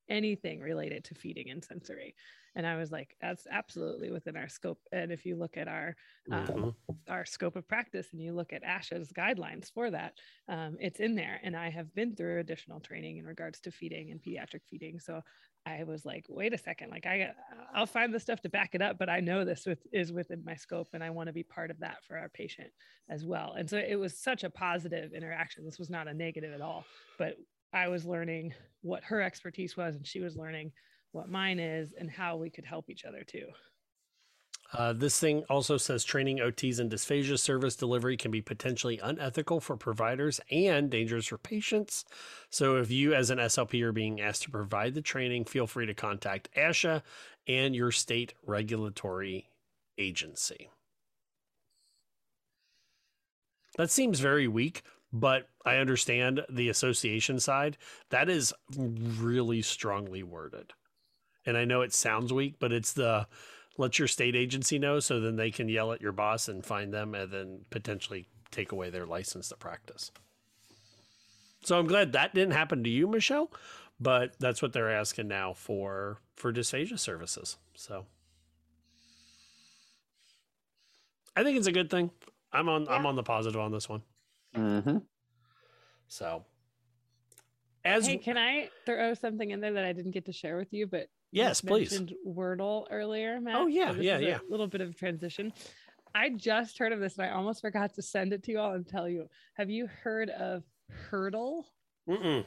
anything 0.09 0.61
related 0.61 1.05
to 1.05 1.14
feeding 1.14 1.50
and 1.50 1.64
sensory. 1.64 2.14
And 2.55 2.66
I 2.66 2.76
was 2.76 2.92
like, 2.92 3.16
that's 3.20 3.46
absolutely 3.50 4.11
within 4.11 4.36
our 4.36 4.48
scope. 4.48 4.80
And 4.92 5.11
if 5.12 5.24
you 5.24 5.36
look 5.36 5.57
at 5.57 5.68
our 5.68 5.96
um, 6.30 6.70
Mhm. 6.70 6.76
our 7.09 7.24
scope 7.24 7.57
of 7.57 7.66
practice 7.66 8.12
and 8.12 8.22
you 8.22 8.32
look 8.32 8.53
at 8.53 8.62
ASHA's 8.62 9.12
guidelines 9.12 9.72
for 9.72 9.90
that, 9.90 10.14
um, 10.48 10.76
it's 10.80 11.00
in 11.00 11.16
there. 11.16 11.40
And 11.42 11.57
I 11.57 11.68
have 11.68 11.92
been 11.94 12.14
through 12.14 12.38
additional 12.38 12.80
training 12.80 13.16
in 13.18 13.26
regards 13.26 13.61
to 13.62 13.72
feeding 13.72 14.12
and 14.12 14.22
pediatric 14.22 14.61
feeding. 14.68 15.00
So 15.00 15.20
I 15.66 15.84
was 15.84 16.05
like, 16.05 16.26
wait 16.28 16.53
a 16.55 16.59
second, 16.59 16.90
like 16.90 17.07
I 17.07 17.32
I'll 17.72 17.86
find 17.86 18.12
the 18.12 18.20
stuff 18.20 18.40
to 18.42 18.48
back 18.48 18.74
it 18.74 18.82
up, 18.82 18.98
but 18.98 19.09
I 19.09 19.20
know 19.20 19.44
this 19.44 19.64
with, 19.66 19.80
is 19.92 20.12
within 20.12 20.44
my 20.44 20.55
scope 20.57 20.88
and 20.92 21.03
I 21.05 21.11
want 21.11 21.28
to 21.28 21.32
be 21.32 21.44
part 21.44 21.70
of 21.70 21.80
that 21.80 22.05
for 22.05 22.16
our 22.18 22.28
patient 22.28 22.72
as 23.09 23.24
well. 23.24 23.53
And 23.55 23.68
so 23.70 23.78
it 23.78 23.96
was 23.96 24.18
such 24.20 24.42
a 24.44 24.50
positive 24.50 25.12
interaction. 25.12 25.64
This 25.64 25.78
was 25.78 25.90
not 25.90 26.09
a 26.09 26.14
negative 26.14 26.53
at 26.53 26.61
all, 26.61 26.88
but 27.18 27.36
I 27.73 27.89
was 27.89 28.05
learning 28.05 28.55
what 28.83 29.05
her 29.05 29.23
expertise 29.23 29.77
was 29.77 29.97
and 29.97 30.07
she 30.07 30.20
was 30.20 30.37
learning 30.37 30.73
what 31.12 31.29
mine 31.29 31.61
is 31.61 31.93
and 31.99 32.11
how 32.11 32.37
we 32.37 32.51
could 32.51 32.64
help 32.64 32.91
each 32.91 33.05
other 33.05 33.23
too. 33.25 33.47
Uh, 34.73 34.93
this 34.95 35.20
thing 35.20 35.45
also 35.51 35.77
says 35.77 36.03
training 36.03 36.39
OTs 36.39 36.81
in 36.81 36.89
dysphagia 36.89 37.39
service 37.39 37.77
delivery 37.77 38.16
can 38.16 38.31
be 38.31 38.40
potentially 38.40 38.99
unethical 39.01 39.61
for 39.61 39.77
providers 39.77 40.40
and 40.51 40.90
dangerous 40.90 41.27
for 41.27 41.36
patients. 41.36 42.07
So, 42.49 42.77
if 42.77 42.90
you, 42.90 43.12
as 43.12 43.28
an 43.28 43.39
SLP, 43.39 43.82
are 43.82 43.93
being 43.93 44.23
asked 44.23 44.44
to 44.44 44.51
provide 44.51 44.94
the 44.94 45.03
training, 45.03 45.44
feel 45.44 45.66
free 45.66 45.85
to 45.85 45.94
contact 45.94 46.49
ASHA 46.57 47.03
and 47.47 47.77
your 47.77 47.93
state 47.93 48.32
regulatory 48.47 49.51
agency. 49.99 50.70
That 53.77 53.90
seems 53.90 54.20
very 54.20 54.49
weak, 54.49 54.82
but 55.12 55.48
I 55.64 55.76
understand 55.76 56.43
the 56.48 56.68
association 56.68 57.39
side. 57.39 57.76
That 58.10 58.28
is 58.28 58.52
really 58.76 59.62
strongly 59.62 60.22
worded. 60.22 60.72
And 61.44 61.56
I 61.56 61.64
know 61.64 61.82
it 61.82 61.93
sounds 61.93 62.32
weak, 62.32 62.56
but 62.59 62.72
it's 62.72 62.93
the 62.93 63.26
let 63.78 63.98
your 63.98 64.09
state 64.09 64.36
agency 64.36 64.78
know 64.78 65.01
so 65.01 65.18
then 65.20 65.36
they 65.36 65.51
can 65.51 65.68
yell 65.68 65.93
at 65.93 66.01
your 66.01 66.12
boss 66.12 66.48
and 66.48 66.64
find 66.64 66.93
them 66.93 67.14
and 67.14 67.30
then 67.30 67.60
potentially 67.70 68.28
take 68.51 68.70
away 68.72 68.90
their 68.90 69.06
license 69.06 69.48
to 69.48 69.56
practice. 69.56 70.12
So 71.64 71.78
I'm 71.78 71.86
glad 71.86 72.12
that 72.12 72.34
didn't 72.34 72.52
happen 72.52 72.84
to 72.84 72.90
you, 72.90 73.06
Michelle, 73.06 73.51
but 74.01 74.34
that's 74.39 74.60
what 74.60 74.72
they're 74.72 74.90
asking 74.90 75.28
now 75.28 75.52
for 75.52 76.18
for 76.36 76.52
dysphagia 76.52 76.98
services. 76.98 77.56
So 77.74 78.06
I 81.36 81.43
think 81.43 81.56
it's 81.56 81.66
a 81.66 81.72
good 81.72 81.90
thing. 81.90 82.10
I'm 82.52 82.68
on 82.68 82.89
I'm 82.89 83.06
on 83.06 83.16
the 83.16 83.22
positive 83.22 83.60
on 83.60 83.72
this 83.72 83.89
one. 83.89 84.02
Mm-hmm. 84.57 84.99
So 86.09 86.45
as 87.85 88.07
hey, 88.07 88.19
can 88.19 88.37
I 88.37 88.69
throw 88.87 89.15
something 89.15 89.51
in 89.51 89.61
there 89.61 89.73
that 89.73 89.85
I 89.85 89.93
didn't 89.93 90.12
get 90.12 90.27
to 90.27 90.33
share 90.33 90.57
with 90.57 90.73
you, 90.73 90.87
but 90.87 91.09
you 91.31 91.43
Yes, 91.43 91.61
please. 91.61 91.91
mentioned 91.91 92.15
Wordle 92.27 92.87
earlier, 92.91 93.41
Matt. 93.41 93.57
Oh, 93.57 93.66
yeah, 93.66 93.89
So 93.89 93.95
this 93.95 94.05
yeah, 94.05 94.39
a 94.39 94.51
little 94.51 94.66
bit 94.66 94.81
of 94.83 94.97
transition. 94.97 95.53
I 96.15 96.29
just 96.29 96.79
heard 96.79 96.93
of 96.93 97.01
this 97.01 97.16
and 97.16 97.27
I 97.27 97.31
almost 97.31 97.62
forgot 97.62 97.95
to 97.95 98.03
send 98.03 98.33
it 98.35 98.43
to 98.45 98.53
you 98.53 98.59
all 98.59 98.74
and 98.74 98.87
tell 98.87 99.09
you. 99.09 99.29
Have 99.55 99.70
you 99.70 99.89
heard 100.03 100.29
of 100.31 100.62
Heardle? 101.11 101.65
Mm-mm. 102.09 102.45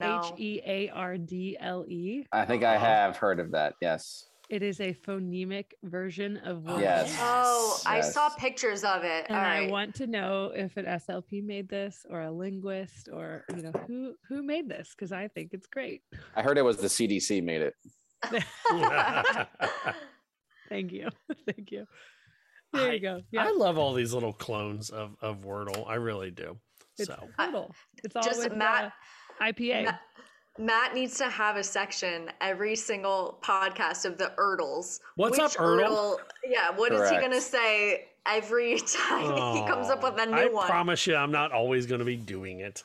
H 0.00 0.32
E 0.36 0.60
A 0.64 0.88
R 0.90 1.16
D 1.16 1.56
L 1.60 1.84
E. 1.88 2.24
I 2.32 2.44
think 2.44 2.62
I 2.64 2.76
have 2.76 3.16
heard 3.16 3.40
of 3.40 3.52
that. 3.52 3.74
Yes. 3.80 4.28
It 4.48 4.62
is 4.62 4.80
a 4.80 4.94
phonemic 4.94 5.72
version 5.82 6.38
of 6.38 6.58
Wordle. 6.62 6.80
Yes. 6.80 7.14
Oh, 7.20 7.78
I 7.84 8.00
saw 8.00 8.30
pictures 8.30 8.82
of 8.82 9.04
it. 9.04 9.26
And 9.28 9.36
All 9.36 9.44
I 9.44 9.66
want 9.68 9.94
to 9.96 10.06
know 10.06 10.52
if 10.54 10.76
an 10.78 10.86
SLP 10.86 11.44
made 11.44 11.68
this 11.68 12.06
or 12.08 12.22
a 12.22 12.30
linguist 12.30 13.10
or 13.12 13.44
you 13.54 13.62
know 13.62 13.72
who 13.86 14.14
who 14.26 14.42
made 14.42 14.66
this 14.68 14.94
because 14.96 15.12
I 15.12 15.28
think 15.28 15.50
it's 15.52 15.66
great. 15.66 16.00
I 16.34 16.40
heard 16.42 16.56
it 16.56 16.62
was 16.62 16.78
the 16.78 16.86
CDC 16.86 17.42
made 17.44 17.60
it. 17.60 17.74
Thank 20.70 20.92
you. 20.92 21.08
Thank 21.46 21.70
you. 21.70 21.86
There 22.72 22.94
you 22.94 23.00
go. 23.00 23.20
Yeah. 23.30 23.44
I 23.46 23.50
love 23.52 23.76
all 23.78 23.92
these 23.94 24.12
little 24.14 24.32
clones 24.32 24.90
of, 24.90 25.14
of 25.20 25.42
Wordle. 25.42 25.88
I 25.88 25.94
really 25.94 26.30
do. 26.30 26.58
It's 26.98 27.08
so 27.08 27.28
Wordle. 27.38 27.70
It's 28.02 28.16
all 28.16 28.22
Just 28.22 28.42
with 28.42 28.54
Matt- 28.56 28.92
uh, 29.40 29.44
IPA. 29.44 29.84
Ma- 29.86 29.92
Matt 30.58 30.92
needs 30.94 31.16
to 31.18 31.28
have 31.28 31.56
a 31.56 31.62
section 31.62 32.30
every 32.40 32.74
single 32.74 33.38
podcast 33.42 34.04
of 34.04 34.18
the 34.18 34.32
Erdles. 34.36 34.98
What's 35.16 35.38
up, 35.38 35.52
Which 35.52 35.58
Erdle? 35.58 36.18
Yeah, 36.44 36.70
what 36.74 36.92
is 36.92 37.08
he 37.10 37.16
going 37.16 37.30
to 37.32 37.40
say 37.40 38.08
every 38.26 38.78
time 38.86 39.54
he 39.56 39.66
comes 39.70 39.88
up 39.88 40.02
with 40.02 40.18
a 40.18 40.26
new 40.26 40.32
I 40.36 40.46
one? 40.48 40.64
I 40.64 40.68
promise 40.68 41.06
you, 41.06 41.14
I'm 41.14 41.30
not 41.30 41.52
always 41.52 41.86
going 41.86 42.00
to 42.00 42.04
be 42.04 42.16
doing 42.16 42.60
it. 42.60 42.82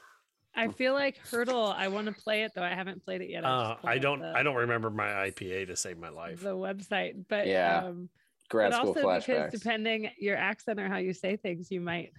I 0.55 0.67
feel 0.67 0.93
like 0.93 1.17
Heardle. 1.31 1.73
I 1.75 1.87
want 1.87 2.05
to 2.05 2.13
play 2.13 2.43
it 2.43 2.51
though. 2.53 2.61
I 2.61 2.75
haven't 2.75 3.03
played 3.03 3.21
it 3.21 3.29
yet. 3.31 3.43
Uh, 3.43 3.75
I 3.83 3.97
don't. 3.97 4.19
The, 4.19 4.33
I 4.35 4.43
don't 4.43 4.55
remember 4.55 4.91
my 4.91 5.07
IPA 5.07 5.65
to 5.67 5.75
save 5.75 5.97
my 5.97 6.09
life. 6.09 6.41
the 6.41 6.49
website, 6.55 7.25
but 7.27 7.47
Yeah. 7.47 7.85
Um, 7.85 8.09
Grad 8.49 8.69
but 8.69 8.77
school 8.77 8.89
also 8.89 9.19
because 9.19 9.51
depending 9.51 10.11
your 10.19 10.37
accent 10.37 10.79
or 10.79 10.87
how 10.87 10.97
you 10.97 11.11
say 11.13 11.37
things, 11.37 11.71
you 11.71 11.81
might 11.81 12.11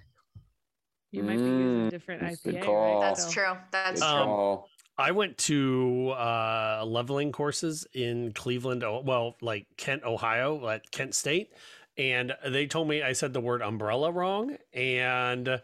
you 1.12 1.22
might 1.22 1.36
be 1.36 1.43
using 1.44 1.86
Mm, 1.86 1.90
different 1.90 2.43
good 2.43 2.56
IPA. 2.56 2.66
Right? 2.66 3.01
That's 3.02 3.24
So- 3.26 3.31
true. 3.31 3.52
That's 3.70 4.01
Good 4.01 4.06
true. 4.24 4.64
Call. 4.96 5.06
I 5.06 5.10
went 5.12 5.38
to 5.38 6.10
uh, 6.10 6.84
leveling 6.86 7.32
courses 7.32 7.86
in 7.92 8.32
Cleveland, 8.32 8.84
oh, 8.84 9.02
well, 9.04 9.36
like 9.40 9.66
Kent, 9.76 10.04
Ohio, 10.04 10.68
at 10.68 10.90
Kent 10.90 11.14
State, 11.14 11.52
and 11.96 12.34
they 12.46 12.66
told 12.66 12.88
me 12.88 13.02
I 13.02 13.12
said 13.12 13.32
the 13.32 13.40
word 13.40 13.62
umbrella 13.62 14.10
wrong, 14.10 14.56
and 14.72 15.60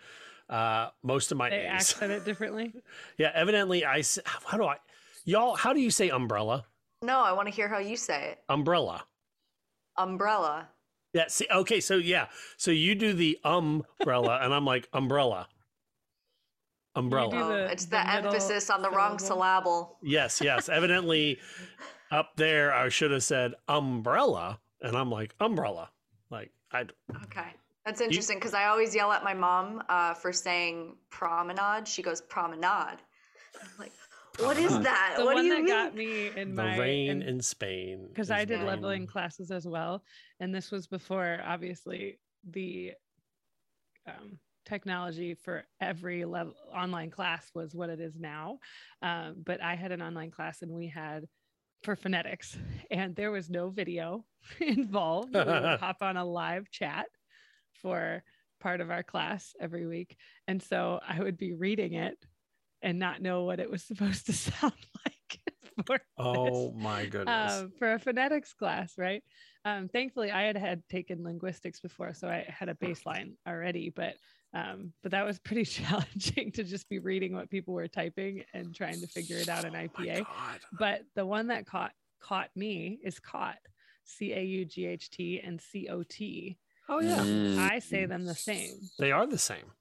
uh, 0.48 0.88
most 1.02 1.32
of 1.32 1.38
my 1.38 1.50
They 1.50 1.60
A's. 1.66 1.70
accent 1.70 2.12
it 2.12 2.24
differently. 2.24 2.72
yeah, 3.18 3.30
evidently 3.34 3.84
I. 3.84 3.98
s- 3.98 4.18
How 4.24 4.56
do 4.58 4.64
I, 4.64 4.76
y'all? 5.24 5.54
How 5.56 5.72
do 5.72 5.80
you 5.80 5.90
say 5.90 6.08
umbrella? 6.10 6.64
No, 7.02 7.20
I 7.20 7.32
want 7.32 7.48
to 7.48 7.54
hear 7.54 7.66
how 7.68 7.78
you 7.78 7.96
say 7.96 8.32
it. 8.32 8.38
Umbrella. 8.48 9.04
Umbrella. 9.96 10.68
Yeah. 11.12 11.24
See. 11.28 11.46
Okay. 11.50 11.80
So 11.80 11.96
yeah. 11.96 12.26
So 12.56 12.70
you 12.70 12.94
do 12.94 13.12
the 13.12 13.38
umbrella, 13.44 14.40
and 14.42 14.52
I'm 14.54 14.64
like 14.64 14.88
umbrella. 14.92 15.48
Umbrella. 16.96 17.30
do 17.30 17.36
Oh, 17.38 17.54
it's 17.66 17.84
the, 17.84 17.90
the 17.92 18.10
emphasis 18.14 18.68
on 18.70 18.82
the 18.82 18.90
wrong 18.90 19.18
syllable. 19.18 19.98
Yes, 20.02 20.40
yes. 20.42 20.68
Evidently, 20.68 21.38
up 22.10 22.32
there, 22.36 22.72
I 22.74 22.88
should 22.88 23.10
have 23.12 23.22
said 23.22 23.54
umbrella, 23.68 24.58
and 24.82 24.96
I'm 24.96 25.10
like 25.10 25.34
umbrella. 25.40 25.90
Like 26.30 26.50
I. 26.72 26.86
Okay. 27.24 27.46
That's 27.86 28.00
interesting 28.00 28.38
because 28.38 28.54
I 28.54 28.66
always 28.66 28.94
yell 28.94 29.10
at 29.12 29.24
my 29.24 29.34
mom 29.34 29.82
uh, 29.88 30.14
for 30.14 30.32
saying 30.32 30.96
promenade. 31.10 31.88
She 31.88 32.02
goes 32.02 32.20
promenade. 32.20 32.98
I'm 33.60 33.68
like, 33.78 33.92
what 34.38 34.58
is 34.58 34.78
that? 34.80 35.14
The 35.16 35.24
what 35.24 35.34
one 35.34 35.44
do 35.44 35.48
you 35.48 35.54
that 35.54 35.62
mean? 35.62 35.68
got 35.68 35.94
me 35.94 36.30
in 36.40 36.54
The 36.54 36.62
my 36.62 36.78
rain 36.78 37.10
in- 37.10 37.22
in 37.22 37.40
Spain. 37.40 38.06
because 38.08 38.30
I 38.30 38.44
did 38.44 38.58
mine. 38.58 38.66
leveling 38.66 39.06
classes 39.06 39.50
as 39.50 39.66
well, 39.66 40.02
and 40.40 40.54
this 40.54 40.70
was 40.70 40.86
before 40.88 41.40
obviously 41.44 42.18
the 42.50 42.92
um, 44.06 44.38
technology 44.64 45.34
for 45.34 45.64
every 45.80 46.24
level 46.24 46.54
online 46.74 47.10
class 47.10 47.50
was 47.54 47.74
what 47.74 47.90
it 47.90 48.00
is 48.00 48.18
now. 48.18 48.58
Um, 49.02 49.36
but 49.44 49.62
I 49.62 49.74
had 49.74 49.92
an 49.92 50.02
online 50.02 50.30
class 50.30 50.62
and 50.62 50.72
we 50.72 50.88
had 50.88 51.24
for 51.82 51.96
phonetics, 51.96 52.56
and 52.90 53.16
there 53.16 53.30
was 53.30 53.48
no 53.50 53.70
video 53.70 54.24
involved. 54.60 55.34
We 55.34 55.40
would 55.40 55.76
hop 55.80 55.98
on 56.02 56.16
a 56.16 56.24
live 56.24 56.70
chat 56.70 57.06
for 57.82 58.22
part 58.60 58.80
of 58.80 58.90
our 58.90 59.02
class 59.02 59.54
every 59.60 59.86
week, 59.86 60.16
and 60.46 60.62
so 60.62 61.00
I 61.06 61.20
would 61.20 61.38
be 61.38 61.54
reading 61.54 61.94
it 61.94 62.18
and 62.82 62.98
not 62.98 63.22
know 63.22 63.44
what 63.44 63.60
it 63.60 63.70
was 63.70 63.82
supposed 63.84 64.26
to 64.26 64.32
sound 64.32 64.74
like. 65.04 65.40
for 65.86 65.98
this 65.98 66.02
Oh 66.18 66.72
my 66.72 67.06
goodness. 67.06 67.60
um, 67.60 67.72
for 67.78 67.94
a 67.94 67.98
phonetics 67.98 68.52
class, 68.52 68.94
right? 68.98 69.22
Um, 69.64 69.88
thankfully, 69.88 70.30
I 70.30 70.42
had 70.42 70.56
had 70.56 70.82
taken 70.88 71.22
linguistics 71.24 71.80
before, 71.80 72.14
so 72.14 72.28
I 72.28 72.44
had 72.48 72.68
a 72.68 72.74
baseline 72.74 73.32
already. 73.46 73.90
But 73.94 74.14
um, 74.52 74.92
but 75.02 75.12
that 75.12 75.24
was 75.24 75.38
pretty 75.38 75.64
challenging 75.64 76.52
to 76.52 76.64
just 76.64 76.88
be 76.88 76.98
reading 76.98 77.34
what 77.34 77.50
people 77.50 77.74
were 77.74 77.88
typing 77.88 78.44
and 78.54 78.74
trying 78.74 79.00
to 79.00 79.06
figure 79.06 79.36
it 79.36 79.48
out 79.48 79.64
in 79.64 79.72
IPA. 79.72 80.26
but 80.78 81.02
the 81.14 81.24
one 81.26 81.48
that 81.48 81.66
caught 81.66 81.92
caught 82.20 82.50
me 82.54 82.98
is 83.02 83.18
caught, 83.18 83.58
C 84.04 84.32
A 84.32 84.42
U 84.42 84.64
G 84.64 84.86
H 84.86 85.10
T 85.10 85.40
and 85.42 85.60
C 85.60 85.88
O 85.88 86.02
T. 86.02 86.58
Oh 86.88 87.00
yeah. 87.00 87.18
Mm. 87.18 87.58
I 87.58 87.78
say 87.78 88.06
them 88.06 88.24
the 88.24 88.34
same. 88.34 88.74
They 88.98 89.12
are 89.12 89.26
the 89.26 89.38
same. 89.38 89.72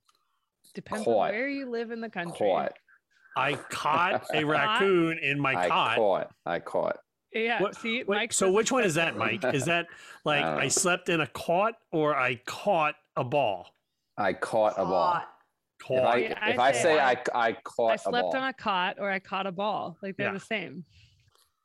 Depends 0.76 1.06
Caught. 1.06 1.30
on 1.30 1.32
where 1.32 1.50
you 1.50 1.70
live 1.70 1.90
in 1.92 2.02
the 2.02 2.10
country. 2.10 2.38
Caught. 2.48 2.74
I 3.36 3.54
caught 3.54 4.26
a 4.34 4.44
raccoon 4.44 5.18
in 5.18 5.40
my 5.40 5.56
I 5.56 5.68
cot. 5.68 5.96
caught. 5.96 6.32
I 6.46 6.60
caught. 6.60 6.98
Yeah. 7.34 7.62
What- 7.62 7.76
see, 7.76 8.04
Wait, 8.04 8.16
Mike 8.16 8.34
so 8.34 8.52
which 8.52 8.72
one 8.72 8.84
is 8.84 8.96
that, 8.96 9.18
Mike? 9.18 9.44
Is 9.44 9.66
that 9.66 9.88
like 10.26 10.44
I 10.44 10.58
I, 10.64 10.68
slept 10.68 11.10
in 11.10 11.22
a 11.22 11.28
cot 11.28 11.74
or 11.92 12.16
I 12.16 12.36
caught 12.46 12.96
a 13.16 13.24
ball? 13.24 13.68
I 14.20 14.34
caught 14.34 14.74
a 14.78 14.84
ball. 14.86 15.22
Caught. 15.82 15.98
If 16.20 16.38
I, 16.38 16.46
I 16.46 16.50
if 16.52 16.60
I 16.60 16.72
say 16.74 16.82
say 16.84 17.00
I, 17.00 17.12
I- 17.12 17.48
I 17.48 17.52
caught 17.64 17.92
I 17.92 17.94
a 17.96 17.98
slept 17.98 18.24
ball. 18.32 18.36
on 18.36 18.44
a 18.50 18.54
cot 18.54 18.98
or 19.00 19.10
I 19.10 19.20
caught 19.20 19.48
a 19.48 19.52
ball. 19.52 19.98
Like 20.04 20.18
they're 20.18 20.28
Yeah. 20.28 20.34
the 20.34 20.40
same. 20.40 20.84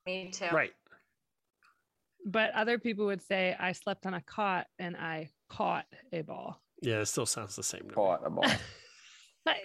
Me 0.06 0.30
too. 0.32 0.46
right. 0.52 0.70
But 2.26 2.52
other 2.54 2.78
people 2.78 3.06
would 3.06 3.22
say 3.22 3.54
I 3.58 3.72
slept 3.72 4.06
on 4.06 4.14
a 4.14 4.20
cot 4.22 4.66
and 4.78 4.96
I 4.96 5.30
caught 5.50 5.84
a 6.12 6.22
ball. 6.22 6.60
Yeah, 6.80 7.00
it 7.00 7.06
still 7.06 7.26
sounds 7.26 7.56
the 7.56 7.62
same. 7.62 7.80
To 7.82 7.86
me. 7.88 7.94
Caught 7.94 8.20
a 8.26 8.30
ball. 8.30 8.44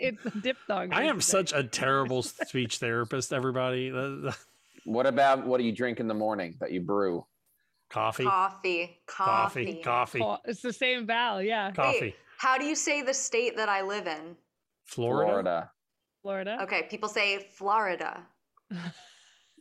It's 0.01 0.25
a 0.25 0.31
diphthong. 0.31 0.91
I 0.91 1.03
am 1.05 1.15
thing. 1.15 1.21
such 1.21 1.53
a 1.53 1.63
terrible 1.63 2.21
speech 2.23 2.79
therapist. 2.79 3.31
Everybody, 3.31 3.89
The- 3.89 4.19
the- 4.33 4.37
what 4.83 5.05
about 5.05 5.45
what 5.45 5.57
do 5.57 5.63
you 5.63 5.71
drink 5.71 6.01
in 6.01 6.07
the 6.09 6.13
morning 6.13 6.57
that 6.59 6.71
you 6.73 6.81
brew? 6.81 7.25
coffee, 7.89 8.25
Coffee. 8.25 8.99
coffee, 9.07 9.65
Coffee. 9.75 9.81
coffee, 9.83 10.19
Ca- 10.19 10.39
It's 10.45 10.61
the 10.61 10.73
same 10.73 11.07
vowel. 11.07 11.41
Yeah. 11.41 11.71
coffee. 11.71 11.99
Wait, 12.01 12.15
how 12.39 12.57
do 12.57 12.65
you 12.65 12.73
say 12.73 13.01
the 13.01 13.13
state 13.13 13.57
that 13.57 13.67
I 13.67 13.81
live 13.81 14.07
in? 14.07 14.35
Florida, 14.85 15.29
Florida. 15.29 15.71
Florida. 16.21 16.57
Okay, 16.63 16.87
people 16.89 17.09
say 17.09 17.45
Florida. 17.51 18.25
like 18.71 18.93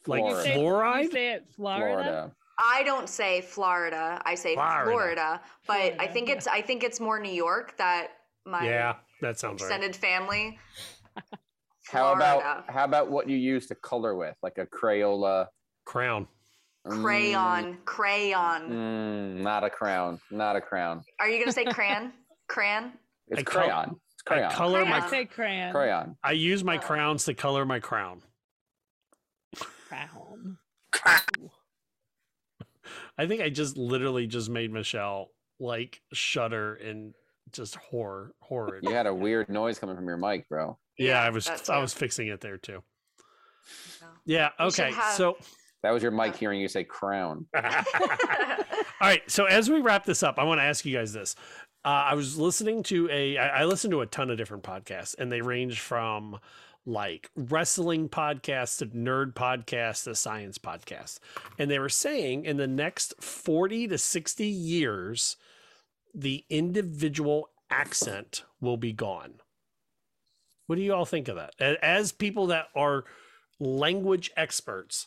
Florida. 0.04 0.42
Say- 0.42 0.56
fluoride. 0.56 1.02
You 1.02 1.10
say 1.10 1.32
it 1.32 1.46
Florida. 1.56 1.86
Florida. 1.86 2.32
I 2.60 2.82
don't 2.84 3.08
say 3.08 3.40
Florida. 3.40 4.22
I 4.24 4.36
say 4.36 4.54
Florida. 4.54 4.84
Florida, 4.84 5.40
but 5.66 5.74
I 5.74 5.88
Florida, 5.90 6.12
think 6.12 6.28
yeah. 6.28 6.34
it's 6.34 6.46
I 6.46 6.62
think 6.62 6.84
it's 6.84 7.00
more 7.00 7.18
New 7.18 7.32
York 7.32 7.76
that 7.78 8.10
my 8.46 8.64
yeah, 8.64 8.94
that 9.22 9.40
sounds 9.40 9.60
right. 9.60 9.66
extended 9.66 9.96
family. 9.96 10.58
How 11.90 12.12
about 12.12 12.70
how 12.70 12.84
about 12.84 13.10
what 13.10 13.30
you 13.30 13.36
use 13.38 13.66
to 13.68 13.74
color 13.74 14.14
with, 14.14 14.36
like 14.42 14.58
a 14.58 14.66
Crayola? 14.66 15.46
Crown. 15.86 16.28
crayon, 16.86 17.78
crayon. 17.86 18.70
Mm, 18.70 19.40
not 19.40 19.64
a 19.64 19.70
crown. 19.70 20.20
Not 20.30 20.54
a 20.54 20.60
crown. 20.60 21.02
Are 21.18 21.30
you 21.30 21.38
gonna 21.38 21.50
say 21.50 21.64
crayon? 21.64 22.12
crayon? 22.48 22.92
It's 23.28 23.40
I 23.40 23.42
col- 23.44 23.62
crayon. 23.62 23.88
It's 24.12 24.22
I 24.26 24.34
crayon. 24.34 24.50
color 24.50 24.82
Crayon. 24.84 25.00
my. 25.00 25.06
I 25.06 25.10
say 25.10 25.24
crayon. 25.26 25.72
crayon. 25.72 26.16
I 26.24 26.32
use 26.32 26.64
my 26.64 26.76
Oh. 26.76 26.80
crowns 26.80 27.24
to 27.26 27.34
color 27.34 27.64
my 27.64 27.80
crown. 27.80 28.22
Crown. 29.88 30.58
Crown. 30.92 31.50
I 33.18 33.26
think 33.26 33.42
I 33.42 33.50
just 33.50 33.76
literally 33.76 34.26
just 34.26 34.48
made 34.48 34.72
Michelle 34.72 35.30
like 35.58 36.00
shudder 36.12 36.74
and 36.76 37.14
just 37.52 37.76
horror, 37.76 38.32
horrid. 38.40 38.84
You 38.84 38.90
had 38.94 39.06
a 39.06 39.14
weird 39.14 39.48
noise 39.48 39.78
coming 39.78 39.96
from 39.96 40.06
your 40.06 40.16
mic, 40.16 40.48
bro. 40.48 40.78
Yeah, 40.96 41.06
Yeah, 41.06 41.22
I 41.22 41.30
was 41.30 41.46
that 41.46 41.68
I 41.70 41.76
too. 41.76 41.80
was 41.80 41.92
fixing 41.94 42.28
it 42.28 42.40
there 42.40 42.56
too. 42.58 42.82
Yeah. 44.24 44.50
Okay. 44.60 44.92
have- 44.92 45.14
So. 45.14 45.36
That 45.84 45.92
was 45.92 46.02
your 46.02 46.10
mic 46.12 46.34
hearing 46.34 46.60
you 46.60 46.66
say 46.68 46.82
crown. 46.82 47.46
All 47.54 47.62
right. 49.00 49.22
So 49.30 49.44
as 49.44 49.70
we 49.70 49.80
wrap 49.80 50.04
this 50.04 50.24
up, 50.24 50.36
I 50.38 50.42
want 50.44 50.58
to 50.58 50.64
ask 50.64 50.84
you 50.84 50.96
guys 50.96 51.12
this. 51.12 51.36
Uh, 51.84 52.10
I 52.10 52.14
was 52.14 52.38
listening 52.38 52.82
to 52.84 53.08
a. 53.10 53.38
I, 53.38 53.60
I 53.60 53.64
listened 53.64 53.92
to 53.92 54.00
a 54.00 54.06
ton 54.06 54.30
of 54.30 54.36
different 54.36 54.64
podcasts, 54.64 55.14
and 55.18 55.30
they 55.30 55.40
range 55.40 55.80
from 55.80 56.38
like 56.84 57.30
wrestling 57.36 58.08
podcasts 58.08 58.78
to 58.78 58.86
nerd 58.86 59.34
podcasts 59.34 60.04
to 60.04 60.14
science 60.14 60.58
podcasts, 60.58 61.18
and 61.58 61.70
they 61.70 61.78
were 61.78 61.88
saying 61.88 62.44
in 62.44 62.56
the 62.56 62.66
next 62.66 63.14
forty 63.22 63.86
to 63.88 63.98
sixty 63.98 64.48
years, 64.48 65.36
the 66.14 66.44
individual 66.50 67.50
accent 67.70 68.44
will 68.60 68.76
be 68.76 68.92
gone. 68.92 69.34
What 70.66 70.76
do 70.76 70.82
you 70.82 70.92
all 70.92 71.06
think 71.06 71.28
of 71.28 71.36
that? 71.36 71.54
As 71.82 72.12
people 72.12 72.46
that 72.48 72.68
are 72.74 73.04
language 73.60 74.30
experts, 74.36 75.06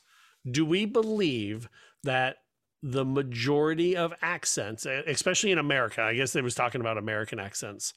do 0.50 0.66
we 0.66 0.86
believe 0.86 1.70
that 2.04 2.38
the 2.84 3.06
majority 3.06 3.96
of 3.96 4.14
accents, 4.22 4.86
especially 4.86 5.52
in 5.52 5.60
America, 5.60 6.02
I 6.02 6.16
guess 6.16 6.34
they 6.34 6.42
was 6.42 6.56
talking 6.56 6.82
about 6.82 6.98
American 6.98 7.40
accents, 7.40 7.94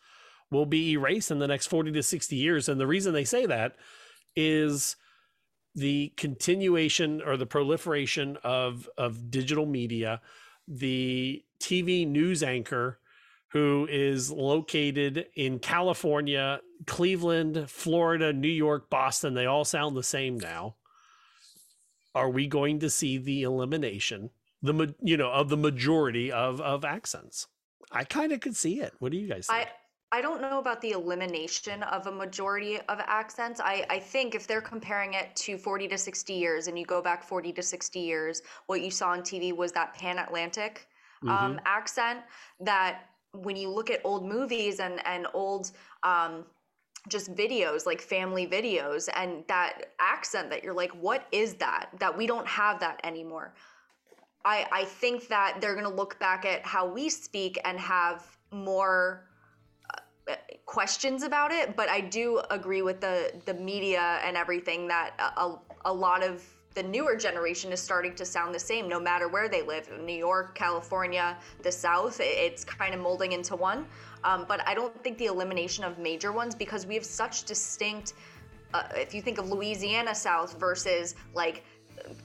will 0.50 0.66
be 0.66 0.92
erased 0.92 1.30
in 1.30 1.38
the 1.38 1.48
next 1.48 1.66
40 1.66 1.92
to 1.92 2.02
60 2.02 2.36
years? 2.36 2.68
And 2.68 2.80
the 2.80 2.86
reason 2.86 3.12
they 3.12 3.24
say 3.24 3.46
that 3.46 3.76
is 4.36 4.96
the 5.74 6.12
continuation 6.16 7.20
or 7.22 7.36
the 7.36 7.46
proliferation 7.46 8.38
of 8.44 8.88
of 8.96 9.30
digital 9.30 9.66
media 9.66 10.20
the 10.68 11.42
tv 11.60 12.06
news 12.06 12.42
anchor 12.42 12.98
who 13.48 13.86
is 13.90 14.30
located 14.30 15.26
in 15.34 15.58
california 15.58 16.60
cleveland 16.86 17.68
florida 17.68 18.32
new 18.32 18.48
york 18.48 18.88
boston 18.88 19.34
they 19.34 19.46
all 19.46 19.64
sound 19.64 19.96
the 19.96 20.02
same 20.02 20.38
now 20.38 20.76
are 22.14 22.30
we 22.30 22.46
going 22.46 22.78
to 22.78 22.88
see 22.88 23.18
the 23.18 23.42
elimination 23.42 24.30
the 24.64 24.94
you 25.00 25.16
know 25.16 25.30
of 25.30 25.48
the 25.48 25.56
majority 25.56 26.32
of 26.32 26.60
of 26.60 26.84
accents 26.84 27.46
i 27.92 28.04
kind 28.04 28.32
of 28.32 28.40
could 28.40 28.56
see 28.56 28.80
it 28.80 28.94
what 28.98 29.12
do 29.12 29.18
you 29.18 29.28
guys 29.28 29.48
think 29.48 29.64
I 29.64 29.68
I 30.12 30.20
don't 30.20 30.40
know 30.40 30.60
about 30.60 30.80
the 30.80 30.92
elimination 30.92 31.82
of 31.82 32.06
a 32.06 32.12
majority 32.12 32.78
of 32.78 33.00
accents. 33.00 33.58
I, 33.58 33.84
I 33.90 33.98
think 33.98 34.36
if 34.36 34.46
they're 34.46 34.60
comparing 34.60 35.14
it 35.14 35.34
to 35.36 35.58
40 35.58 35.88
to 35.88 35.98
60 35.98 36.32
years 36.34 36.68
and 36.68 36.78
you 36.78 36.84
go 36.84 37.02
back 37.02 37.24
40 37.24 37.52
to 37.54 37.62
60 37.62 37.98
years, 37.98 38.42
what 38.66 38.80
you 38.80 38.90
saw 38.92 39.10
on 39.10 39.22
TV 39.22 39.52
was 39.52 39.72
that 39.72 39.92
pan 39.94 40.18
Atlantic 40.18 40.88
um, 41.26 41.58
Mhm. 41.58 41.60
accent 41.64 42.20
that 42.60 43.06
when 43.32 43.56
you 43.56 43.70
look 43.70 43.90
at 43.90 44.00
old 44.04 44.24
movies 44.24 44.78
and, 44.78 45.04
and 45.04 45.26
old 45.34 45.72
um, 46.04 46.46
just 47.08 47.34
videos, 47.34 47.86
like 47.86 48.00
family 48.00 48.46
videos, 48.46 49.08
and 49.14 49.44
that 49.48 49.94
accent 50.00 50.48
that 50.50 50.62
you're 50.64 50.74
like, 50.74 50.92
what 50.92 51.26
is 51.32 51.54
that? 51.54 51.90
That 51.98 52.16
we 52.16 52.26
don't 52.26 52.46
have 52.46 52.80
that 52.80 53.00
anymore. 53.04 53.54
I, 54.44 54.66
I 54.70 54.84
think 54.84 55.28
that 55.28 55.60
they're 55.60 55.74
going 55.74 55.88
to 55.88 55.94
look 55.94 56.18
back 56.18 56.44
at 56.44 56.64
how 56.66 56.86
we 56.86 57.08
speak 57.08 57.58
and 57.64 57.78
have 57.78 58.36
more 58.50 59.24
uh, 60.28 60.34
questions 60.64 61.22
about 61.22 61.50
it 61.50 61.76
but 61.76 61.88
i 61.88 62.00
do 62.00 62.40
agree 62.50 62.80
with 62.82 63.00
the 63.00 63.32
the 63.44 63.54
media 63.54 64.20
and 64.24 64.36
everything 64.36 64.88
that 64.88 65.10
a, 65.36 65.56
a, 65.84 65.92
lot 65.92 66.22
of 66.22 66.42
the 66.74 66.82
newer 66.82 67.14
generation 67.14 67.72
is 67.72 67.80
starting 67.80 68.14
to 68.14 68.24
sound 68.24 68.54
the 68.54 68.58
same 68.58 68.88
no 68.88 68.98
matter 68.98 69.28
where 69.28 69.48
they 69.48 69.60
live 69.62 69.90
new 70.02 70.16
york 70.16 70.54
california 70.54 71.36
the 71.62 71.70
south 71.70 72.20
it- 72.20 72.24
it's 72.24 72.64
kind 72.64 72.94
of 72.94 73.00
molding 73.00 73.32
into 73.32 73.54
one. 73.56 73.86
Um, 74.22 74.46
but 74.48 74.66
i 74.66 74.72
don't 74.72 75.02
think 75.04 75.18
the 75.18 75.26
elimination 75.26 75.84
of 75.84 75.98
major 75.98 76.32
ones 76.32 76.54
because 76.54 76.86
we 76.86 76.94
have 76.94 77.04
such 77.04 77.44
distinct 77.44 78.14
uh, 78.72 78.84
if 78.94 79.14
you 79.14 79.20
think 79.20 79.38
of 79.38 79.50
louisiana 79.50 80.14
south 80.14 80.58
versus 80.58 81.14
like 81.34 81.64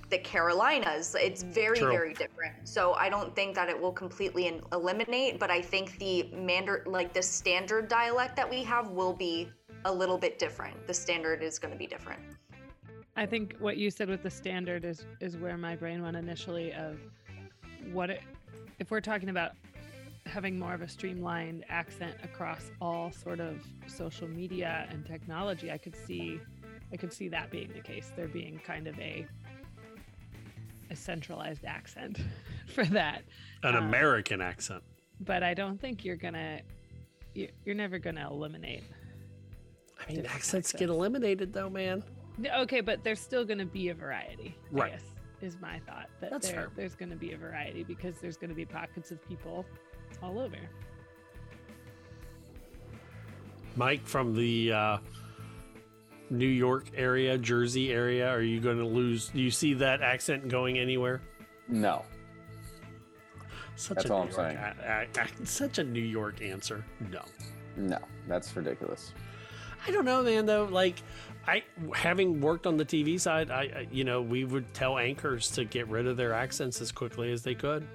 the 0.09 0.17
Carolinas. 0.17 1.15
It's 1.19 1.43
very, 1.43 1.77
True. 1.77 1.91
very 1.91 2.13
different. 2.13 2.55
So 2.67 2.93
I 2.93 3.09
don't 3.09 3.35
think 3.35 3.55
that 3.55 3.69
it 3.69 3.79
will 3.79 3.91
completely 3.91 4.61
eliminate, 4.71 5.39
but 5.39 5.51
I 5.51 5.61
think 5.61 5.97
the 5.99 6.29
mander 6.33 6.83
like 6.85 7.13
the 7.13 7.21
standard 7.21 7.87
dialect 7.87 8.35
that 8.35 8.49
we 8.49 8.63
have 8.63 8.89
will 8.89 9.13
be 9.13 9.49
a 9.85 9.93
little 9.93 10.17
bit 10.17 10.39
different. 10.39 10.87
The 10.87 10.93
standard 10.93 11.43
is 11.43 11.59
going 11.59 11.71
to 11.71 11.77
be 11.77 11.87
different. 11.87 12.21
I 13.15 13.25
think 13.25 13.55
what 13.59 13.77
you 13.77 13.91
said 13.91 14.09
with 14.09 14.23
the 14.23 14.29
standard 14.29 14.85
is 14.85 15.05
is 15.19 15.37
where 15.37 15.57
my 15.57 15.75
brain 15.75 16.01
went 16.01 16.17
initially 16.17 16.73
of 16.73 16.97
what 17.91 18.09
it 18.09 18.21
if 18.79 18.91
we're 18.91 19.01
talking 19.01 19.29
about 19.29 19.51
having 20.25 20.59
more 20.59 20.73
of 20.73 20.81
a 20.81 20.87
streamlined 20.87 21.65
accent 21.69 22.15
across 22.23 22.71
all 22.79 23.11
sort 23.11 23.39
of 23.39 23.61
social 23.87 24.27
media 24.27 24.87
and 24.91 25.05
technology, 25.05 25.71
I 25.71 25.77
could 25.77 25.95
see 25.95 26.39
I 26.91 26.97
could 26.97 27.13
see 27.13 27.27
that 27.29 27.51
being 27.51 27.71
the 27.73 27.81
case. 27.81 28.11
There 28.15 28.27
being 28.27 28.59
kind 28.65 28.87
of 28.87 28.97
a 28.99 29.27
a 30.91 30.95
centralized 30.95 31.65
accent 31.65 32.19
for 32.73 32.85
that. 32.85 33.23
an 33.63 33.75
Um, 33.75 33.85
american 33.85 34.41
accent 34.41 34.83
but 35.21 35.43
I 35.43 35.53
don't 35.53 35.79
think 35.79 36.05
you're 36.05 36.15
gonna 36.15 36.61
you- 37.33 37.51
you're 37.65 37.75
never 37.75 37.99
gonna 37.99 38.27
eliminate. 38.29 38.83
i 39.99 40.11
mean 40.11 40.25
accents 40.25 40.71
get 40.73 40.89
eliminated 40.89 41.51
though 41.53 41.69
man 41.69 42.03
Okay, 42.55 42.79
but 42.79 43.03
there's 43.03 43.19
still 43.19 43.43
going 43.43 43.57
to 43.57 43.65
be 43.65 43.89
a 43.89 43.93
variety. 43.93 44.55
Right. 44.71 44.93
I 44.93 44.95
guess, 44.95 45.03
is 45.41 45.57
my 45.59 45.77
thought 45.79 46.07
that 46.21 46.31
That's 46.31 46.47
there, 46.47 46.55
fair. 46.55 46.71
there's 46.77 46.95
going 46.95 47.09
to 47.09 47.17
be 47.17 47.33
a 47.33 47.37
variety 47.37 47.83
because 47.83 48.15
there's 48.21 48.37
going 48.37 48.47
to 48.49 48.55
be 48.55 48.63
pockets 48.63 49.11
of 49.11 49.21
people 49.27 49.65
all 50.23 50.39
over. 50.39 50.55
Mike 53.75 54.05
from 54.07 54.33
the 54.33 54.71
uh, 54.71 54.97
New 56.29 56.47
York 56.47 56.85
area, 56.95 57.37
Jersey 57.37 57.91
area, 57.91 58.29
are 58.29 58.41
you 58.41 58.59
going 58.59 58.77
to 58.77 58.85
lose? 58.85 59.29
Do 59.29 59.41
you 59.41 59.51
see 59.51 59.73
that 59.75 60.01
accent 60.01 60.47
going 60.49 60.77
anywhere? 60.77 61.21
No. 61.67 62.03
Such 63.75 63.95
That's 63.97 64.09
a 64.09 64.13
all 64.13 64.25
New 64.25 64.35
I'm 64.37 64.53
York, 64.85 65.07
a- 65.41 65.45
such 65.45 65.77
a 65.77 65.83
New 65.83 66.01
York 66.03 66.41
answer. 66.41 66.83
No, 67.11 67.21
No, 67.77 67.99
that's 68.27 68.53
ridiculous. 68.55 69.13
I 69.87 69.91
don't 69.91 70.03
know, 70.03 70.21
man. 70.21 70.45
Though, 70.45 70.65
like, 70.65 71.01
I 71.47 71.63
having 71.95 72.41
worked 72.41 72.67
on 72.67 72.75
the 72.75 72.83
TV 72.83 73.17
side, 73.19 73.49
I, 73.49 73.61
I 73.61 73.87
you 73.89 74.03
know 74.03 74.21
we 74.21 74.43
would 74.43 74.73
tell 74.73 74.97
anchors 74.97 75.49
to 75.51 75.63
get 75.63 75.87
rid 75.87 76.05
of 76.05 76.17
their 76.17 76.33
accents 76.33 76.81
as 76.81 76.91
quickly 76.91 77.31
as 77.31 77.43
they 77.43 77.55
could. 77.55 77.87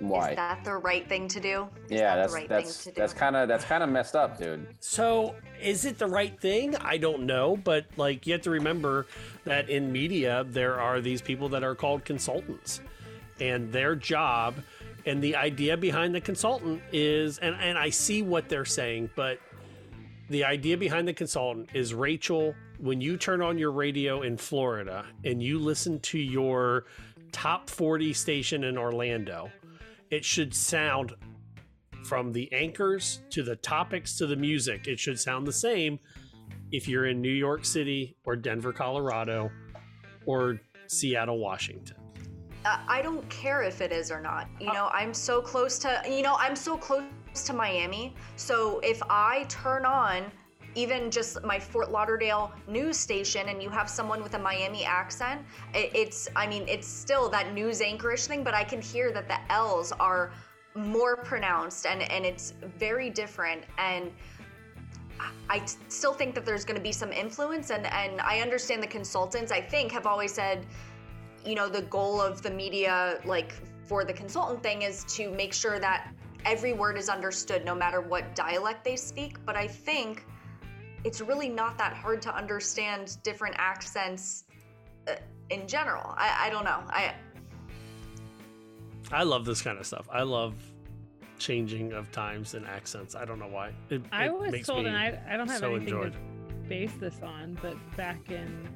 Why? 0.00 0.30
Is 0.30 0.36
that 0.36 0.64
the 0.64 0.76
right 0.76 1.06
thing 1.08 1.28
to 1.28 1.40
do? 1.40 1.68
Is 1.86 1.92
yeah, 1.92 2.16
that 2.16 2.16
that's 2.16 2.32
the 2.32 2.38
right 2.38 2.48
that's 2.48 2.76
thing 2.76 2.92
to 2.92 2.96
do? 2.96 3.00
that's 3.00 3.12
kind 3.12 3.36
of 3.36 3.48
that's 3.48 3.64
kind 3.64 3.82
of 3.82 3.90
messed 3.90 4.16
up, 4.16 4.38
dude. 4.38 4.66
So, 4.80 5.34
is 5.62 5.84
it 5.84 5.98
the 5.98 6.06
right 6.06 6.38
thing? 6.40 6.74
I 6.76 6.96
don't 6.96 7.26
know, 7.26 7.56
but 7.56 7.86
like 7.96 8.26
you 8.26 8.32
have 8.32 8.42
to 8.42 8.50
remember 8.50 9.06
that 9.44 9.68
in 9.68 9.92
media 9.92 10.44
there 10.48 10.80
are 10.80 11.00
these 11.00 11.20
people 11.20 11.50
that 11.50 11.62
are 11.62 11.74
called 11.74 12.04
consultants, 12.04 12.80
and 13.40 13.70
their 13.70 13.94
job 13.94 14.56
and 15.06 15.22
the 15.22 15.36
idea 15.36 15.76
behind 15.76 16.14
the 16.14 16.20
consultant 16.20 16.82
is 16.92 17.38
and 17.38 17.54
and 17.56 17.78
I 17.78 17.90
see 17.90 18.22
what 18.22 18.48
they're 18.48 18.64
saying, 18.64 19.10
but 19.14 19.38
the 20.30 20.44
idea 20.44 20.76
behind 20.76 21.08
the 21.08 21.12
consultant 21.12 21.70
is 21.74 21.92
Rachel, 21.92 22.54
when 22.78 23.00
you 23.00 23.16
turn 23.16 23.42
on 23.42 23.58
your 23.58 23.72
radio 23.72 24.22
in 24.22 24.36
Florida 24.36 25.04
and 25.24 25.42
you 25.42 25.58
listen 25.58 25.98
to 26.00 26.18
your 26.18 26.84
top 27.32 27.68
40 27.68 28.12
station 28.12 28.64
in 28.64 28.78
Orlando, 28.78 29.50
it 30.10 30.24
should 30.24 30.54
sound 30.54 31.14
from 32.04 32.32
the 32.32 32.52
anchors 32.52 33.22
to 33.30 33.42
the 33.42 33.56
topics 33.56 34.16
to 34.18 34.26
the 34.26 34.36
music, 34.36 34.86
it 34.86 34.98
should 34.98 35.18
sound 35.18 35.46
the 35.46 35.52
same 35.52 35.98
if 36.72 36.88
you're 36.88 37.06
in 37.06 37.20
New 37.20 37.32
York 37.32 37.64
City 37.64 38.16
or 38.24 38.36
Denver, 38.36 38.72
Colorado 38.72 39.50
or 40.26 40.60
Seattle, 40.86 41.38
Washington. 41.38 41.96
Uh, 42.64 42.78
I 42.86 43.00
don't 43.00 43.26
care 43.30 43.62
if 43.62 43.80
it 43.80 43.90
is 43.92 44.10
or 44.10 44.20
not. 44.20 44.48
You 44.60 44.72
know, 44.72 44.90
I'm 44.92 45.14
so 45.14 45.40
close 45.40 45.78
to, 45.80 46.02
you 46.06 46.22
know, 46.22 46.36
I'm 46.38 46.54
so 46.54 46.76
close 46.76 47.04
to 47.44 47.52
Miami. 47.52 48.14
So 48.36 48.80
if 48.80 49.00
I 49.08 49.46
turn 49.48 49.84
on 49.84 50.30
even 50.74 51.10
just 51.10 51.42
my 51.42 51.58
Fort 51.58 51.90
Lauderdale 51.90 52.52
news 52.68 52.96
station 52.96 53.48
and 53.48 53.62
you 53.62 53.68
have 53.70 53.88
someone 53.88 54.22
with 54.22 54.34
a 54.34 54.38
Miami 54.38 54.84
accent, 54.84 55.42
it, 55.74 55.90
it's, 55.94 56.28
I 56.36 56.46
mean, 56.46 56.64
it's 56.68 56.86
still 56.86 57.28
that 57.30 57.52
news 57.52 57.80
anchorish 57.80 58.26
thing, 58.26 58.44
but 58.44 58.54
I 58.54 58.64
can 58.64 58.80
hear 58.80 59.10
that 59.12 59.28
the 59.28 59.52
L's 59.52 59.92
are 59.92 60.32
more 60.74 61.16
pronounced 61.16 61.86
and, 61.86 62.02
and 62.02 62.24
it's 62.24 62.54
very 62.78 63.10
different. 63.10 63.64
And 63.78 64.12
I 65.48 65.62
still 65.88 66.14
think 66.14 66.34
that 66.34 66.46
there's 66.46 66.64
going 66.64 66.76
to 66.76 66.82
be 66.82 66.92
some 66.92 67.12
influence, 67.12 67.70
and 67.70 67.86
and 67.86 68.20
I 68.20 68.40
understand 68.40 68.82
the 68.82 68.86
consultants. 68.86 69.52
I 69.52 69.60
think 69.60 69.92
have 69.92 70.06
always 70.06 70.32
said, 70.32 70.64
you 71.44 71.54
know, 71.54 71.68
the 71.68 71.82
goal 71.82 72.20
of 72.20 72.40
the 72.42 72.50
media, 72.50 73.20
like 73.24 73.52
for 73.84 74.04
the 74.04 74.12
consultant 74.12 74.62
thing, 74.62 74.82
is 74.82 75.04
to 75.16 75.30
make 75.30 75.52
sure 75.52 75.78
that 75.78 76.14
every 76.46 76.72
word 76.72 76.96
is 76.96 77.08
understood, 77.08 77.64
no 77.64 77.74
matter 77.74 78.00
what 78.00 78.34
dialect 78.34 78.84
they 78.84 78.96
speak. 78.96 79.44
But 79.44 79.56
I 79.56 79.66
think 79.66 80.24
it's 81.04 81.20
really 81.20 81.48
not 81.48 81.78
that 81.78 81.92
hard 81.94 82.20
to 82.22 82.34
understand 82.34 83.16
different 83.22 83.56
accents 83.58 84.44
uh, 85.08 85.14
in 85.50 85.66
general. 85.66 86.14
I, 86.16 86.46
I 86.46 86.50
don't 86.50 86.64
know. 86.64 86.82
I 86.88 87.14
I 89.12 89.24
love 89.24 89.44
this 89.44 89.60
kind 89.62 89.78
of 89.78 89.86
stuff. 89.86 90.08
I 90.12 90.22
love 90.22 90.54
changing 91.38 91.92
of 91.92 92.12
times 92.12 92.54
and 92.54 92.66
accents. 92.66 93.14
I 93.16 93.24
don't 93.24 93.38
know 93.38 93.48
why. 93.48 93.72
It, 93.88 94.02
I 94.12 94.26
it 94.26 94.38
was 94.38 94.52
makes 94.52 94.66
told, 94.66 94.84
me 94.84 94.88
and 94.88 94.96
I, 94.96 95.18
I 95.28 95.36
don't 95.36 95.48
have 95.48 95.58
so 95.58 95.74
anything 95.74 95.94
enjoyed. 95.94 96.12
to 96.12 96.68
base 96.68 96.92
this 97.00 97.18
on, 97.22 97.58
but 97.60 97.74
back 97.96 98.30
in 98.30 98.68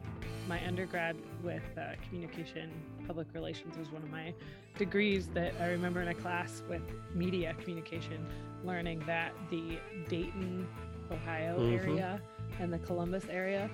my 0.49 0.67
undergrad 0.67 1.17
with 1.43 1.63
uh, 1.79 1.95
communication, 2.09 2.71
public 3.07 3.29
relations 3.33 3.79
was 3.79 3.91
one 3.93 4.03
of 4.03 4.11
my 4.11 4.35
degrees 4.77 5.29
that 5.29 5.55
I 5.61 5.67
remember 5.69 6.03
in 6.03 6.09
a 6.09 6.15
class 6.15 6.63
with 6.69 6.83
media 7.15 7.55
communication, 7.61 8.27
learning 8.65 9.03
that 9.07 9.33
the 9.51 9.79
Dayton, 10.09 10.67
Ohio 11.11 11.59
Mhm. 11.61 11.81
area 11.81 12.21
and 12.61 12.73
the 12.73 12.79
Columbus 12.81 13.25
area 13.29 13.71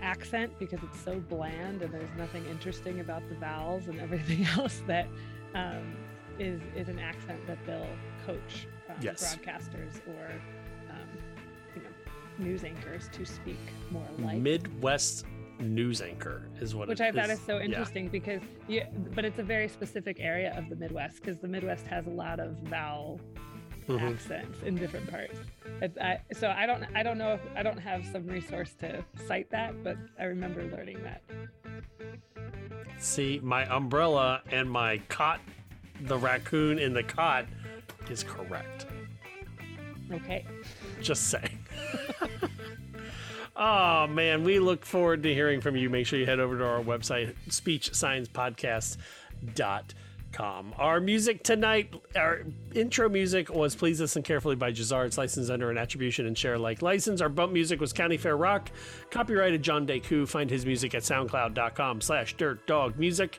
accent, 0.00 0.52
because 0.58 0.80
it's 0.82 1.00
so 1.00 1.18
bland 1.20 1.80
and 1.82 1.92
there's 1.92 2.10
nothing 2.18 2.44
interesting 2.46 3.00
about 3.00 3.26
the 3.28 3.34
vowels 3.36 3.88
and 3.88 3.98
everything 4.00 4.44
else, 4.58 4.82
that 4.86 5.06
um, 5.54 5.96
is 6.38 6.60
is 6.74 6.88
an 6.88 6.98
accent 6.98 7.44
that 7.46 7.58
they'll 7.66 7.86
coach 8.26 8.66
um, 8.90 8.96
Yes. 9.00 9.22
broadcasters 9.36 10.06
or 10.06 10.30
um, 10.90 11.08
you 11.74 11.82
know 11.82 11.88
news 12.38 12.62
anchors 12.64 13.08
to 13.12 13.24
speak 13.24 13.58
more 13.90 14.02
like. 14.18 14.38
Midwest 14.38 15.24
news 15.58 16.02
anchor 16.02 16.42
is 16.60 16.74
what 16.74 16.86
which 16.88 17.00
I 17.00 17.10
thought 17.10 17.30
is. 17.30 17.38
is 17.38 17.46
so 17.46 17.56
Yeah. 17.56 17.64
interesting 17.64 18.08
because 18.08 18.42
yeah, 18.68 18.88
but 19.14 19.24
it's 19.24 19.38
a 19.38 19.42
very 19.42 19.68
specific 19.68 20.18
area 20.20 20.54
of 20.58 20.68
the 20.68 20.76
Midwest 20.76 21.22
because 21.22 21.38
the 21.38 21.48
Midwest 21.48 21.86
has 21.86 22.06
a 22.06 22.10
lot 22.10 22.38
of 22.38 22.54
vowel 22.64 23.18
Mhm. 23.88 24.14
accents 24.14 24.62
in 24.62 24.76
different 24.76 25.10
parts. 25.10 25.38
I, 26.00 26.18
so 26.32 26.48
I 26.48 26.64
don't 26.66 26.84
I 26.94 27.02
don't 27.02 27.18
know 27.18 27.34
if 27.34 27.40
I 27.54 27.62
don't 27.62 27.78
have 27.78 28.04
some 28.06 28.26
resource 28.26 28.72
to 28.80 29.04
cite 29.26 29.50
that, 29.50 29.82
but 29.84 29.96
I 30.18 30.24
remember 30.24 30.62
learning 30.64 31.02
that. 31.02 31.22
See, 32.98 33.40
my 33.42 33.66
umbrella 33.74 34.42
and 34.50 34.70
my 34.70 34.98
cot, 35.08 35.40
the 36.02 36.16
raccoon 36.18 36.78
in 36.78 36.92
the 36.94 37.02
cot, 37.02 37.46
is 38.10 38.24
correct. 38.24 38.86
Okay. 40.12 40.44
Just 41.02 41.28
saying. 41.30 41.58
oh 43.56 44.06
man, 44.06 44.44
we 44.44 44.58
look 44.58 44.84
forward 44.84 45.22
to 45.24 45.34
hearing 45.34 45.60
from 45.60 45.76
you. 45.76 45.90
Make 45.90 46.06
sure 46.06 46.18
you 46.18 46.26
head 46.26 46.40
over 46.40 46.56
to 46.58 46.66
our 46.66 46.82
website, 46.82 47.34
speechsciencepodcast.com. 47.48 49.84
Our 50.38 51.00
music 51.00 51.42
tonight, 51.42 51.94
our 52.14 52.42
intro 52.74 53.08
music 53.08 53.48
was 53.48 53.74
Please 53.74 54.00
Listen 54.00 54.22
Carefully 54.22 54.54
by 54.54 54.70
Jahzzar. 54.70 55.06
It's 55.06 55.16
licensed 55.16 55.50
under 55.50 55.70
an 55.70 55.78
attribution 55.78 56.26
and 56.26 56.36
share 56.36 56.54
alike 56.54 56.82
license. 56.82 57.22
Our 57.22 57.30
bump 57.30 57.52
music 57.52 57.80
was 57.80 57.94
County 57.94 58.18
Fair 58.18 58.36
Rock, 58.36 58.70
copyrighted 59.10 59.62
John 59.62 59.86
Deku. 59.86 60.28
Find 60.28 60.50
his 60.50 60.66
music 60.66 60.94
at 60.94 61.04
soundcloud.com 61.04 62.02
slash 62.02 62.34
dirt 62.36 62.66
dog 62.66 62.98
music. 62.98 63.38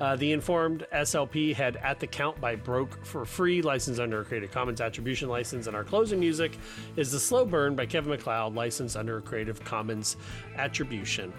Uh, 0.00 0.16
the 0.16 0.32
Informed 0.32 0.86
SLP 0.90 1.54
had 1.54 1.76
At 1.76 2.00
the 2.00 2.06
Count 2.06 2.40
by 2.40 2.56
Broke 2.56 3.04
for 3.04 3.26
free, 3.26 3.60
licensed 3.60 4.00
under 4.00 4.22
a 4.22 4.24
Creative 4.24 4.50
Commons 4.50 4.80
Attribution 4.80 5.28
license. 5.28 5.66
And 5.66 5.76
our 5.76 5.84
closing 5.84 6.18
music 6.18 6.56
is 6.96 7.12
The 7.12 7.20
Slow 7.20 7.44
Burn 7.44 7.76
by 7.76 7.84
Kevin 7.84 8.10
MacLeod, 8.10 8.54
licensed 8.54 8.96
under 8.96 9.18
a 9.18 9.20
Creative 9.20 9.62
Commons 9.64 10.16
Attribution 10.56 11.30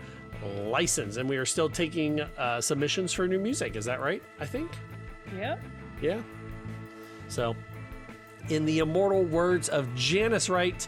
license. 0.65 1.17
And 1.17 1.27
we 1.27 1.37
are 1.37 1.45
still 1.45 1.69
taking 1.69 2.21
uh, 2.21 2.61
submissions 2.61 3.11
for 3.11 3.27
new 3.27 3.39
music. 3.39 3.75
Is 3.75 3.85
that 3.85 4.01
right? 4.01 4.21
I 4.39 4.45
think. 4.45 4.69
Yep. 5.37 5.59
Yeah. 6.01 6.21
So, 7.27 7.55
in 8.49 8.65
the 8.65 8.79
immortal 8.79 9.23
words 9.23 9.69
of 9.69 9.93
Janice 9.95 10.49
Wright, 10.49 10.87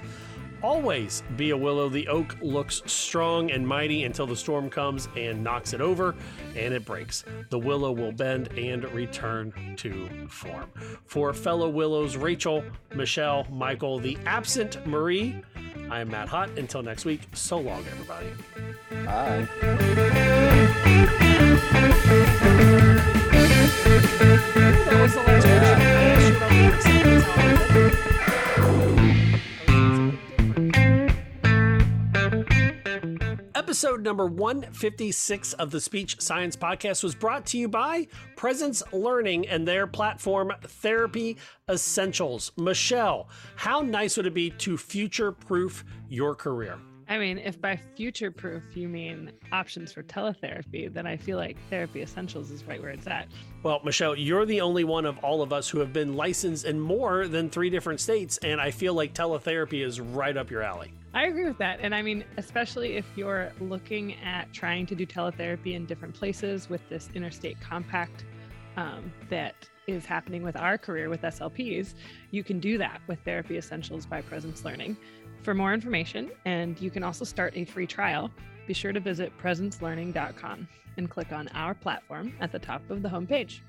always 0.63 1.23
be 1.37 1.51
a 1.51 1.57
willow. 1.57 1.89
The 1.89 2.07
oak 2.07 2.37
looks 2.41 2.81
strong 2.85 3.51
and 3.51 3.67
mighty 3.67 4.03
until 4.03 4.27
the 4.27 4.35
storm 4.35 4.69
comes 4.69 5.07
and 5.15 5.43
knocks 5.43 5.73
it 5.73 5.81
over 5.81 6.15
and 6.55 6.73
it 6.73 6.85
breaks. 6.85 7.23
The 7.49 7.59
willow 7.59 7.91
will 7.91 8.11
bend 8.11 8.49
and 8.57 8.83
return 8.91 9.75
to 9.77 10.27
form. 10.27 10.71
For 11.05 11.33
fellow 11.33 11.69
willows, 11.69 12.17
Rachel, 12.17 12.63
Michelle, 12.95 13.45
Michael, 13.51 13.99
the 13.99 14.17
absent 14.25 14.85
Marie, 14.85 15.41
I 15.89 15.99
am 15.99 16.09
Matt 16.09 16.29
Hott. 16.29 16.57
Until 16.57 16.81
next 16.83 17.05
week, 17.05 17.21
so 17.33 17.59
long, 17.59 17.83
everybody. 17.91 18.27
Bye. 19.05 19.47
Episode 33.71 34.03
number 34.03 34.25
156 34.25 35.53
of 35.53 35.71
the 35.71 35.79
Speech 35.79 36.19
Science 36.21 36.55
Podcast 36.55 37.03
was 37.03 37.15
brought 37.15 37.45
to 37.47 37.57
you 37.57 37.67
by 37.67 38.07
Presence 38.35 38.83
Learning 38.91 39.47
and 39.47 39.67
their 39.67 39.87
platform 39.87 40.51
Therapy 40.61 41.37
Essentials. 41.69 42.51
Michelle, 42.57 43.29
how 43.55 43.81
nice 43.81 44.17
would 44.17 44.27
it 44.27 44.33
be 44.33 44.49
to 44.51 44.77
future 44.77 45.31
proof 45.31 45.83
your 46.09 46.35
career? 46.35 46.79
I 47.11 47.17
mean, 47.17 47.39
if 47.39 47.59
by 47.59 47.75
future 47.75 48.31
proof 48.31 48.63
you 48.73 48.87
mean 48.87 49.33
options 49.51 49.91
for 49.91 50.01
teletherapy, 50.01 50.91
then 50.91 51.05
I 51.05 51.17
feel 51.17 51.37
like 51.37 51.57
Therapy 51.69 52.01
Essentials 52.01 52.49
is 52.51 52.63
right 52.63 52.81
where 52.81 52.91
it's 52.91 53.05
at. 53.05 53.27
Well, 53.63 53.81
Michelle, 53.83 54.17
you're 54.17 54.45
the 54.45 54.61
only 54.61 54.85
one 54.85 55.05
of 55.05 55.17
all 55.17 55.41
of 55.41 55.51
us 55.51 55.67
who 55.67 55.79
have 55.79 55.91
been 55.91 56.15
licensed 56.15 56.63
in 56.63 56.79
more 56.79 57.27
than 57.27 57.49
three 57.49 57.69
different 57.69 57.99
states, 57.99 58.37
and 58.37 58.61
I 58.61 58.71
feel 58.71 58.93
like 58.93 59.13
teletherapy 59.13 59.85
is 59.85 59.99
right 59.99 60.37
up 60.37 60.49
your 60.49 60.61
alley. 60.61 60.93
I 61.13 61.25
agree 61.25 61.43
with 61.43 61.57
that. 61.57 61.79
And 61.81 61.93
I 61.93 62.01
mean, 62.01 62.23
especially 62.37 62.95
if 62.95 63.05
you're 63.17 63.51
looking 63.59 64.15
at 64.23 64.53
trying 64.53 64.85
to 64.85 64.95
do 64.95 65.05
teletherapy 65.05 65.73
in 65.73 65.85
different 65.85 66.15
places 66.15 66.69
with 66.69 66.87
this 66.87 67.09
interstate 67.13 67.59
compact 67.59 68.23
um, 68.77 69.11
that 69.29 69.67
is 69.85 70.05
happening 70.05 70.43
with 70.43 70.55
our 70.55 70.77
career 70.77 71.09
with 71.09 71.23
SLPs, 71.23 71.95
you 72.31 72.41
can 72.41 72.61
do 72.61 72.77
that 72.77 73.01
with 73.07 73.19
Therapy 73.25 73.57
Essentials 73.57 74.05
by 74.05 74.21
Presence 74.21 74.63
Learning. 74.63 74.95
For 75.43 75.55
more 75.55 75.73
information, 75.73 76.31
and 76.45 76.79
you 76.79 76.91
can 76.91 77.03
also 77.03 77.25
start 77.25 77.53
a 77.55 77.65
free 77.65 77.87
trial, 77.87 78.29
be 78.67 78.73
sure 78.73 78.93
to 78.93 78.99
visit 78.99 79.33
presencelearning.com 79.41 80.67
and 80.97 81.09
click 81.09 81.31
on 81.31 81.47
our 81.49 81.73
platform 81.73 82.33
at 82.39 82.51
the 82.51 82.59
top 82.59 82.87
of 82.91 83.01
the 83.01 83.09
homepage. 83.09 83.61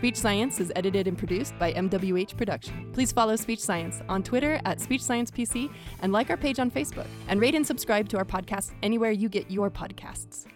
Speech 0.00 0.16
Science 0.16 0.60
is 0.60 0.72
edited 0.76 1.06
and 1.06 1.18
produced 1.18 1.58
by 1.58 1.74
MWH 1.74 2.34
Production. 2.34 2.90
Please 2.94 3.12
follow 3.12 3.36
Speech 3.36 3.60
Science 3.60 4.00
on 4.08 4.22
Twitter 4.22 4.58
at 4.64 4.80
Speech 4.80 5.02
Science 5.02 5.30
PC 5.30 5.70
and 6.00 6.10
like 6.10 6.30
our 6.30 6.38
page 6.38 6.58
on 6.58 6.70
Facebook. 6.70 7.06
And 7.28 7.38
rate 7.38 7.54
and 7.54 7.66
subscribe 7.66 8.08
to 8.08 8.16
our 8.16 8.24
podcast 8.24 8.72
anywhere 8.82 9.10
you 9.10 9.28
get 9.28 9.50
your 9.50 9.70
podcasts. 9.70 10.46